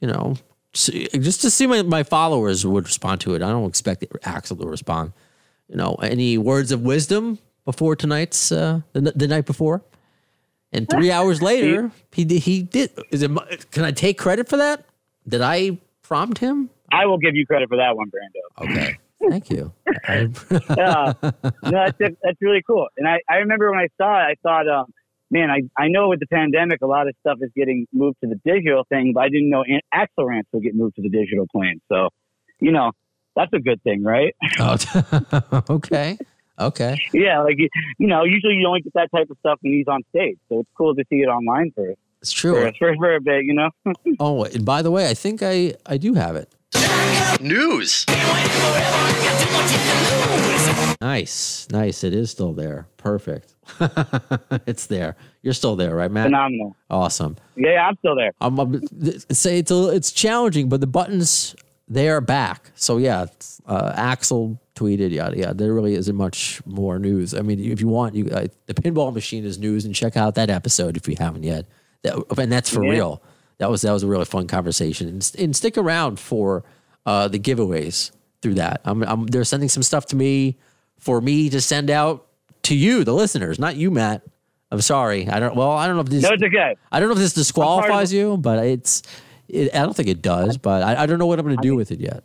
you 0.00 0.08
know, 0.08 0.36
just 0.74 1.40
to 1.40 1.50
see 1.50 1.66
my, 1.66 1.80
my 1.80 2.02
followers 2.02 2.66
would 2.66 2.84
respond 2.84 3.22
to 3.22 3.34
it. 3.36 3.40
I 3.40 3.48
don't 3.48 3.70
expect 3.70 4.04
Axel 4.22 4.58
to 4.58 4.66
respond. 4.66 5.14
You 5.66 5.76
know, 5.76 5.94
any 6.02 6.36
words 6.36 6.72
of 6.72 6.82
wisdom 6.82 7.38
before 7.64 7.96
tonight's 7.96 8.52
uh, 8.52 8.82
the, 8.92 9.00
the 9.00 9.26
night 9.26 9.46
before? 9.46 9.82
And 10.72 10.88
three 10.88 11.10
hours 11.10 11.40
later, 11.42 11.90
he 12.12 12.24
did, 12.24 12.42
he 12.42 12.62
did. 12.62 12.90
Is 13.10 13.22
it? 13.22 13.70
Can 13.70 13.84
I 13.84 13.92
take 13.92 14.18
credit 14.18 14.48
for 14.48 14.56
that? 14.56 14.84
Did 15.28 15.40
I 15.42 15.78
prompt 16.02 16.38
him? 16.38 16.70
I 16.92 17.06
will 17.06 17.18
give 17.18 17.34
you 17.34 17.46
credit 17.46 17.68
for 17.68 17.76
that 17.78 17.96
one, 17.96 18.10
Brando. 18.10 18.70
Okay, 18.70 18.96
thank 19.30 19.50
you. 19.50 19.72
I- 20.06 20.28
Yeah, 20.76 21.12
no, 21.22 21.32
that's 21.62 21.98
that's 22.22 22.38
really 22.40 22.62
cool. 22.66 22.88
And 22.96 23.08
I, 23.08 23.20
I 23.28 23.36
remember 23.36 23.70
when 23.70 23.78
I 23.80 23.88
saw 23.96 24.20
it, 24.20 24.32
I 24.32 24.34
thought, 24.42 24.68
um, 24.68 24.92
man, 25.30 25.50
I, 25.50 25.62
I 25.82 25.88
know 25.88 26.08
with 26.08 26.20
the 26.20 26.26
pandemic, 26.26 26.82
a 26.82 26.86
lot 26.86 27.08
of 27.08 27.14
stuff 27.20 27.38
is 27.40 27.50
getting 27.56 27.86
moved 27.92 28.18
to 28.22 28.28
the 28.28 28.40
digital 28.44 28.84
thing, 28.88 29.12
but 29.14 29.20
I 29.24 29.28
didn't 29.28 29.50
know 29.50 29.64
An- 29.66 29.80
Axl 29.94 30.26
Rants 30.28 30.48
would 30.52 30.62
get 30.62 30.74
moved 30.74 30.96
to 30.96 31.02
the 31.02 31.08
digital 31.08 31.46
plane. 31.50 31.80
So, 31.88 32.10
you 32.60 32.70
know, 32.72 32.92
that's 33.34 33.52
a 33.52 33.58
good 33.58 33.82
thing, 33.82 34.02
right? 34.04 34.34
Oh, 34.60 34.76
okay. 35.70 36.18
Okay. 36.58 36.96
yeah, 37.12 37.40
like 37.42 37.56
you, 37.58 37.68
you 37.98 38.06
know, 38.06 38.24
usually 38.24 38.54
you 38.54 38.66
only 38.66 38.80
get 38.80 38.94
that 38.94 39.10
type 39.14 39.28
of 39.30 39.36
stuff 39.40 39.58
when 39.60 39.72
he's 39.72 39.88
on 39.88 40.02
stage, 40.10 40.38
so 40.48 40.60
it's 40.60 40.70
cool 40.76 40.94
to 40.94 41.04
see 41.10 41.16
it 41.16 41.26
online 41.28 41.70
for 41.74 41.94
It's 42.22 42.32
true. 42.32 42.70
for, 42.78 42.94
for 42.96 43.14
a 43.14 43.20
bit, 43.20 43.44
you 43.44 43.54
know. 43.54 43.70
Oh, 44.20 44.44
and 44.44 44.64
by 44.64 44.82
the 44.82 44.90
way, 44.90 45.08
I 45.10 45.14
think 45.14 45.42
I 45.42 45.74
I 45.84 45.96
do 45.98 46.14
have 46.14 46.36
it. 46.36 46.52
News. 47.40 48.06
Nice. 51.00 51.68
Nice. 51.70 52.02
It 52.04 52.14
is 52.14 52.30
still 52.30 52.52
there. 52.52 52.86
Perfect. 52.96 53.54
it's 54.66 54.86
there. 54.86 55.16
You're 55.42 55.52
still 55.54 55.76
there, 55.76 55.94
right, 55.94 56.10
Matt? 56.10 56.26
Phenomenal. 56.26 56.74
Awesome. 56.90 57.36
Yeah, 57.56 57.72
yeah, 57.72 57.86
I'm 57.88 57.96
still 57.98 58.16
there. 58.16 58.32
I'm, 58.40 58.58
I'm 58.58 58.80
say 59.30 59.58
it's 59.58 59.70
a, 59.70 59.90
it's 59.90 60.10
challenging, 60.10 60.68
but 60.68 60.80
the 60.80 60.86
buttons 60.86 61.54
they 61.88 62.08
are 62.08 62.20
back. 62.20 62.70
So 62.74 62.96
yeah, 62.96 63.26
uh, 63.66 63.92
Axl 63.92 64.58
tweeted 64.76 65.10
yada 65.10 65.36
yada. 65.36 65.54
There 65.54 65.72
really 65.74 65.94
isn't 65.94 66.14
much 66.16 66.60
more 66.66 66.98
news. 66.98 67.34
I 67.34 67.40
mean, 67.40 67.58
if 67.60 67.80
you 67.80 67.88
want, 67.88 68.14
you 68.14 68.26
uh, 68.28 68.46
the 68.66 68.74
pinball 68.74 69.12
machine 69.12 69.44
is 69.44 69.58
news, 69.58 69.84
and 69.84 69.94
check 69.94 70.16
out 70.16 70.34
that 70.36 70.50
episode 70.50 70.96
if 70.96 71.08
you 71.08 71.16
haven't 71.18 71.42
yet. 71.42 71.66
That, 72.02 72.22
and 72.38 72.52
that's 72.52 72.70
for 72.70 72.84
Yeah. 72.84 72.90
real. 72.92 73.22
That 73.58 73.70
was 73.70 73.82
that 73.82 73.92
was 73.92 74.02
a 74.02 74.06
really 74.06 74.26
fun 74.26 74.46
conversation, 74.46 75.08
and, 75.08 75.32
and 75.38 75.56
stick 75.56 75.76
around 75.78 76.20
for 76.20 76.62
uh, 77.06 77.26
the 77.28 77.38
giveaways 77.38 78.10
through 78.42 78.54
that. 78.54 78.82
I'm, 78.84 79.02
I'm 79.02 79.26
they're 79.26 79.44
sending 79.44 79.68
some 79.70 79.82
stuff 79.82 80.06
to 80.06 80.16
me 80.16 80.58
for 80.98 81.20
me 81.20 81.48
to 81.50 81.60
send 81.60 81.90
out 81.90 82.26
to 82.64 82.74
you, 82.76 83.02
the 83.04 83.14
listeners, 83.14 83.58
not 83.58 83.76
you, 83.76 83.90
Matt. 83.90 84.22
I'm 84.70 84.80
sorry. 84.82 85.28
I 85.28 85.40
don't. 85.40 85.54
Well, 85.56 85.70
I 85.70 85.86
don't 85.86 85.96
know 85.96 86.02
if 86.02 86.08
this. 86.08 86.22
No, 86.22 86.30
it's 86.32 86.42
okay. 86.42 86.76
I 86.92 87.00
don't 87.00 87.08
know 87.08 87.14
if 87.14 87.18
this 87.18 87.32
disqualifies 87.32 88.12
you, 88.12 88.36
but 88.36 88.64
it's 88.66 89.02
It, 89.48 89.74
I 89.74 89.78
don't 89.78 89.94
think 89.96 90.08
it 90.08 90.20
does, 90.20 90.58
but 90.58 90.82
I, 90.82 91.04
I 91.04 91.06
don't 91.06 91.18
know 91.18 91.26
what 91.26 91.38
I'm 91.38 91.46
going 91.46 91.56
to 91.56 91.62
do 91.62 91.76
with 91.76 91.92
it 91.92 92.00
yet. 92.00 92.24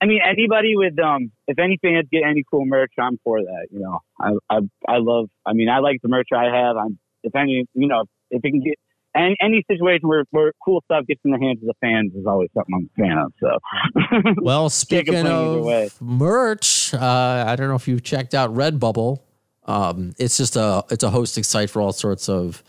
I 0.00 0.06
mean, 0.06 0.20
anybody 0.24 0.76
with 0.76 0.98
um, 1.00 1.32
if 1.46 1.58
any 1.58 1.78
fans 1.82 2.06
get 2.10 2.22
any 2.28 2.44
cool 2.48 2.64
merch, 2.64 2.92
I'm 2.98 3.18
for 3.24 3.40
that. 3.40 3.66
You 3.70 3.80
know, 3.80 3.98
I 4.20 4.30
I 4.48 4.58
I 4.86 4.98
love. 4.98 5.28
I 5.44 5.52
mean, 5.52 5.68
I 5.68 5.78
like 5.78 6.00
the 6.02 6.08
merch 6.08 6.28
I 6.34 6.44
have. 6.44 6.76
I'm 6.76 6.98
if 7.22 7.34
any, 7.34 7.66
you 7.74 7.88
know, 7.88 8.04
if 8.30 8.44
it 8.44 8.50
can 8.50 8.60
get 8.60 8.78
any 9.16 9.36
any 9.40 9.64
situation 9.70 10.08
where 10.08 10.24
where 10.30 10.52
cool 10.64 10.82
stuff 10.84 11.06
gets 11.06 11.20
in 11.24 11.32
the 11.32 11.38
hands 11.38 11.58
of 11.62 11.66
the 11.66 11.74
fans 11.80 12.12
is 12.14 12.26
always 12.26 12.50
something 12.54 12.74
I'm 12.74 12.90
a 12.96 13.08
fan 13.08 13.18
of. 13.18 13.32
So, 13.40 14.34
Well, 14.42 14.70
speaking 14.70 15.26
of 15.26 16.00
merch, 16.00 16.94
uh, 16.94 17.44
I 17.46 17.56
don't 17.56 17.68
know 17.68 17.74
if 17.74 17.88
you've 17.88 18.04
checked 18.04 18.34
out 18.34 18.54
Redbubble. 18.54 19.20
Um, 19.64 20.14
it's 20.18 20.36
just 20.36 20.56
a 20.56 20.84
it's 20.90 21.02
a 21.02 21.10
hosting 21.10 21.44
site 21.44 21.70
for 21.70 21.82
all 21.82 21.92
sorts 21.92 22.28
of 22.28 22.62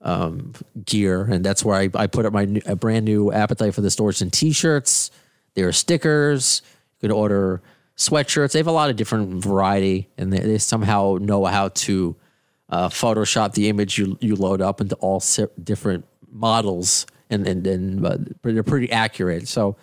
um, 0.00 0.54
gear, 0.84 1.22
and 1.22 1.44
that's 1.44 1.64
where 1.64 1.76
I, 1.76 1.90
I 1.94 2.06
put 2.06 2.24
up 2.24 2.32
my 2.32 2.46
new, 2.46 2.62
a 2.66 2.74
brand 2.74 3.04
new 3.04 3.30
appetite 3.32 3.74
for 3.74 3.82
the 3.82 3.90
stores 3.90 4.22
and 4.22 4.32
T-shirts. 4.32 5.10
There 5.54 5.68
are 5.68 5.72
stickers. 5.72 6.62
You 7.00 7.08
can 7.08 7.16
order 7.16 7.62
sweatshirts. 7.96 8.52
They 8.52 8.58
have 8.58 8.66
a 8.66 8.72
lot 8.72 8.90
of 8.90 8.96
different 8.96 9.42
variety, 9.42 10.08
and 10.16 10.32
they, 10.32 10.38
they 10.40 10.58
somehow 10.58 11.18
know 11.20 11.44
how 11.44 11.68
to 11.68 12.16
uh, 12.68 12.88
Photoshop 12.88 13.54
the 13.54 13.68
image 13.68 13.98
you 13.98 14.16
you 14.20 14.36
load 14.36 14.60
up 14.60 14.80
into 14.80 14.94
all 14.96 15.22
different 15.62 16.04
models, 16.30 17.06
and 17.28 17.46
and 17.46 17.66
and 17.66 18.06
uh, 18.06 18.16
they're 18.42 18.62
pretty 18.62 18.90
accurate. 18.92 19.48
So 19.48 19.76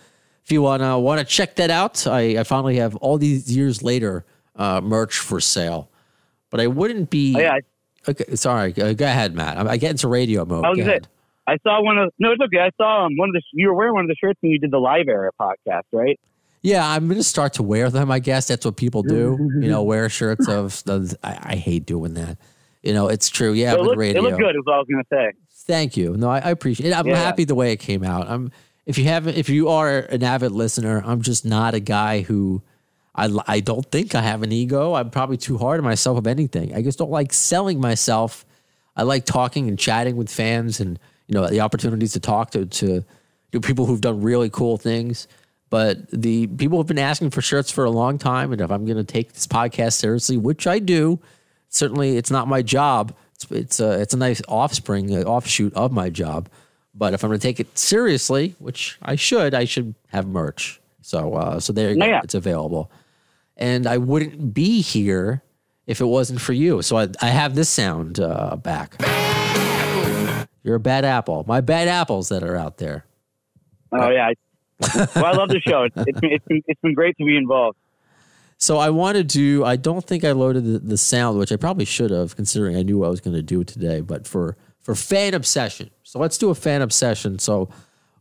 if 0.44 0.52
you 0.52 0.62
wanna 0.62 0.98
wanna 1.00 1.26
check 1.26 1.56
that 1.58 1.70
out, 1.70 2.08
I, 2.08 2.40
I 2.40 2.44
finally 2.44 2.78
have 2.78 2.96
all 2.98 3.18
these 3.18 3.56
years 3.56 3.84
later 3.84 4.26
uh, 4.56 4.82
merch 4.82 5.18
for 5.20 5.40
sale. 5.40 5.90
But 6.50 6.62
I 6.62 6.68
wouldn't 6.68 7.10
be. 7.10 7.36
oh, 7.36 7.40
yeah, 7.40 7.60
Okay, 8.08 8.36
sorry. 8.36 8.72
Go 8.72 8.86
ahead, 8.90 9.36
Matt. 9.36 9.58
I, 9.68 9.76
get 9.76 9.92
into 9.92 10.08
radio 10.08 10.46
mode. 10.46 10.64
I 10.64 10.70
was 10.70 10.78
Go 10.78 10.84
gonna 10.84 10.86
say, 10.86 10.92
ahead. 10.92 11.08
I 11.48 11.58
saw 11.64 11.82
one 11.82 11.98
of 11.98 12.12
no, 12.20 12.32
it's 12.32 12.42
okay. 12.42 12.60
I 12.60 12.72
saw 12.78 13.06
um, 13.06 13.14
one 13.16 13.30
of 13.30 13.34
the 13.34 13.42
you 13.54 13.68
were 13.70 13.74
wearing 13.74 13.94
one 13.94 14.04
of 14.04 14.10
the 14.10 14.16
shirts 14.16 14.38
when 14.42 14.52
you 14.52 14.60
did 14.60 14.72
the 14.72 14.80
live 14.80 15.08
era 15.08 15.32
podcast, 15.40 15.84
right? 15.92 16.20
Yeah, 16.62 16.86
I'm 16.88 17.08
gonna 17.08 17.24
start 17.24 17.54
to 17.54 17.64
wear 17.64 17.90
them. 17.90 18.12
I 18.12 18.20
guess 18.20 18.48
that's 18.48 18.66
what 18.66 18.76
people 18.76 19.04
do. 19.04 19.38
you 19.62 19.70
know, 19.70 19.84
wear 19.84 20.10
shirts 20.10 20.48
of. 20.48 20.84
The, 20.84 21.18
I, 21.24 21.54
I 21.54 21.56
hate 21.56 21.86
doing 21.86 22.16
that. 22.16 22.38
You 22.84 22.94
know, 22.94 23.08
it's 23.08 23.30
true. 23.30 23.54
Yeah, 23.54 23.74
it 23.74 23.80
with 23.80 23.88
looked, 23.88 23.98
radio. 23.98 24.22
it 24.22 24.24
looked 24.24 24.38
good. 24.40 24.56
Is 24.56 24.62
what 24.66 24.76
I 24.76 24.78
was 24.80 24.88
gonna 24.92 25.04
say. 25.12 25.32
Thank 25.66 25.96
you. 25.98 26.16
No, 26.18 26.30
I, 26.30 26.40
I 26.40 26.50
appreciate 26.52 26.90
it. 26.90 26.94
I'm 26.98 27.08
Yeah. 27.08 27.16
happy 27.16 27.44
the 27.44 27.56
way 27.56 27.72
it 27.72 27.78
came 27.78 28.04
out. 28.04 28.28
I'm 28.30 28.52
if 28.86 28.98
you 28.98 29.06
haven't 29.06 29.38
if 29.38 29.48
you 29.50 29.70
are 29.70 30.00
an 30.00 30.24
avid 30.24 30.52
listener, 30.52 31.02
I'm 31.06 31.22
just 31.22 31.46
not 31.46 31.74
a 31.74 31.80
guy 31.80 32.22
who 32.22 32.62
I 33.16 33.30
I 33.48 33.60
don't 33.62 33.86
think 33.92 34.16
I 34.16 34.22
have 34.22 34.44
an 34.44 34.52
ego. 34.52 34.94
I'm 34.94 35.10
probably 35.10 35.38
too 35.38 35.58
hard 35.58 35.80
on 35.80 35.84
myself 35.86 36.18
of 36.18 36.28
anything. 36.28 36.74
I 36.76 36.82
just 36.82 36.98
don't 37.00 37.12
like 37.12 37.34
selling 37.34 37.80
myself. 37.80 38.46
I 38.96 39.04
like 39.04 39.26
talking 39.26 39.68
and 39.68 39.78
chatting 39.78 40.16
with 40.18 40.30
fans 40.30 40.80
and 40.80 41.00
you 41.28 41.36
know 41.36 41.48
the 41.48 41.62
opportunities 41.62 42.14
to 42.14 42.20
talk 42.20 42.52
to 42.52 42.66
to, 42.66 43.04
to 43.52 43.62
people 43.62 43.86
who've 43.86 44.02
done 44.02 44.22
really 44.22 44.50
cool 44.50 44.78
things. 44.78 45.28
But 45.70 46.10
the 46.12 46.48
people 46.48 46.78
have 46.80 46.88
been 46.88 46.98
asking 46.98 47.32
for 47.32 47.42
shirts 47.42 47.70
for 47.72 47.84
a 47.84 47.90
long 47.90 48.18
time, 48.18 48.54
and 48.54 48.62
if 48.62 48.72
I'm 48.72 48.86
going 48.86 48.98
to 48.98 49.04
take 49.04 49.34
this 49.34 49.46
podcast 49.46 49.94
seriously, 49.94 50.38
which 50.38 50.66
I 50.66 50.80
do, 50.80 51.20
certainly 51.68 52.16
it's 52.16 52.32
not 52.32 52.48
my 52.48 52.62
job. 52.62 53.14
It's 53.36 53.52
it's 53.52 53.80
a 53.82 54.00
it's 54.02 54.14
a 54.14 54.18
nice 54.18 54.42
offspring, 54.48 55.14
uh, 55.14 55.24
offshoot 55.24 55.74
of 55.74 55.92
my 55.92 56.10
job. 56.10 56.50
But 56.96 57.14
if 57.14 57.24
I'm 57.24 57.30
going 57.30 57.40
to 57.40 57.46
take 57.48 57.60
it 57.60 57.78
seriously, 57.78 58.56
which 58.60 58.98
I 59.02 59.16
should, 59.16 59.54
I 59.54 59.66
should 59.66 59.94
have 60.08 60.26
merch. 60.26 60.80
So 61.02 61.34
uh, 61.34 61.60
so 61.60 61.74
there 61.74 61.90
you 61.92 62.00
go. 62.00 62.06
It's 62.24 62.34
available, 62.34 62.90
and 63.58 63.86
I 63.88 63.98
wouldn't 63.98 64.54
be 64.54 64.82
here 64.82 65.44
if 65.86 66.00
it 66.00 66.06
wasn't 66.06 66.40
for 66.40 66.54
you. 66.54 66.82
So 66.82 66.98
I 66.98 67.10
I 67.22 67.28
have 67.28 67.56
this 67.56 67.70
sound 67.70 68.22
uh, 68.22 68.56
back. 68.56 68.96
You're 70.68 70.76
a 70.76 70.82
bad 70.82 71.06
apple. 71.06 71.46
My 71.48 71.62
bad 71.62 71.88
apples 71.88 72.28
that 72.28 72.44
are 72.44 72.58
out 72.58 72.78
there. 72.78 73.06
Oh 73.94 74.10
yeah. 74.10 74.32
I, 74.32 75.08
well, 75.16 75.26
I 75.26 75.32
love 75.32 75.48
the 75.48 75.62
show. 75.62 75.84
It's, 75.84 75.96
it's, 75.96 76.20
been, 76.20 76.32
it's, 76.34 76.46
been, 76.46 76.62
it's 76.68 76.82
been 76.82 76.94
great 76.94 77.18
to 77.20 77.26
be 77.26 77.38
involved. 77.38 77.78
So 78.58 78.78
I 78.78 78.90
wanted 78.90 79.30
to. 79.30 79.64
I 79.64 79.78
don't 79.78 80.06
think 80.06 80.26
I 80.26 80.34
loaded 80.34 80.66
the, 80.66 80.80
the 80.80 80.98
sound, 80.98 81.40
which 81.40 81.54
I 81.54 81.56
probably 81.56 81.86
should 81.86 82.12
have, 82.12 82.36
considering 82.36 82.76
I 82.76 82.82
knew 82.82 82.98
what 82.98 83.08
I 83.08 83.10
was 83.10 83.22
going 83.22 83.38
to 83.38 83.42
do 83.42 83.64
today. 83.64 84.02
But 84.02 84.28
for 84.28 84.58
for 84.82 84.94
fan 84.94 85.34
obsession, 85.34 85.90
so 86.04 86.20
let's 86.20 86.38
do 86.38 86.50
a 86.50 86.56
fan 86.56 86.82
obsession. 86.82 87.40
So 87.40 87.70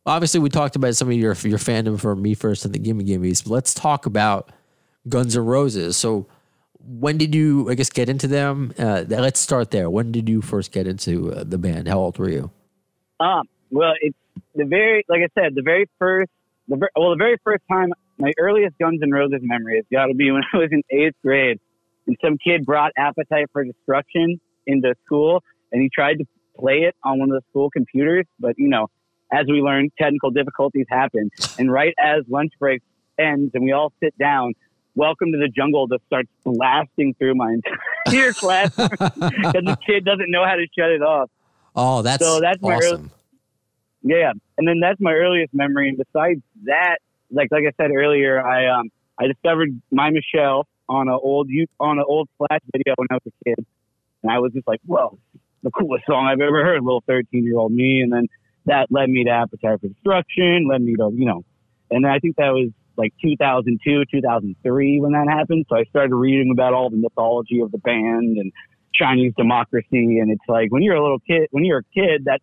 obviously 0.07 0.39
we 0.39 0.49
talked 0.49 0.77
about 0.77 0.95
some 0.95 1.09
of 1.09 1.15
your 1.15 1.35
your 1.43 1.59
fandom 1.59 1.99
for 2.01 2.15
Me 2.15 2.35
First 2.35 2.65
and 2.65 2.73
the 2.73 2.79
Gimme 2.79 3.03
Gimmes. 3.03 3.43
But 3.43 3.51
let's 3.51 3.75
talk 3.75 4.07
about 4.07 4.53
Guns 5.09 5.37
N' 5.37 5.45
Roses. 5.45 5.97
So 5.97 6.29
when 6.87 7.19
did 7.19 7.35
you, 7.35 7.71
I 7.71 7.75
guess, 7.75 7.91
get 7.91 8.09
into 8.09 8.27
them? 8.27 8.73
Uh, 8.79 9.05
let's 9.09 9.41
start 9.41 9.71
there. 9.71 9.91
When 9.91 10.13
did 10.13 10.29
you 10.29 10.43
first 10.43 10.73
get 10.73 10.87
into 10.87 11.33
uh, 11.33 11.45
the 11.45 11.59
band? 11.59 11.89
How 11.89 11.99
old 11.99 12.19
were 12.19 12.29
you? 12.29 12.51
Um, 13.21 13.43
well, 13.71 13.93
it's 14.01 14.17
the 14.55 14.65
very, 14.65 15.05
like 15.09 15.21
I 15.23 15.29
said, 15.41 15.55
the 15.55 15.63
very 15.63 15.89
first, 15.99 16.31
the 16.69 16.77
ver- 16.77 16.91
well, 16.97 17.11
the 17.11 17.17
very 17.17 17.37
first 17.45 17.63
time, 17.71 17.93
my 18.19 18.33
earliest 18.39 18.79
Guns 18.79 19.01
N' 19.03 19.11
Roses 19.11 19.41
memory 19.43 19.77
has 19.77 19.85
got 19.93 20.07
to 20.07 20.15
be 20.15 20.31
when 20.31 20.43
I 20.55 20.57
was 20.57 20.69
in 20.71 20.83
eighth 20.91 21.17
grade, 21.23 21.59
and 22.07 22.17
some 22.25 22.39
kid 22.39 22.65
brought 22.65 22.93
Appetite 22.97 23.47
for 23.53 23.65
Destruction 23.65 24.41
into 24.67 24.95
school, 25.05 25.43
and 25.73 25.83
he 25.83 25.91
tried 25.93 26.19
to 26.19 26.25
play 26.59 26.81
it 26.89 26.95
on 27.05 27.19
one 27.19 27.31
of 27.31 27.35
the 27.35 27.43
school 27.51 27.71
computers, 27.71 28.25
but 28.39 28.55
you 28.59 28.69
know, 28.69 28.89
as 29.33 29.47
we 29.49 29.61
learned, 29.61 29.91
technical 30.01 30.31
difficulties 30.31 30.87
happen, 30.89 31.31
and 31.59 31.71
right 31.71 31.95
as 31.99 32.23
lunch 32.29 32.53
break 32.59 32.83
ends, 33.19 33.51
and 33.55 33.65
we 33.65 33.73
all 33.73 33.93
sit 34.03 34.17
down. 34.19 34.55
Welcome 34.97 35.31
to 35.33 35.39
the 35.39 35.49
Jungle 35.49 35.87
just 35.89 36.05
starts 36.07 36.31
blasting 36.43 37.15
through 37.19 37.35
my 37.35 37.53
entire 37.53 38.33
class 38.33 38.75
because 38.75 39.19
the 39.19 39.77
kid 39.87 40.07
doesn't 40.07 40.31
know 40.31 40.43
how 40.43 40.55
to 40.55 40.67
shut 40.77 40.91
it 40.91 41.03
off. 41.03 41.31
Oh, 41.75 42.01
that's 42.01 42.25
So 42.25 42.41
that's 42.41 42.61
my 42.63 42.79
early- 42.83 43.11
Yeah, 44.03 44.33
and 44.57 44.67
then 44.67 44.81
that's 44.81 44.99
my 44.99 45.13
earliest 45.13 45.53
memory. 45.53 45.91
And 45.91 45.99
besides 45.99 46.41
that, 46.65 46.97
like 47.31 47.49
like 47.51 47.65
I 47.69 47.73
said 47.83 47.91
earlier, 47.95 48.43
I 48.45 48.69
um 48.69 48.89
I 49.19 49.27
discovered 49.27 49.69
my 49.91 50.09
Michelle 50.11 50.67
on 50.89 51.09
an 51.09 51.19
old 51.23 51.51
you 51.51 51.67
on 51.79 51.99
an 51.99 52.05
old 52.09 52.31
flash 52.39 52.61
video 52.75 52.95
when 52.97 53.09
I 53.11 53.15
was 53.17 53.23
a 53.27 53.45
kid, 53.45 53.67
and 54.23 54.33
I 54.33 54.39
was 54.39 54.53
just 54.55 54.67
like, 54.67 54.81
whoa, 54.87 55.19
the 55.63 55.71
coolest 55.73 56.07
song 56.07 56.27
I've 56.27 56.41
ever 56.41 56.65
heard, 56.65 56.83
little 56.83 57.05
thirteen 57.07 57.45
year 57.45 57.59
old 57.59 57.71
me. 57.73 58.01
And 58.01 58.11
then 58.11 58.29
that 58.65 58.87
led 58.91 59.11
me 59.11 59.25
to 59.25 59.31
Appetite 59.31 59.79
for 59.83 59.89
Destruction, 59.89 60.67
led 60.71 60.81
me 60.81 60.95
to 60.97 61.11
you 61.13 61.27
know, 61.27 61.45
and 61.91 62.03
then 62.03 62.11
I 62.11 62.19
think 62.19 62.37
that 62.37 62.53
was 62.55 62.71
like 62.97 63.13
2002, 63.23 64.05
2003 64.11 65.01
when 65.01 65.13
that 65.13 65.29
happened. 65.29 65.67
So 65.69 65.77
I 65.77 65.85
started 65.85 66.15
reading 66.15 66.51
about 66.53 66.75
all 66.75 66.91
the 66.91 66.97
mythology 66.97 67.61
of 67.61 67.73
the 67.73 67.79
band 67.79 68.39
and 68.39 68.53
Chinese 68.95 69.33
democracy, 69.37 70.19
and 70.19 70.31
it's 70.31 70.45
like 70.49 70.71
when 70.71 70.83
you're 70.83 70.97
a 70.97 71.03
little 71.03 71.21
kid, 71.21 71.49
when 71.51 71.65
you're 71.65 71.81
a 71.81 71.95
kid, 71.95 72.23
that's 72.25 72.43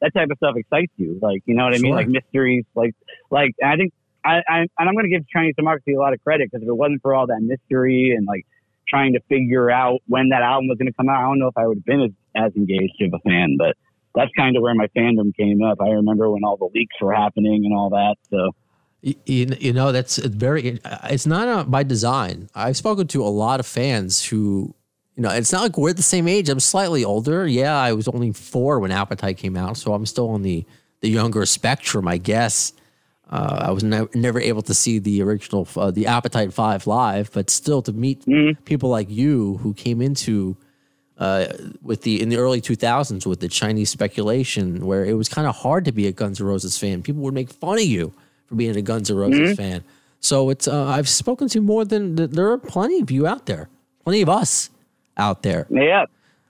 that 0.00 0.14
type 0.14 0.30
of 0.30 0.36
stuff 0.38 0.56
excites 0.56 0.92
you. 0.96 1.18
Like, 1.20 1.42
you 1.46 1.54
know 1.54 1.64
what 1.64 1.74
I 1.74 1.78
mean? 1.78 1.94
Like 1.94 2.08
mysteries, 2.08 2.64
like, 2.74 2.94
like, 3.30 3.54
and 3.60 3.70
I 3.70 3.76
think 3.76 3.92
I, 4.24 4.40
I 4.48 4.58
and 4.60 4.88
I'm 4.88 4.94
going 4.94 5.04
to 5.04 5.10
give 5.10 5.28
Chinese 5.28 5.54
democracy 5.56 5.94
a 5.94 5.98
lot 5.98 6.12
of 6.12 6.22
credit 6.22 6.50
because 6.50 6.62
if 6.62 6.68
it 6.68 6.76
wasn't 6.76 7.02
for 7.02 7.14
all 7.14 7.26
that 7.26 7.40
mystery 7.40 8.14
and 8.16 8.26
like 8.26 8.46
trying 8.88 9.12
to 9.12 9.20
figure 9.28 9.70
out 9.70 10.00
when 10.06 10.30
that 10.30 10.42
album 10.42 10.68
was 10.68 10.78
going 10.78 10.88
to 10.88 10.92
come 10.92 11.08
out, 11.08 11.18
I 11.18 11.22
don't 11.22 11.38
know 11.38 11.48
if 11.48 11.56
I 11.56 11.66
would 11.66 11.78
have 11.78 11.84
been 11.84 12.02
as, 12.02 12.10
as 12.34 12.56
engaged 12.56 13.00
of 13.02 13.14
a 13.14 13.18
fan, 13.20 13.56
but 13.58 13.76
that's 14.14 14.30
kind 14.36 14.56
of 14.56 14.62
where 14.62 14.74
my 14.74 14.88
fandom 14.96 15.34
came 15.36 15.62
up. 15.62 15.78
I 15.80 15.90
remember 15.90 16.30
when 16.30 16.44
all 16.44 16.56
the 16.56 16.68
leaks 16.74 16.96
were 17.00 17.14
happening 17.14 17.64
and 17.64 17.74
all 17.74 17.90
that. 17.90 18.16
So 18.30 18.50
You, 19.02 19.14
you 19.58 19.72
know 19.72 19.92
that's 19.92 20.18
very. 20.18 20.78
It's 21.04 21.26
not 21.26 21.48
uh, 21.48 21.64
by 21.64 21.82
design. 21.82 22.50
I've 22.54 22.76
spoken 22.76 23.06
to 23.08 23.22
a 23.22 23.28
lot 23.28 23.58
of 23.58 23.66
fans 23.66 24.24
who, 24.24 24.74
you 25.16 25.22
know, 25.22 25.30
it's 25.30 25.52
not 25.52 25.62
like 25.62 25.78
we're 25.78 25.94
the 25.94 26.02
same 26.02 26.28
age. 26.28 26.50
I'm 26.50 26.60
slightly 26.60 27.04
older. 27.04 27.46
Yeah, 27.46 27.76
I 27.78 27.92
was 27.92 28.08
only 28.08 28.32
four 28.32 28.78
when 28.78 28.90
Appetite 28.90 29.38
came 29.38 29.56
out, 29.56 29.78
so 29.78 29.94
I'm 29.94 30.04
still 30.04 30.28
on 30.30 30.42
the 30.42 30.66
the 31.00 31.08
younger 31.08 31.46
spectrum, 31.46 32.06
I 32.06 32.18
guess. 32.18 32.74
Uh, 33.30 33.66
I 33.68 33.70
was 33.70 33.84
ne- 33.84 34.08
never 34.14 34.40
able 34.40 34.62
to 34.62 34.74
see 34.74 34.98
the 34.98 35.22
original, 35.22 35.66
uh, 35.76 35.90
the 35.92 36.06
Appetite 36.08 36.52
Five 36.52 36.86
live, 36.86 37.30
but 37.32 37.48
still 37.48 37.80
to 37.82 37.92
meet 37.92 38.26
people 38.64 38.90
like 38.90 39.08
you 39.08 39.56
who 39.58 39.72
came 39.72 40.02
into 40.02 40.56
uh, 41.16 41.46
with 41.80 42.02
the 42.02 42.20
in 42.20 42.28
the 42.28 42.36
early 42.36 42.60
2000s 42.60 43.24
with 43.24 43.40
the 43.40 43.48
Chinese 43.48 43.88
speculation, 43.88 44.84
where 44.84 45.06
it 45.06 45.14
was 45.14 45.28
kind 45.28 45.46
of 45.46 45.56
hard 45.56 45.86
to 45.86 45.92
be 45.92 46.06
a 46.06 46.12
Guns 46.12 46.40
N' 46.40 46.46
Roses 46.46 46.76
fan. 46.76 47.02
People 47.02 47.22
would 47.22 47.32
make 47.34 47.50
fun 47.50 47.78
of 47.78 47.84
you 47.84 48.12
for 48.50 48.56
being 48.56 48.76
a 48.76 48.82
Guns 48.82 49.10
N' 49.10 49.16
Roses 49.16 49.56
fan. 49.56 49.82
So 50.18 50.50
it's 50.50 50.68
uh, 50.68 50.84
I've 50.86 51.08
spoken 51.08 51.48
to 51.48 51.60
more 51.62 51.84
than 51.86 52.16
there 52.16 52.50
are 52.50 52.58
plenty 52.58 53.00
of 53.00 53.10
you 53.10 53.26
out 53.26 53.46
there, 53.46 53.70
plenty 54.04 54.20
of 54.20 54.28
us 54.28 54.68
out 55.16 55.42
there. 55.42 55.66
yeah, 55.70 56.04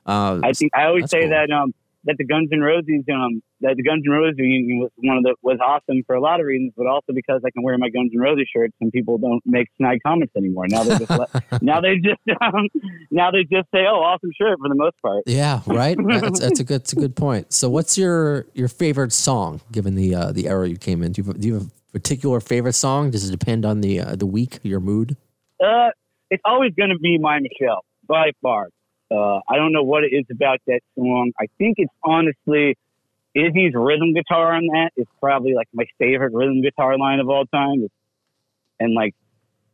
Uh, 0.07 0.41
I 0.43 0.53
think 0.53 0.73
I 0.75 0.87
always 0.87 1.09
say 1.09 1.21
cool. 1.21 1.31
that 1.31 1.51
um 1.53 1.73
that 2.05 2.17
the 2.19 2.25
Guns 2.25 2.49
N' 2.53 2.61
Roses 2.61 3.05
um 3.13 3.43
that 3.61 3.77
the 3.77 3.83
Guns 3.83 4.03
N' 4.07 4.11
Roses 4.13 4.39
reunion 4.39 4.79
was 4.81 4.91
one 4.97 5.19
of 5.19 5.23
the 5.23 5.35
was 5.43 5.59
awesome 5.63 6.03
for 6.07 6.17
a 6.17 6.21
lot 6.21 6.41
of 6.41 6.47
reasons, 6.47 6.73
but 6.77 6.87
also 6.87 7.13
because 7.13 7.43
I 7.47 7.51
can 7.51 7.63
wear 7.63 7.77
my 7.79 7.91
Guns 7.91 8.11
N' 8.15 8.21
Roses 8.21 8.49
shirts 8.53 8.75
and 8.81 8.91
people 8.91 9.19
don't 9.19 9.43
make 9.45 9.69
snide 9.77 9.99
comments 10.05 10.35
anymore. 10.35 10.67
Now 10.67 10.83
they 10.83 10.99
just 10.99 11.11
let, 11.11 11.29
now 11.63 11.81
they 11.81 11.97
just 11.99 12.21
um, 12.41 12.67
now 13.13 13.31
they 13.31 13.43
just 13.45 13.69
say, 13.73 13.85
"Oh, 13.87 14.01
awesome 14.01 14.31
shirt" 14.37 14.59
for 14.59 14.69
the 14.69 14.75
most 14.75 14.97
part. 15.03 15.23
yeah, 15.27 15.61
right. 15.67 15.97
That's, 16.09 16.41
that's 16.41 16.59
a 16.59 16.65
good. 16.65 16.81
That's 16.81 16.93
a 16.95 16.97
good 16.97 17.15
point. 17.15 17.53
So, 17.53 17.69
what's 17.71 17.97
your 17.99 18.47
your 18.55 18.69
favorite 18.69 19.13
song, 19.13 19.61
given 19.71 19.95
the 19.95 20.15
uh, 20.15 20.33
the 20.33 20.49
era 20.49 20.69
you 20.69 20.77
came 20.79 21.03
in? 21.03 21.13
Do 21.13 21.23
you, 21.23 21.33
do 21.35 21.47
you 21.49 21.55
have 21.55 21.71
particular 21.93 22.41
favorite 22.41 22.75
song? 22.75 23.11
Does 23.11 23.29
it 23.29 23.33
depend 23.33 23.65
on 23.65 23.81
the 23.81 24.01
uh, 24.01 24.17
the 24.17 24.27
week, 24.27 24.59
your 24.63 24.81
mood? 24.81 25.17
Uh, 25.63 25.91
it's 26.31 26.43
always 26.45 26.73
going 26.75 26.91
to 26.91 26.99
be 26.99 27.19
my 27.19 27.39
Michelle 27.41 27.85
by 28.07 28.33
far. 28.43 28.69
Uh, 29.11 29.41
I 29.49 29.57
don't 29.57 29.73
know 29.73 29.83
what 29.83 30.05
it 30.05 30.13
is 30.13 30.25
about 30.31 30.59
that 30.67 30.81
song. 30.95 31.33
I 31.41 31.47
think 31.59 31.77
it's 31.79 31.93
honestly 32.05 32.77
Izzy's 33.35 33.73
rhythm 33.75 34.15
guitar 34.15 34.55
on 34.55 34.67
that 34.67 34.91
is 34.97 35.07
probably 35.21 35.55
like 35.55 35.69
my 35.73 35.85
favorite 35.99 36.33
rhythm 36.33 36.63
guitar 36.63 36.97
line 36.97 37.21
of 37.21 37.29
all 37.29 37.45
time. 37.47 37.87
And 38.79 38.95
like 38.95 39.15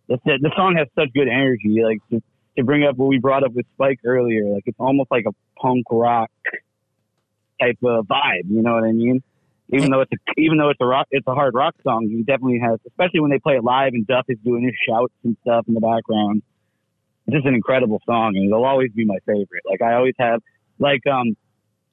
the, 0.09 0.19
the 0.25 0.51
song 0.57 0.77
has 0.77 0.89
such 0.95 1.13
good 1.15 1.29
energy. 1.29 1.83
Like 1.83 1.99
to, 2.11 2.23
to 2.57 2.65
bring 2.65 2.85
up 2.85 2.97
what 2.97 3.09
we 3.09 3.19
brought 3.19 3.45
up 3.45 3.53
with 3.53 3.67
Spike 3.75 4.01
earlier, 4.05 4.45
like 4.47 4.65
it's 4.67 4.81
almost 4.81 5.11
like 5.11 5.25
a 5.27 5.61
punk 5.61 5.85
rock 5.91 6.31
type 7.61 7.79
of 7.85 8.07
vibe. 8.07 8.49
You 8.49 8.63
know 8.63 8.75
what 8.75 8.85
I 8.85 8.93
mean? 8.93 9.23
Even 9.73 9.91
though 9.91 10.01
it's 10.01 10.13
a, 10.13 10.17
even 10.41 10.59
though 10.59 10.71
it's 10.71 10.81
a 10.81 10.87
rock, 10.87 11.09
it's 11.11 11.27
a 11.27 11.35
hard 11.35 11.55
rock 11.55 11.75
song. 11.83 12.05
You 12.09 12.23
definitely 12.25 12.61
has, 12.61 12.79
especially 12.87 13.21
when 13.21 13.31
they 13.31 13.39
play 13.41 13.55
it 13.57 13.65
live 13.65 13.95
and 13.95 14.07
Duff 14.07 14.25
is 14.29 14.39
doing 14.45 14.63
his 14.63 14.75
shouts 14.89 15.13
and 15.25 15.37
stuff 15.43 15.67
in 15.67 15.75
the 15.75 15.81
background. 15.81 16.43
It's 17.27 17.35
just 17.35 17.47
an 17.47 17.55
incredible 17.55 18.01
song, 18.07 18.37
and 18.37 18.47
it'll 18.47 18.65
always 18.65 18.93
be 18.93 19.05
my 19.05 19.19
favorite. 19.27 19.63
Like 19.69 19.83
I 19.83 19.95
always 19.95 20.15
have, 20.19 20.41
like 20.79 21.05
um, 21.09 21.37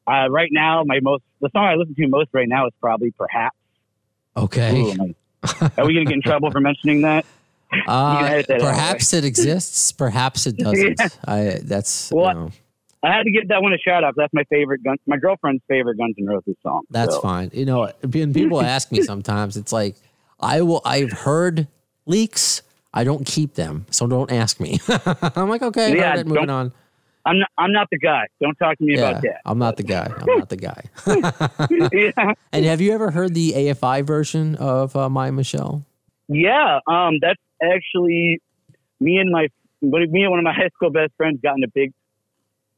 uh, 0.06 0.30
right 0.30 0.50
now 0.52 0.84
my 0.86 1.00
most 1.02 1.24
the 1.42 1.50
song 1.52 1.66
I 1.66 1.74
listen 1.76 1.96
to 1.96 2.08
most 2.08 2.30
right 2.34 2.48
now 2.48 2.68
is 2.68 2.74
probably 2.80 3.12
perhaps. 3.12 3.58
Okay. 4.38 4.80
Ooh, 4.80 4.92
I- 4.92 5.16
are 5.78 5.86
we 5.86 5.94
gonna 5.94 6.06
get 6.06 6.14
in 6.14 6.22
trouble 6.22 6.52
for 6.52 6.60
mentioning 6.62 7.02
that? 7.02 7.26
Uh, 7.88 8.44
perhaps 8.48 9.14
it 9.14 9.26
exists. 9.26 9.92
Perhaps 9.94 10.46
it 10.46 10.56
doesn't. 10.60 10.96
Yeah. 11.00 11.08
I. 11.26 11.60
That's. 11.64 12.12
Well, 12.12 12.28
you 12.28 12.34
know, 12.36 12.52
I 13.04 13.12
had 13.12 13.24
to 13.24 13.32
give 13.32 13.50
that 13.50 13.62
one 13.62 13.74
a 13.74 13.78
shout 13.78 14.04
out. 14.04 14.14
That's 14.16 14.34
my 14.34 14.44
favorite 14.46 14.84
gun, 14.84 14.98
my 15.06 15.18
girlfriend's 15.18 15.62
favorite 15.68 15.98
Guns 15.98 16.16
N' 16.18 16.26
Roses 16.26 16.56
song. 16.64 16.84
That's 16.90 17.16
So, 17.16 17.22
fine. 17.22 17.52
You 17.54 17.66
know, 17.66 17.92
when 18.04 18.34
people 18.34 18.62
ask 18.76 18.92
me 18.92 19.02
sometimes, 19.04 19.58
it's 19.58 19.74
like 19.74 19.96
I 20.40 20.62
will. 20.62 20.82
I've 20.86 21.12
heard 21.12 21.68
leaks. 22.06 22.62
I 22.94 23.04
don't 23.04 23.26
keep 23.26 23.56
them, 23.56 23.86
so 23.90 24.06
don't 24.08 24.32
ask 24.32 24.60
me. 24.60 24.80
I'm 25.36 25.50
like, 25.50 25.64
okay, 25.64 25.98
Yeah, 25.98 26.16
it, 26.18 26.28
moving 26.28 26.50
on. 26.50 26.72
I'm 27.26 27.40
not, 27.40 27.50
I'm 27.58 27.72
not 27.72 27.88
the 27.90 27.98
guy. 27.98 28.28
Don't 28.42 28.56
talk 28.56 28.78
to 28.78 28.84
me 28.84 28.96
Yeah, 28.96 29.10
about 29.10 29.22
that. 29.24 29.42
I'm 29.46 29.58
not 29.58 29.78
the 29.78 29.84
guy. 29.84 30.14
I'm 30.16 30.38
not 30.40 30.50
the 30.50 30.58
guy. 30.58 30.84
yeah. 31.94 32.34
and 32.52 32.66
have 32.66 32.82
you 32.82 32.92
ever 32.94 33.12
heard 33.12 33.34
the 33.34 33.54
AFI 33.54 34.06
version 34.06 34.56
of 34.56 34.96
uh, 34.96 35.10
My 35.10 35.32
Michelle? 35.32 35.86
Yeah, 36.28 36.80
um, 36.88 37.16
that's 37.22 37.40
actually 37.62 38.42
me 39.00 39.18
and 39.18 39.32
my 39.32 39.48
but 39.82 40.02
me 40.10 40.22
and 40.24 40.30
one 40.32 40.40
of 40.40 40.44
my 40.44 40.54
high 40.54 40.70
school 40.76 40.90
best 40.92 41.14
friends 41.18 41.40
got 41.42 41.58
in 41.58 41.64
a 41.64 41.68
big 41.74 41.94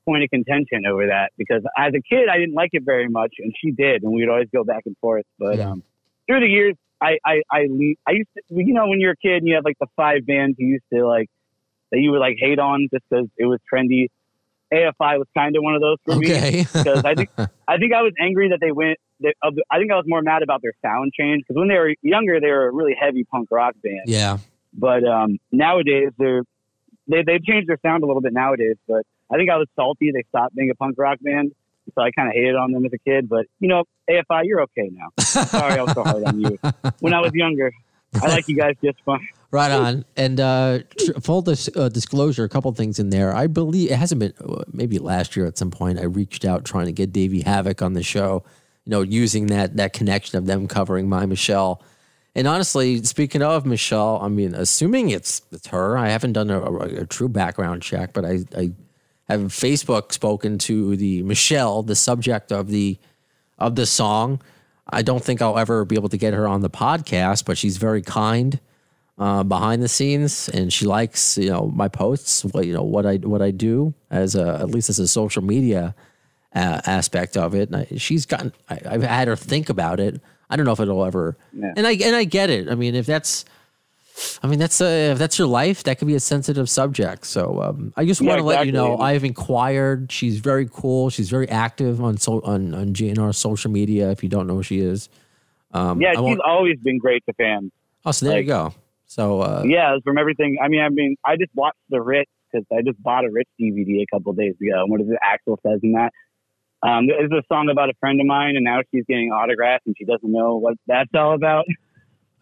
point 0.06 0.24
of 0.24 0.30
contention 0.30 0.86
over 0.86 1.08
that 1.08 1.32
because 1.38 1.62
as 1.78 1.94
a 1.96 2.02
kid 2.02 2.30
I 2.30 2.38
didn't 2.38 2.54
like 2.56 2.70
it 2.74 2.84
very 2.86 3.08
much 3.10 3.34
and 3.40 3.54
she 3.60 3.72
did 3.72 4.04
and 4.04 4.14
we'd 4.14 4.30
always 4.30 4.48
go 4.54 4.64
back 4.64 4.84
and 4.86 4.96
forth. 5.00 5.26
But 5.40 5.58
Yeah. 5.58 5.72
um, 5.72 5.84
through 6.28 6.40
the 6.42 6.48
years, 6.48 6.76
I 7.02 7.18
I 7.26 7.42
I, 7.52 7.68
le- 7.70 7.96
I 8.08 8.12
used 8.12 8.30
to 8.36 8.42
you 8.50 8.74
know 8.74 8.88
when 8.88 9.00
you're 9.02 9.12
a 9.14 9.18
kid 9.18 9.38
and 9.38 9.48
you 9.48 9.56
have 9.56 9.66
like 9.66 9.78
the 9.80 9.88
five 9.96 10.26
bands 10.26 10.56
you 10.60 10.68
used 10.68 10.86
to 10.94 11.06
like 11.08 11.30
that 11.92 12.00
you 12.00 12.12
would 12.12 12.20
like 12.20 12.38
hate 12.40 12.60
on 12.60 12.88
just 12.94 13.04
because 13.10 13.28
it 13.38 13.46
was 13.46 13.60
trendy. 13.72 14.08
AFI 14.74 15.20
was 15.20 15.28
kind 15.38 15.56
of 15.56 15.62
one 15.64 15.76
of 15.76 15.82
those 15.82 15.98
for 16.06 16.16
me 16.16 16.28
because 16.74 17.04
I 17.06 17.14
think 17.14 17.30
I 17.68 17.78
think 17.78 17.94
I 17.94 18.02
was 18.02 18.14
angry 18.20 18.50
that 18.50 18.60
they 18.60 18.72
went. 18.72 18.98
They, 19.22 19.34
the- 19.44 19.64
I 19.70 19.78
think 19.78 19.92
I 19.92 19.96
was 19.96 20.06
more 20.08 20.22
mad 20.22 20.42
about 20.42 20.62
their 20.62 20.74
sound 20.82 21.14
change 21.14 21.44
because 21.48 21.58
when 21.60 21.68
they 21.68 21.78
were 21.78 21.94
younger, 22.02 22.40
they 22.40 22.48
were 22.50 22.68
a 22.68 22.72
really 22.72 22.96
heavy 23.00 23.24
punk 23.26 23.50
rock 23.52 23.76
band. 23.84 24.02
yeah. 24.08 24.38
But 24.74 25.08
um, 25.08 25.38
nowadays, 25.52 26.10
they're 26.18 26.42
they 27.08 27.22
they've 27.24 27.44
changed 27.44 27.70
their 27.70 27.78
sound 27.86 28.04
a 28.04 28.08
little 28.08 28.22
bit 28.22 28.34
nowadays. 28.34 28.76
But 28.88 29.04
I 29.32 29.38
think 29.38 29.50
I 29.50 29.58
was 29.58 29.68
salty 29.76 30.12
they 30.12 30.24
stopped 30.30 30.56
being 30.56 30.70
a 30.70 30.76
punk 30.76 30.96
rock 30.98 31.18
band, 31.22 31.52
so 31.94 32.02
I 32.02 32.12
kind 32.12 32.28
of 32.28 32.34
hated 32.34 32.56
on 32.56 32.72
them 32.72 32.86
as 32.86 32.94
a 32.94 33.00
kid. 33.00 33.28
But 33.28 33.46
you 33.60 33.68
know, 33.68 33.84
AFI, 34.10 34.44
you're 34.44 34.62
okay 34.64 34.90
now. 34.92 35.08
Sorry, 35.24 35.80
I 35.80 35.84
was 35.84 35.94
so 35.94 36.04
hard 36.04 36.24
on 36.24 36.40
you 36.40 36.58
when 37.00 37.14
I 37.14 37.22
was 37.22 37.32
younger. 37.34 37.72
I 38.22 38.28
like 38.30 38.48
you 38.48 38.56
guys 38.56 38.76
just 38.84 39.02
fine. 39.04 39.28
Right 39.52 39.72
on. 39.72 40.06
And 40.18 40.40
uh, 40.40 40.80
tr- 41.00 41.20
full 41.22 41.42
dis- 41.42 41.70
uh, 41.76 41.90
disclosure, 41.90 42.44
a 42.44 42.50
couple 42.50 42.72
things 42.74 43.00
in 43.00 43.10
there. 43.10 43.36
I 43.36 43.48
believe 43.48 43.92
it 43.92 43.96
hasn't 43.96 44.20
been 44.20 44.34
uh, 44.44 44.64
maybe 44.72 45.00
last 45.00 45.36
year 45.36 45.46
at 45.46 45.58
some 45.58 45.72
point. 45.72 46.00
I 46.00 46.04
reached 46.04 46.46
out 46.46 46.66
trying 46.66 46.88
to 46.88 46.92
get 46.92 47.14
Davey 47.14 47.44
Havok 47.44 47.82
on 47.82 47.94
the 47.94 48.04
show. 48.04 48.44
You 48.86 48.92
know, 48.92 49.02
using 49.02 49.48
that 49.48 49.78
that 49.78 49.94
connection 49.94 50.38
of 50.38 50.46
them 50.46 50.68
covering 50.68 51.10
my 51.10 51.26
Michelle. 51.26 51.82
And 52.36 52.48
honestly, 52.48 53.02
speaking 53.04 53.42
of 53.42 53.66
Michelle, 53.66 54.20
I 54.22 54.28
mean, 54.28 54.54
assuming 54.54 55.10
it's 55.10 55.42
it's 55.52 55.68
her, 55.68 55.98
I 55.98 56.10
haven't 56.10 56.34
done 56.34 56.50
a, 56.52 56.60
a, 56.60 56.84
a 57.02 57.06
true 57.06 57.30
background 57.30 57.82
check, 57.82 58.14
but 58.14 58.26
I, 58.26 58.40
I 58.56 58.72
have 59.28 59.42
Facebook 59.42 60.12
spoken 60.12 60.58
to 60.60 60.96
the 60.96 61.24
Michelle, 61.24 61.84
the 61.84 61.96
subject 61.96 62.52
of 62.52 62.68
the 62.70 62.98
of 63.58 63.76
the 63.76 63.86
song. 63.86 64.42
I 64.90 65.02
don't 65.02 65.24
think 65.24 65.42
I'll 65.42 65.58
ever 65.58 65.84
be 65.86 65.96
able 65.96 66.10
to 66.10 66.18
get 66.18 66.34
her 66.34 66.48
on 66.48 66.62
the 66.62 66.70
podcast, 66.70 67.46
but 67.46 67.58
she's 67.58 67.78
very 67.78 68.02
kind 68.04 68.60
uh, 69.18 69.44
behind 69.44 69.82
the 69.82 69.88
scenes, 69.88 70.48
and 70.50 70.72
she 70.72 70.86
likes 70.86 71.38
you 71.38 71.50
know 71.50 71.72
my 71.74 71.88
posts, 71.88 72.44
what 72.46 72.68
you 72.68 72.74
know 72.74 72.84
what 72.84 73.06
I 73.06 73.16
what 73.18 73.42
I 73.42 73.52
do 73.52 73.94
as 74.12 74.36
a 74.36 74.58
at 74.60 74.70
least 74.70 74.90
as 74.90 75.00
a 75.00 75.08
social 75.08 75.42
media 75.44 75.96
uh, 76.54 76.82
aspect 76.86 77.36
of 77.38 77.56
it. 77.56 77.70
And 77.70 77.78
I, 77.78 77.88
she's 77.98 78.26
gotten 78.26 78.54
I, 78.70 78.80
I've 78.88 79.04
had 79.04 79.28
her 79.28 79.36
think 79.36 79.70
about 79.70 80.00
it. 80.00 80.22
I 80.50 80.56
don't 80.56 80.66
know 80.68 80.74
if 80.74 80.80
it'll 80.80 81.04
ever, 81.04 81.36
Yeah. 81.54 81.74
and 81.76 81.88
I 81.88 81.94
and 81.94 82.16
I 82.16 82.24
get 82.26 82.52
it. 82.52 82.70
I 82.70 82.76
mean, 82.76 82.94
if 82.94 83.08
that's 83.08 83.46
I 84.42 84.48
mean, 84.48 84.60
that's 84.60 84.80
a, 84.82 85.12
if 85.12 85.18
that's 85.18 85.38
your 85.38 85.48
life, 85.48 85.84
that 85.84 86.00
could 86.00 86.08
be 86.08 86.16
a 86.16 86.20
sensitive 86.20 86.70
subject. 86.70 87.26
So 87.26 87.62
um, 87.62 87.94
I 87.98 88.06
just 88.06 88.22
want 88.22 88.40
to 88.40 88.44
let 88.44 88.66
you 88.66 88.72
know. 88.72 88.98
I've 88.98 89.24
inquired. 89.24 90.12
She's 90.12 90.40
very 90.40 90.70
cool. 90.72 91.10
She's 91.10 91.30
very 91.30 91.50
active 91.50 92.02
on 92.02 92.18
so 92.18 92.42
on 92.42 92.74
on 92.74 92.94
GNR 92.94 93.36
social 93.36 93.72
media. 93.72 94.12
If 94.12 94.24
you 94.24 94.30
don't 94.30 94.48
know 94.48 94.56
who 94.56 94.64
she 94.64 94.80
is, 94.80 95.10
um, 95.74 96.02
Yeah, 96.02 96.14
she's 96.14 96.40
always 96.46 96.78
been 96.82 96.98
great 96.98 97.24
to 97.28 97.34
fans. 97.34 97.72
oh, 98.06 98.12
so 98.12 98.26
there 98.26 98.40
you 98.40 98.48
go. 98.48 98.74
So 99.06 99.42
uh, 99.42 99.64
Yeah, 99.66 99.98
from 100.04 100.18
everything. 100.18 100.58
I 100.64 100.68
mean, 100.68 100.82
I 100.82 100.90
mean, 100.90 101.16
I 101.26 101.36
just 101.36 101.52
watched 101.54 101.78
the 101.90 102.02
Ritz 102.02 102.32
because 102.52 102.66
I 102.72 102.82
just 102.82 103.02
bought 103.04 103.26
a 103.26 103.32
Ritz 103.32 103.50
DVD 103.60 104.02
a 104.02 104.06
couple 104.14 104.32
of 104.32 104.38
days 104.38 104.56
ago. 104.62 104.82
And 104.82 104.92
what 104.92 105.02
is 105.02 105.08
it? 105.10 105.18
Axl 105.24 105.58
says 105.62 105.80
in 105.84 105.94
that. 105.94 106.12
Um, 106.84 107.08
there's 107.08 107.32
a 107.32 107.42
song 107.52 107.70
about 107.72 107.90
a 107.90 107.94
friend 108.00 108.22
of 108.22 108.28
mine, 108.28 108.56
and 108.56 108.64
now 108.64 108.82
she's 108.92 109.06
getting 109.08 109.32
autographs, 109.32 109.84
and 109.88 109.96
she 109.98 110.06
doesn't 110.06 110.32
know 110.32 110.58
what 110.58 110.76
that's 110.88 111.10
all 111.16 111.34
about. 111.34 111.66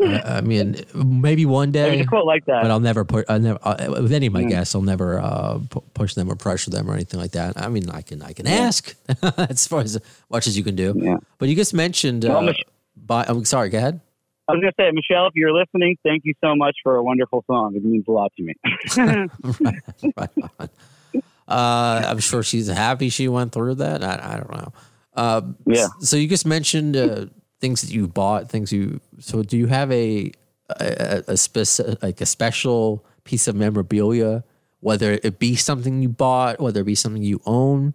I 0.07 0.41
mean, 0.41 0.75
maybe 0.93 1.45
one 1.45 1.71
day. 1.71 1.89
There's 1.91 2.01
a 2.05 2.09
quote 2.09 2.25
like 2.25 2.45
that. 2.45 2.61
but 2.61 2.71
I'll 2.71 2.79
never 2.79 3.05
put. 3.05 3.25
I 3.29 3.37
never 3.37 3.59
uh, 3.63 3.75
with 4.01 4.11
any 4.13 4.27
of 4.27 4.33
my 4.33 4.43
Mm. 4.43 4.49
guests. 4.49 4.75
I'll 4.75 4.81
never 4.81 5.19
uh, 5.19 5.59
pu- 5.69 5.83
push 5.93 6.13
them 6.13 6.29
or 6.31 6.35
pressure 6.35 6.69
them 6.71 6.89
or 6.89 6.93
anything 6.93 7.19
like 7.19 7.31
that. 7.31 7.57
I 7.61 7.69
mean, 7.69 7.89
I 7.89 8.01
can 8.01 8.21
I 8.21 8.33
can 8.33 8.47
ask 8.47 8.95
as 9.37 9.67
far 9.67 9.81
as 9.81 9.99
much 10.29 10.47
as 10.47 10.57
you 10.57 10.63
can 10.63 10.75
do. 10.75 10.93
yeah. 10.97 11.17
But 11.37 11.49
you 11.49 11.55
just 11.55 11.73
mentioned. 11.73 12.23
Well, 12.23 12.37
Uh, 12.37 12.41
Mich- 12.41 12.63
by, 12.95 13.25
I'm 13.27 13.43
sorry. 13.45 13.69
Go 13.69 13.77
ahead. 13.79 13.99
I 14.47 14.51
was 14.53 14.61
gonna 14.61 14.73
say, 14.77 14.91
Michelle, 14.91 15.27
if 15.27 15.33
you're 15.35 15.53
listening, 15.53 15.95
thank 16.03 16.23
you 16.25 16.33
so 16.43 16.53
much 16.55 16.75
for 16.83 16.95
a 16.97 17.03
wonderful 17.03 17.43
song. 17.47 17.75
It 17.75 17.83
means 17.85 18.05
a 18.07 18.11
lot 18.11 18.31
to 18.37 18.43
me. 18.43 18.53
right 20.17 20.29
on. 20.59 20.69
Uh, 21.47 22.03
I'm 22.07 22.19
sure 22.19 22.43
she's 22.43 22.67
happy 22.67 23.09
she 23.09 23.27
went 23.27 23.51
through 23.51 23.75
that. 23.75 24.03
I, 24.03 24.33
I 24.33 24.37
don't 24.37 24.51
know. 24.51 24.73
Uh, 25.15 25.41
Yeah. 25.65 25.87
So 25.99 26.15
you 26.17 26.27
just 26.27 26.45
mentioned 26.45 26.95
uh, 26.97 27.25
things 27.63 27.79
that 27.79 27.91
you 27.91 28.09
bought, 28.09 28.49
things 28.49 28.73
you. 28.73 28.99
So 29.19 29.41
do 29.41 29.57
you 29.57 29.67
have 29.67 29.89
a 29.89 30.33
a, 30.69 31.23
a 31.27 31.33
speci- 31.33 32.03
like 32.03 32.19
a 32.19 32.25
special 32.25 33.05
piece 33.23 33.47
of 33.47 33.55
memorabilia, 33.55 34.43
whether 34.81 35.13
it 35.23 35.39
be 35.39 35.55
something 35.55 36.01
you 36.01 36.09
bought, 36.09 36.59
whether 36.59 36.81
it 36.81 36.83
be 36.83 36.95
something 36.95 37.23
you 37.23 37.39
own? 37.45 37.93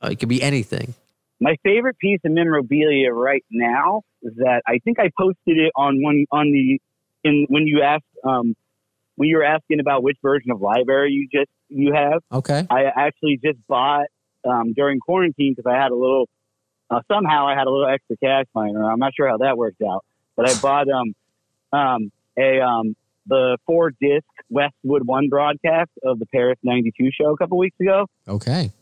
Uh, 0.00 0.10
it 0.12 0.20
could 0.20 0.28
be 0.28 0.40
anything. 0.40 0.94
My 1.40 1.56
favorite 1.64 1.98
piece 1.98 2.20
of 2.24 2.30
memorabilia 2.30 3.12
right 3.12 3.44
now 3.50 4.02
is 4.22 4.34
that 4.36 4.62
I 4.64 4.78
think 4.84 5.00
I 5.00 5.10
posted 5.18 5.58
it 5.58 5.72
on 5.74 6.00
one 6.00 6.24
on 6.30 6.52
the 6.52 6.78
in 7.28 7.46
when 7.48 7.66
you 7.66 7.82
asked 7.82 8.04
um, 8.22 8.54
when 9.16 9.28
you 9.28 9.38
were 9.38 9.44
asking 9.44 9.80
about 9.80 10.04
which 10.04 10.18
version 10.22 10.52
of 10.52 10.60
library 10.60 11.10
you 11.10 11.26
just 11.32 11.50
you 11.68 11.92
have. 11.94 12.20
Okay. 12.30 12.64
I 12.70 12.84
actually 12.94 13.40
just 13.44 13.58
bought 13.66 14.06
um, 14.48 14.72
during 14.72 15.00
quarantine 15.00 15.54
because 15.56 15.68
I 15.68 15.82
had 15.82 15.90
a 15.90 15.96
little 15.96 16.28
uh, 16.90 17.00
somehow 17.10 17.46
I 17.46 17.54
had 17.54 17.66
a 17.66 17.70
little 17.70 17.88
extra 17.88 18.16
cash 18.16 18.46
lying 18.54 18.76
around. 18.76 18.92
I'm 18.92 18.98
not 18.98 19.14
sure 19.14 19.28
how 19.28 19.38
that 19.38 19.56
worked 19.56 19.82
out, 19.82 20.04
but 20.36 20.48
I 20.48 20.58
bought 20.62 20.88
um 20.88 21.14
um 21.72 22.12
a 22.38 22.60
um 22.60 22.96
the 23.26 23.56
four 23.66 23.90
disc 23.90 24.26
Westwood 24.50 25.06
One 25.06 25.28
broadcast 25.28 25.90
of 26.02 26.18
the 26.18 26.26
Paris 26.26 26.58
'92 26.62 27.10
show 27.18 27.32
a 27.32 27.36
couple 27.36 27.58
weeks 27.58 27.78
ago. 27.80 28.06
Okay. 28.28 28.72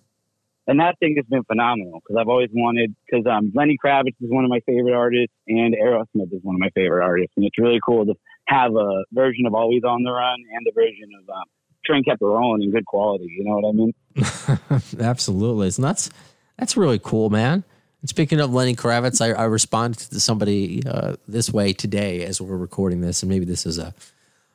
and 0.67 0.81
that 0.81 0.99
thing 0.99 1.15
has 1.17 1.27
been 1.27 1.45
phenomenal 1.45 2.01
because 2.01 2.17
I've 2.21 2.29
always 2.29 2.51
wanted 2.53 2.95
because 3.07 3.27
um, 3.27 3.53
Lenny 3.55 3.77
Kravitz 3.83 4.17
is 4.21 4.31
one 4.31 4.45
of 4.45 4.51
my 4.51 4.61
favorite 4.67 4.95
artists 4.95 5.35
and 5.47 5.75
Aerosmith 5.75 6.33
is 6.33 6.43
one 6.43 6.55
of 6.57 6.61
my 6.61 6.71
favorite 6.71 7.05
artists, 7.05 7.33
and 7.37 7.47
it's 7.47 7.59
really 7.59 7.81
cool 7.85 8.05
to 8.07 8.15
have 8.47 8.75
a 8.75 9.05
version 9.13 9.47
of 9.47 9.55
Always 9.55 9.85
on 9.85 10.03
the 10.03 10.11
Run 10.11 10.39
and 10.53 10.67
the 10.67 10.73
version 10.75 11.09
of 11.21 11.29
um, 11.29 11.45
Train 11.87 12.05
Kept 12.05 12.21
It 12.21 12.25
Rolling 12.25 12.63
in 12.63 12.71
good 12.71 12.87
quality. 12.87 13.27
You 13.37 13.45
know 13.45 13.59
what 13.59 13.69
I 13.69 13.73
mean? 13.73 15.01
Absolutely. 15.01 15.71
So 15.71 15.83
that's 15.83 16.11
that's 16.59 16.77
really 16.77 16.99
cool, 17.03 17.31
man. 17.31 17.65
And 18.03 18.09
speaking 18.09 18.41
of 18.41 18.53
Lenny 18.53 18.75
Kravitz, 18.75 19.21
I, 19.21 19.31
I 19.33 19.45
responded 19.45 20.11
to 20.11 20.21
somebody 20.21 20.83
uh, 20.87 21.15
this 21.29 21.51
way 21.53 21.73
today 21.73 22.25
as 22.25 22.41
we're 22.41 22.57
recording 22.57 23.01
this, 23.01 23.23
and 23.23 23.31
maybe 23.31 23.45
this 23.45 23.65
is 23.65 23.79
a 23.79 23.95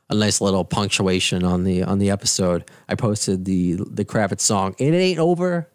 a 0.10 0.16
nice 0.16 0.40
little 0.40 0.64
punctuation 0.64 1.44
on 1.44 1.64
the 1.64 1.84
on 1.84 2.00
the 2.00 2.10
episode. 2.10 2.66
I 2.88 2.96
posted 2.96 3.46
the 3.46 3.76
the 3.76 4.06
Kravitz 4.06 4.42
song. 4.42 4.76
It 4.78 4.94
ain't 4.94 5.20
over 5.20 5.68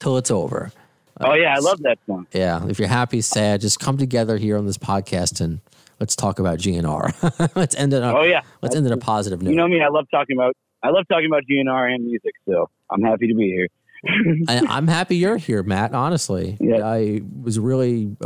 till 0.00 0.16
it's 0.16 0.30
over. 0.30 0.72
oh 1.20 1.34
yeah, 1.34 1.54
I 1.54 1.58
love 1.58 1.80
that 1.82 1.98
song. 2.06 2.26
Yeah, 2.32 2.66
if 2.66 2.78
you're 2.78 2.88
happy, 2.88 3.20
sad, 3.20 3.60
just 3.60 3.78
come 3.80 3.96
together 3.96 4.36
here 4.36 4.56
on 4.56 4.66
this 4.66 4.78
podcast 4.78 5.40
and 5.40 5.60
let's 5.98 6.16
talk 6.16 6.38
about 6.38 6.58
GNR. 6.58 7.52
let's 7.56 7.74
end 7.76 7.92
it 7.92 8.02
on 8.02 8.16
Oh 8.16 8.22
yeah, 8.22 8.42
let's 8.62 8.74
end 8.74 8.86
it 8.86 8.92
on 8.92 8.98
a 8.98 9.00
positive 9.00 9.40
note. 9.42 9.50
you 9.50 9.56
know 9.56 9.68
me. 9.68 9.80
I 9.80 9.88
love 9.88 10.06
talking 10.10 10.36
about 10.36 10.56
I 10.82 10.90
love 10.90 11.06
talking 11.08 11.26
about 11.26 11.44
GNR 11.50 11.94
and 11.94 12.04
music, 12.04 12.34
so 12.48 12.70
I'm 12.90 13.02
happy 13.02 13.28
to 13.28 13.34
be 13.34 13.44
here. 13.44 13.68
I'm 14.06 14.88
happy 14.88 15.16
you're 15.16 15.36
here, 15.36 15.62
Matt. 15.62 15.92
Honestly, 15.92 16.56
Yeah. 16.60 16.86
I 16.86 17.22
was 17.42 17.58
really, 17.58 18.16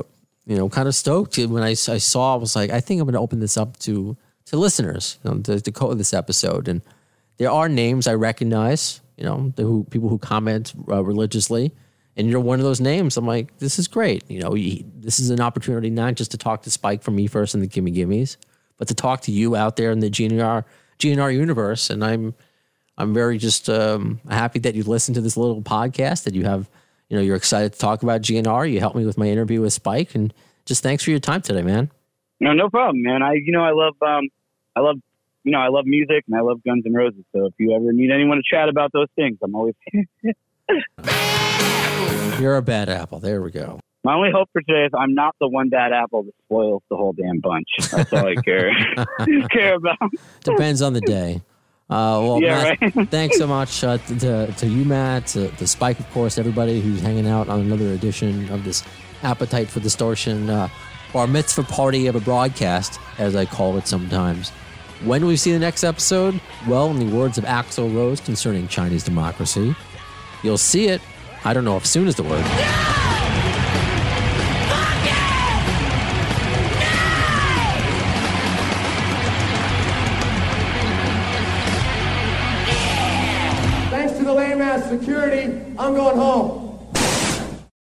you 0.46 0.56
know, 0.56 0.68
kind 0.68 0.88
of 0.88 0.94
stoked 0.94 1.36
when 1.38 1.62
I, 1.62 1.70
I 1.70 1.74
saw. 1.74 2.34
I 2.34 2.36
was 2.36 2.55
like, 2.55 2.70
I 2.70 2.80
think 2.80 3.01
I'm 3.01 3.06
going 3.06 3.14
to 3.14 3.20
open 3.20 3.40
this 3.40 3.56
up 3.56 3.78
to 3.80 4.16
to 4.46 4.56
listeners, 4.59 5.18
you 5.24 5.30
know, 5.30 5.40
to, 5.40 5.60
to 5.60 5.72
co 5.72 5.94
this 5.94 6.12
episode. 6.12 6.68
And 6.68 6.82
there 7.38 7.51
are 7.51 7.68
names 7.68 8.06
I 8.06 8.14
recognize, 8.14 9.01
you 9.16 9.24
know, 9.24 9.52
the 9.56 9.62
who 9.62 9.84
people 9.84 10.09
who 10.09 10.18
comment 10.18 10.72
uh, 10.88 11.02
religiously, 11.02 11.72
and 12.16 12.28
you're 12.28 12.40
one 12.40 12.60
of 12.60 12.64
those 12.64 12.80
names. 12.80 13.16
I'm 13.16 13.26
like, 13.26 13.59
this 13.59 13.78
is 13.78 13.88
great. 13.88 14.22
You 14.28 14.40
know, 14.40 14.55
you, 14.55 14.84
this 14.94 15.18
is 15.18 15.30
an 15.30 15.40
opportunity 15.40 15.90
not 15.90 16.14
just 16.14 16.30
to 16.32 16.38
talk 16.38 16.62
to 16.62 16.70
Spike 16.70 17.02
from 17.02 17.16
Me 17.16 17.26
First 17.26 17.55
and 17.55 17.62
the 17.62 17.66
Gimme 17.66 17.90
Gimmes, 17.90 18.36
but 18.78 18.88
to 18.88 18.94
talk 18.94 19.22
to 19.22 19.32
you 19.32 19.56
out 19.56 19.76
there 19.76 19.90
in 19.90 20.01
the 20.01 20.10
GNR 20.10 20.64
GNR 20.98 21.34
universe. 21.34 21.90
And 21.90 22.05
I'm 22.05 22.34
I'm 22.96 23.12
very 23.12 23.38
just 23.38 23.68
um, 23.68 24.20
happy 24.30 24.60
that 24.60 24.74
you 24.74 24.84
listened 24.84 25.16
to 25.16 25.20
this 25.20 25.36
little 25.36 25.62
podcast. 25.62 26.24
That 26.24 26.34
you 26.34 26.44
have, 26.44 26.68
you 27.08 27.16
know, 27.16 27.22
you're 27.22 27.36
excited 27.36 27.72
to 27.72 27.78
talk 27.78 28.02
about 28.02 28.22
GNR. 28.22 28.70
You 28.70 28.80
helped 28.80 28.96
me 28.96 29.04
with 29.04 29.18
my 29.18 29.26
interview 29.26 29.60
with 29.60 29.72
Spike, 29.72 30.14
and 30.14 30.32
just 30.64 30.82
thanks 30.82 31.04
for 31.04 31.10
your 31.10 31.20
time 31.20 31.42
today, 31.42 31.62
man. 31.62 31.90
No, 32.40 32.52
no 32.52 32.68
problem, 32.68 33.02
man. 33.02 33.22
I, 33.22 33.34
you 33.34 33.52
know, 33.52 33.62
I 33.62 33.72
love, 33.72 33.94
um, 34.02 34.28
I 34.76 34.80
love, 34.80 34.96
you 35.44 35.52
know, 35.52 35.58
I 35.58 35.68
love 35.68 35.86
music 35.86 36.24
and 36.26 36.36
I 36.36 36.40
love 36.40 36.62
Guns 36.64 36.84
N' 36.86 36.92
Roses. 36.92 37.24
So 37.32 37.46
if 37.46 37.54
you 37.58 37.74
ever 37.74 37.92
need 37.92 38.10
anyone 38.10 38.38
to 38.38 38.42
chat 38.44 38.68
about 38.68 38.92
those 38.92 39.08
things, 39.16 39.38
I'm 39.42 39.54
always. 39.54 39.74
You're 42.40 42.56
a 42.56 42.62
bad 42.62 42.88
apple. 42.88 43.20
There 43.20 43.40
we 43.40 43.50
go. 43.50 43.80
My 44.02 44.14
only 44.14 44.30
hope 44.30 44.50
for 44.52 44.60
today 44.60 44.84
is 44.84 44.92
I'm 44.96 45.14
not 45.14 45.34
the 45.40 45.48
one 45.48 45.70
bad 45.70 45.92
apple 45.92 46.24
that 46.24 46.34
spoils 46.44 46.82
the 46.90 46.96
whole 46.96 47.14
damn 47.14 47.40
bunch. 47.40 47.68
That's 47.90 48.12
all 48.12 48.26
I 48.26 48.34
care 48.34 48.70
care 49.50 49.76
about. 49.76 50.10
Depends 50.42 50.82
on 50.82 50.92
the 50.92 51.00
day. 51.00 51.40
Uh, 51.90 52.19
well, 52.23 52.43
Yeah, 52.43 52.77
Matt, 52.81 52.97
right. 52.97 53.11
thanks 53.11 53.36
so 53.39 53.47
much 53.47 53.85
uh, 53.85 53.98
to, 53.98 54.51
to 54.52 54.66
you, 54.66 54.85
Matt, 54.85 55.27
to, 55.28 55.48
to 55.48 55.66
Spike, 55.66 56.01
of 56.01 56.11
course, 56.11 56.39
everybody 56.39 56.81
who's 56.81 57.01
hanging 57.01 57.28
out 57.28 57.48
on 57.48 57.61
another 57.61 57.93
edition 57.93 58.51
of 58.51 58.65
this 58.65 58.82
Appetite 59.23 59.69
for 59.69 59.81
Distortion 59.81 60.48
uh, 60.48 60.69
bar 61.12 61.27
mitzvah 61.27 61.62
party 61.65 62.06
of 62.06 62.16
a 62.16 62.20
broadcast, 62.20 62.98
as 63.19 63.36
I 63.36 63.44
call 63.47 63.77
it 63.77 63.86
sometimes. 63.86 64.51
When 65.05 65.27
we 65.27 65.36
see 65.36 65.52
the 65.52 65.59
next 65.59 65.85
episode? 65.85 66.40
Well, 66.66 66.90
in 66.90 66.98
the 66.98 67.15
words 67.15 67.36
of 67.36 67.44
Axl 67.44 67.94
Rose 67.94 68.20
concerning 68.20 68.69
Chinese 68.69 69.05
democracy, 69.05 69.77
you'll 70.43 70.56
see 70.59 70.86
it. 70.89 71.02
I 71.44 71.52
don't 71.52 71.65
know 71.65 71.77
if 71.77 71.85
soon 71.85 72.09
is 72.09 72.16
the 72.16 72.23
word. 72.23 72.44
Thanks 72.44 73.23
I'm 85.76 85.92
going 85.92 86.16
home. 86.16 86.63